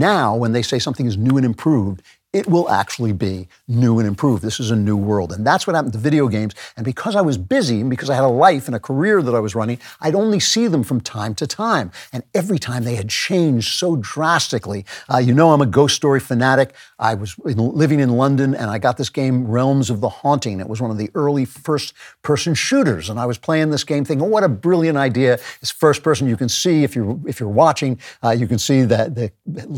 now 0.06 0.34
when 0.36 0.52
they 0.52 0.62
say 0.62 0.78
something 0.78 1.06
is 1.10 1.16
new 1.16 1.36
and 1.36 1.44
improved, 1.44 2.00
it 2.32 2.46
will 2.46 2.68
actually 2.70 3.12
be 3.12 3.48
new 3.66 3.98
and 3.98 4.06
improved. 4.06 4.40
This 4.42 4.60
is 4.60 4.70
a 4.70 4.76
new 4.76 4.96
world. 4.96 5.32
And 5.32 5.44
that's 5.44 5.66
what 5.66 5.74
happened 5.74 5.94
to 5.94 5.98
video 5.98 6.28
games. 6.28 6.54
And 6.76 6.84
because 6.84 7.16
I 7.16 7.20
was 7.20 7.36
busy 7.36 7.80
and 7.80 7.90
because 7.90 8.08
I 8.08 8.14
had 8.14 8.22
a 8.22 8.28
life 8.28 8.66
and 8.68 8.74
a 8.76 8.78
career 8.78 9.20
that 9.20 9.34
I 9.34 9.40
was 9.40 9.54
running, 9.56 9.78
I'd 10.00 10.14
only 10.14 10.38
see 10.38 10.68
them 10.68 10.84
from 10.84 11.00
time 11.00 11.34
to 11.36 11.46
time. 11.46 11.90
And 12.12 12.22
every 12.32 12.58
time 12.60 12.84
they 12.84 12.94
had 12.94 13.08
changed 13.08 13.74
so 13.78 13.96
drastically. 13.96 14.84
Uh, 15.12 15.18
you 15.18 15.34
know, 15.34 15.52
I'm 15.52 15.60
a 15.60 15.66
ghost 15.66 15.96
story 15.96 16.20
fanatic. 16.20 16.72
I 17.00 17.14
was 17.14 17.34
in, 17.46 17.56
living 17.58 17.98
in 17.98 18.10
London 18.10 18.54
and 18.54 18.70
I 18.70 18.78
got 18.78 18.96
this 18.96 19.08
game, 19.08 19.48
Realms 19.48 19.90
of 19.90 20.00
the 20.00 20.08
Haunting. 20.08 20.60
It 20.60 20.68
was 20.68 20.80
one 20.80 20.90
of 20.92 20.98
the 20.98 21.10
early 21.16 21.44
first 21.44 21.94
person 22.22 22.54
shooters. 22.54 23.10
And 23.10 23.18
I 23.18 23.26
was 23.26 23.38
playing 23.38 23.70
this 23.70 23.82
game 23.82 24.04
thinking, 24.04 24.24
oh, 24.24 24.28
what 24.30 24.44
a 24.44 24.48
brilliant 24.48 24.96
idea. 24.98 25.34
It's 25.60 25.70
first 25.72 26.04
person. 26.04 26.28
You 26.28 26.36
can 26.36 26.48
see 26.48 26.84
if 26.84 26.94
you're, 26.94 27.18
if 27.26 27.40
you're 27.40 27.48
watching, 27.48 27.98
uh, 28.22 28.30
you 28.30 28.46
can 28.46 28.58
see 28.60 28.82
that 28.82 29.16
the 29.16 29.32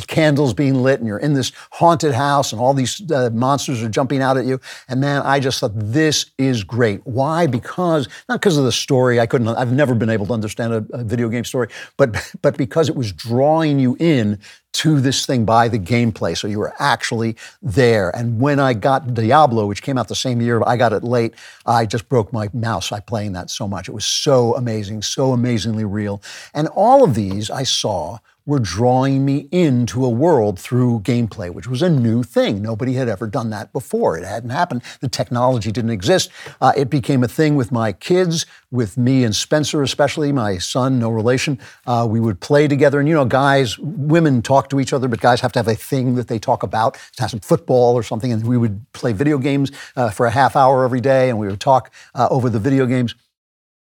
candles 0.07 0.53
being 0.53 0.83
lit 0.83 0.99
and 0.99 1.07
you're 1.07 1.19
in 1.19 1.33
this 1.33 1.51
haunted 1.70 2.12
house 2.12 2.41
house 2.43 2.52
and 2.52 2.60
all 2.60 2.74
these 2.74 3.01
uh, 3.12 3.31
monsters 3.32 3.82
are 3.82 3.89
jumping 3.89 4.20
out 4.20 4.36
at 4.36 4.44
you. 4.47 4.60
And 4.89 5.01
man, 5.01 5.23
I 5.23 5.39
just 5.40 5.60
thought 5.60 5.73
this 5.74 6.27
is 6.39 6.64
great. 6.64 7.01
Why? 7.06 7.47
Because 7.47 8.09
not 8.28 8.40
because 8.40 8.56
of 8.59 8.64
the 8.64 8.73
story. 8.73 9.20
I 9.20 9.27
couldn't. 9.27 9.48
I've 9.48 9.73
never 9.73 9.94
been 9.94 10.10
able 10.10 10.27
to 10.27 10.32
understand 10.35 10.73
a, 10.73 10.85
a 10.93 11.05
video 11.05 11.28
game 11.28 11.44
story, 11.44 11.69
but 11.97 12.10
but 12.43 12.56
because 12.56 12.89
it 12.89 12.97
was 12.97 13.12
drawing 13.12 13.78
you 13.78 13.97
in 14.01 14.40
to 14.74 15.01
this 15.02 15.27
thing 15.27 15.44
by 15.44 15.69
the 15.69 15.78
gameplay. 15.78 16.35
So 16.36 16.48
you 16.48 16.59
were 16.59 16.73
actually 16.78 17.36
there. 17.60 18.09
And 18.16 18.40
when 18.40 18.59
I 18.59 18.73
got 18.73 19.12
Diablo, 19.12 19.66
which 19.66 19.82
came 19.82 19.98
out 19.98 20.09
the 20.09 20.14
same 20.14 20.40
year, 20.40 20.62
I 20.66 20.78
got 20.78 20.94
it 20.94 21.05
late. 21.05 21.35
I 21.66 21.85
just 21.85 22.09
broke 22.09 22.32
my 22.32 22.48
mouse 22.55 22.89
by 22.89 23.01
playing 23.01 23.32
that 23.32 23.51
so 23.51 23.69
much. 23.69 23.86
It 23.86 23.93
was 23.93 24.06
so 24.06 24.56
amazing, 24.56 25.02
so 25.02 25.32
amazingly 25.32 25.85
real. 25.85 26.23
And 26.55 26.69
all 26.69 27.05
of 27.05 27.14
these 27.14 27.51
I 27.51 27.64
saw 27.64 28.16
were 28.44 28.59
drawing 28.59 29.24
me 29.24 29.48
into 29.52 30.05
a 30.05 30.09
world 30.09 30.59
through 30.59 30.98
gameplay, 31.01 31.51
which 31.52 31.69
was 31.69 31.81
a 31.82 31.89
new 31.89 32.23
thing. 32.24 32.60
Nobody 32.60 32.94
had 32.94 33.09
ever 33.09 33.27
done 33.28 33.51
that 33.51 33.73
before. 33.73 34.19
It 34.19 34.24
hadn't 34.24 34.51
happened. 34.51 34.82
The 35.01 35.09
technology 35.09 35.70
didn't 35.70 35.90
exist. 35.93 36.28
Uh, 36.60 36.73
it 36.77 36.90
became 36.90 37.23
a 37.23 37.28
thing 37.28 37.55
with 37.55 37.70
my 37.70 37.93
kids, 37.93 38.44
with 38.70 38.98
me 38.98 39.23
and 39.23 39.35
Spencer, 39.35 39.82
especially 39.82 40.32
my 40.32 40.59
son, 40.59 40.98
no 40.98 41.10
relation. 41.10 41.59
Uh, 41.86 42.06
we 42.10 42.19
would 42.19 42.40
play 42.40 42.66
together. 42.66 42.98
And, 42.98 43.09
you 43.09 43.14
know, 43.14 43.24
guys, 43.24 43.78
women 43.78 44.43
talk 44.43 44.69
to 44.70 44.81
each 44.81 44.93
other, 44.93 45.06
but 45.06 45.20
guys 45.20 45.40
have 45.40 45.52
to 45.52 45.59
have 45.60 45.69
a 45.69 45.74
thing 45.77 46.16
that 46.16 46.27
they 46.28 46.39
talk 46.40 46.62
about. 46.64 46.97
It 46.97 47.19
has 47.20 47.31
some 47.31 47.40
football 47.40 47.94
or 47.94 48.02
something. 48.02 48.32
And 48.32 48.44
we 48.44 48.56
would 48.59 48.81
play 48.93 49.12
video 49.12 49.39
games 49.39 49.70
uh, 49.97 50.10
for 50.10 50.27
a 50.27 50.31
half 50.31 50.56
hour 50.56 50.85
every 50.85 51.01
day, 51.01 51.28
and 51.31 51.39
we 51.39 51.47
would 51.47 51.60
talk 51.60 51.93
uh, 52.14 52.27
over 52.31 52.51
the 52.51 52.59
video 52.59 52.86
games. 52.86 53.14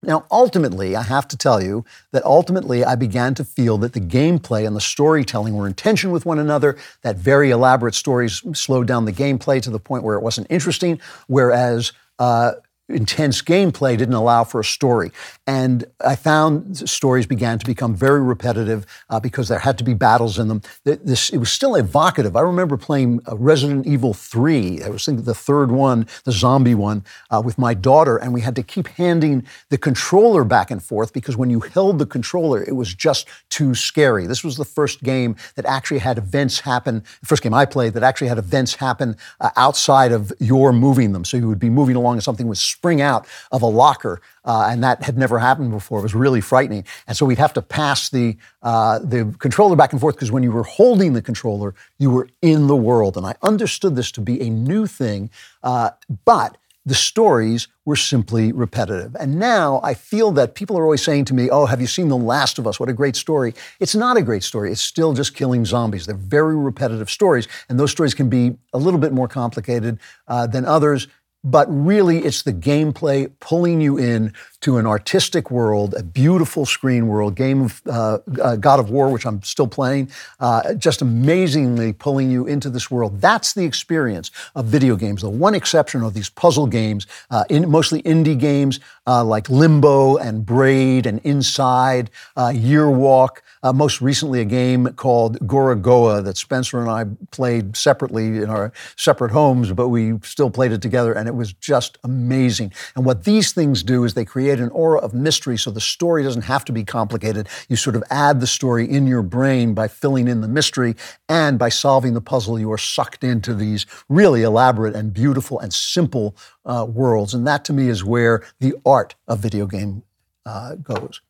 Now, 0.04 0.26
ultimately, 0.30 0.96
I 0.96 1.02
have 1.04 1.28
to 1.30 1.38
tell 1.38 1.64
you 1.64 1.86
that 2.12 2.24
ultimately 2.26 2.84
I 2.84 2.96
began 2.96 3.34
to 3.36 3.44
feel 3.46 3.78
that 3.80 3.94
the 3.94 4.02
gameplay 4.02 4.68
and 4.68 4.76
the 4.76 4.82
storytelling 4.82 5.56
were 5.56 5.66
in 5.66 5.74
tension 5.74 6.12
with 6.12 6.26
one 6.26 6.40
another, 6.40 6.78
that 7.04 7.16
very 7.16 7.52
elaborate 7.52 7.96
stories 7.96 8.42
slowed 8.54 8.86
down 8.88 9.06
the 9.06 9.14
gameplay 9.14 9.62
to 9.62 9.70
the 9.70 9.80
point 9.80 10.04
where 10.04 10.18
it 10.18 10.22
wasn't 10.22 10.48
interesting, 10.50 11.00
whereas 11.28 11.94
uh, 12.20 12.52
intense 12.90 13.42
gameplay 13.42 13.98
didn't 13.98 14.14
allow 14.14 14.44
for 14.44 14.60
a 14.60 14.64
story. 14.64 15.10
And 15.48 15.86
I 16.06 16.18
found 16.18 16.90
stories 16.90 17.26
began 17.26 17.58
to 17.60 17.66
become 17.66 17.96
very 17.96 18.20
repetitive 18.22 18.86
uh, 19.10 19.22
because 19.22 19.48
there 19.48 19.60
had 19.60 19.78
to 19.78 19.86
be 19.86 19.94
battles 19.94 20.38
in 20.38 20.50
them. 20.50 20.62
This, 20.84 21.30
it 21.30 21.38
was 21.38 21.50
still 21.50 21.76
evocative. 21.76 22.36
I 22.36 22.42
remember 22.42 22.76
playing 22.76 23.22
uh, 23.30 23.38
Resident 23.38 23.88
Evil 23.88 24.14
3. 24.14 24.84
I 24.84 24.90
was 24.90 25.06
thinking 25.06 25.24
the 25.24 25.34
third 25.34 25.72
one, 25.72 26.08
the 26.26 26.34
zombie 26.34 26.76
one, 26.76 27.06
uh, 27.32 27.42
with 27.44 27.58
my 27.58 27.74
daughter. 27.74 28.18
And 28.18 28.34
we 28.34 28.42
had 28.42 28.56
to 28.58 28.64
keep 28.64 28.88
handing 28.90 29.46
the 29.70 29.78
controller 29.78 30.44
back 30.44 30.70
and 30.70 30.84
forth 30.84 31.14
because 31.14 31.38
when 31.38 31.50
you 31.50 31.62
held 31.62 32.00
the 32.00 32.06
controller, 32.06 32.62
it 32.64 32.76
was 32.76 32.94
just 32.94 33.28
too 33.50 33.74
scary. 33.76 34.28
This 34.28 34.44
was 34.44 34.58
the 34.58 34.66
first 34.66 35.04
game 35.04 35.38
that 35.56 35.66
actually 35.66 36.00
had 36.00 36.18
events 36.18 36.60
happen, 36.60 37.02
the 37.22 37.28
first 37.28 37.44
game 37.44 37.54
I 37.54 37.64
played 37.66 37.94
that 37.94 38.04
actually 38.04 38.28
had 38.28 38.38
events 38.38 38.76
happen 38.76 39.16
uh, 39.40 39.52
outside 39.56 40.12
of 40.12 40.34
your 40.40 40.74
moving 40.74 41.14
them. 41.14 41.24
So 41.24 41.38
you 41.38 41.48
would 41.48 41.60
be 41.60 41.70
moving 41.70 41.96
along 41.96 42.16
and 42.16 42.24
something 42.24 42.48
was 42.48 42.73
spring 42.74 43.02
out 43.02 43.26
of 43.52 43.62
a 43.62 43.66
locker, 43.66 44.20
uh, 44.46 44.68
and 44.70 44.84
that 44.84 45.04
had 45.04 45.18
never 45.18 45.40
happened 45.40 45.72
before. 45.72 46.00
It 46.00 46.04
was 46.04 46.16
really 46.16 46.42
frightening. 46.42 46.84
And 47.08 47.16
so 47.16 47.26
we'd 47.26 47.38
have 47.38 47.54
to 47.54 47.62
pass 47.62 48.10
the 48.10 48.36
uh, 48.62 49.00
the 49.00 49.34
controller 49.40 49.76
back 49.76 49.94
and 49.94 50.02
forth 50.02 50.16
because 50.16 50.32
when 50.32 50.44
you 50.44 50.52
were 50.52 50.64
holding 50.64 51.14
the 51.14 51.22
controller, 51.22 51.74
you 51.98 52.10
were 52.10 52.28
in 52.42 52.68
the 52.68 52.76
world. 52.76 53.16
And 53.16 53.26
I 53.26 53.36
understood 53.44 53.96
this 53.96 54.12
to 54.14 54.22
be 54.22 54.42
a 54.42 54.50
new 54.50 54.88
thing, 54.88 55.30
uh, 55.62 55.92
but 56.26 56.58
the 56.86 56.96
stories 56.96 57.70
were 57.86 57.96
simply 57.96 58.52
repetitive. 58.52 59.16
And 59.18 59.40
now 59.40 59.80
I 59.84 59.94
feel 59.94 60.32
that 60.34 60.54
people 60.54 60.78
are 60.78 60.84
always 60.84 61.02
saying 61.02 61.24
to 61.26 61.34
me, 61.34 61.50
Oh, 61.50 61.66
have 61.66 61.80
you 61.80 61.88
seen 61.88 62.10
The 62.10 62.18
Last 62.18 62.60
of 62.60 62.68
Us? 62.68 62.78
What 62.78 62.90
a 62.90 62.94
great 62.94 63.16
story. 63.16 63.54
It's 63.80 63.96
not 63.96 64.18
a 64.18 64.22
great 64.22 64.44
story. 64.44 64.70
It's 64.70 64.82
still 64.82 65.14
just 65.14 65.34
killing 65.34 65.64
zombies. 65.64 66.06
They're 66.06 66.16
very 66.38 66.58
repetitive 66.58 67.10
stories. 67.10 67.48
And 67.70 67.80
those 67.80 67.92
stories 67.92 68.14
can 68.14 68.28
be 68.30 68.58
a 68.74 68.78
little 68.78 69.00
bit 69.00 69.14
more 69.14 69.30
complicated 69.30 69.98
uh, 70.28 70.46
than 70.48 70.66
others 70.66 71.08
but 71.44 71.68
really 71.70 72.20
it's 72.20 72.44
the 72.44 72.54
gameplay 72.54 73.30
pulling 73.42 73.82
you 73.82 73.98
in 73.98 74.34
to 74.62 74.78
an 74.78 74.88
artistic 74.88 75.52
world, 75.52 75.94
a 75.98 76.02
beautiful 76.04 76.66
screen 76.66 77.08
world, 77.08 77.36
game 77.36 77.64
of 77.64 77.82
uh, 77.88 78.20
uh, 78.42 78.56
God 78.56 78.80
of 78.80 78.90
War, 78.92 79.12
which 79.12 79.26
I'm 79.26 79.42
still 79.44 79.68
playing, 79.68 80.10
uh, 80.40 80.74
just 80.76 81.02
amazingly 81.02 81.92
pulling 81.92 82.32
you 82.32 82.48
into 82.48 82.70
this 82.70 82.90
world. 82.90 83.20
That's 83.20 83.54
the 83.54 83.66
experience 83.66 84.32
of 84.56 84.66
video 84.68 84.96
games. 84.96 85.22
The 85.22 85.30
one 85.30 85.54
exception 85.54 86.02
are 86.02 86.12
these 86.12 86.30
puzzle 86.30 86.66
games, 86.68 87.08
uh, 87.30 87.44
in, 87.50 87.70
mostly 87.70 88.02
indie 88.04 88.40
games, 88.40 88.80
uh, 89.06 89.24
like 89.24 89.50
Limbo 89.50 90.18
and 90.18 90.46
Braid 90.46 91.06
and 91.06 91.20
Inside, 91.24 92.10
uh, 92.38 92.54
Year 92.56 92.90
Walk. 92.90 93.44
Uh, 93.62 93.72
most 93.74 94.02
recently, 94.02 94.42
a 94.42 94.46
game 94.46 94.88
called 94.94 95.40
Gorogoa 95.48 96.24
that 96.24 96.38
Spencer 96.38 96.82
and 96.82 96.90
I 96.90 97.06
played 97.32 97.76
separately 97.78 98.38
in 98.40 98.50
our 98.50 98.72
separate 98.96 99.32
homes, 99.32 99.72
but 99.72 99.90
we 99.90 100.20
still 100.24 100.50
played 100.50 100.72
it 100.72 100.82
together, 100.82 101.14
and 101.14 101.28
it 101.28 101.36
was 101.36 101.54
just 101.54 101.98
amazing. 102.04 102.72
And 102.96 103.06
what 103.06 103.24
these 103.24 103.52
things 103.54 103.84
do 103.84 104.04
is 104.04 104.14
they 104.14 104.26
create 104.26 104.60
an 104.60 104.70
aura 104.70 105.00
of 105.00 105.14
mystery, 105.14 105.58
so 105.58 105.72
the 105.72 105.82
story 105.82 106.24
doesn't 106.24 106.42
have 106.44 106.66
to 106.66 106.72
be 106.72 106.84
complicated. 106.84 107.48
You 107.70 107.76
sort 107.76 107.96
of 107.96 108.04
add 108.10 108.42
the 108.42 108.48
story 108.48 108.90
in 108.90 109.08
your 109.08 109.22
brain 109.22 109.74
by 109.74 109.88
filling 109.88 110.28
in 110.28 110.42
the 110.42 110.48
mystery 110.48 110.96
and 111.30 111.58
by 111.58 111.70
solving 111.70 112.14
the 112.14 112.22
puzzle. 112.22 112.60
You 112.60 112.72
are 112.72 112.78
sucked 112.78 113.24
into 113.24 113.54
these 113.54 113.86
really 114.10 114.44
elaborate 114.44 114.96
and 114.96 115.14
beautiful 115.14 115.60
and 115.60 115.74
simple 115.74 116.36
uh, 116.66 116.86
worlds. 116.88 117.34
And 117.34 117.46
that 117.48 117.66
to 117.66 117.74
me 117.74 117.90
is 117.90 118.04
where 118.04 118.44
the 118.60 118.74
art 118.86 119.16
of 119.28 119.40
video 119.40 119.66
game 119.66 120.04
uh, 120.46 120.76
goes. 120.76 121.22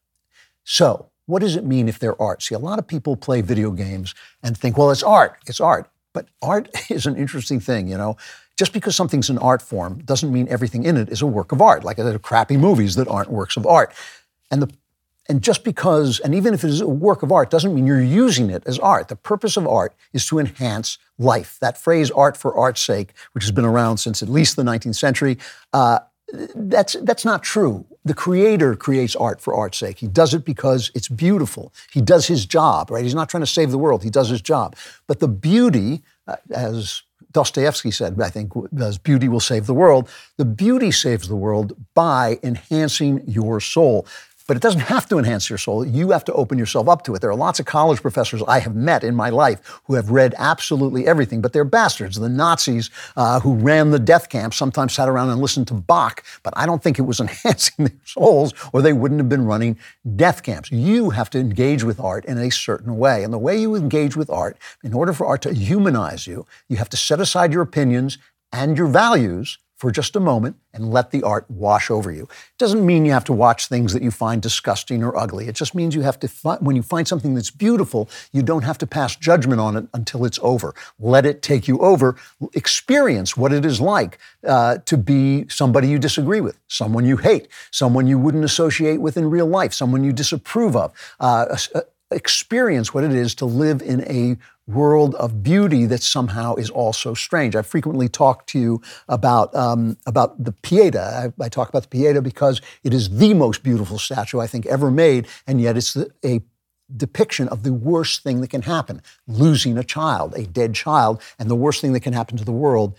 So, 0.63 1.07
what 1.25 1.39
does 1.39 1.55
it 1.55 1.65
mean 1.65 1.87
if 1.87 1.99
they're 1.99 2.21
art? 2.21 2.43
See, 2.43 2.55
a 2.55 2.59
lot 2.59 2.79
of 2.79 2.87
people 2.87 3.15
play 3.15 3.41
video 3.41 3.71
games 3.71 4.13
and 4.41 4.57
think, 4.57 4.77
well, 4.77 4.91
it's 4.91 5.03
art, 5.03 5.35
it's 5.47 5.61
art. 5.61 5.89
But 6.13 6.27
art 6.41 6.69
is 6.91 7.05
an 7.05 7.15
interesting 7.15 7.59
thing, 7.59 7.87
you 7.87 7.97
know. 7.97 8.17
Just 8.57 8.71
because 8.73 8.95
something's 8.95 9.29
an 9.31 9.39
art 9.39 9.61
form 9.63 10.03
doesn't 10.03 10.31
mean 10.31 10.47
everything 10.47 10.83
in 10.83 10.95
it 10.97 11.09
is 11.09 11.21
a 11.23 11.27
work 11.27 11.51
of 11.51 11.59
art. 11.61 11.83
Like 11.83 11.97
the 11.97 12.19
crappy 12.19 12.55
movies 12.57 12.95
that 12.95 13.07
aren't 13.07 13.31
works 13.31 13.57
of 13.57 13.65
art. 13.65 13.93
And 14.51 14.61
the 14.61 14.69
and 15.33 15.41
just 15.41 15.63
because, 15.63 16.19
and 16.19 16.35
even 16.35 16.53
if 16.53 16.63
it 16.63 16.69
is 16.69 16.79
a 16.81 16.87
work 16.87 17.23
of 17.23 17.31
art, 17.31 17.49
doesn't 17.49 17.73
mean 17.73 17.87
you're 17.87 17.99
using 17.99 18.51
it 18.51 18.61
as 18.67 18.77
art. 18.77 19.07
The 19.07 19.15
purpose 19.15 19.57
of 19.57 19.65
art 19.67 19.95
is 20.13 20.27
to 20.27 20.37
enhance 20.37 20.99
life. 21.17 21.57
That 21.59 21.75
phrase, 21.75 22.11
art 22.11 22.37
for 22.37 22.55
art's 22.55 22.81
sake, 22.83 23.13
which 23.31 23.43
has 23.43 23.49
been 23.51 23.65
around 23.65 23.97
since 23.97 24.21
at 24.21 24.29
least 24.29 24.57
the 24.57 24.61
19th 24.61 24.93
century, 24.93 25.39
uh, 25.73 26.01
that's, 26.53 26.95
that's 27.01 27.25
not 27.25 27.41
true. 27.41 27.83
The 28.05 28.13
creator 28.13 28.75
creates 28.75 29.15
art 29.15 29.41
for 29.41 29.55
art's 29.55 29.79
sake. 29.79 29.97
He 29.97 30.05
does 30.07 30.35
it 30.35 30.45
because 30.45 30.91
it's 30.93 31.07
beautiful. 31.07 31.73
He 31.91 32.01
does 32.01 32.27
his 32.27 32.45
job, 32.45 32.91
right? 32.91 33.03
He's 33.03 33.15
not 33.15 33.27
trying 33.27 33.41
to 33.41 33.47
save 33.47 33.71
the 33.71 33.77
world. 33.79 34.03
He 34.03 34.11
does 34.11 34.29
his 34.29 34.39
job. 34.41 34.75
But 35.07 35.19
the 35.19 35.27
beauty, 35.27 36.03
uh, 36.27 36.35
as 36.53 37.01
Dostoevsky 37.31 37.89
said, 37.89 38.21
I 38.21 38.29
think, 38.29 38.51
beauty 39.01 39.29
will 39.29 39.39
save 39.39 39.65
the 39.65 39.73
world. 39.73 40.09
The 40.37 40.45
beauty 40.45 40.91
saves 40.91 41.27
the 41.27 41.35
world 41.35 41.73
by 41.95 42.37
enhancing 42.43 43.23
your 43.25 43.59
soul. 43.61 44.05
But 44.47 44.57
it 44.57 44.63
doesn't 44.63 44.81
have 44.81 45.07
to 45.09 45.17
enhance 45.17 45.49
your 45.49 45.57
soul. 45.57 45.85
You 45.85 46.11
have 46.11 46.25
to 46.25 46.33
open 46.33 46.57
yourself 46.57 46.89
up 46.89 47.03
to 47.05 47.15
it. 47.15 47.21
There 47.21 47.29
are 47.29 47.35
lots 47.35 47.59
of 47.61 47.65
college 47.65 48.01
professors 48.01 48.41
I 48.47 48.59
have 48.59 48.75
met 48.75 49.03
in 49.03 49.15
my 49.15 49.29
life 49.29 49.79
who 49.85 49.93
have 49.95 50.11
read 50.11 50.35
absolutely 50.37 51.07
everything, 51.07 51.39
but 51.41 51.53
they're 51.53 51.63
bastards. 51.63 52.17
The 52.19 52.27
Nazis 52.29 52.89
uh, 53.15 53.39
who 53.39 53.53
ran 53.55 53.91
the 53.91 53.99
death 53.99 54.27
camp 54.29 54.53
sometimes 54.53 54.93
sat 54.93 55.07
around 55.07 55.29
and 55.29 55.39
listened 55.39 55.67
to 55.69 55.73
Bach, 55.75 56.23
but 56.43 56.53
I 56.57 56.65
don't 56.65 56.83
think 56.83 56.99
it 56.99 57.03
was 57.03 57.19
enhancing 57.21 57.85
their 57.85 57.97
souls, 58.05 58.53
or 58.73 58.81
they 58.81 58.91
wouldn't 58.93 59.19
have 59.21 59.29
been 59.29 59.45
running 59.45 59.77
death 60.15 60.43
camps. 60.43 60.71
You 60.71 61.11
have 61.11 61.29
to 61.31 61.39
engage 61.39 61.83
with 61.83 61.99
art 62.01 62.25
in 62.25 62.37
a 62.37 62.51
certain 62.51 62.97
way. 62.97 63.23
And 63.23 63.31
the 63.31 63.37
way 63.39 63.57
you 63.59 63.75
engage 63.75 64.15
with 64.17 64.29
art, 64.29 64.57
in 64.83 64.93
order 64.93 65.13
for 65.13 65.25
art 65.25 65.41
to 65.43 65.53
humanize 65.53 66.27
you, 66.27 66.45
you 66.67 66.75
have 66.77 66.89
to 66.89 66.97
set 66.97 67.21
aside 67.21 67.53
your 67.53 67.61
opinions 67.61 68.17
and 68.51 68.77
your 68.77 68.87
values 68.87 69.57
for 69.83 69.91
just 69.91 70.15
a 70.15 70.19
moment 70.21 70.55
and 70.73 70.91
let 70.91 71.11
the 71.11 71.21
art 71.23 71.43
wash 71.51 71.91
over 71.91 72.09
you. 72.09 72.23
It 72.23 72.57
doesn't 72.57 72.85
mean 72.85 73.03
you 73.03 73.11
have 73.11 73.25
to 73.25 73.33
watch 73.33 73.67
things 73.67 73.91
that 73.91 74.01
you 74.01 74.11
find 74.11 74.41
disgusting 74.41 75.03
or 75.03 75.13
ugly. 75.17 75.49
It 75.49 75.55
just 75.55 75.75
means 75.75 75.93
you 75.93 75.99
have 76.03 76.17
to, 76.21 76.29
fi- 76.29 76.55
when 76.59 76.77
you 76.77 76.81
find 76.81 77.05
something 77.05 77.33
that's 77.33 77.49
beautiful, 77.49 78.09
you 78.31 78.43
don't 78.43 78.63
have 78.63 78.77
to 78.77 78.87
pass 78.87 79.17
judgment 79.17 79.59
on 79.59 79.75
it 79.75 79.85
until 79.93 80.23
it's 80.23 80.39
over. 80.41 80.73
Let 81.01 81.25
it 81.25 81.41
take 81.41 81.67
you 81.67 81.79
over. 81.79 82.15
Experience 82.53 83.35
what 83.35 83.51
it 83.51 83.65
is 83.65 83.81
like 83.81 84.19
uh, 84.47 84.77
to 84.85 84.95
be 84.95 85.49
somebody 85.49 85.89
you 85.89 85.99
disagree 85.99 86.39
with, 86.39 86.57
someone 86.69 87.03
you 87.03 87.17
hate, 87.17 87.49
someone 87.71 88.07
you 88.07 88.17
wouldn't 88.17 88.45
associate 88.45 89.01
with 89.01 89.17
in 89.17 89.29
real 89.29 89.47
life, 89.47 89.73
someone 89.73 90.01
you 90.01 90.13
disapprove 90.13 90.77
of. 90.77 90.93
Uh, 91.19 91.57
uh 91.75 91.81
experience 92.11 92.93
what 92.93 93.03
it 93.03 93.11
is 93.11 93.33
to 93.33 93.43
live 93.43 93.81
in 93.81 94.01
a 94.01 94.37
world 94.67 95.13
of 95.15 95.43
beauty 95.43 95.85
that 95.85 96.01
somehow 96.01 96.55
is 96.55 96.69
also 96.69 97.13
strange. 97.13 97.55
I 97.55 97.61
frequently 97.61 98.07
talk 98.07 98.47
to 98.47 98.59
you 98.59 98.81
about 99.09 99.53
um, 99.55 99.97
about 100.05 100.41
the 100.43 100.51
Pieta. 100.53 101.33
I, 101.39 101.43
I, 101.43 101.49
talk 101.49 101.69
about 101.69 101.83
the 101.83 101.89
Pieta 101.89 102.21
because 102.21 102.61
it 102.83 102.93
is 102.93 103.17
the 103.17 103.33
most 103.33 103.63
beautiful 103.63 103.99
statue 103.99 104.39
I 104.39 104.47
think 104.47 104.65
ever 104.65 104.89
made, 104.89 105.27
and 105.45 105.59
yet 105.59 105.75
it's 105.75 105.93
the, 105.93 106.09
a 106.23 106.41
depiction 106.95 107.47
of 107.49 107.63
the 107.63 107.73
worst 107.73 108.23
thing 108.23 108.41
that 108.41 108.49
can 108.49 108.61
happen 108.61 109.01
losing 109.27 109.77
a 109.77 109.83
child, 109.83 110.33
a 110.35 110.43
dead 110.43 110.75
child, 110.75 111.21
and 111.39 111.49
the 111.49 111.55
worst 111.55 111.81
thing 111.81 111.93
that 111.93 112.01
can 112.01 112.13
happen 112.13 112.37
to 112.37 112.45
the 112.45 112.51
world 112.51 112.95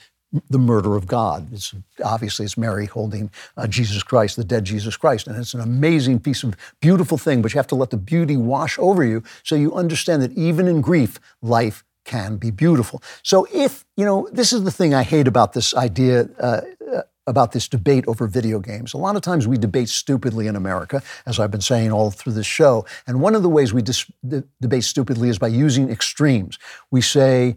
the 0.51 0.59
murder 0.59 0.97
of 0.97 1.07
God. 1.07 1.47
It's, 1.53 1.75
obviously, 2.05 2.45
it's 2.45 2.57
Mary 2.59 2.87
holding 2.87 3.31
uh, 3.57 3.67
Jesus 3.67 4.03
Christ, 4.03 4.37
the 4.37 4.45
dead 4.45 4.65
Jesus 4.65 4.97
Christ. 4.97 5.27
And 5.27 5.37
it's 5.37 5.55
an 5.55 5.61
amazing 5.61 6.21
piece 6.21 6.43
of 6.43 6.57
beautiful 6.81 7.19
thing, 7.19 7.43
but 7.43 7.53
you 7.55 7.59
have 7.59 7.67
to 7.69 7.75
let 7.75 7.91
the 7.91 7.97
beauty 7.97 8.37
wash 8.37 8.79
over 8.79 9.05
you 9.05 9.23
so 9.43 9.55
you 9.55 9.75
understand 9.75 10.23
that 10.23 10.33
even 10.33 10.67
in 10.67 10.81
grief, 10.81 11.19
life 11.41 11.85
can 12.05 12.37
be 12.37 12.51
beautiful. 12.51 13.03
So, 13.23 13.47
if, 13.55 13.85
you 13.97 14.05
know, 14.05 14.29
this 14.33 14.53
is 14.53 14.65
the 14.65 14.71
thing 14.71 14.93
I 14.93 15.03
hate 15.03 15.29
about 15.29 15.53
this 15.53 15.75
idea. 15.75 16.29
Uh, 16.41 16.61
uh 16.95 17.03
about 17.27 17.53
this 17.53 17.69
debate 17.69 18.05
over 18.07 18.27
video 18.27 18.59
games. 18.59 18.93
A 18.93 18.99
lot 18.99 19.17
of 19.17 19.23
times 19.23 19.49
we 19.49 19.57
debate 19.57 19.89
stupidly 19.89 20.47
in 20.47 20.57
America, 20.57 21.03
as 21.25 21.41
I've 21.41 21.51
been 21.51 21.63
saying 21.63 21.91
all 21.91 22.11
through 22.11 22.35
this 22.35 22.45
show. 22.45 22.85
And 23.07 23.19
one 23.19 23.35
of 23.35 23.43
the 23.43 23.49
ways 23.49 23.73
we 23.73 23.81
dis- 23.81 24.05
de- 24.29 24.45
debate 24.61 24.85
stupidly 24.85 25.31
is 25.31 25.39
by 25.39 25.49
using 25.49 25.89
extremes. 25.89 26.59
We 26.91 27.01
say, 27.01 27.57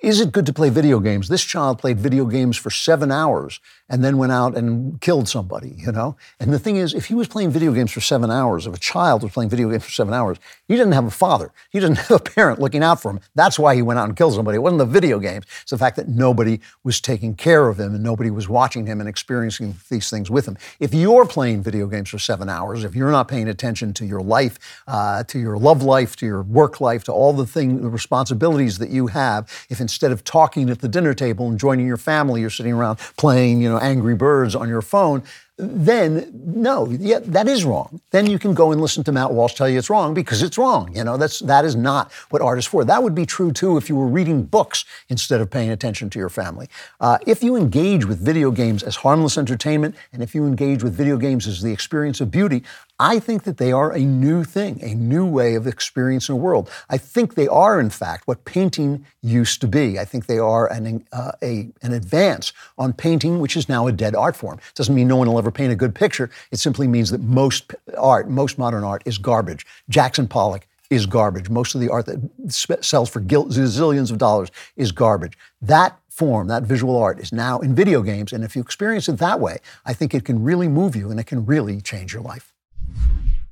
is 0.00 0.20
it 0.20 0.30
good 0.32 0.46
to 0.46 0.52
play 0.52 0.70
video 0.70 1.00
games? 1.00 1.28
This 1.28 1.42
child 1.42 1.78
played 1.80 1.98
video 1.98 2.24
games 2.26 2.56
for 2.56 2.70
seven 2.70 3.10
hours 3.10 3.60
and 3.90 4.04
then 4.04 4.18
went 4.18 4.32
out 4.32 4.56
and 4.56 5.00
killed 5.00 5.28
somebody, 5.28 5.74
you 5.76 5.90
know? 5.92 6.16
And 6.38 6.52
the 6.52 6.58
thing 6.58 6.76
is, 6.76 6.92
if 6.94 7.06
he 7.06 7.14
was 7.14 7.26
playing 7.26 7.50
video 7.50 7.72
games 7.72 7.90
for 7.92 8.00
seven 8.00 8.30
hours, 8.30 8.66
if 8.66 8.74
a 8.74 8.78
child 8.78 9.22
was 9.22 9.32
playing 9.32 9.48
video 9.50 9.70
games 9.70 9.84
for 9.84 9.90
seven 9.90 10.12
hours, 10.12 10.36
he 10.66 10.76
didn't 10.76 10.92
have 10.92 11.06
a 11.06 11.10
father. 11.10 11.50
He 11.70 11.80
didn't 11.80 11.96
have 11.98 12.10
a 12.10 12.18
parent 12.18 12.60
looking 12.60 12.82
out 12.82 13.00
for 13.00 13.10
him. 13.10 13.20
That's 13.34 13.58
why 13.58 13.74
he 13.74 13.82
went 13.82 13.98
out 13.98 14.06
and 14.08 14.16
killed 14.16 14.34
somebody. 14.34 14.56
It 14.56 14.58
wasn't 14.60 14.78
the 14.80 14.84
video 14.86 15.18
games. 15.18 15.46
It's 15.62 15.70
the 15.70 15.78
fact 15.78 15.96
that 15.96 16.08
nobody 16.08 16.60
was 16.84 17.00
taking 17.00 17.34
care 17.34 17.68
of 17.68 17.80
him 17.80 17.94
and 17.94 18.04
nobody 18.04 18.30
was 18.30 18.48
watching 18.48 18.86
him 18.86 19.00
and 19.00 19.08
experiencing 19.08 19.74
these 19.88 20.10
things 20.10 20.30
with 20.30 20.44
him. 20.46 20.58
If 20.80 20.92
you're 20.92 21.24
playing 21.24 21.62
video 21.62 21.86
games 21.86 22.10
for 22.10 22.18
seven 22.18 22.48
hours, 22.50 22.84
if 22.84 22.94
you're 22.94 23.10
not 23.10 23.26
paying 23.28 23.48
attention 23.48 23.94
to 23.94 24.06
your 24.06 24.20
life, 24.20 24.58
uh, 24.86 25.24
to 25.24 25.38
your 25.38 25.56
love 25.56 25.82
life, 25.82 26.14
to 26.16 26.26
your 26.26 26.42
work 26.42 26.80
life, 26.82 27.04
to 27.04 27.12
all 27.12 27.32
the 27.32 27.46
things, 27.46 27.80
the 27.80 27.88
responsibilities 27.88 28.76
that 28.78 28.90
you 28.90 29.06
have, 29.06 29.48
if 29.70 29.80
instead 29.80 30.12
of 30.12 30.24
talking 30.24 30.68
at 30.68 30.80
the 30.80 30.88
dinner 30.88 31.14
table 31.14 31.48
and 31.48 31.58
joining 31.58 31.86
your 31.86 31.96
family, 31.96 32.42
you're 32.42 32.50
sitting 32.50 32.72
around 32.74 32.98
playing, 33.16 33.62
you 33.62 33.68
know, 33.70 33.77
know, 33.78 33.86
Angry 33.88 34.14
Birds 34.14 34.54
on 34.54 34.68
your 34.68 34.82
phone 34.82 35.22
then 35.60 36.30
no, 36.32 36.88
yeah, 36.88 37.18
that 37.18 37.48
is 37.48 37.64
wrong. 37.64 38.00
Then 38.12 38.26
you 38.26 38.38
can 38.38 38.54
go 38.54 38.70
and 38.70 38.80
listen 38.80 39.02
to 39.04 39.12
Matt 39.12 39.32
Walsh 39.32 39.54
tell 39.54 39.68
you 39.68 39.76
it's 39.76 39.90
wrong 39.90 40.14
because 40.14 40.40
it's 40.40 40.56
wrong. 40.56 40.94
You 40.96 41.02
know, 41.02 41.16
that's 41.16 41.40
that 41.40 41.64
is 41.64 41.74
not 41.74 42.12
what 42.30 42.40
art 42.40 42.60
is 42.60 42.64
for. 42.66 42.84
That 42.84 43.02
would 43.02 43.14
be 43.14 43.26
true 43.26 43.50
too 43.52 43.76
if 43.76 43.88
you 43.88 43.96
were 43.96 44.06
reading 44.06 44.44
books 44.44 44.84
instead 45.08 45.40
of 45.40 45.50
paying 45.50 45.70
attention 45.70 46.10
to 46.10 46.18
your 46.18 46.28
family. 46.28 46.68
Uh, 47.00 47.18
if 47.26 47.42
you 47.42 47.56
engage 47.56 48.04
with 48.04 48.20
video 48.24 48.52
games 48.52 48.84
as 48.84 48.96
harmless 48.96 49.36
entertainment, 49.36 49.96
and 50.12 50.22
if 50.22 50.32
you 50.32 50.46
engage 50.46 50.84
with 50.84 50.94
video 50.94 51.16
games 51.16 51.48
as 51.48 51.60
the 51.60 51.72
experience 51.72 52.20
of 52.20 52.30
beauty, 52.30 52.62
I 53.00 53.18
think 53.20 53.42
that 53.44 53.58
they 53.58 53.70
are 53.70 53.92
a 53.92 53.98
new 54.00 54.42
thing, 54.44 54.82
a 54.82 54.92
new 54.94 55.24
way 55.26 55.54
of 55.54 55.66
experiencing 55.68 56.34
the 56.36 56.40
world. 56.40 56.68
I 56.90 56.98
think 56.98 57.34
they 57.34 57.46
are, 57.46 57.78
in 57.78 57.90
fact, 57.90 58.26
what 58.26 58.44
painting 58.44 59.06
used 59.22 59.60
to 59.60 59.68
be. 59.68 60.00
I 60.00 60.04
think 60.04 60.26
they 60.26 60.38
are 60.38 60.70
an 60.72 61.04
uh, 61.12 61.32
a, 61.42 61.68
an 61.82 61.92
advance 61.92 62.52
on 62.76 62.92
painting, 62.92 63.40
which 63.40 63.56
is 63.56 63.68
now 63.68 63.88
a 63.88 63.92
dead 63.92 64.14
art 64.14 64.36
form. 64.36 64.58
It 64.58 64.74
doesn't 64.74 64.94
mean 64.94 65.08
no 65.08 65.16
one 65.16 65.28
will 65.28 65.38
ever 65.38 65.47
paint 65.50 65.72
a 65.72 65.76
good 65.76 65.94
picture. 65.94 66.30
It 66.50 66.58
simply 66.58 66.86
means 66.88 67.10
that 67.10 67.20
most 67.20 67.74
art, 67.96 68.28
most 68.28 68.58
modern 68.58 68.84
art, 68.84 69.02
is 69.04 69.18
garbage. 69.18 69.66
Jackson 69.88 70.28
Pollock 70.28 70.66
is 70.90 71.06
garbage. 71.06 71.50
Most 71.50 71.74
of 71.74 71.80
the 71.80 71.88
art 71.88 72.06
that 72.06 72.84
sells 72.84 73.08
for 73.10 73.20
zillions 73.20 74.10
of 74.10 74.18
dollars 74.18 74.50
is 74.76 74.90
garbage. 74.92 75.36
That 75.60 75.98
form, 76.08 76.48
that 76.48 76.64
visual 76.64 76.96
art, 76.96 77.20
is 77.20 77.32
now 77.32 77.60
in 77.60 77.74
video 77.74 78.02
games. 78.02 78.32
And 78.32 78.42
if 78.42 78.56
you 78.56 78.62
experience 78.62 79.08
it 79.08 79.18
that 79.18 79.38
way, 79.38 79.58
I 79.84 79.92
think 79.92 80.14
it 80.14 80.24
can 80.24 80.42
really 80.42 80.68
move 80.68 80.96
you 80.96 81.10
and 81.10 81.20
it 81.20 81.24
can 81.24 81.46
really 81.46 81.80
change 81.80 82.12
your 82.12 82.22
life. 82.22 82.52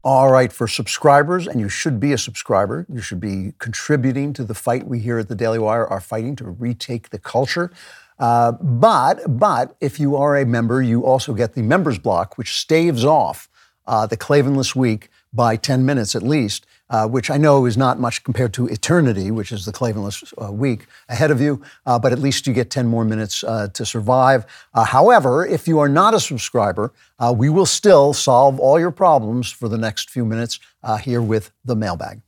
All 0.02 0.30
right, 0.30 0.52
for 0.52 0.68
subscribers, 0.68 1.48
and 1.48 1.58
you 1.60 1.68
should 1.68 1.98
be 1.98 2.12
a 2.12 2.18
subscriber, 2.18 2.86
you 2.88 3.00
should 3.00 3.18
be 3.20 3.54
contributing 3.58 4.32
to 4.34 4.44
the 4.44 4.54
fight 4.54 4.86
we 4.86 5.00
here 5.00 5.18
at 5.18 5.28
the 5.28 5.34
Daily 5.34 5.58
Wire 5.58 5.84
are 5.86 6.00
fighting 6.00 6.36
to 6.36 6.44
retake 6.44 7.10
the 7.10 7.18
culture. 7.18 7.72
Uh, 8.18 8.52
but 8.52 9.20
but 9.38 9.76
if 9.80 10.00
you 10.00 10.16
are 10.16 10.36
a 10.36 10.46
member, 10.46 10.82
you 10.82 11.04
also 11.04 11.34
get 11.34 11.54
the 11.54 11.62
members 11.62 11.98
block, 11.98 12.38
which 12.38 12.56
staves 12.56 13.04
off 13.04 13.48
uh, 13.86 14.06
the 14.06 14.16
Klavanless 14.16 14.74
week 14.74 15.08
by 15.32 15.54
10 15.56 15.84
minutes 15.84 16.14
at 16.16 16.22
least, 16.22 16.66
uh, 16.88 17.06
which 17.06 17.30
I 17.30 17.36
know 17.36 17.66
is 17.66 17.76
not 17.76 17.98
much 18.00 18.24
compared 18.24 18.54
to 18.54 18.66
eternity, 18.68 19.30
which 19.30 19.52
is 19.52 19.66
the 19.66 19.72
Klavanless 19.72 20.32
uh, 20.42 20.50
week 20.50 20.86
ahead 21.10 21.30
of 21.30 21.42
you. 21.42 21.60
Uh, 21.84 21.98
but 21.98 22.10
at 22.12 22.18
least 22.18 22.46
you 22.46 22.54
get 22.54 22.70
10 22.70 22.86
more 22.86 23.04
minutes 23.04 23.40
to 23.40 23.84
survive. 23.84 24.46
however, 24.74 25.44
if 25.46 25.68
you 25.68 25.78
are 25.78 25.88
not 25.88 26.14
a 26.14 26.20
subscriber, 26.20 26.92
we 27.34 27.50
will 27.50 27.66
still 27.66 28.14
solve 28.14 28.58
all 28.58 28.80
your 28.80 28.90
problems 28.92 29.50
for 29.50 29.68
the 29.68 29.78
next 29.78 30.08
few 30.08 30.24
minutes 30.24 30.58
here 31.02 31.20
with 31.20 31.50
the 31.66 31.76
mailbag. 31.76 32.22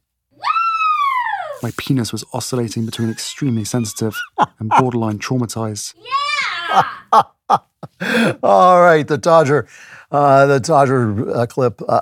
My 1.63 1.73
penis 1.77 2.13
was 2.13 2.25
oscillating 2.33 2.87
between 2.87 3.11
extremely 3.11 3.65
sensitive 3.65 4.17
and 4.59 4.69
borderline 4.79 5.19
traumatized. 5.19 5.95
Yeah! 6.71 7.23
All 8.43 8.81
right, 8.83 9.07
the 9.07 9.19
Dodger, 9.19 9.67
uh, 10.11 10.47
the 10.47 10.61
Dodger 10.61 11.35
uh, 11.37 11.47
clip, 11.47 11.81
uh, 11.89 12.01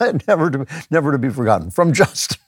never 0.28 0.50
to 0.50 0.66
never 0.90 1.12
to 1.12 1.18
be 1.18 1.28
forgotten 1.28 1.70
from 1.70 1.92
Justin. 1.92 2.38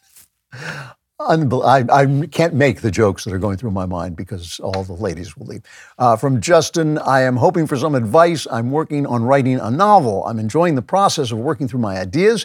Unbel- 1.20 1.64
I, 1.64 2.02
I, 2.02 2.26
can't 2.26 2.54
make 2.54 2.80
the 2.82 2.90
jokes 2.90 3.24
that 3.24 3.32
are 3.32 3.38
going 3.38 3.56
through 3.56 3.70
my 3.70 3.86
mind 3.86 4.16
because 4.16 4.60
all 4.60 4.84
the 4.84 4.92
ladies 4.92 5.36
will 5.36 5.46
leave. 5.46 5.62
Uh, 5.98 6.16
from 6.16 6.40
Justin, 6.40 6.98
I 6.98 7.22
am 7.22 7.36
hoping 7.36 7.66
for 7.66 7.76
some 7.76 7.94
advice. 7.94 8.46
I'm 8.50 8.70
working 8.70 9.06
on 9.06 9.22
writing 9.22 9.58
a 9.58 9.70
novel. 9.70 10.24
I'm 10.26 10.38
enjoying 10.38 10.74
the 10.74 10.82
process 10.82 11.32
of 11.32 11.38
working 11.38 11.68
through 11.68 11.80
my 11.80 11.98
ideas 11.98 12.44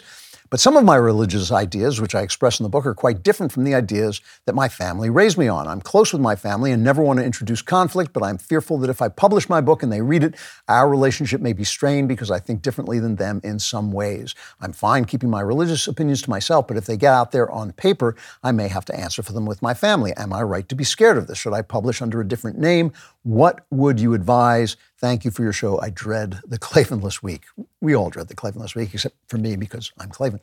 but 0.52 0.60
some 0.60 0.76
of 0.76 0.84
my 0.84 0.96
religious 0.96 1.50
ideas, 1.50 1.98
which 1.98 2.14
I 2.14 2.20
express 2.20 2.60
in 2.60 2.64
the 2.64 2.68
book, 2.68 2.84
are 2.84 2.92
quite 2.92 3.22
different 3.22 3.52
from 3.52 3.64
the 3.64 3.74
ideas 3.74 4.20
that 4.44 4.54
my 4.54 4.68
family 4.68 5.08
raised 5.08 5.38
me 5.38 5.48
on. 5.48 5.66
I'm 5.66 5.80
close 5.80 6.12
with 6.12 6.20
my 6.20 6.36
family 6.36 6.72
and 6.72 6.84
never 6.84 7.00
want 7.02 7.18
to 7.20 7.24
introduce 7.24 7.62
conflict, 7.62 8.12
but 8.12 8.22
I'm 8.22 8.36
fearful 8.36 8.76
that 8.80 8.90
if 8.90 9.00
I 9.00 9.08
publish 9.08 9.48
my 9.48 9.62
book 9.62 9.82
and 9.82 9.90
they 9.90 10.02
read 10.02 10.22
it, 10.22 10.34
our 10.68 10.90
relationship 10.90 11.40
may 11.40 11.54
be 11.54 11.64
strained 11.64 12.06
because 12.08 12.30
I 12.30 12.38
think 12.38 12.60
differently 12.60 12.98
than 12.98 13.16
them 13.16 13.40
in 13.42 13.60
some 13.60 13.92
ways. 13.92 14.34
I'm 14.60 14.74
fine 14.74 15.06
keeping 15.06 15.30
my 15.30 15.40
religious 15.40 15.86
opinions 15.88 16.20
to 16.20 16.28
myself, 16.30 16.68
but 16.68 16.76
if 16.76 16.84
they 16.84 16.98
get 16.98 17.14
out 17.14 17.32
there 17.32 17.50
on 17.50 17.72
paper, 17.72 18.14
I 18.42 18.52
may 18.52 18.68
have 18.68 18.84
to 18.84 18.94
answer 18.94 19.22
for 19.22 19.32
them 19.32 19.46
with 19.46 19.62
my 19.62 19.72
family. 19.72 20.12
Am 20.18 20.34
I 20.34 20.42
right 20.42 20.68
to 20.68 20.74
be 20.74 20.84
scared 20.84 21.16
of 21.16 21.28
this? 21.28 21.38
Should 21.38 21.54
I 21.54 21.62
publish 21.62 22.02
under 22.02 22.20
a 22.20 22.28
different 22.28 22.58
name 22.58 22.92
what 23.22 23.64
would 23.70 24.00
you 24.00 24.14
advise? 24.14 24.76
Thank 24.98 25.24
you 25.24 25.30
for 25.30 25.42
your 25.42 25.52
show. 25.52 25.80
I 25.80 25.90
dread 25.90 26.40
the 26.46 26.58
Klavanless 26.58 27.22
week. 27.22 27.42
We 27.80 27.94
all 27.94 28.10
dread 28.10 28.28
the 28.28 28.34
Klavanless 28.34 28.74
week, 28.74 28.92
except 28.94 29.14
for 29.28 29.38
me 29.38 29.56
because 29.56 29.92
I'm 29.98 30.10
Klavan. 30.10 30.40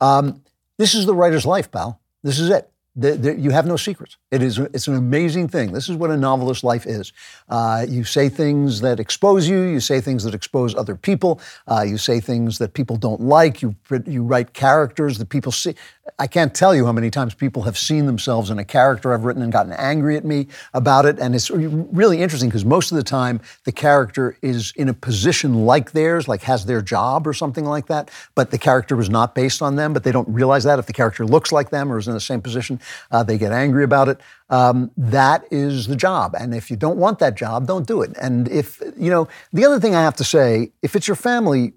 Um, 0.00 0.42
this 0.76 0.94
is 0.94 1.06
the 1.06 1.14
writer's 1.14 1.46
life, 1.46 1.70
pal. 1.70 2.00
This 2.22 2.38
is 2.38 2.50
it. 2.50 2.70
The, 2.96 3.12
the, 3.12 3.34
you 3.38 3.50
have 3.50 3.64
no 3.64 3.76
secrets. 3.76 4.16
It 4.32 4.42
is 4.42 4.58
it's 4.58 4.88
an 4.88 4.96
amazing 4.96 5.46
thing. 5.48 5.70
This 5.72 5.88
is 5.88 5.94
what 5.96 6.10
a 6.10 6.16
novelist's 6.16 6.64
life 6.64 6.84
is. 6.84 7.12
Uh, 7.48 7.86
you 7.88 8.02
say 8.02 8.28
things 8.28 8.80
that 8.80 8.98
expose 8.98 9.48
you. 9.48 9.60
You 9.60 9.78
say 9.78 10.00
things 10.00 10.24
that 10.24 10.34
expose 10.34 10.74
other 10.74 10.96
people. 10.96 11.40
Uh, 11.70 11.82
you 11.82 11.96
say 11.96 12.18
things 12.18 12.58
that 12.58 12.74
people 12.74 12.96
don't 12.96 13.20
like. 13.20 13.62
You 13.62 13.76
you 14.04 14.24
write 14.24 14.52
characters 14.52 15.18
that 15.18 15.28
people 15.28 15.52
see. 15.52 15.76
I 16.18 16.26
can't 16.26 16.54
tell 16.54 16.74
you 16.74 16.86
how 16.86 16.92
many 16.92 17.10
times 17.10 17.34
people 17.34 17.62
have 17.62 17.76
seen 17.76 18.06
themselves 18.06 18.50
in 18.50 18.58
a 18.58 18.64
character 18.64 19.12
I've 19.12 19.24
written 19.24 19.42
and 19.42 19.52
gotten 19.52 19.72
angry 19.72 20.16
at 20.16 20.24
me 20.24 20.46
about 20.74 21.06
it. 21.06 21.18
And 21.18 21.34
it's 21.34 21.50
really 21.50 22.20
interesting 22.22 22.48
because 22.48 22.64
most 22.64 22.90
of 22.92 22.96
the 22.96 23.02
time 23.02 23.40
the 23.64 23.72
character 23.72 24.36
is 24.42 24.72
in 24.76 24.88
a 24.88 24.94
position 24.94 25.66
like 25.66 25.92
theirs, 25.92 26.28
like 26.28 26.42
has 26.42 26.66
their 26.66 26.82
job 26.82 27.26
or 27.26 27.32
something 27.32 27.64
like 27.64 27.86
that, 27.86 28.10
but 28.34 28.50
the 28.50 28.58
character 28.58 28.96
was 28.96 29.10
not 29.10 29.34
based 29.34 29.60
on 29.62 29.76
them, 29.76 29.92
but 29.92 30.04
they 30.04 30.12
don't 30.12 30.28
realize 30.28 30.64
that. 30.64 30.78
If 30.78 30.86
the 30.86 30.92
character 30.92 31.26
looks 31.26 31.52
like 31.52 31.70
them 31.70 31.92
or 31.92 31.98
is 31.98 32.06
in 32.08 32.14
the 32.14 32.20
same 32.20 32.40
position, 32.40 32.80
uh, 33.10 33.22
they 33.22 33.38
get 33.38 33.52
angry 33.52 33.84
about 33.84 34.08
it. 34.08 34.20
Um, 34.50 34.90
that 34.96 35.44
is 35.50 35.88
the 35.88 35.96
job. 35.96 36.34
And 36.38 36.54
if 36.54 36.70
you 36.70 36.76
don't 36.76 36.96
want 36.96 37.18
that 37.18 37.34
job, 37.36 37.66
don't 37.66 37.86
do 37.86 38.00
it. 38.02 38.12
And 38.20 38.48
if, 38.48 38.80
you 38.96 39.10
know, 39.10 39.28
the 39.52 39.64
other 39.66 39.78
thing 39.78 39.94
I 39.94 40.02
have 40.02 40.16
to 40.16 40.24
say, 40.24 40.72
if 40.80 40.96
it's 40.96 41.06
your 41.06 41.16
family, 41.16 41.74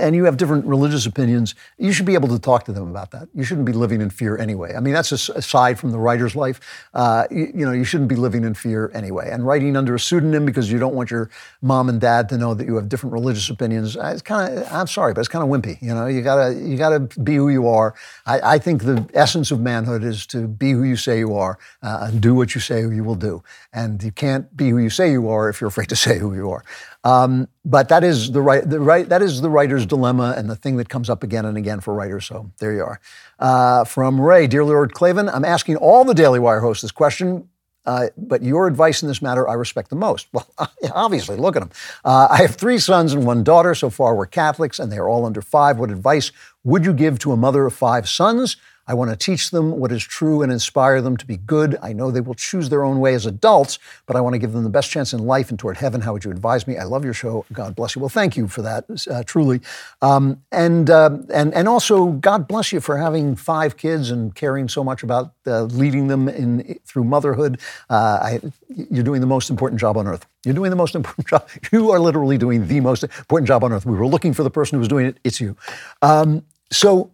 and 0.00 0.14
you 0.14 0.24
have 0.24 0.36
different 0.36 0.64
religious 0.66 1.06
opinions, 1.06 1.54
you 1.78 1.92
should 1.92 2.06
be 2.06 2.14
able 2.14 2.28
to 2.28 2.38
talk 2.38 2.64
to 2.64 2.72
them 2.72 2.88
about 2.88 3.10
that. 3.12 3.28
You 3.34 3.44
shouldn't 3.44 3.66
be 3.66 3.72
living 3.72 4.00
in 4.00 4.10
fear 4.10 4.36
anyway. 4.38 4.74
I 4.74 4.80
mean, 4.80 4.94
that's 4.94 5.12
aside 5.12 5.78
from 5.78 5.90
the 5.90 5.98
writer's 5.98 6.36
life. 6.36 6.88
Uh, 6.94 7.26
you, 7.30 7.52
you, 7.54 7.66
know, 7.66 7.72
you 7.72 7.84
shouldn't 7.84 8.08
be 8.08 8.16
living 8.16 8.44
in 8.44 8.54
fear 8.54 8.90
anyway. 8.94 9.30
And 9.30 9.46
writing 9.46 9.76
under 9.76 9.94
a 9.94 10.00
pseudonym 10.00 10.46
because 10.46 10.70
you 10.70 10.78
don't 10.78 10.94
want 10.94 11.10
your 11.10 11.30
mom 11.62 11.88
and 11.88 12.00
dad 12.00 12.28
to 12.30 12.38
know 12.38 12.54
that 12.54 12.66
you 12.66 12.76
have 12.76 12.88
different 12.88 13.12
religious 13.12 13.48
opinions, 13.50 13.96
uh, 13.96 14.10
it's 14.12 14.22
kind 14.22 14.58
of, 14.58 14.66
I'm 14.72 14.86
sorry, 14.86 15.12
but 15.12 15.20
it's 15.20 15.28
kind 15.28 15.42
of 15.42 15.50
wimpy. 15.50 15.80
You 15.82 15.94
know, 15.94 16.06
you 16.06 16.22
gotta, 16.22 16.54
you 16.54 16.76
gotta 16.76 17.00
be 17.22 17.34
who 17.36 17.48
you 17.48 17.68
are. 17.68 17.94
I, 18.26 18.54
I 18.54 18.58
think 18.58 18.84
the 18.84 19.08
essence 19.14 19.50
of 19.50 19.60
manhood 19.60 20.04
is 20.04 20.26
to 20.26 20.46
be 20.48 20.72
who 20.72 20.82
you 20.82 20.96
say 20.96 21.18
you 21.18 21.34
are 21.36 21.58
uh, 21.82 22.10
and 22.10 22.20
do 22.20 22.34
what 22.34 22.54
you 22.54 22.60
say 22.60 22.80
you 22.82 23.04
will 23.04 23.14
do. 23.14 23.42
And 23.72 24.02
you 24.02 24.12
can't 24.12 24.56
be 24.56 24.70
who 24.70 24.78
you 24.78 24.90
say 24.90 25.10
you 25.12 25.28
are 25.28 25.48
if 25.48 25.60
you're 25.60 25.68
afraid 25.68 25.88
to 25.90 25.96
say 25.96 26.18
who 26.18 26.34
you 26.34 26.50
are. 26.50 26.64
Um, 27.08 27.48
but 27.64 27.88
that 27.88 28.04
is 28.04 28.32
the 28.32 28.40
right, 28.42 28.68
the 28.68 28.80
right, 28.80 29.08
that 29.08 29.22
is 29.22 29.40
the 29.40 29.48
writer's 29.48 29.86
dilemma 29.86 30.34
and 30.36 30.50
the 30.50 30.56
thing 30.56 30.76
that 30.76 30.88
comes 30.88 31.08
up 31.08 31.22
again 31.22 31.44
and 31.46 31.56
again 31.56 31.80
for 31.80 31.94
writers. 31.94 32.26
So 32.26 32.50
there 32.58 32.74
you 32.74 32.82
are. 32.82 33.00
Uh, 33.38 33.84
from 33.84 34.20
Ray, 34.20 34.46
dear 34.46 34.64
Lord 34.64 34.92
Klavan, 34.92 35.28
I'm 35.28 35.44
asking 35.44 35.76
all 35.76 36.04
the 36.04 36.12
Daily 36.14 36.38
Wire 36.38 36.60
hosts 36.60 36.82
this 36.82 36.90
question. 36.90 37.48
Uh, 37.86 38.08
but 38.18 38.42
your 38.42 38.66
advice 38.66 39.00
in 39.00 39.08
this 39.08 39.22
matter 39.22 39.48
I 39.48 39.54
respect 39.54 39.88
the 39.88 39.96
most. 39.96 40.26
Well, 40.32 40.46
obviously, 40.92 41.36
look 41.36 41.56
at 41.56 41.60
them. 41.60 41.70
Uh, 42.04 42.28
I 42.30 42.38
have 42.42 42.54
three 42.56 42.78
sons 42.78 43.14
and 43.14 43.24
one 43.24 43.42
daughter. 43.42 43.74
So 43.74 43.88
far, 43.88 44.14
we're 44.14 44.26
Catholics, 44.26 44.78
and 44.78 44.92
they 44.92 44.98
are 44.98 45.08
all 45.08 45.24
under 45.24 45.40
five. 45.40 45.78
What 45.78 45.90
advice 45.90 46.30
would 46.64 46.84
you 46.84 46.92
give 46.92 47.18
to 47.20 47.32
a 47.32 47.36
mother 47.36 47.64
of 47.64 47.72
five 47.72 48.06
sons? 48.06 48.58
I 48.88 48.94
want 48.94 49.10
to 49.10 49.16
teach 49.16 49.50
them 49.50 49.78
what 49.78 49.92
is 49.92 50.02
true 50.02 50.40
and 50.40 50.50
inspire 50.50 51.02
them 51.02 51.18
to 51.18 51.26
be 51.26 51.36
good. 51.36 51.76
I 51.82 51.92
know 51.92 52.10
they 52.10 52.22
will 52.22 52.34
choose 52.34 52.70
their 52.70 52.82
own 52.82 53.00
way 53.00 53.12
as 53.14 53.26
adults, 53.26 53.78
but 54.06 54.16
I 54.16 54.20
want 54.22 54.32
to 54.34 54.38
give 54.38 54.52
them 54.54 54.64
the 54.64 54.70
best 54.70 54.90
chance 54.90 55.12
in 55.12 55.26
life 55.26 55.50
and 55.50 55.58
toward 55.58 55.76
heaven. 55.76 56.00
How 56.00 56.14
would 56.14 56.24
you 56.24 56.30
advise 56.30 56.66
me? 56.66 56.78
I 56.78 56.84
love 56.84 57.04
your 57.04 57.12
show. 57.12 57.44
God 57.52 57.76
bless 57.76 57.94
you. 57.94 58.00
Well, 58.00 58.08
thank 58.08 58.34
you 58.36 58.48
for 58.48 58.62
that, 58.62 58.86
uh, 59.10 59.22
truly. 59.24 59.60
Um, 60.00 60.42
and, 60.50 60.88
uh, 60.88 61.18
and, 61.32 61.52
and 61.52 61.68
also, 61.68 62.12
God 62.12 62.48
bless 62.48 62.72
you 62.72 62.80
for 62.80 62.96
having 62.96 63.36
five 63.36 63.76
kids 63.76 64.10
and 64.10 64.34
caring 64.34 64.68
so 64.70 64.82
much 64.82 65.02
about 65.02 65.34
uh, 65.46 65.64
leading 65.64 66.06
them 66.08 66.26
in, 66.28 66.78
through 66.86 67.04
motherhood. 67.04 67.60
Uh, 67.90 68.18
I, 68.22 68.40
you're 68.70 69.04
doing 69.04 69.20
the 69.20 69.26
most 69.26 69.50
important 69.50 69.78
job 69.80 69.98
on 69.98 70.06
earth. 70.06 70.24
You're 70.46 70.54
doing 70.54 70.70
the 70.70 70.76
most 70.76 70.94
important 70.94 71.28
job. 71.28 71.46
You 71.72 71.90
are 71.90 72.00
literally 72.00 72.38
doing 72.38 72.66
the 72.66 72.80
most 72.80 73.02
important 73.04 73.48
job 73.48 73.64
on 73.64 73.72
earth. 73.72 73.84
We 73.84 73.94
were 73.96 74.06
looking 74.06 74.32
for 74.32 74.44
the 74.44 74.50
person 74.50 74.76
who 74.76 74.80
was 74.80 74.88
doing 74.88 75.04
it. 75.04 75.18
It's 75.24 75.42
you. 75.42 75.56
Um, 76.00 76.46
so, 76.72 77.10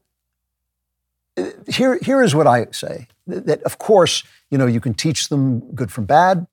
here, 1.68 1.98
here 2.02 2.22
is 2.22 2.34
what 2.34 2.46
I 2.46 2.66
say 2.70 3.08
that, 3.26 3.62
of 3.64 3.78
course, 3.78 4.22
you 4.50 4.58
know, 4.58 4.66
you 4.66 4.80
can 4.80 4.94
teach 4.94 5.28
them 5.28 5.60
good 5.74 5.90
from 5.90 6.04
bad. 6.04 6.46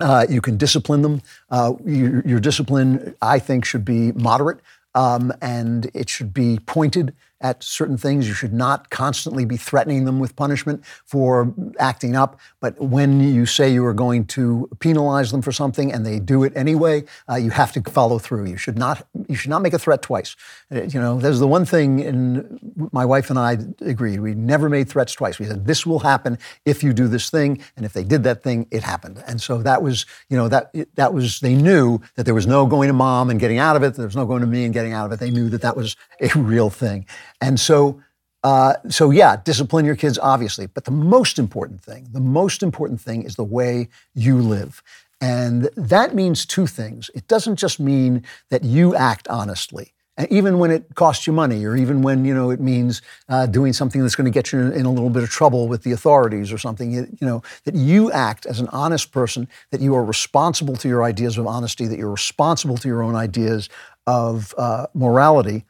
Uh, 0.00 0.26
you 0.28 0.40
can 0.40 0.56
discipline 0.56 1.02
them. 1.02 1.22
Uh, 1.50 1.72
your, 1.84 2.20
your, 2.22 2.38
discipline, 2.40 3.16
I 3.22 3.38
think, 3.40 3.64
should 3.64 3.84
be 3.84 4.12
moderate 4.12 4.60
um, 4.94 5.32
and 5.42 5.90
it 5.94 6.08
should 6.08 6.32
be 6.32 6.58
pointed 6.60 7.14
at 7.40 7.62
certain 7.62 7.96
things. 7.96 8.26
You 8.28 8.34
should 8.34 8.52
not 8.52 8.90
constantly 8.90 9.44
be 9.44 9.56
threatening 9.56 10.04
them 10.04 10.18
with 10.18 10.34
punishment 10.36 10.84
for 11.04 11.54
acting 11.78 12.16
up. 12.16 12.38
But 12.60 12.80
when 12.80 13.20
you 13.20 13.46
say 13.46 13.72
you 13.72 13.84
are 13.86 13.94
going 13.94 14.24
to 14.26 14.68
penalize 14.80 15.30
them 15.30 15.42
for 15.42 15.52
something 15.52 15.92
and 15.92 16.04
they 16.04 16.18
do 16.18 16.42
it 16.44 16.56
anyway, 16.56 17.04
uh, 17.28 17.36
you 17.36 17.50
have 17.50 17.72
to 17.72 17.82
follow 17.82 18.18
through. 18.18 18.46
You 18.46 18.56
should 18.56 18.76
not 18.78 19.06
you 19.28 19.36
should 19.36 19.50
not 19.50 19.62
make 19.62 19.72
a 19.72 19.78
threat 19.78 20.02
twice. 20.02 20.36
Uh, 20.72 20.82
you 20.82 21.00
know, 21.00 21.18
there's 21.18 21.38
the 21.40 21.48
one 21.48 21.64
thing. 21.64 21.88
In 21.98 22.88
my 22.92 23.04
wife 23.04 23.30
and 23.30 23.38
I 23.38 23.58
agreed. 23.80 24.20
We 24.20 24.34
never 24.34 24.68
made 24.68 24.88
threats 24.88 25.12
twice. 25.14 25.38
We 25.38 25.46
said 25.46 25.66
this 25.66 25.84
will 25.86 25.98
happen 26.00 26.38
if 26.64 26.82
you 26.82 26.92
do 26.92 27.08
this 27.08 27.28
thing, 27.30 27.62
and 27.76 27.84
if 27.86 27.92
they 27.92 28.04
did 28.04 28.24
that 28.24 28.42
thing, 28.42 28.66
it 28.70 28.82
happened. 28.82 29.22
And 29.26 29.40
so 29.40 29.58
that 29.62 29.82
was 29.82 30.06
you 30.28 30.36
know 30.36 30.48
that 30.48 30.72
that 30.96 31.14
was 31.14 31.40
they 31.40 31.54
knew 31.54 32.00
that 32.16 32.24
there 32.24 32.34
was 32.34 32.46
no 32.46 32.66
going 32.66 32.88
to 32.88 32.92
mom 32.92 33.30
and 33.30 33.38
getting 33.38 33.58
out 33.58 33.76
of 33.76 33.82
it. 33.82 33.94
There 33.94 34.06
was 34.06 34.16
no 34.16 34.26
going 34.26 34.40
to 34.40 34.46
me 34.46 34.64
and 34.64 34.72
getting 34.74 34.92
out 34.92 35.06
of 35.06 35.12
it. 35.12 35.20
They 35.20 35.30
knew 35.30 35.48
that 35.50 35.60
that 35.62 35.76
was 35.76 35.96
a 36.20 36.36
real 36.38 36.70
thing. 36.70 37.06
And 37.40 37.58
so, 37.58 38.00
uh, 38.44 38.74
so 38.88 39.10
yeah, 39.10 39.36
discipline 39.44 39.84
your 39.84 39.96
kids, 39.96 40.18
obviously. 40.18 40.66
But 40.66 40.84
the 40.84 40.90
most 40.90 41.38
important 41.38 41.80
thing, 41.80 42.08
the 42.12 42.20
most 42.20 42.62
important 42.62 43.00
thing 43.00 43.22
is 43.22 43.36
the 43.36 43.44
way 43.44 43.88
you 44.14 44.38
live. 44.38 44.82
And 45.20 45.64
that 45.76 46.14
means 46.14 46.46
two 46.46 46.66
things. 46.66 47.10
It 47.14 47.26
doesn't 47.28 47.56
just 47.56 47.80
mean 47.80 48.22
that 48.50 48.62
you 48.64 48.94
act 48.94 49.26
honestly. 49.28 49.92
And 50.16 50.26
even 50.32 50.58
when 50.58 50.72
it 50.72 50.96
costs 50.96 51.28
you 51.28 51.32
money, 51.32 51.64
or 51.64 51.76
even 51.76 52.02
when 52.02 52.24
you 52.24 52.34
know 52.34 52.50
it 52.50 52.60
means 52.60 53.02
uh, 53.28 53.46
doing 53.46 53.72
something 53.72 54.00
that's 54.02 54.16
going 54.16 54.24
to 54.24 54.30
get 54.32 54.50
you 54.52 54.60
in, 54.72 54.84
a 54.84 54.90
little 54.90 55.10
bit 55.10 55.22
of 55.22 55.28
trouble 55.30 55.68
with 55.68 55.84
the 55.84 55.92
authorities 55.92 56.52
or 56.52 56.58
something, 56.58 56.90
you, 56.92 57.06
know 57.20 57.40
that 57.64 57.76
you 57.76 58.10
act 58.10 58.44
as 58.44 58.58
an 58.58 58.66
honest 58.72 59.12
person, 59.12 59.46
that 59.70 59.80
you 59.80 59.94
are 59.94 60.04
responsible 60.04 60.74
to 60.76 60.88
your 60.88 61.04
ideas 61.04 61.38
of 61.38 61.46
honesty, 61.46 61.86
that 61.86 61.98
you're 62.00 62.10
responsible 62.10 62.76
to 62.78 62.88
your 62.88 63.00
own 63.02 63.14
ideas 63.14 63.68
of 64.08 64.54
uh, 64.58 64.86
morality, 64.92 65.64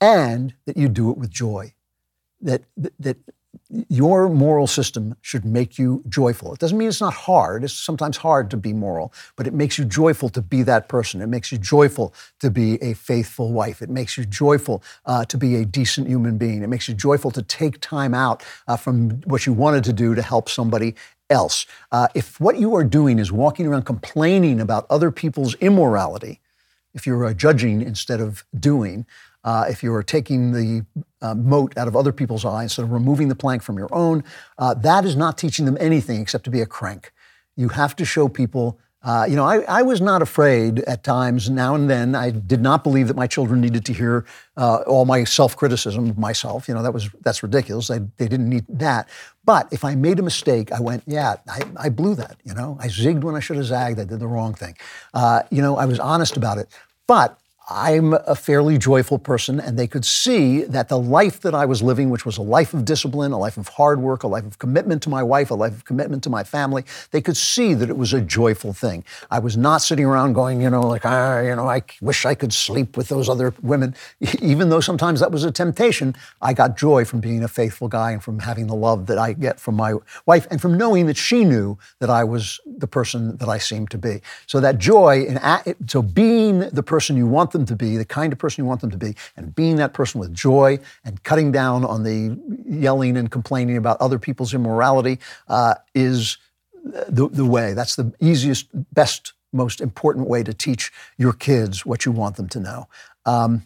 and 0.00 0.54
that 0.66 0.76
you 0.76 0.88
do 0.88 1.10
it 1.10 1.16
with 1.16 1.30
joy. 1.30 1.72
That, 2.40 2.62
that 2.98 3.16
your 3.88 4.28
moral 4.28 4.66
system 4.66 5.14
should 5.22 5.44
make 5.44 5.78
you 5.78 6.04
joyful. 6.08 6.52
It 6.52 6.58
doesn't 6.60 6.76
mean 6.76 6.86
it's 6.88 7.00
not 7.00 7.14
hard. 7.14 7.64
It's 7.64 7.72
sometimes 7.72 8.18
hard 8.18 8.50
to 8.50 8.56
be 8.58 8.72
moral, 8.74 9.12
but 9.34 9.46
it 9.46 9.54
makes 9.54 9.78
you 9.78 9.84
joyful 9.86 10.28
to 10.28 10.42
be 10.42 10.62
that 10.64 10.88
person. 10.88 11.22
It 11.22 11.28
makes 11.28 11.50
you 11.50 11.56
joyful 11.58 12.14
to 12.40 12.50
be 12.50 12.80
a 12.82 12.92
faithful 12.94 13.52
wife. 13.52 13.80
It 13.80 13.88
makes 13.88 14.18
you 14.18 14.26
joyful 14.26 14.82
uh, 15.06 15.24
to 15.24 15.38
be 15.38 15.56
a 15.56 15.64
decent 15.64 16.06
human 16.06 16.36
being. 16.36 16.62
It 16.62 16.68
makes 16.68 16.86
you 16.86 16.94
joyful 16.94 17.30
to 17.32 17.42
take 17.42 17.80
time 17.80 18.12
out 18.14 18.44
uh, 18.68 18.76
from 18.76 19.10
what 19.24 19.46
you 19.46 19.52
wanted 19.54 19.82
to 19.84 19.92
do 19.94 20.14
to 20.14 20.22
help 20.22 20.48
somebody 20.50 20.94
else. 21.30 21.66
Uh, 21.90 22.06
if 22.14 22.38
what 22.38 22.60
you 22.60 22.76
are 22.76 22.84
doing 22.84 23.18
is 23.18 23.32
walking 23.32 23.66
around 23.66 23.82
complaining 23.84 24.60
about 24.60 24.86
other 24.90 25.10
people's 25.10 25.54
immorality, 25.56 26.40
if 26.94 27.06
you're 27.06 27.24
uh, 27.24 27.32
judging 27.34 27.82
instead 27.82 28.20
of 28.20 28.44
doing, 28.58 29.06
uh, 29.46 29.64
if 29.68 29.82
you 29.82 29.94
are 29.94 30.02
taking 30.02 30.50
the 30.52 30.84
uh, 31.22 31.34
mote 31.34 31.78
out 31.78 31.88
of 31.88 31.96
other 31.96 32.12
people's 32.12 32.44
eye 32.44 32.64
instead 32.64 32.82
of 32.82 32.90
removing 32.92 33.28
the 33.28 33.34
plank 33.36 33.62
from 33.62 33.78
your 33.78 33.88
own, 33.92 34.24
uh, 34.58 34.74
that 34.74 35.04
is 35.06 35.16
not 35.16 35.38
teaching 35.38 35.64
them 35.64 35.78
anything 35.80 36.20
except 36.20 36.44
to 36.44 36.50
be 36.50 36.60
a 36.60 36.66
crank. 36.66 37.12
You 37.56 37.68
have 37.70 37.96
to 37.96 38.04
show 38.04 38.28
people. 38.28 38.78
Uh, 39.04 39.24
you 39.28 39.36
know, 39.36 39.44
I, 39.44 39.60
I, 39.68 39.82
was 39.82 40.00
not 40.00 40.20
afraid 40.20 40.80
at 40.80 41.04
times. 41.04 41.48
Now 41.48 41.76
and 41.76 41.88
then, 41.88 42.16
I 42.16 42.30
did 42.30 42.60
not 42.60 42.82
believe 42.82 43.06
that 43.06 43.16
my 43.16 43.28
children 43.28 43.60
needed 43.60 43.84
to 43.84 43.92
hear 43.92 44.24
uh, 44.56 44.82
all 44.84 45.04
my 45.04 45.22
self-criticism 45.22 46.10
of 46.10 46.18
myself. 46.18 46.66
You 46.66 46.74
know, 46.74 46.82
that 46.82 46.92
was 46.92 47.08
that's 47.20 47.40
ridiculous. 47.44 47.86
They, 47.86 47.98
they 47.98 48.26
didn't 48.26 48.48
need 48.48 48.64
that. 48.68 49.08
But 49.44 49.72
if 49.72 49.84
I 49.84 49.94
made 49.94 50.18
a 50.18 50.22
mistake, 50.22 50.72
I 50.72 50.80
went, 50.80 51.04
yeah, 51.06 51.36
I, 51.48 51.60
I 51.76 51.88
blew 51.88 52.16
that. 52.16 52.36
You 52.42 52.52
know, 52.54 52.76
I 52.80 52.88
zigged 52.88 53.22
when 53.22 53.36
I 53.36 53.40
should 53.40 53.58
have 53.58 53.66
zagged. 53.66 54.00
I 54.00 54.04
did 54.04 54.18
the 54.18 54.26
wrong 54.26 54.54
thing. 54.54 54.74
Uh, 55.14 55.42
you 55.52 55.62
know, 55.62 55.76
I 55.76 55.84
was 55.86 56.00
honest 56.00 56.36
about 56.36 56.58
it. 56.58 56.68
But 57.06 57.38
I'm 57.68 58.12
a 58.14 58.36
fairly 58.36 58.78
joyful 58.78 59.18
person, 59.18 59.58
and 59.58 59.76
they 59.76 59.88
could 59.88 60.04
see 60.04 60.62
that 60.64 60.88
the 60.88 60.98
life 61.00 61.40
that 61.40 61.52
I 61.52 61.64
was 61.66 61.82
living, 61.82 62.10
which 62.10 62.24
was 62.24 62.36
a 62.36 62.42
life 62.42 62.72
of 62.74 62.84
discipline, 62.84 63.32
a 63.32 63.38
life 63.38 63.56
of 63.56 63.66
hard 63.66 64.00
work, 64.00 64.22
a 64.22 64.28
life 64.28 64.46
of 64.46 64.60
commitment 64.60 65.02
to 65.02 65.08
my 65.08 65.20
wife, 65.24 65.50
a 65.50 65.54
life 65.56 65.72
of 65.72 65.84
commitment 65.84 66.22
to 66.22 66.30
my 66.30 66.44
family, 66.44 66.84
they 67.10 67.20
could 67.20 67.36
see 67.36 67.74
that 67.74 67.90
it 67.90 67.96
was 67.98 68.12
a 68.12 68.20
joyful 68.20 68.72
thing. 68.72 69.02
I 69.32 69.40
was 69.40 69.56
not 69.56 69.82
sitting 69.82 70.04
around 70.04 70.34
going, 70.34 70.60
you 70.60 70.70
know, 70.70 70.80
like, 70.82 71.04
ah, 71.04 71.40
you 71.40 71.56
know, 71.56 71.68
I 71.68 71.82
wish 72.00 72.24
I 72.24 72.36
could 72.36 72.52
sleep 72.52 72.96
with 72.96 73.08
those 73.08 73.28
other 73.28 73.52
women. 73.60 73.96
Even 74.40 74.68
though 74.68 74.78
sometimes 74.80 75.18
that 75.18 75.32
was 75.32 75.42
a 75.42 75.50
temptation, 75.50 76.14
I 76.40 76.52
got 76.52 76.76
joy 76.76 77.04
from 77.04 77.18
being 77.18 77.42
a 77.42 77.48
faithful 77.48 77.88
guy 77.88 78.12
and 78.12 78.22
from 78.22 78.38
having 78.38 78.68
the 78.68 78.76
love 78.76 79.06
that 79.06 79.18
I 79.18 79.32
get 79.32 79.58
from 79.58 79.74
my 79.74 79.94
wife 80.24 80.46
and 80.52 80.60
from 80.62 80.78
knowing 80.78 81.06
that 81.06 81.16
she 81.16 81.44
knew 81.44 81.78
that 81.98 82.10
I 82.10 82.22
was 82.22 82.60
the 82.64 82.86
person 82.86 83.36
that 83.38 83.48
I 83.48 83.58
seemed 83.58 83.90
to 83.90 83.98
be. 83.98 84.22
So 84.46 84.60
that 84.60 84.78
joy, 84.78 85.24
in 85.24 85.40
so 85.88 86.00
being 86.02 86.60
the 86.70 86.84
person 86.84 87.16
you 87.16 87.26
want 87.26 87.50
them 87.56 87.66
to 87.66 87.74
be, 87.76 87.96
the 87.96 88.04
kind 88.04 88.32
of 88.32 88.38
person 88.38 88.62
you 88.64 88.68
want 88.68 88.80
them 88.80 88.90
to 88.90 88.96
be, 88.96 89.14
and 89.36 89.54
being 89.54 89.76
that 89.76 89.94
person 89.94 90.20
with 90.20 90.32
joy 90.34 90.78
and 91.04 91.22
cutting 91.22 91.50
down 91.50 91.84
on 91.84 92.02
the 92.04 92.38
yelling 92.68 93.16
and 93.16 93.30
complaining 93.30 93.76
about 93.76 94.00
other 94.00 94.18
people's 94.18 94.52
immorality 94.54 95.18
uh, 95.48 95.74
is 95.94 96.38
the, 96.84 97.28
the 97.28 97.44
way. 97.44 97.72
That's 97.72 97.96
the 97.96 98.12
easiest, 98.20 98.68
best, 98.94 99.32
most 99.52 99.80
important 99.80 100.28
way 100.28 100.42
to 100.42 100.52
teach 100.54 100.92
your 101.16 101.32
kids 101.32 101.84
what 101.86 102.04
you 102.04 102.12
want 102.12 102.36
them 102.36 102.48
to 102.50 102.60
know. 102.60 102.88
Um, 103.24 103.62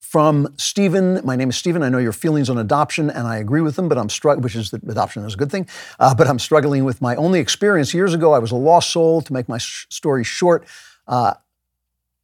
from 0.00 0.54
Stephen. 0.56 1.20
My 1.26 1.34
name 1.36 1.50
is 1.50 1.56
Stephen. 1.56 1.82
I 1.82 1.88
know 1.90 1.98
your 1.98 2.12
feelings 2.12 2.48
on 2.48 2.56
adoption, 2.58 3.10
and 3.10 3.26
I 3.26 3.36
agree 3.38 3.60
with 3.60 3.74
them, 3.76 3.88
but 3.88 3.98
I'm 3.98 4.08
struggling, 4.08 4.44
which 4.44 4.54
is 4.54 4.70
that 4.70 4.82
adoption 4.84 5.24
is 5.24 5.34
a 5.34 5.36
good 5.36 5.50
thing, 5.50 5.68
uh, 5.98 6.14
but 6.14 6.26
I'm 6.28 6.38
struggling 6.38 6.84
with 6.84 7.02
my 7.02 7.16
only 7.16 7.38
experience. 7.40 7.92
Years 7.92 8.14
ago, 8.14 8.32
I 8.32 8.38
was 8.38 8.50
a 8.52 8.56
lost 8.56 8.90
soul. 8.90 9.20
To 9.22 9.32
make 9.32 9.48
my 9.48 9.58
sh- 9.58 9.86
story 9.90 10.22
short, 10.24 10.64
uh, 11.08 11.34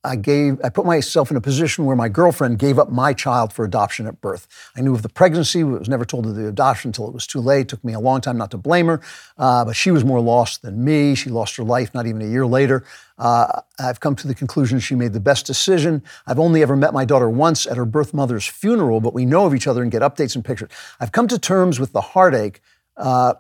I 0.05 0.17
gave, 0.17 0.59
I 0.65 0.69
put 0.69 0.85
myself 0.85 1.31
in 1.31 1.37
a 1.37 1.41
position 1.41 1.85
where 1.85 1.95
my 1.95 2.09
girlfriend 2.09 2.59
gave 2.59 2.77
up 2.77 2.91
my 2.91 3.13
child 3.13 3.53
for 3.53 3.65
adoption 3.65 4.07
at 4.09 4.21
birth. 4.21 4.49
I 4.77 4.81
knew 4.81 4.95
of 4.95 5.03
the 5.03 5.09
pregnancy, 5.09 5.61
it 5.61 5.65
was 5.67 5.89
never 5.89 6.05
told 6.05 6.27
of 6.27 6.35
the 6.35 6.49
adoption 6.49 6.89
until 6.89 7.07
it 7.07 7.15
was 7.15 7.25
too 7.25 7.41
late. 7.41 7.63
It 7.63 7.69
took 7.69 7.85
me 7.85 7.93
a 7.93 8.01
long 8.01 8.21
time 8.21 8.37
not 8.37 8.51
to 8.51 8.57
blame 8.59 8.87
her, 8.89 9.01
uh, 9.39 9.65
but 9.65 9.77
she 9.77 9.93
was 9.93 10.05
more 10.05 10.21
lost 10.21 10.63
than 10.63 10.83
me. 10.83 11.15
She 11.15 11.31
lost 11.31 11.55
her 11.57 11.63
life 11.63 11.95
not 11.95 12.07
even 12.07 12.21
a 12.21 12.27
year 12.27 12.45
later. 12.47 12.83
Uh, 13.17 13.61
I've 13.79 14.01
come 14.01 14.17
to 14.17 14.27
the 14.27 14.35
conclusion 14.35 14.81
she 14.81 14.97
made 14.97 15.13
the 15.13 15.21
best 15.21 15.47
decision. 15.47 16.03
I've 16.27 16.41
only 16.41 16.63
ever 16.63 16.75
met 16.75 16.93
my 16.93 17.05
daughter 17.05 17.31
once 17.31 17.65
at 17.67 17.77
her 17.77 17.85
birth 17.85 18.13
mother's 18.13 18.47
funeral, 18.47 19.01
but 19.01 19.15
we 19.15 19.25
know 19.25 19.47
of 19.47 19.55
each 19.55 19.69
other 19.69 19.83
and 19.83 19.93
get 19.93 20.03
updates 20.03 20.35
and 20.35 20.45
pictures. 20.45 20.71
I've 20.99 21.13
come 21.13 21.29
to 21.29 21.39
terms 21.39 21.79
with 21.79 21.93
the 21.93 22.01
heartache 22.01 22.61
uh, 22.97 23.35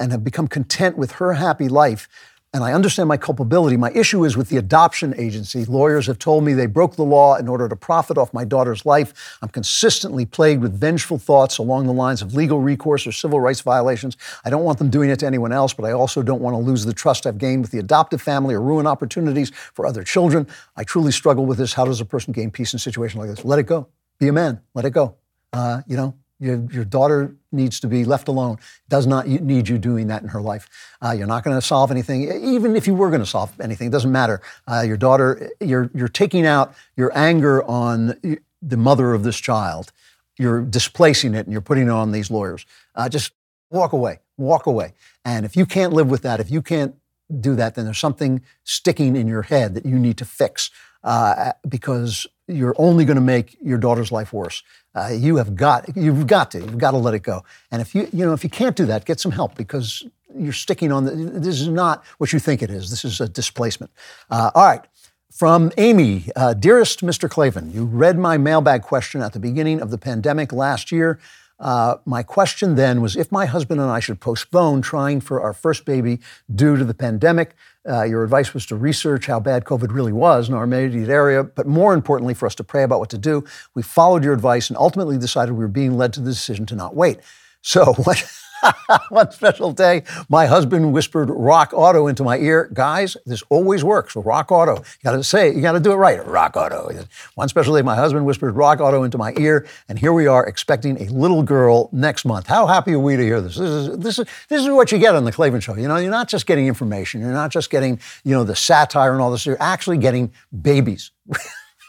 and 0.00 0.10
have 0.10 0.24
become 0.24 0.48
content 0.48 0.98
with 0.98 1.12
her 1.12 1.34
happy 1.34 1.68
life 1.68 2.08
and 2.54 2.64
I 2.64 2.72
understand 2.72 3.08
my 3.10 3.18
culpability. 3.18 3.76
My 3.76 3.90
issue 3.92 4.24
is 4.24 4.34
with 4.36 4.48
the 4.48 4.56
adoption 4.56 5.14
agency. 5.18 5.66
Lawyers 5.66 6.06
have 6.06 6.18
told 6.18 6.44
me 6.44 6.54
they 6.54 6.64
broke 6.66 6.96
the 6.96 7.02
law 7.04 7.36
in 7.36 7.46
order 7.46 7.68
to 7.68 7.76
profit 7.76 8.16
off 8.16 8.32
my 8.32 8.44
daughter's 8.44 8.86
life. 8.86 9.38
I'm 9.42 9.50
consistently 9.50 10.24
plagued 10.24 10.62
with 10.62 10.72
vengeful 10.72 11.18
thoughts 11.18 11.58
along 11.58 11.86
the 11.86 11.92
lines 11.92 12.22
of 12.22 12.34
legal 12.34 12.60
recourse 12.60 13.06
or 13.06 13.12
civil 13.12 13.38
rights 13.38 13.60
violations. 13.60 14.16
I 14.46 14.50
don't 14.50 14.64
want 14.64 14.78
them 14.78 14.88
doing 14.88 15.10
it 15.10 15.18
to 15.18 15.26
anyone 15.26 15.52
else, 15.52 15.74
but 15.74 15.84
I 15.84 15.92
also 15.92 16.22
don't 16.22 16.40
want 16.40 16.54
to 16.54 16.58
lose 16.58 16.86
the 16.86 16.94
trust 16.94 17.26
I've 17.26 17.38
gained 17.38 17.62
with 17.62 17.70
the 17.70 17.80
adoptive 17.80 18.22
family 18.22 18.54
or 18.54 18.62
ruin 18.62 18.86
opportunities 18.86 19.50
for 19.74 19.86
other 19.86 20.02
children. 20.02 20.46
I 20.74 20.84
truly 20.84 21.12
struggle 21.12 21.44
with 21.44 21.58
this. 21.58 21.74
How 21.74 21.84
does 21.84 22.00
a 22.00 22.06
person 22.06 22.32
gain 22.32 22.50
peace 22.50 22.72
in 22.72 22.78
a 22.78 22.80
situation 22.80 23.20
like 23.20 23.28
this? 23.28 23.44
Let 23.44 23.58
it 23.58 23.64
go. 23.64 23.88
Be 24.18 24.28
a 24.28 24.32
man. 24.32 24.60
Let 24.72 24.86
it 24.86 24.90
go. 24.90 25.16
Uh, 25.52 25.82
you 25.86 25.96
know, 25.98 26.14
your, 26.40 26.64
your 26.70 26.84
daughter 26.84 27.34
needs 27.50 27.80
to 27.80 27.88
be 27.88 28.04
left 28.04 28.28
alone. 28.28 28.58
Does 28.88 29.06
not 29.06 29.26
need 29.26 29.68
you 29.68 29.76
doing 29.78 30.06
that 30.06 30.22
in 30.22 30.28
her 30.28 30.40
life. 30.40 30.68
Uh, 31.04 31.10
you're 31.12 31.26
not 31.26 31.42
going 31.44 31.56
to 31.58 31.62
solve 31.64 31.90
anything. 31.90 32.44
Even 32.44 32.76
if 32.76 32.86
you 32.86 32.94
were 32.94 33.08
going 33.08 33.20
to 33.22 33.26
solve 33.26 33.58
anything, 33.60 33.88
it 33.88 33.90
doesn't 33.90 34.12
matter. 34.12 34.40
Uh, 34.70 34.82
your 34.82 34.96
daughter, 34.96 35.50
you're, 35.60 35.90
you're 35.94 36.08
taking 36.08 36.46
out 36.46 36.74
your 36.96 37.16
anger 37.16 37.64
on 37.64 38.18
the 38.62 38.76
mother 38.76 39.14
of 39.14 39.24
this 39.24 39.36
child. 39.36 39.92
You're 40.38 40.62
displacing 40.62 41.34
it 41.34 41.46
and 41.46 41.52
you're 41.52 41.60
putting 41.60 41.86
it 41.86 41.90
on 41.90 42.12
these 42.12 42.30
lawyers. 42.30 42.64
Uh, 42.94 43.08
just 43.08 43.32
walk 43.70 43.92
away, 43.92 44.20
walk 44.36 44.66
away. 44.66 44.92
And 45.24 45.44
if 45.44 45.56
you 45.56 45.66
can't 45.66 45.92
live 45.92 46.08
with 46.08 46.22
that, 46.22 46.38
if 46.38 46.50
you 46.50 46.62
can't 46.62 46.94
do 47.40 47.56
that, 47.56 47.74
then 47.74 47.84
there's 47.84 47.98
something 47.98 48.42
sticking 48.64 49.16
in 49.16 49.26
your 49.26 49.42
head 49.42 49.74
that 49.74 49.84
you 49.84 49.98
need 49.98 50.16
to 50.18 50.24
fix 50.24 50.70
uh, 51.04 51.52
because 51.68 52.26
you're 52.46 52.74
only 52.78 53.04
going 53.04 53.16
to 53.16 53.20
make 53.20 53.56
your 53.62 53.78
daughter's 53.78 54.10
life 54.10 54.32
worse. 54.32 54.62
Uh, 54.94 55.10
you 55.12 55.36
have 55.36 55.54
got, 55.54 55.84
you've 55.96 56.26
got 56.26 56.50
to, 56.50 56.58
you've 56.58 56.78
got 56.78 56.92
to 56.92 56.96
let 56.96 57.14
it 57.14 57.20
go. 57.22 57.44
And 57.70 57.80
if 57.82 57.94
you, 57.94 58.08
you 58.12 58.24
know, 58.24 58.32
if 58.32 58.42
you 58.42 58.50
can't 58.50 58.74
do 58.74 58.86
that, 58.86 59.04
get 59.04 59.20
some 59.20 59.32
help 59.32 59.54
because 59.54 60.04
you're 60.36 60.52
sticking 60.52 60.90
on. 60.90 61.04
The, 61.04 61.12
this 61.14 61.60
is 61.60 61.68
not 61.68 62.04
what 62.18 62.32
you 62.32 62.38
think 62.38 62.62
it 62.62 62.70
is. 62.70 62.90
This 62.90 63.04
is 63.04 63.20
a 63.20 63.28
displacement. 63.28 63.92
Uh, 64.30 64.50
all 64.54 64.64
right. 64.64 64.84
From 65.30 65.70
Amy, 65.76 66.24
uh, 66.34 66.54
dearest 66.54 67.00
Mr. 67.04 67.28
Klavan, 67.30 67.70
you 67.70 67.84
read 67.84 68.18
my 68.18 68.38
mailbag 68.38 68.82
question 68.82 69.20
at 69.22 69.34
the 69.34 69.38
beginning 69.38 69.80
of 69.80 69.90
the 69.90 69.98
pandemic 69.98 70.52
last 70.52 70.90
year. 70.90 71.20
Uh, 71.60 71.96
my 72.06 72.22
question 72.22 72.76
then 72.76 73.00
was 73.00 73.14
if 73.16 73.30
my 73.30 73.44
husband 73.44 73.80
and 73.80 73.90
I 73.90 74.00
should 74.00 74.20
postpone 74.20 74.82
trying 74.82 75.20
for 75.20 75.40
our 75.40 75.52
first 75.52 75.84
baby 75.84 76.18
due 76.52 76.76
to 76.76 76.84
the 76.84 76.94
pandemic. 76.94 77.54
Uh, 77.88 78.02
your 78.02 78.22
advice 78.22 78.52
was 78.52 78.66
to 78.66 78.76
research 78.76 79.26
how 79.26 79.40
bad 79.40 79.64
COVID 79.64 79.92
really 79.94 80.12
was 80.12 80.48
in 80.48 80.54
our 80.54 80.64
immediate 80.64 81.08
area, 81.08 81.42
but 81.42 81.66
more 81.66 81.94
importantly, 81.94 82.34
for 82.34 82.44
us 82.44 82.54
to 82.56 82.64
pray 82.64 82.82
about 82.82 82.98
what 83.00 83.08
to 83.10 83.18
do. 83.18 83.44
We 83.74 83.82
followed 83.82 84.22
your 84.24 84.34
advice 84.34 84.68
and 84.68 84.76
ultimately 84.76 85.16
decided 85.16 85.52
we 85.52 85.64
were 85.64 85.68
being 85.68 85.96
led 85.96 86.12
to 86.14 86.20
the 86.20 86.28
decision 86.30 86.66
to 86.66 86.76
not 86.76 86.94
wait. 86.94 87.18
So, 87.62 87.94
what, 88.04 88.22
One 89.10 89.30
special 89.30 89.72
day, 89.72 90.02
my 90.28 90.46
husband 90.46 90.92
whispered 90.92 91.26
Rock 91.30 91.72
Auto 91.74 92.06
into 92.06 92.22
my 92.24 92.38
ear. 92.38 92.70
Guys, 92.72 93.16
this 93.26 93.42
always 93.50 93.84
works 93.84 94.14
with 94.16 94.26
Rock 94.26 94.50
Auto. 94.50 94.76
You 94.76 94.82
got 95.04 95.12
to 95.12 95.22
say, 95.24 95.52
you 95.54 95.60
got 95.60 95.72
to 95.72 95.80
do 95.80 95.92
it 95.92 95.96
right. 95.96 96.24
Rock 96.26 96.56
Auto. 96.56 96.88
One 97.34 97.48
special 97.48 97.74
day, 97.74 97.82
my 97.82 97.94
husband 97.96 98.24
whispered 98.26 98.52
Rock 98.54 98.80
Auto 98.80 99.02
into 99.02 99.18
my 99.18 99.32
ear, 99.38 99.66
and 99.88 99.98
here 99.98 100.12
we 100.12 100.26
are 100.26 100.46
expecting 100.46 101.00
a 101.00 101.06
little 101.12 101.42
girl 101.42 101.88
next 101.92 102.24
month. 102.24 102.46
How 102.46 102.66
happy 102.66 102.92
are 102.94 102.98
we 102.98 103.16
to 103.16 103.22
hear 103.22 103.40
this? 103.40 103.56
This 103.56 103.68
is 103.70 103.98
this 103.98 104.18
is 104.18 104.26
this 104.48 104.62
is 104.62 104.68
what 104.68 104.92
you 104.92 104.98
get 104.98 105.14
on 105.14 105.24
the 105.24 105.32
Klavan 105.32 105.60
Show. 105.60 105.76
You 105.76 105.88
know, 105.88 105.96
you're 105.96 106.10
not 106.10 106.28
just 106.28 106.46
getting 106.46 106.66
information. 106.66 107.20
You're 107.20 107.32
not 107.32 107.50
just 107.50 107.70
getting 107.70 108.00
you 108.24 108.34
know 108.34 108.44
the 108.44 108.56
satire 108.56 109.12
and 109.12 109.20
all 109.20 109.30
this. 109.30 109.46
You're 109.46 109.60
actually 109.62 109.98
getting 109.98 110.32
babies. 110.62 111.10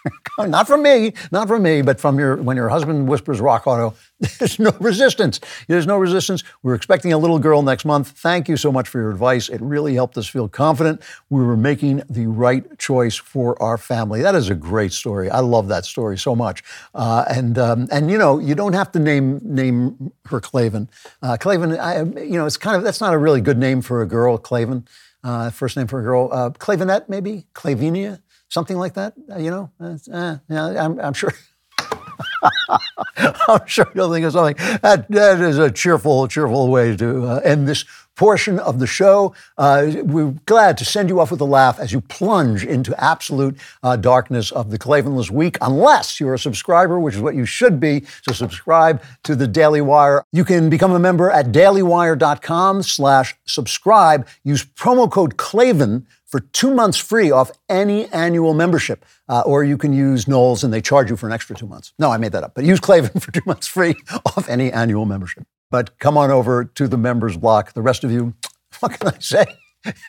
not 0.40 0.68
from 0.68 0.84
me, 0.84 1.14
not 1.32 1.48
from 1.48 1.64
me, 1.64 1.82
but 1.82 2.00
from 2.00 2.20
your 2.20 2.38
when 2.38 2.56
your 2.58 2.70
husband 2.70 3.08
whispers 3.08 3.40
Rock 3.40 3.68
Auto, 3.68 3.96
there's 4.40 4.60
no 4.60 4.72
resistance. 4.80 5.40
There's 5.68 5.88
no 5.88 5.98
resistance. 5.98 6.44
We're 6.64 6.76
expecting 6.76 7.12
a 7.14 7.18
little 7.18 7.40
girl 7.40 7.62
next 7.62 7.86
month. 7.86 8.10
Thank 8.12 8.48
you 8.48 8.58
so 8.58 8.72
much 8.72 8.88
for 8.88 9.00
your 9.00 9.10
advice. 9.12 9.50
It 9.50 9.62
really 9.62 9.96
helped 9.96 10.18
us 10.18 10.28
feel 10.28 10.48
confident 10.48 11.02
we 11.30 11.44
were 11.44 11.58
making 11.58 12.04
the 12.10 12.28
right 12.28 12.78
choice 12.78 13.16
for 13.16 13.62
our 13.62 13.78
family. 13.78 14.22
That 14.22 14.36
is 14.36 14.50
a 14.50 14.56
great 14.56 14.94
story. 14.94 15.30
I 15.30 15.40
love 15.40 15.68
that 15.70 15.86
story 15.86 16.18
so 16.18 16.36
much. 16.36 16.64
Uh, 16.94 17.26
and 17.30 17.58
um, 17.58 17.88
and 17.92 18.10
you 18.10 18.18
know 18.18 18.40
you 18.40 18.56
don't 18.56 18.74
have 18.74 18.92
to 18.94 19.00
name 19.00 19.40
name 19.44 20.12
her 20.26 20.40
Klavan. 20.40 20.90
Uh, 21.22 21.38
Klavan, 21.40 21.78
I, 21.80 22.04
you 22.24 22.38
know 22.38 22.46
it's 22.46 22.58
kind 22.58 22.78
of 22.78 22.84
that's 22.84 23.02
not 23.02 23.14
a 23.14 23.18
really 23.18 23.42
good 23.42 23.58
name 23.58 23.82
for 23.82 24.02
a 24.02 24.06
girl. 24.06 24.38
Klavan, 24.38 24.88
uh, 25.24 25.50
first 25.50 25.76
name 25.76 25.88
for 25.88 26.00
a 26.00 26.04
girl. 26.04 26.30
Uh, 26.32 26.50
Klavanette 26.52 27.10
maybe 27.10 27.46
Klavania 27.54 28.20
something 28.50 28.78
like 28.78 28.94
that. 28.96 29.14
Uh, 29.32 29.38
you 29.40 29.52
know, 29.52 29.72
uh, 29.80 29.96
uh, 30.12 30.38
yeah, 30.50 30.86
I'm, 30.86 31.00
I'm 31.00 31.14
sure. 31.14 31.32
I'm 33.48 33.66
sure 33.66 33.90
you'll 33.96 34.12
think 34.12 34.26
of 34.26 34.34
something. 34.34 34.56
That, 34.82 35.10
that 35.10 35.40
is 35.42 35.58
a 35.60 35.70
cheerful, 35.72 36.28
cheerful 36.28 36.70
way 36.70 36.96
to 36.98 37.26
uh, 37.28 37.36
end 37.44 37.68
this 37.68 37.86
portion 38.16 38.60
of 38.60 38.80
the 38.80 38.88
show. 38.88 39.34
Uh, 39.58 39.92
we're 40.04 40.34
glad 40.46 40.78
to 40.78 40.86
send 40.86 41.10
you 41.10 41.20
off 41.20 41.32
with 41.32 41.40
a 41.42 41.46
laugh 41.46 41.80
as 41.80 41.94
you 41.94 42.02
plunge 42.02 42.66
into 42.66 42.94
absolute 43.02 43.58
uh, 43.84 43.96
darkness 43.96 44.52
of 44.52 44.72
the 44.72 44.78
Klavanless 44.80 45.30
week, 45.30 45.58
unless 45.62 46.20
you're 46.20 46.34
a 46.34 46.40
subscriber, 46.40 47.00
which 47.00 47.16
is 47.16 47.22
what 47.22 47.36
you 47.36 47.46
should 47.46 47.80
be. 47.80 48.04
So 48.28 48.34
subscribe 48.34 49.02
to 49.24 49.36
the 49.36 49.48
Daily 49.48 49.82
Wire. 49.82 50.24
You 50.34 50.44
can 50.46 50.70
become 50.70 50.92
a 50.92 51.00
member 51.00 51.32
at 51.32 51.48
dailywire.com 51.48 52.84
slash 52.84 53.36
subscribe. 53.46 54.28
Use 54.44 54.64
promo 54.66 55.10
code 55.10 55.38
KLAVAN 55.38 56.06
for 56.30 56.39
two 56.41 56.73
months 56.73 56.97
free 56.97 57.31
off 57.31 57.51
any 57.69 58.06
annual 58.10 58.53
membership. 58.53 59.03
Uh, 59.27 59.41
or 59.45 59.64
you 59.64 59.77
can 59.77 59.91
use 59.93 60.27
Knowles 60.27 60.64
and 60.64 60.72
they 60.73 60.81
charge 60.81 61.10
you 61.10 61.18
for 61.18 61.26
an 61.27 61.34
extra 61.34 61.56
two 61.56 61.65
months. 61.68 61.93
No, 61.97 62.11
I 62.11 62.18
made 62.18 62.31
that 62.34 62.43
up, 62.43 62.53
but 62.53 62.64
use 62.64 62.80
Klavan 62.80 63.19
for 63.19 63.31
two 63.31 63.41
months 63.45 63.68
free 63.68 63.95
off 64.26 64.47
any 64.47 64.72
annual 64.72 65.06
membership. 65.06 65.45
But 65.72 65.97
come 65.99 66.18
on 66.18 66.31
over 66.31 66.65
to 66.65 66.88
the 66.88 66.97
members 66.97 67.38
block. 67.38 67.73
The 67.73 67.81
rest 67.81 68.03
of 68.03 68.11
you, 68.11 68.34
what 68.80 68.99
can 68.99 69.10
I 69.10 69.19
say? 69.19 69.45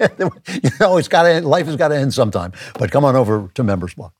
you 0.00 0.08
know, 0.80 0.96
it's 0.98 1.06
got 1.08 1.22
to 1.22 1.40
life 1.46 1.66
has 1.66 1.76
got 1.76 1.88
to 1.88 1.96
end 1.96 2.12
sometime. 2.12 2.52
But 2.78 2.90
come 2.90 3.04
on 3.04 3.14
over 3.16 3.50
to 3.54 3.62
members 3.62 3.94
block. 3.94 4.19